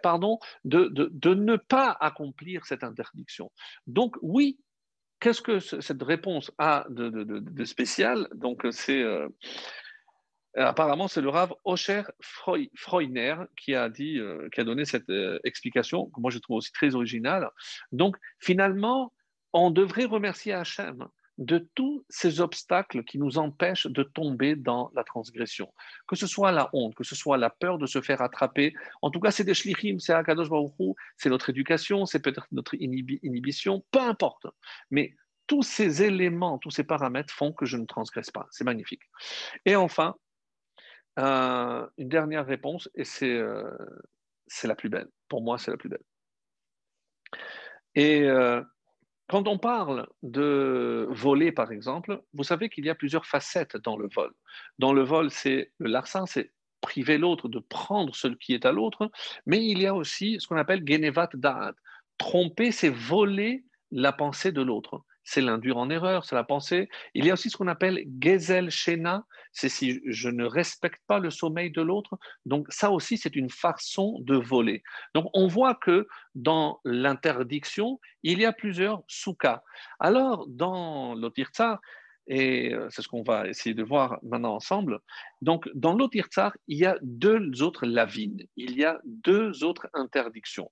pardon, 0.03 0.39
de, 0.65 1.33
ne 1.33 1.55
pas 1.55 1.97
accomplir 1.99 2.65
cette 2.65 2.83
interdiction. 2.83 3.51
Donc 3.87 4.17
oui, 4.21 4.59
qu'est-ce 5.19 5.41
que 5.41 5.59
cette 5.59 6.03
réponse 6.03 6.51
a 6.57 6.85
de, 6.89 7.09
de 7.09 7.65
spécial? 7.65 8.27
Donc 8.33 8.67
c'est 8.71 9.01
euh, 9.01 9.29
apparemment 10.55 11.07
c'est 11.07 11.21
le 11.21 11.29
Rav 11.29 11.53
Osher 11.63 12.03
Freuner 12.75 13.35
qui 13.55 13.75
a 13.75 13.89
dit, 13.89 14.19
euh, 14.19 14.49
qui 14.53 14.61
a 14.61 14.63
donné 14.63 14.85
cette 14.85 15.11
explication 15.43 16.07
que 16.07 16.19
moi 16.19 16.31
je 16.31 16.39
trouve 16.39 16.57
aussi 16.57 16.71
très 16.71 16.95
originale. 16.95 17.49
Donc 17.91 18.17
finalement, 18.39 19.13
on 19.53 19.71
devrait 19.71 20.05
remercier 20.05 20.53
Hachem 20.53 21.07
de 21.39 21.69
tous 21.73 22.05
ces 22.09 22.41
obstacles 22.41 23.03
qui 23.05 23.17
nous 23.17 23.37
empêchent 23.37 23.87
de 23.87 24.03
tomber 24.03 24.57
dans 24.57 24.91
la 24.93 25.05
transgression. 25.05 25.73
Que 26.05 26.17
ce 26.17 26.27
soit 26.27 26.51
la 26.51 26.69
honte, 26.73 26.95
que 26.95 27.05
ce 27.05 27.15
soit 27.15 27.37
la 27.37 27.49
peur 27.49 27.77
de 27.77 27.85
se 27.85 28.01
faire 28.01 28.21
attraper. 28.21 28.73
En 29.01 29.09
tout 29.09 29.21
cas, 29.21 29.31
c'est 29.31 29.45
des 29.45 29.53
shlichim, 29.53 29.99
c'est 29.99 30.13
Akadosh 30.13 30.49
c'est 31.15 31.29
notre 31.29 31.49
éducation, 31.49 32.05
c'est 32.05 32.19
peut-être 32.19 32.45
notre 32.51 32.75
inhibition, 32.75 33.85
peu 33.89 34.01
importe. 34.01 34.47
Mais 34.91 35.15
tous 35.47 35.63
ces 35.63 36.03
éléments, 36.03 36.57
tous 36.57 36.71
ces 36.71 36.83
paramètres 36.83 37.33
font 37.33 37.53
que 37.53 37.65
je 37.65 37.77
ne 37.77 37.85
transgresse 37.85 38.31
pas. 38.31 38.45
C'est 38.51 38.65
magnifique. 38.65 39.03
Et 39.65 39.77
enfin, 39.77 40.15
euh, 41.17 41.87
une 41.97 42.09
dernière 42.09 42.45
réponse, 42.45 42.89
et 42.95 43.03
euh, 43.23 43.63
c'est 44.47 44.67
la 44.67 44.75
plus 44.75 44.89
belle. 44.89 45.07
Pour 45.27 45.41
moi, 45.41 45.57
c'est 45.57 45.71
la 45.71 45.77
plus 45.77 45.89
belle. 45.89 46.03
Et 47.95 48.23
euh, 48.23 48.61
quand 49.27 49.47
on 49.47 49.57
parle 49.57 50.07
de 50.23 51.07
voler, 51.09 51.51
par 51.51 51.71
exemple, 51.71 52.21
vous 52.33 52.43
savez 52.43 52.69
qu'il 52.69 52.85
y 52.85 52.89
a 52.89 52.95
plusieurs 52.95 53.25
facettes 53.25 53.77
dans 53.77 53.97
le 53.97 54.07
vol. 54.13 54.31
Dans 54.77 54.93
le 54.93 55.03
vol, 55.03 55.29
c'est 55.31 55.71
le 55.77 55.89
larcin, 55.89 56.25
c'est 56.25 56.53
priver 56.81 57.17
l'autre 57.17 57.49
de 57.49 57.59
prendre 57.59 58.15
ce 58.15 58.27
qui 58.27 58.53
est 58.53 58.65
à 58.65 58.71
l'autre, 58.71 59.11
mais 59.45 59.65
il 59.65 59.79
y 59.79 59.87
a 59.87 59.93
aussi 59.93 60.37
ce 60.39 60.47
qu'on 60.47 60.57
appelle 60.57 60.83
genevat 60.87 61.29
da'at. 61.33 61.73
Tromper, 62.17 62.71
c'est 62.71 62.89
voler 62.89 63.65
la 63.91 64.13
pensée 64.13 64.51
de 64.51 64.61
l'autre 64.61 65.03
c'est 65.29 65.41
l'induire 65.41 65.77
en 65.77 65.91
erreur, 65.91 66.25
c'est 66.25 66.33
la 66.33 66.43
pensée. 66.43 66.89
Il 67.13 67.23
y 67.23 67.29
a 67.29 67.33
aussi 67.33 67.51
ce 67.51 67.57
qu'on 67.57 67.67
appelle 67.67 68.03
gezel 68.19 68.71
shena, 68.71 69.25
c'est 69.51 69.69
si 69.69 70.01
je 70.05 70.27
ne 70.27 70.43
respecte 70.43 71.01
pas 71.05 71.19
le 71.19 71.29
sommeil 71.29 71.69
de 71.69 71.83
l'autre. 71.83 72.17
Donc 72.47 72.65
ça 72.69 72.89
aussi, 72.89 73.15
c'est 73.15 73.35
une 73.35 73.51
façon 73.51 74.17
de 74.21 74.35
voler. 74.35 74.81
Donc 75.13 75.27
on 75.35 75.45
voit 75.45 75.75
que 75.75 76.07
dans 76.33 76.79
l'interdiction, 76.83 77.99
il 78.23 78.39
y 78.39 78.45
a 78.45 78.53
plusieurs 78.53 79.03
soukas. 79.07 79.61
Alors 79.99 80.47
dans 80.47 81.13
l'Otirtsar, 81.13 81.79
et 82.29 82.73
euh, 82.73 82.87
c'est 82.91 83.01
ce 83.01 83.07
qu'on 83.07 83.23
va 83.23 83.47
essayer 83.47 83.73
de 83.73 83.83
voir 83.83 84.19
maintenant 84.21 84.53
ensemble. 84.55 84.99
Donc, 85.41 85.67
dans 85.73 85.93
l'Otirtsar, 85.93 86.55
il 86.67 86.77
y 86.77 86.85
a 86.85 86.97
deux 87.01 87.63
autres 87.63 87.85
lavines, 87.85 88.45
il 88.55 88.77
y 88.77 88.85
a 88.85 89.01
deux 89.03 89.63
autres 89.63 89.87
interdictions. 89.93 90.71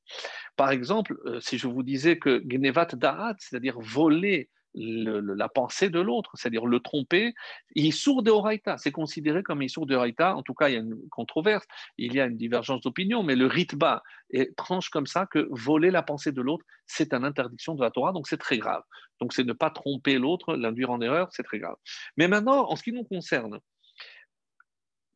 Par 0.56 0.70
exemple, 0.70 1.18
euh, 1.26 1.40
si 1.42 1.58
je 1.58 1.68
vous 1.68 1.84
disais 1.84 2.20
que 2.20 2.40
Gnevat 2.46 2.90
Da'at, 2.94 3.36
c'est-à-dire 3.40 3.80
voler 3.80 4.50
la 4.74 5.50
pensée 5.50 5.90
de 5.90 6.00
l'autre, 6.00 6.32
c'est-à-dire 6.36 6.66
le 6.66 6.80
tromper. 6.80 7.34
Il 7.76 7.94
sourd 7.94 8.24
de 8.24 8.32
Horaïta, 8.32 8.78
c'est 8.78 8.92
considéré 8.92 9.44
comme 9.44 9.62
il 9.62 9.70
sourd 9.70 9.86
de 9.86 9.96
Horaïta. 9.96 10.36
En 10.36 10.44
tout 10.44 10.54
cas, 10.54 10.70
il 10.70 10.74
y 10.74 10.78
a 10.78 10.82
une 10.82 10.98
controverse, 11.10 11.66
il 11.98 12.14
y 12.14 12.20
a 12.20 12.26
une 12.26 12.38
divergence 12.38 12.82
d'opinion, 12.82 13.24
mais 13.24 13.36
le 13.36 13.48
ritba 13.48 14.04
est 14.30 14.56
tranche 14.56 14.90
comme 14.90 15.08
ça 15.08 15.26
que 15.26 15.48
voler 15.52 15.92
la 15.92 16.04
pensée 16.04 16.32
de 16.32 16.42
l'autre, 16.42 16.66
c'est 16.86 17.14
une 17.14 17.26
interdiction 17.26 17.76
de 17.76 17.82
la 17.82 17.92
Torah, 17.92 18.12
donc 18.12 18.28
c'est 18.28 18.38
très 18.38 18.58
grave. 18.58 18.84
Donc 19.20 19.34
c'est 19.34 19.44
ne 19.44 19.54
pas 19.54 19.70
tromper 19.70 20.18
l'autre, 20.18 20.56
l'induire 20.56 20.92
en 20.92 21.02
erreur, 21.02 21.30
c'est 21.32 21.44
très 21.44 21.60
grave. 21.60 21.76
Mais 22.18 22.28
maintenant, 22.28 22.70
en 22.70 22.76
ce 22.76 22.84
qui 22.84 22.92
nous 22.92 23.04
concerne, 23.04 23.60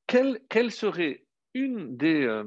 quelle, 0.08 0.72
serait 0.72 1.26
une 1.54 1.96
des 1.96 2.24
euh, 2.24 2.44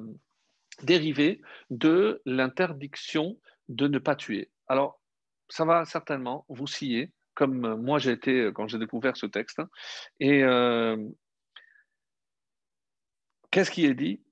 dérivées 0.83 1.41
de 1.71 2.21
l'interdiction 2.27 3.39
de 3.69 3.89
ne 3.89 3.99
pas 3.99 4.17
tuer? 4.17 4.51
Alors, 4.69 5.01
ça 5.49 5.65
va 5.65 5.85
certainement 5.85 6.45
vous 6.49 6.67
scier, 6.67 7.13
comme 7.35 7.65
euh, 7.65 7.77
moi 7.77 7.99
j'ai 7.99 8.13
été 8.13 8.41
euh, 8.41 8.53
quand 8.53 8.69
j'ai 8.69 8.79
découvert 8.79 9.17
ce 9.17 9.27
texte. 9.27 9.61
Et 10.21 10.43
euh, 10.43 10.97
qu'est-ce 13.51 13.71
qui 13.71 13.85
est 13.87 13.95
dit? 13.95 14.23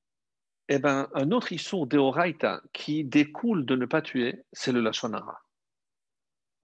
Eh 0.69 0.79
bien, 0.79 1.09
un 1.15 1.33
autre 1.33 1.53
issur 1.53 1.87
d'Eoraita 1.87 2.63
qui 2.73 3.05
découle 3.05 3.67
de 3.67 3.77
ne 3.77 3.85
pas 3.85 4.01
tuer, 4.01 4.43
c'est 4.53 4.73
le 4.73 4.81
Lachonara. 4.81 5.43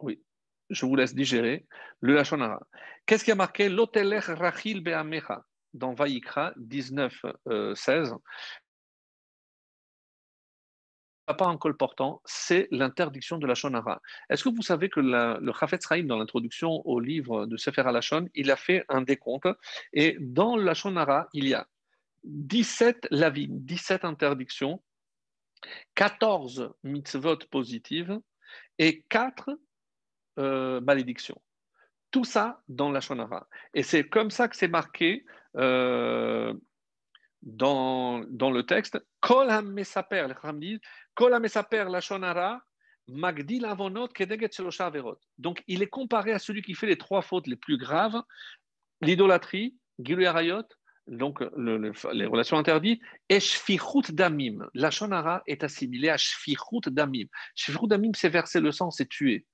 Oui, 0.01 0.23
je 0.71 0.87
vous 0.87 0.97
laisse 0.97 1.15
digérer 1.15 1.67
le 2.01 2.15
Lachonara. 2.15 2.61
Qu'est-ce 3.05 3.25
qui 3.25 3.33
a 3.33 3.35
marqué? 3.35 3.69
L'Otelech 3.69 4.25
Rachil 4.25 4.83
Be'amecha 4.83 5.45
dans 5.75 5.93
Vaïkra 5.93 6.53
19, 6.57 7.23
16 7.75 8.15
pas 11.35 11.47
un 11.47 11.57
col 11.57 11.77
portant, 11.77 12.21
c'est 12.25 12.69
l'interdiction 12.71 13.39
de 13.39 13.47
la 13.47 13.55
shonara. 13.55 14.01
Est-ce 14.31 14.45
que 14.45 14.49
vous 14.49 14.63
savez 14.63 14.89
que 14.89 15.01
le 15.01 15.53
Chafetz 15.53 15.87
Chaim, 15.89 16.05
dans 16.05 16.19
l'introduction 16.19 16.87
au 16.87 17.01
livre 17.01 17.47
de 17.47 17.57
Sefer 17.57 17.83
HaLashon, 17.83 18.29
il 18.35 18.51
a 18.51 18.57
fait 18.57 18.85
un 18.89 19.03
décompte 19.03 19.49
et 19.93 20.17
dans 20.21 20.57
la 20.57 20.75
shonara, 20.75 21.29
il 21.33 21.49
y 21.49 21.55
a 21.55 21.67
17 22.25 23.09
lavim, 23.11 23.49
17 23.51 24.05
interdictions, 24.05 24.83
14 25.95 26.73
mitzvot 26.85 27.39
positives 27.51 28.19
et 28.79 29.03
4 29.09 29.51
euh, 30.39 30.81
malédictions. 30.81 31.41
Tout 32.11 32.25
ça 32.25 32.63
dans 32.69 32.91
la 32.91 33.01
shonara. 33.01 33.49
Et 33.75 33.83
c'est 33.83 34.09
comme 34.09 34.31
ça 34.31 34.49
que 34.49 34.57
c'est 34.57 34.69
marqué 34.69 35.25
euh, 35.57 36.55
dans, 37.43 38.25
dans 38.29 38.51
le 38.51 38.65
texte. 38.65 38.99
La 39.23 39.63
shonara, 42.01 42.63
magdi 43.09 43.59
lavonot 43.59 44.09
kedeget 44.09 44.61
averot. 44.79 45.19
Donc 45.39 45.63
il 45.67 45.83
est 45.83 45.89
comparé 45.89 46.33
à 46.33 46.39
celui 46.39 46.63
qui 46.63 46.75
fait 46.75 46.87
les 46.87 46.99
trois 46.99 47.23
fautes 47.23 47.47
les 47.47 47.57
plus 47.57 47.79
graves 47.79 48.23
l'idolâtrie, 49.01 49.77
donc 51.07 51.41
les 51.41 52.27
relations 52.27 52.59
interdites, 52.59 53.03
et 53.29 53.41
shfichut 53.41 54.13
damim. 54.13 54.69
La 54.75 54.91
shonara 54.91 55.43
est 55.47 55.65
assimilée 55.65 56.11
à 56.11 56.17
shfichut 56.17 56.89
damim. 56.89 57.27
Shfichut 57.55 57.89
damim, 57.89 58.13
c'est 58.15 58.29
verser 58.29 58.61
le 58.61 58.73
sang, 58.73 58.91
c'est 58.91 59.09
tuer. 59.09 59.47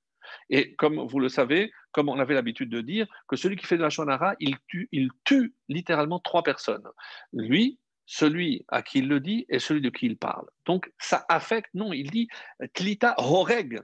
Et 0.48 0.74
comme 0.76 1.06
vous 1.06 1.20
le 1.20 1.28
savez, 1.28 1.70
comme 1.92 2.08
on 2.08 2.18
avait 2.18 2.34
l'habitude 2.34 2.70
de 2.70 2.80
dire, 2.80 3.06
que 3.28 3.36
celui 3.36 3.56
qui 3.56 3.66
fait 3.66 3.76
de 3.76 3.82
la 3.82 3.90
shonara, 3.90 4.34
il 4.40 4.56
tue, 4.66 4.88
il 4.90 5.10
tue 5.24 5.54
littéralement 5.68 6.18
trois 6.18 6.42
personnes. 6.42 6.88
Lui, 7.32 7.78
celui 8.06 8.64
à 8.68 8.82
qui 8.82 8.98
il 8.98 9.08
le 9.08 9.20
dit 9.20 9.46
et 9.48 9.58
celui 9.58 9.80
de 9.80 9.90
qui 9.90 10.06
il 10.06 10.16
parle. 10.16 10.46
Donc 10.66 10.92
ça 10.98 11.24
affecte, 11.28 11.70
non, 11.74 11.92
il 11.92 12.10
dit 12.10 12.28
klita 12.74 13.14
horeg. 13.18 13.80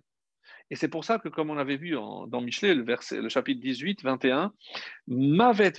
Et 0.71 0.77
c'est 0.77 0.89
pour 0.89 1.05
ça 1.05 1.19
que, 1.19 1.29
comme 1.29 1.51
on 1.51 1.59
avait 1.59 1.77
vu 1.77 1.93
dans 1.93 2.41
Michelet, 2.41 2.75
le, 2.75 3.29
chapitre 3.29 3.61
18, 3.61 4.05
21, 4.05 4.53
Mavet. 5.09 5.73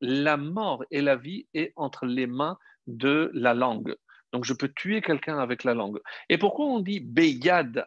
La 0.00 0.36
mort 0.38 0.84
et 0.90 1.02
la 1.02 1.16
vie 1.16 1.46
est 1.52 1.72
entre 1.76 2.06
les 2.06 2.26
mains 2.26 2.56
de 2.86 3.30
la 3.34 3.52
langue. 3.52 3.94
Donc 4.32 4.44
je 4.44 4.54
peux 4.54 4.68
tuer 4.68 5.02
quelqu'un 5.02 5.38
avec 5.38 5.64
la 5.64 5.74
langue. 5.74 5.98
Et 6.30 6.38
pourquoi 6.38 6.66
on 6.66 6.80
dit 6.80 7.00
beyad 7.00 7.86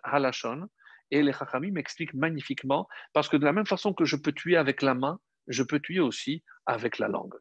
Et 1.10 1.24
les 1.24 1.34
chachamim 1.34 1.72
m'expliquent 1.72 2.14
magnifiquement, 2.14 2.88
parce 3.14 3.28
que 3.28 3.38
de 3.38 3.46
la 3.46 3.54
même 3.54 3.66
façon 3.66 3.94
que 3.94 4.06
je 4.06 4.16
peux 4.16 4.32
tuer 4.32 4.58
avec 4.58 4.84
la 4.84 4.94
main, 4.94 5.20
je 5.48 5.64
peux 5.64 5.80
tuer 5.80 6.00
aussi 6.00 6.44
avec 6.68 7.00
la 7.00 7.08
langue. 7.08 7.36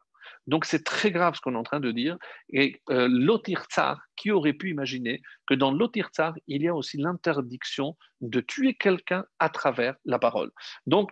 Donc 0.47 0.65
c'est 0.65 0.83
très 0.83 1.11
grave 1.11 1.35
ce 1.35 1.41
qu'on 1.41 1.53
est 1.53 1.57
en 1.57 1.63
train 1.63 1.79
de 1.79 1.91
dire. 1.91 2.17
Et 2.49 2.81
euh, 2.89 3.07
l'Otir 3.09 3.65
Tsar, 3.65 4.01
qui 4.15 4.31
aurait 4.31 4.53
pu 4.53 4.69
imaginer 4.69 5.21
que 5.47 5.53
dans 5.53 5.71
l'Otir 5.71 6.09
Tsar, 6.09 6.33
il 6.47 6.63
y 6.63 6.67
a 6.67 6.75
aussi 6.75 6.97
l'interdiction 6.97 7.97
de 8.21 8.41
tuer 8.41 8.75
quelqu'un 8.75 9.25
à 9.39 9.49
travers 9.49 9.95
la 10.05 10.19
parole. 10.19 10.51
Donc 10.85 11.11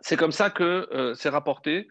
c'est 0.00 0.16
comme 0.16 0.32
ça 0.32 0.50
que 0.50 0.88
euh, 0.92 1.14
c'est 1.14 1.28
rapporté. 1.28 1.88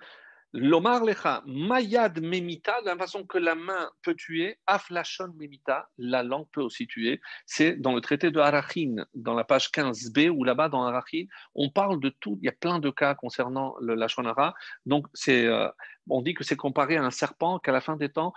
L'omar 0.56 1.04
lecha 1.04 1.42
mayad 1.48 2.22
memita, 2.22 2.80
de 2.82 2.86
la 2.86 2.96
façon 2.96 3.24
que 3.26 3.40
la 3.40 3.56
main 3.56 3.90
peut 4.04 4.14
tuer, 4.14 4.60
aflashon 4.68 5.34
memita, 5.36 5.90
la 5.98 6.22
langue 6.22 6.46
peut 6.52 6.62
aussi 6.62 6.86
tuer. 6.86 7.22
C'est 7.48 7.76
dans 7.76 7.96
le 7.96 8.02
traité 8.02 8.30
de 8.30 8.40
Arachin, 8.40 9.06
dans 9.16 9.34
la 9.34 9.44
page 9.44 9.72
15b, 9.72 10.30
où 10.30 10.44
là-bas 10.44 10.70
dans 10.70 10.84
Arachin, 10.84 11.26
on 11.56 11.72
parle 11.72 12.00
de 12.00 12.10
tout. 12.10 12.38
Il 12.42 12.46
y 12.46 12.50
a 12.50 12.52
plein 12.52 12.78
de 12.78 12.92
cas 12.92 13.16
concernant 13.16 13.76
le 13.82 13.96
lachonara. 13.96 14.54
Donc, 14.86 15.08
c'est, 15.16 15.48
euh, 15.48 15.68
on 16.08 16.22
dit 16.22 16.36
que 16.36 16.44
c'est 16.44 16.56
comparé 16.56 16.98
à 16.98 17.04
un 17.04 17.10
serpent, 17.10 17.58
qu'à 17.58 17.72
la 17.72 17.82
fin 17.82 17.96
des 17.96 18.10
temps, 18.10 18.34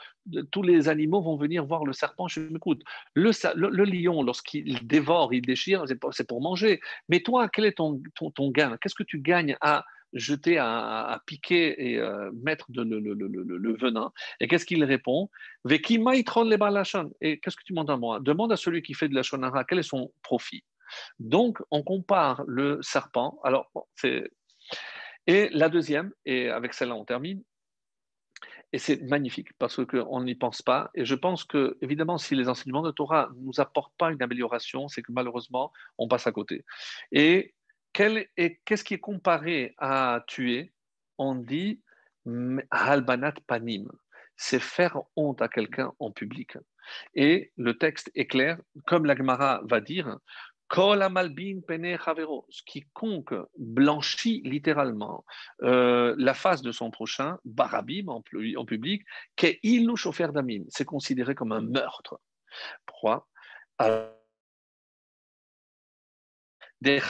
tous 0.50 0.62
les 0.62 0.88
animaux 0.88 1.20
vont 1.20 1.36
venir 1.36 1.66
voir 1.66 1.84
le 1.84 1.92
serpent. 1.92 2.28
Je 2.28 2.40
m'écoute. 2.40 2.82
Le, 3.12 3.30
le, 3.54 3.84
lion, 3.84 4.22
lorsqu'il 4.22 4.86
dévore, 4.86 5.34
il 5.34 5.42
déchire, 5.42 5.84
c'est 6.12 6.26
pour, 6.26 6.40
manger. 6.40 6.80
Mais 7.10 7.20
toi, 7.20 7.50
quel 7.50 7.66
est 7.66 7.76
ton, 7.76 8.00
ton, 8.14 8.30
ton 8.30 8.50
gain? 8.50 8.78
Qu'est-ce 8.80 8.94
que 8.94 9.02
tu 9.02 9.20
gagnes 9.20 9.56
à 9.60 9.84
jeter, 10.12 10.58
à, 10.58 11.20
piquer 11.26 11.90
et 11.90 11.98
euh, 11.98 12.30
mettre 12.42 12.66
le, 12.68 13.76
venin. 13.76 14.12
Et 14.40 14.48
qu'est-ce 14.48 14.66
qu'il 14.66 14.82
répond 14.84 15.30
Et 15.70 15.80
qu'est-ce 15.80 17.56
que 17.56 17.64
tu 17.64 17.72
demandes 17.72 17.90
à 17.90 17.96
moi 17.96 18.20
Demande 18.20 18.52
à 18.52 18.56
celui 18.56 18.82
qui 18.82 18.94
fait 18.94 19.08
de 19.08 19.14
la 19.14 19.22
shonara 19.22 19.64
quel 19.64 19.78
est 19.78 19.82
son 19.82 20.12
profit. 20.22 20.64
Donc, 21.18 21.58
on 21.70 21.82
compare 21.82 22.44
le 22.46 22.78
serpent. 22.82 23.38
Alors, 23.42 23.70
c'est. 23.94 24.30
Et 25.26 25.48
la 25.50 25.68
deuxième, 25.68 26.12
et 26.24 26.50
avec 26.50 26.72
celle-là 26.72 26.94
on 26.94 27.04
termine, 27.04 27.42
et 28.72 28.78
c'est 28.78 29.02
magnifique 29.02 29.52
parce 29.58 29.84
qu'on 29.84 30.22
n'y 30.22 30.34
pense 30.34 30.62
pas. 30.62 30.90
Et 30.94 31.04
je 31.04 31.14
pense 31.14 31.44
que, 31.44 31.78
évidemment, 31.80 32.18
si 32.18 32.34
les 32.34 32.48
enseignements 32.48 32.82
de 32.82 32.90
Torah 32.90 33.30
ne 33.34 33.46
nous 33.46 33.60
apportent 33.60 33.96
pas 33.96 34.12
une 34.12 34.22
amélioration, 34.22 34.88
c'est 34.88 35.02
que 35.02 35.12
malheureusement, 35.12 35.72
on 35.98 36.08
passe 36.08 36.26
à 36.26 36.32
côté. 36.32 36.64
Et 37.10 37.54
qu'est-ce 37.96 38.84
qui 38.84 38.94
est 38.94 39.00
comparé 39.00 39.74
à 39.78 40.24
tuer? 40.26 40.72
On 41.18 41.34
dit 41.34 41.80
halbanat 42.70 43.34
panim, 43.46 43.88
c'est 44.36 44.60
faire 44.60 45.00
honte 45.16 45.40
à 45.42 45.48
quelqu'un 45.48 45.92
en 45.98 46.10
public. 46.10 46.58
Et 47.14 47.52
le 47.56 47.78
texte 47.78 48.10
est 48.14 48.26
clair, 48.26 48.58
comme 48.86 49.06
l'Agmara 49.06 49.60
va 49.64 49.80
dire, 49.80 50.18
quiconque 52.66 53.34
blanchit 53.56 54.42
littéralement 54.44 55.24
euh, 55.62 56.14
la 56.18 56.34
face 56.34 56.62
de 56.62 56.72
son 56.72 56.90
prochain, 56.90 57.38
barabim 57.44 58.08
en, 58.08 58.20
public, 58.64 59.04
qu'est 59.36 59.60
il 59.62 59.86
chauffeur 59.96 60.32
d'amim, 60.32 60.64
c'est 60.68 60.84
considéré 60.84 61.34
comme 61.34 61.52
un 61.52 61.60
meurtre. 61.60 62.20
Pourquoi? 62.84 63.28
Des 66.80 67.00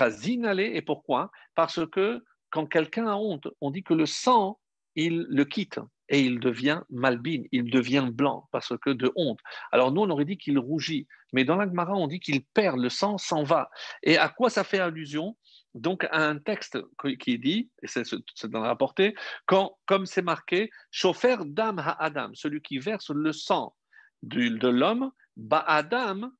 et 0.58 0.82
pourquoi? 0.82 1.30
Parce 1.54 1.80
que 1.90 2.24
quand 2.50 2.66
quelqu'un 2.66 3.08
a 3.08 3.16
honte, 3.16 3.48
on 3.60 3.70
dit 3.70 3.82
que 3.82 3.94
le 3.94 4.06
sang, 4.06 4.58
il 4.94 5.26
le 5.28 5.44
quitte 5.44 5.80
et 6.08 6.20
il 6.20 6.38
devient 6.38 6.82
malbine, 6.88 7.46
il 7.52 7.70
devient 7.70 8.08
blanc 8.10 8.48
parce 8.52 8.72
que 8.78 8.90
de 8.90 9.12
honte. 9.16 9.40
Alors 9.72 9.92
nous, 9.92 10.02
on 10.02 10.10
aurait 10.10 10.24
dit 10.24 10.38
qu'il 10.38 10.58
rougit, 10.58 11.06
mais 11.32 11.44
dans 11.44 11.56
l'Agmara, 11.56 11.94
on 11.94 12.06
dit 12.06 12.20
qu'il 12.20 12.44
perd, 12.44 12.78
le 12.78 12.88
sang 12.88 13.18
s'en 13.18 13.42
va. 13.42 13.70
Et 14.02 14.16
à 14.16 14.28
quoi 14.28 14.48
ça 14.50 14.64
fait 14.64 14.78
allusion? 14.78 15.36
Donc 15.74 16.04
à 16.04 16.26
un 16.26 16.38
texte 16.38 16.78
qui 17.20 17.38
dit, 17.38 17.70
et 17.82 17.86
c'est 17.88 18.06
dans 18.46 18.60
la 18.60 18.68
rapporté, 18.68 19.14
quand, 19.46 19.76
comme 19.86 20.06
c'est 20.06 20.22
marqué, 20.22 20.70
chauffeur 20.90 21.44
d'âme 21.44 21.80
à 21.80 22.02
Adam, 22.02 22.30
celui 22.34 22.62
qui 22.62 22.78
verse 22.78 23.10
le 23.10 23.32
sang 23.32 23.74
de, 24.22 24.68
l'homme, 24.68 25.10
ba 25.36 25.58
Adam, 25.66 26.30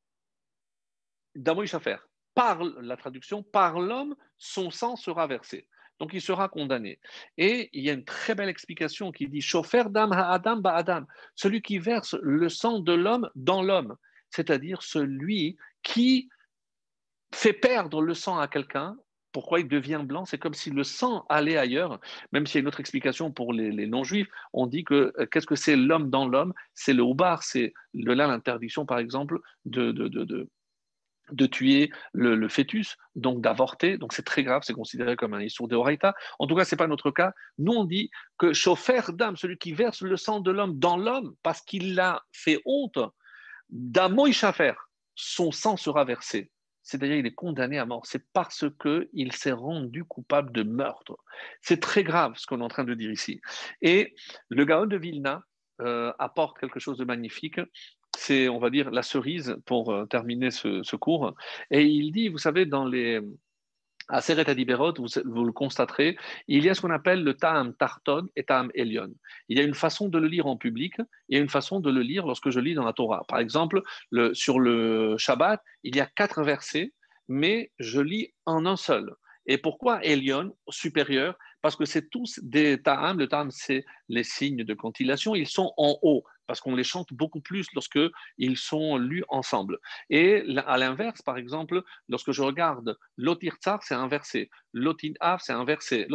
d'amoï 1.35 1.69
par 2.37 2.63
la 2.63 2.99
traduction, 2.99 3.43
par 3.43 3.81
l'homme, 3.81 4.15
son 4.37 4.71
sang 4.71 4.95
sera 4.95 5.27
versé. 5.27 5.67
Donc 5.99 6.11
il 6.13 6.21
sera 6.21 6.51
condamné. 6.51 7.01
Et 7.39 7.71
il 7.73 7.83
y 7.83 7.89
a 7.89 7.95
une 7.95 8.05
très 8.05 8.35
belle 8.35 8.51
explication 8.51 9.11
qui 9.11 9.27
dit 9.27 9.41
Chauffeur 9.41 9.89
d'âme 9.89 10.13
Adam 10.13 10.59
ba 10.59 10.75
Adam, 10.75 11.07
celui 11.35 11.63
qui 11.63 11.79
verse 11.79 12.15
le 12.21 12.51
sang 12.51 12.81
de 12.81 12.93
l'homme 12.93 13.31
dans 13.35 13.63
l'homme, 13.63 13.97
c'est-à-dire 14.29 14.83
celui 14.83 15.57
qui 15.83 16.29
fait 17.35 17.55
perdre 17.55 18.03
le 18.03 18.13
sang 18.13 18.39
à 18.39 18.49
quelqu'un. 18.49 18.99
Pourquoi 19.33 19.61
il 19.61 19.69
devient 19.69 20.03
blanc? 20.05 20.27
C'est 20.27 20.39
comme 20.39 20.55
si 20.55 20.69
le 20.71 20.85
sang 20.85 21.25
allait 21.31 21.57
ailleurs. 21.57 22.01
Même 22.33 22.47
s'il 22.47 22.57
y 22.57 22.59
a 22.59 22.63
une 22.63 22.69
autre 22.69 22.81
explication 22.81 23.33
pour 23.33 23.55
les, 23.55 23.87
non-juifs, 23.87 24.29
on 24.53 24.67
dit 24.67 24.85
que 24.85 25.15
euh, 25.19 25.27
qu'est-ce 25.27 25.47
que 25.47 25.57
c'est 25.57 25.77
l'homme 25.77 26.11
dans 26.11 26.29
l'homme? 26.29 26.53
C'est 26.75 26.95
le 26.95 27.03
houbar, 27.03 27.43
c'est 27.43 27.73
là 27.95 28.27
l'interdiction, 28.27 28.85
par 28.85 28.99
exemple, 28.99 29.41
de, 29.65 29.93
de, 29.93 30.09
de 30.09 30.25
de 30.25 30.49
tuer 31.47 31.91
le, 32.13 32.49
fœtus, 32.49 32.97
donc 33.15 33.41
d'avorter. 33.41 33.99
Donc 33.99 34.13
c'est 34.13 34.25
très 34.25 34.43
grave, 34.43 34.63
c'est 34.65 34.73
considéré 34.73 35.17
comme 35.17 35.35
un 35.35 35.41
issour 35.41 35.69
de 35.69 35.77
Horaïta. 35.77 36.15
En 36.39 36.47
tout 36.47 36.55
cas, 36.55 36.65
ce 36.65 36.75
n'est 36.75 36.79
pas 36.79 36.87
notre 36.87 37.11
cas. 37.11 37.33
Nous, 37.59 37.73
on 37.73 37.85
dit 37.85 38.11
que 38.39 38.53
chauffeur 38.53 39.13
d'âme, 39.13 39.37
celui 39.37 39.59
qui 39.59 39.73
verse 39.73 40.03
le 40.03 40.17
sang 40.17 40.41
de 40.41 40.51
l'homme 40.51 40.79
dans 40.79 40.97
l'homme 40.97 41.35
parce 41.43 41.61
qu'il 41.63 41.95
l'a 41.95 42.23
fait 42.33 42.61
honte, 42.65 42.99
d'amoïchafer, 43.71 44.75
son 45.15 45.53
sang 45.53 45.77
sera 45.77 46.05
versé. 46.05 46.51
C'est-à-dire 46.83 47.17
il 47.17 47.27
est 47.27 47.35
condamné 47.35 47.79
à 47.79 47.87
mort. 47.87 48.07
C'est 48.07 48.31
parce 48.33 48.65
qu'il 48.81 49.33
s'est 49.33 49.53
rendu 49.53 50.05
coupable 50.05 50.53
de 50.53 50.63
meurtre. 50.63 51.17
C'est 51.61 51.81
très 51.81 52.05
grave 52.05 52.35
ce 52.37 52.47
qu'on 52.47 52.61
est 52.61 52.65
en 52.65 52.69
train 52.69 52.85
de 52.85 52.95
dire 52.95 53.11
ici. 53.11 53.41
Et 53.83 54.15
le 54.51 54.65
Gaon 54.65 54.87
de 54.87 54.97
Vilna, 54.97 55.43
euh, 55.83 56.11
apporte 56.19 56.59
quelque 56.59 56.81
chose 56.81 56.97
de 56.97 57.05
magnifique 57.05 57.61
c'est, 58.17 58.49
on 58.49 58.59
va 58.59 58.71
dire, 58.71 58.91
la 58.91 59.03
cerise 59.03 59.57
pour 59.67 59.93
euh, 59.93 60.07
terminer 60.07 60.51
ce, 60.51 60.97
cours. 60.97 61.35
Et 61.71 61.85
il 61.85 62.13
dit, 62.13 62.29
vous 62.29 62.39
savez, 62.39 62.67
dans 62.67 62.85
les 62.85 63.21
à 64.09 64.21
Seret 64.21 64.49
Adiberot, 64.49 64.95
vous, 64.99 65.45
le 65.45 65.53
constaterez, 65.53 66.17
il 66.47 66.65
y 66.65 66.69
a 66.69 66.75
ce 66.75 66.81
qu'on 66.81 66.91
appelle 66.91 67.25
le 67.25 67.35
Ta'am 67.35 67.75
Tarton 67.75 68.29
et 68.37 68.45
Ta'am 68.45 68.71
Elion. 68.75 69.13
Il 69.49 69.59
y 69.59 69.61
a 69.61 69.65
une 69.65 69.75
façon 69.75 70.09
de 70.09 70.19
le 70.19 70.29
lire 70.29 70.47
en 70.47 70.57
public 70.57 70.95
et 71.29 71.39
une 71.39 71.49
façon 71.49 71.81
de 71.81 71.91
le 71.91 72.03
lire 72.03 72.25
lorsque 72.25 72.51
je 72.51 72.61
lis 72.61 72.75
dans 72.75 72.85
la 72.85 72.93
Torah. 72.93 73.25
Par 73.27 73.41
exemple, 73.41 73.83
le, 74.11 74.33
sur 74.33 74.61
le 74.61 75.17
Shabbat, 75.19 75.61
il 75.83 75.97
y 75.97 76.01
a 76.01 76.07
quatre 76.07 76.45
versets, 76.45 76.93
mais 77.27 77.73
je 77.81 78.01
lis 78.01 78.33
en 78.45 78.65
un 78.65 78.77
seul. 78.77 79.13
Et 79.47 79.59
pourquoi 79.59 80.05
Elion, 80.05 80.57
supérieur? 80.69 81.37
Parce 81.63 81.77
que 81.77 81.85
c'est 81.85 82.11
tous 82.11 82.39
des 82.43 82.81
ta'am. 82.81 83.19
Le 83.19 83.29
ta'am, 83.29 83.51
c'est 83.51 83.85
les 84.09 84.25
signes 84.25 84.65
de 84.65 84.75
cantillation. 84.75 85.35
Ils 85.35 85.49
sont 85.49 85.73
en 85.77 85.99
haut. 86.03 86.25
Parce 86.47 86.61
qu'on 86.61 86.75
les 86.75 86.85
chante 86.85 87.13
beaucoup 87.13 87.41
plus 87.41 87.67
lorsque 87.75 87.99
ils 88.39 88.57
sont 88.57 88.97
lus 88.97 89.25
ensemble. 89.29 89.79
Et 90.11 90.45
à 90.67 90.79
l'inverse, 90.79 91.23
par 91.23 91.37
exemple, 91.37 91.83
lorsque 92.09 92.33
je 92.33 92.43
regarde 92.43 92.97
Lotir 93.17 93.57
Tsar, 93.57 93.83
c'est 93.83 93.95
inversé, 93.95 94.51
Lotin 94.73 95.13
Av, 95.21 95.41
c'est 95.43 95.53
inversé. 95.53 96.07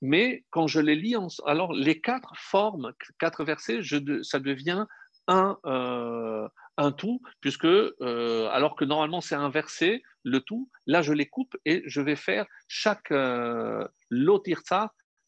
Mais 0.00 0.44
quand 0.50 0.66
je 0.66 0.80
les 0.80 0.94
lis, 0.94 1.16
alors 1.46 1.72
les 1.72 2.00
quatre 2.00 2.32
formes, 2.36 2.92
quatre 3.18 3.44
versets, 3.44 3.80
ça 4.22 4.38
devient 4.38 4.86
un, 5.26 5.58
euh, 5.66 6.48
tout, 6.96 7.20
puisque 7.40 7.64
euh, 7.64 8.48
alors 8.50 8.76
que 8.76 8.84
normalement 8.84 9.20
c'est 9.20 9.34
inversé, 9.34 10.02
le 10.24 10.40
tout, 10.40 10.70
là 10.86 11.02
je 11.02 11.12
les 11.12 11.26
coupe 11.26 11.56
et 11.64 11.82
je 11.86 12.00
vais 12.00 12.16
faire 12.16 12.46
chaque 12.68 13.10
euh, 13.10 13.86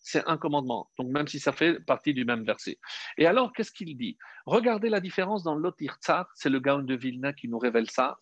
c'est 0.02 0.26
un 0.26 0.36
commandement. 0.36 0.90
Donc, 0.98 1.08
même 1.08 1.28
si 1.28 1.38
ça 1.38 1.52
fait 1.52 1.80
partie 1.80 2.14
du 2.14 2.24
même 2.24 2.44
verset. 2.44 2.78
Et 3.18 3.26
alors, 3.26 3.52
qu'est-ce 3.52 3.72
qu'il 3.72 3.96
dit? 3.96 4.16
Regardez 4.46 4.88
la 4.88 5.00
différence 5.00 5.42
dans 5.42 5.54
l'Otir 5.54 5.96
Tsar, 6.00 6.28
c'est 6.34 6.50
le 6.50 6.60
Gaon 6.60 6.82
de 6.82 6.94
Vilna 6.94 7.32
qui 7.32 7.48
nous 7.48 7.58
révèle 7.58 7.90
ça. 7.90 8.18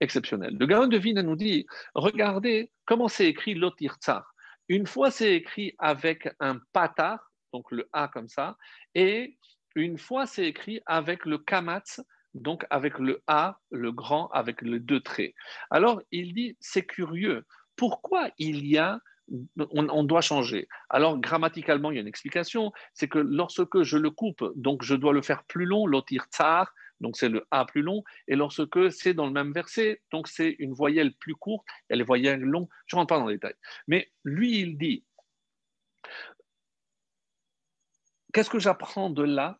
Exceptionnel. 0.00 0.56
Le 0.58 0.66
Gaon 0.66 0.86
de 0.86 0.96
Vilna 0.96 1.22
nous 1.22 1.36
dit 1.36 1.66
regardez 1.94 2.70
comment 2.84 3.08
c'est 3.08 3.26
écrit 3.26 3.54
l'Otir 3.54 3.96
Tsar. 3.96 4.34
Une 4.68 4.86
fois, 4.86 5.10
c'est 5.10 5.34
écrit 5.34 5.74
avec 5.78 6.28
un 6.40 6.60
patar, 6.72 7.32
donc 7.52 7.70
le 7.72 7.88
A 7.92 8.08
comme 8.08 8.28
ça, 8.28 8.56
et 8.94 9.38
une 9.74 9.98
fois, 9.98 10.26
c'est 10.26 10.46
écrit 10.46 10.80
avec 10.86 11.24
le 11.24 11.38
kamatz, 11.38 12.00
donc 12.34 12.66
avec 12.70 12.98
le 12.98 13.22
A, 13.26 13.58
le 13.70 13.92
grand, 13.92 14.28
avec 14.28 14.62
les 14.62 14.80
deux 14.80 15.00
traits. 15.00 15.34
Alors, 15.70 16.02
il 16.10 16.34
dit 16.34 16.56
c'est 16.60 16.84
curieux. 16.84 17.44
Pourquoi 17.76 18.30
il 18.38 18.66
y 18.66 18.76
a 18.78 19.00
on, 19.70 20.04
doit 20.04 20.20
changer. 20.20 20.68
Alors, 20.88 21.18
grammaticalement, 21.18 21.90
il 21.90 21.94
y 21.94 21.98
a 21.98 22.00
une 22.00 22.08
explication, 22.08 22.72
c'est 22.94 23.08
que 23.08 23.18
lorsque 23.18 23.82
je 23.82 23.96
le 23.96 24.10
coupe, 24.10 24.44
donc 24.56 24.82
je 24.82 24.94
dois 24.94 25.12
le 25.12 25.22
faire 25.22 25.44
plus 25.44 25.64
long, 25.64 25.86
l'otir 25.86 26.26
tsar, 26.30 26.72
donc 27.00 27.16
c'est 27.16 27.28
le 27.28 27.46
A 27.50 27.64
plus 27.64 27.82
long, 27.82 28.02
et 28.26 28.36
lorsque 28.36 28.92
c'est 28.92 29.14
dans 29.14 29.26
le 29.26 29.32
même 29.32 29.52
verset, 29.52 30.00
donc 30.10 30.28
c'est 30.28 30.56
une 30.58 30.72
voyelle 30.72 31.14
plus 31.14 31.34
courte, 31.34 31.66
et 31.90 31.96
les 31.96 32.04
voyelles 32.04 32.40
longues, 32.40 32.68
je 32.86 32.96
ne 32.96 33.00
rentre 33.00 33.14
pas 33.14 33.20
dans 33.20 33.26
les 33.26 33.36
détails. 33.36 33.54
Mais 33.86 34.10
lui, 34.24 34.60
il 34.60 34.78
dit, 34.78 35.04
qu'est-ce 38.32 38.50
que 38.50 38.58
j'apprends 38.58 39.10
de 39.10 39.22
là? 39.22 39.58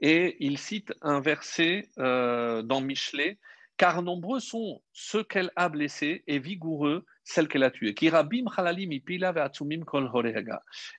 Et 0.00 0.36
il 0.38 0.58
cite 0.58 0.92
un 1.02 1.20
verset 1.20 1.90
euh, 1.98 2.62
dans 2.62 2.80
Michelet, 2.80 3.38
car 3.76 4.02
nombreux 4.02 4.40
sont 4.40 4.82
ceux 4.92 5.24
qu'elle 5.24 5.50
a 5.56 5.68
blessés 5.68 6.22
et 6.26 6.38
vigoureux 6.38 7.04
celle 7.28 7.46
qu'elle 7.46 7.62
a 7.62 7.70
tuée. 7.70 7.94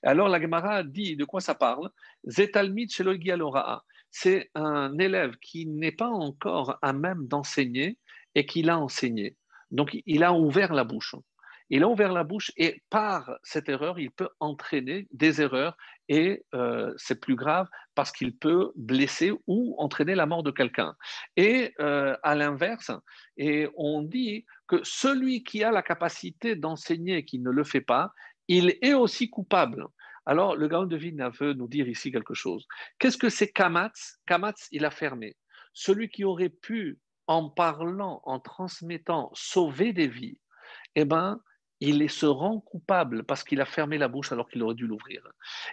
Alors 0.04 0.30
la 0.30 0.40
Gemara 0.42 0.84
dit 0.84 1.16
de 1.16 1.26
quoi 1.26 1.42
ça 1.42 1.56
parle? 1.56 1.90
C'est 2.28 2.56
un 4.56 4.98
élève 5.00 5.36
qui 5.42 5.66
n'est 5.66 5.92
pas 5.92 6.08
encore 6.08 6.78
à 6.84 6.94
même 6.94 7.28
d'enseigner 7.28 7.98
et 8.36 8.46
qui 8.46 8.62
l'a 8.62 8.78
enseigné. 8.78 9.38
Donc 9.72 9.98
il 10.06 10.24
a 10.24 10.34
ouvert 10.34 10.74
la 10.74 10.84
bouche. 10.84 11.16
Il 11.72 11.84
a 11.84 11.88
ouvert 11.88 12.14
la 12.14 12.24
bouche 12.24 12.52
et 12.58 12.84
par 12.90 13.38
cette 13.44 13.70
erreur, 13.70 14.00
il 14.00 14.12
peut 14.12 14.30
entraîner 14.40 15.08
des 15.12 15.42
erreurs 15.42 15.78
et 16.08 16.44
euh, 16.56 16.94
c'est 16.98 17.20
plus 17.20 17.36
grave 17.36 17.68
parce 17.94 18.12
qu'il 18.12 18.36
peut 18.36 18.72
blesser 18.76 19.32
ou 19.46 19.76
entraîner 19.78 20.16
la 20.16 20.26
mort 20.26 20.42
de 20.42 20.50
quelqu'un. 20.52 20.96
Et 21.38 21.74
euh, 21.80 22.16
à 22.24 22.34
l'inverse, 22.34 22.92
et 23.38 23.68
on 23.76 24.02
dit 24.02 24.46
que 24.70 24.80
celui 24.84 25.44
qui 25.44 25.64
a 25.64 25.72
la 25.72 25.82
capacité 25.82 26.56
d'enseigner 26.56 27.18
et 27.18 27.26
qui 27.26 27.40
ne 27.40 27.50
le 27.50 27.64
fait 27.64 27.82
pas, 27.82 28.14
il 28.48 28.78
est 28.82 28.94
aussi 28.94 29.30
coupable. 29.30 29.86
Alors, 30.26 30.56
le 30.56 30.68
Gaon 30.68 30.86
de 30.86 30.96
Vilna 30.96 31.30
veut 31.30 31.54
nous 31.54 31.68
dire 31.68 31.90
ici 31.90 32.12
quelque 32.12 32.36
chose. 32.36 32.68
Qu'est-ce 33.00 33.18
que 33.18 33.30
c'est 33.30 33.52
Kamatz? 33.52 34.20
Kamatz, 34.28 34.68
il 34.72 34.86
a 34.86 34.92
fermé. 34.92 35.36
Celui 35.74 36.10
qui 36.10 36.24
aurait 36.24 36.50
pu, 36.50 37.00
en 37.26 37.50
parlant, 37.50 38.22
en 38.26 38.40
transmettant, 38.40 39.32
sauver 39.34 39.92
des 39.92 40.08
vies, 40.08 40.40
eh 40.96 41.06
ben, 41.06 41.42
il 41.80 42.10
se 42.10 42.26
rend 42.26 42.60
coupable 42.60 43.24
parce 43.24 43.44
qu'il 43.44 43.62
a 43.62 43.66
fermé 43.66 43.98
la 43.98 44.08
bouche 44.08 44.32
alors 44.32 44.50
qu'il 44.50 44.62
aurait 44.64 44.76
dû 44.76 44.88
l'ouvrir. 44.88 45.26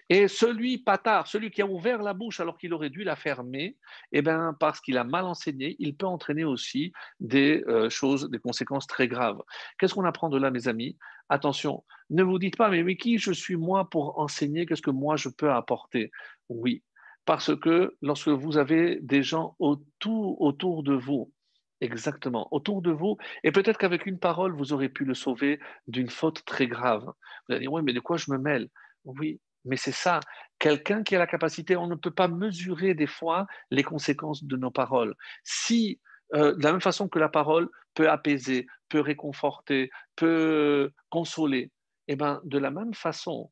Et 0.09 0.29
celui, 0.29 0.79
patard, 0.79 1.27
celui 1.27 1.51
qui 1.51 1.63
a 1.63 1.67
ouvert 1.67 2.03
la 2.03 2.15
bouche 2.15 2.41
alors 2.41 2.59
qu'il 2.59 2.73
aurait 2.73 2.91
dû 2.91 3.03
la 3.03 3.17
fermer, 3.17 3.77
eh 4.13 4.23
ben, 4.23 4.57
parce 4.59 4.81
qu'il 4.81 4.99
a 4.99 5.05
mal 5.05 5.25
enseigné, 5.25 5.77
il 5.79 5.97
peut 5.97 6.07
entraîner 6.07 6.45
aussi 6.45 6.93
des 7.21 7.65
euh, 7.67 7.91
choses, 7.91 8.31
des 8.31 8.39
conséquences 8.39 8.87
très 8.87 9.09
graves. 9.09 9.43
Qu'est-ce 9.79 9.95
qu'on 9.95 10.05
apprend 10.05 10.29
de 10.29 10.39
là, 10.39 10.51
mes 10.51 10.69
amis? 10.69 10.97
Attention, 11.29 11.83
ne 12.11 12.23
vous 12.23 12.39
dites 12.39 12.57
pas, 12.57 12.69
mais, 12.69 12.85
mais 12.85 12.97
qui 12.97 13.19
je 13.19 13.33
suis 13.33 13.57
moi 13.57 13.91
pour 13.91 14.19
enseigner? 14.21 14.65
Qu'est-ce 14.65 14.83
que 14.83 14.91
moi 14.91 15.17
je 15.17 15.29
peux 15.29 15.51
apporter? 15.51 16.13
Oui, 16.49 16.85
parce 17.25 17.57
que 17.57 17.97
lorsque 18.01 18.29
vous 18.29 18.57
avez 18.57 19.01
des 19.01 19.25
gens 19.25 19.57
autour, 19.59 20.41
autour 20.41 20.85
de 20.85 20.95
vous, 20.95 21.33
Exactement, 21.81 22.49
autour 22.53 22.81
de 22.81 22.91
vous. 22.91 23.19
Et 23.45 23.53
peut-être 23.53 23.79
qu'avec 23.79 24.07
une 24.07 24.19
parole, 24.19 24.55
vous 24.57 24.73
aurez 24.73 24.89
pu 24.89 25.05
le 25.05 25.15
sauver 25.15 25.61
d'une 25.89 26.09
faute 26.09 26.45
très 26.47 26.67
grave. 26.67 27.05
Vous 27.05 27.55
allez 27.55 27.61
dire, 27.61 27.73
oui, 27.73 27.83
mais 27.85 27.93
de 27.93 28.01
quoi 28.01 28.17
je 28.17 28.31
me 28.31 28.39
mêle? 28.39 28.69
Oui, 29.05 29.41
mais 29.65 29.77
c'est 29.77 29.93
ça. 29.93 30.21
Quelqu'un 30.59 31.03
qui 31.03 31.15
a 31.15 31.19
la 31.19 31.27
capacité, 31.27 31.77
on 31.77 31.87
ne 31.87 31.95
peut 31.95 32.11
pas 32.11 32.29
mesurer 32.29 32.95
des 32.95 33.07
fois 33.07 33.47
les 33.71 33.83
conséquences 33.83 34.45
de 34.45 34.57
nos 34.57 34.71
paroles. 34.71 35.15
Si, 35.45 36.01
euh, 36.35 36.55
de 36.57 36.63
la 36.63 36.73
même 36.73 36.81
façon 36.81 37.09
que 37.09 37.19
la 37.19 37.29
parole 37.29 37.69
peut 37.95 38.09
apaiser, 38.09 38.67
peut 38.89 39.01
réconforter, 39.01 39.91
peut 40.17 40.91
consoler, 41.11 41.73
eh 42.09 42.17
ben, 42.17 42.41
de 42.45 42.59
la 42.59 42.71
même 42.71 42.95
façon, 42.95 43.51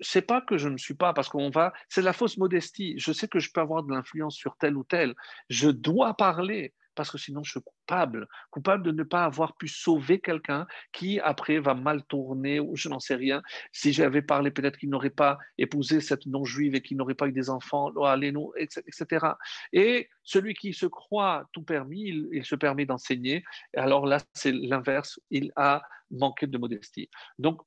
sais 0.00 0.22
pas 0.22 0.40
que 0.40 0.56
je 0.58 0.68
ne 0.68 0.76
suis 0.76 0.94
pas, 0.94 1.12
parce 1.12 1.28
qu'on 1.28 1.50
va, 1.50 1.72
c'est 1.88 2.02
la 2.02 2.12
fausse 2.12 2.38
modestie. 2.38 2.94
Je 2.98 3.12
sais 3.12 3.28
que 3.28 3.38
je 3.38 3.50
peux 3.52 3.60
avoir 3.60 3.82
de 3.82 3.92
l'influence 3.92 4.34
sur 4.34 4.56
tel 4.56 4.76
ou 4.76 4.84
tel. 4.84 5.14
Je 5.50 5.68
dois 5.68 6.14
parler, 6.14 6.74
parce 6.98 7.12
que 7.12 7.18
sinon 7.18 7.44
je 7.44 7.52
suis 7.52 7.60
coupable, 7.60 8.26
coupable 8.50 8.82
de 8.82 8.90
ne 8.90 9.04
pas 9.04 9.24
avoir 9.24 9.56
pu 9.56 9.68
sauver 9.68 10.18
quelqu'un 10.20 10.66
qui 10.92 11.20
après 11.20 11.60
va 11.60 11.74
mal 11.74 12.02
tourner 12.06 12.58
ou 12.58 12.74
je 12.74 12.88
n'en 12.88 12.98
sais 12.98 13.14
rien. 13.14 13.40
Si 13.70 13.92
j'avais 13.92 14.20
parlé, 14.20 14.50
peut-être 14.50 14.76
qu'il 14.78 14.90
n'aurait 14.90 15.10
pas 15.10 15.38
épousé 15.58 16.00
cette 16.00 16.26
non-juive 16.26 16.74
et 16.74 16.82
qu'il 16.82 16.96
n'aurait 16.96 17.14
pas 17.14 17.28
eu 17.28 17.32
des 17.32 17.50
enfants, 17.50 17.92
oh, 17.94 18.54
etc. 18.56 19.26
Et 19.72 20.08
celui 20.24 20.54
qui 20.54 20.72
se 20.72 20.86
croit 20.86 21.44
tout 21.52 21.62
permis, 21.62 22.02
il, 22.08 22.28
il 22.32 22.44
se 22.44 22.56
permet 22.56 22.84
d'enseigner. 22.84 23.44
Alors 23.76 24.04
là, 24.04 24.18
c'est 24.34 24.50
l'inverse, 24.50 25.20
il 25.30 25.52
a 25.54 25.80
manqué 26.10 26.48
de 26.48 26.58
modestie. 26.58 27.08
Donc 27.38 27.60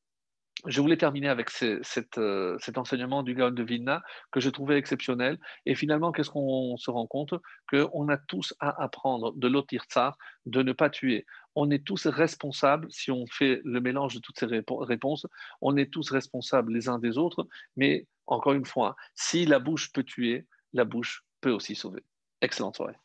je 0.66 0.82
voulais 0.82 0.98
terminer 0.98 1.30
avec 1.30 1.50
euh, 1.64 2.58
cet 2.60 2.78
enseignement 2.78 3.24
du 3.24 3.34
Gaon 3.34 3.52
de 3.52 3.64
Vilna 3.64 4.02
que 4.32 4.40
je 4.40 4.50
trouvais 4.50 4.78
exceptionnel. 4.78 5.40
Et 5.66 5.76
finalement, 5.76 6.12
qu'est-ce 6.12 6.30
qu'on 6.30 6.78
se 6.78 6.92
rend 6.92 7.08
compte? 7.08 7.34
Qu'on 7.70 8.10
a 8.10 8.18
tous 8.18 8.54
à 8.60 8.82
apprendre 8.82 9.34
de 9.36 9.48
l'Otir 9.48 9.86
Tsar, 9.86 10.18
de 10.46 10.62
ne 10.62 10.74
pas 10.74 10.90
tuer. 10.90 11.26
On 11.56 11.70
est 11.72 11.86
tous 11.86 12.08
responsables, 12.08 12.88
si 12.92 13.12
on 13.12 13.26
fait 13.28 13.62
le 13.64 13.82
mélange 13.82 14.16
de 14.16 14.20
toutes 14.20 14.40
ces 14.40 14.46
réponses, 14.46 15.28
on 15.62 15.76
est 15.78 15.92
tous 15.92 16.10
responsables 16.12 16.74
les 16.74 16.90
uns 16.90 17.00
des 17.00 17.18
autres. 17.18 17.48
Mais 17.76 18.08
encore 18.28 18.54
une 18.54 18.66
fois, 18.66 18.96
si 19.16 19.46
la 19.46 19.60
bouche 19.60 19.92
peut 19.92 20.04
tuer, 20.04 20.48
la 20.74 20.86
bouche 20.86 21.26
peut 21.42 21.52
aussi 21.52 21.76
sauver. 21.76 22.04
Excellente 22.42 22.78
soirée. 22.78 22.96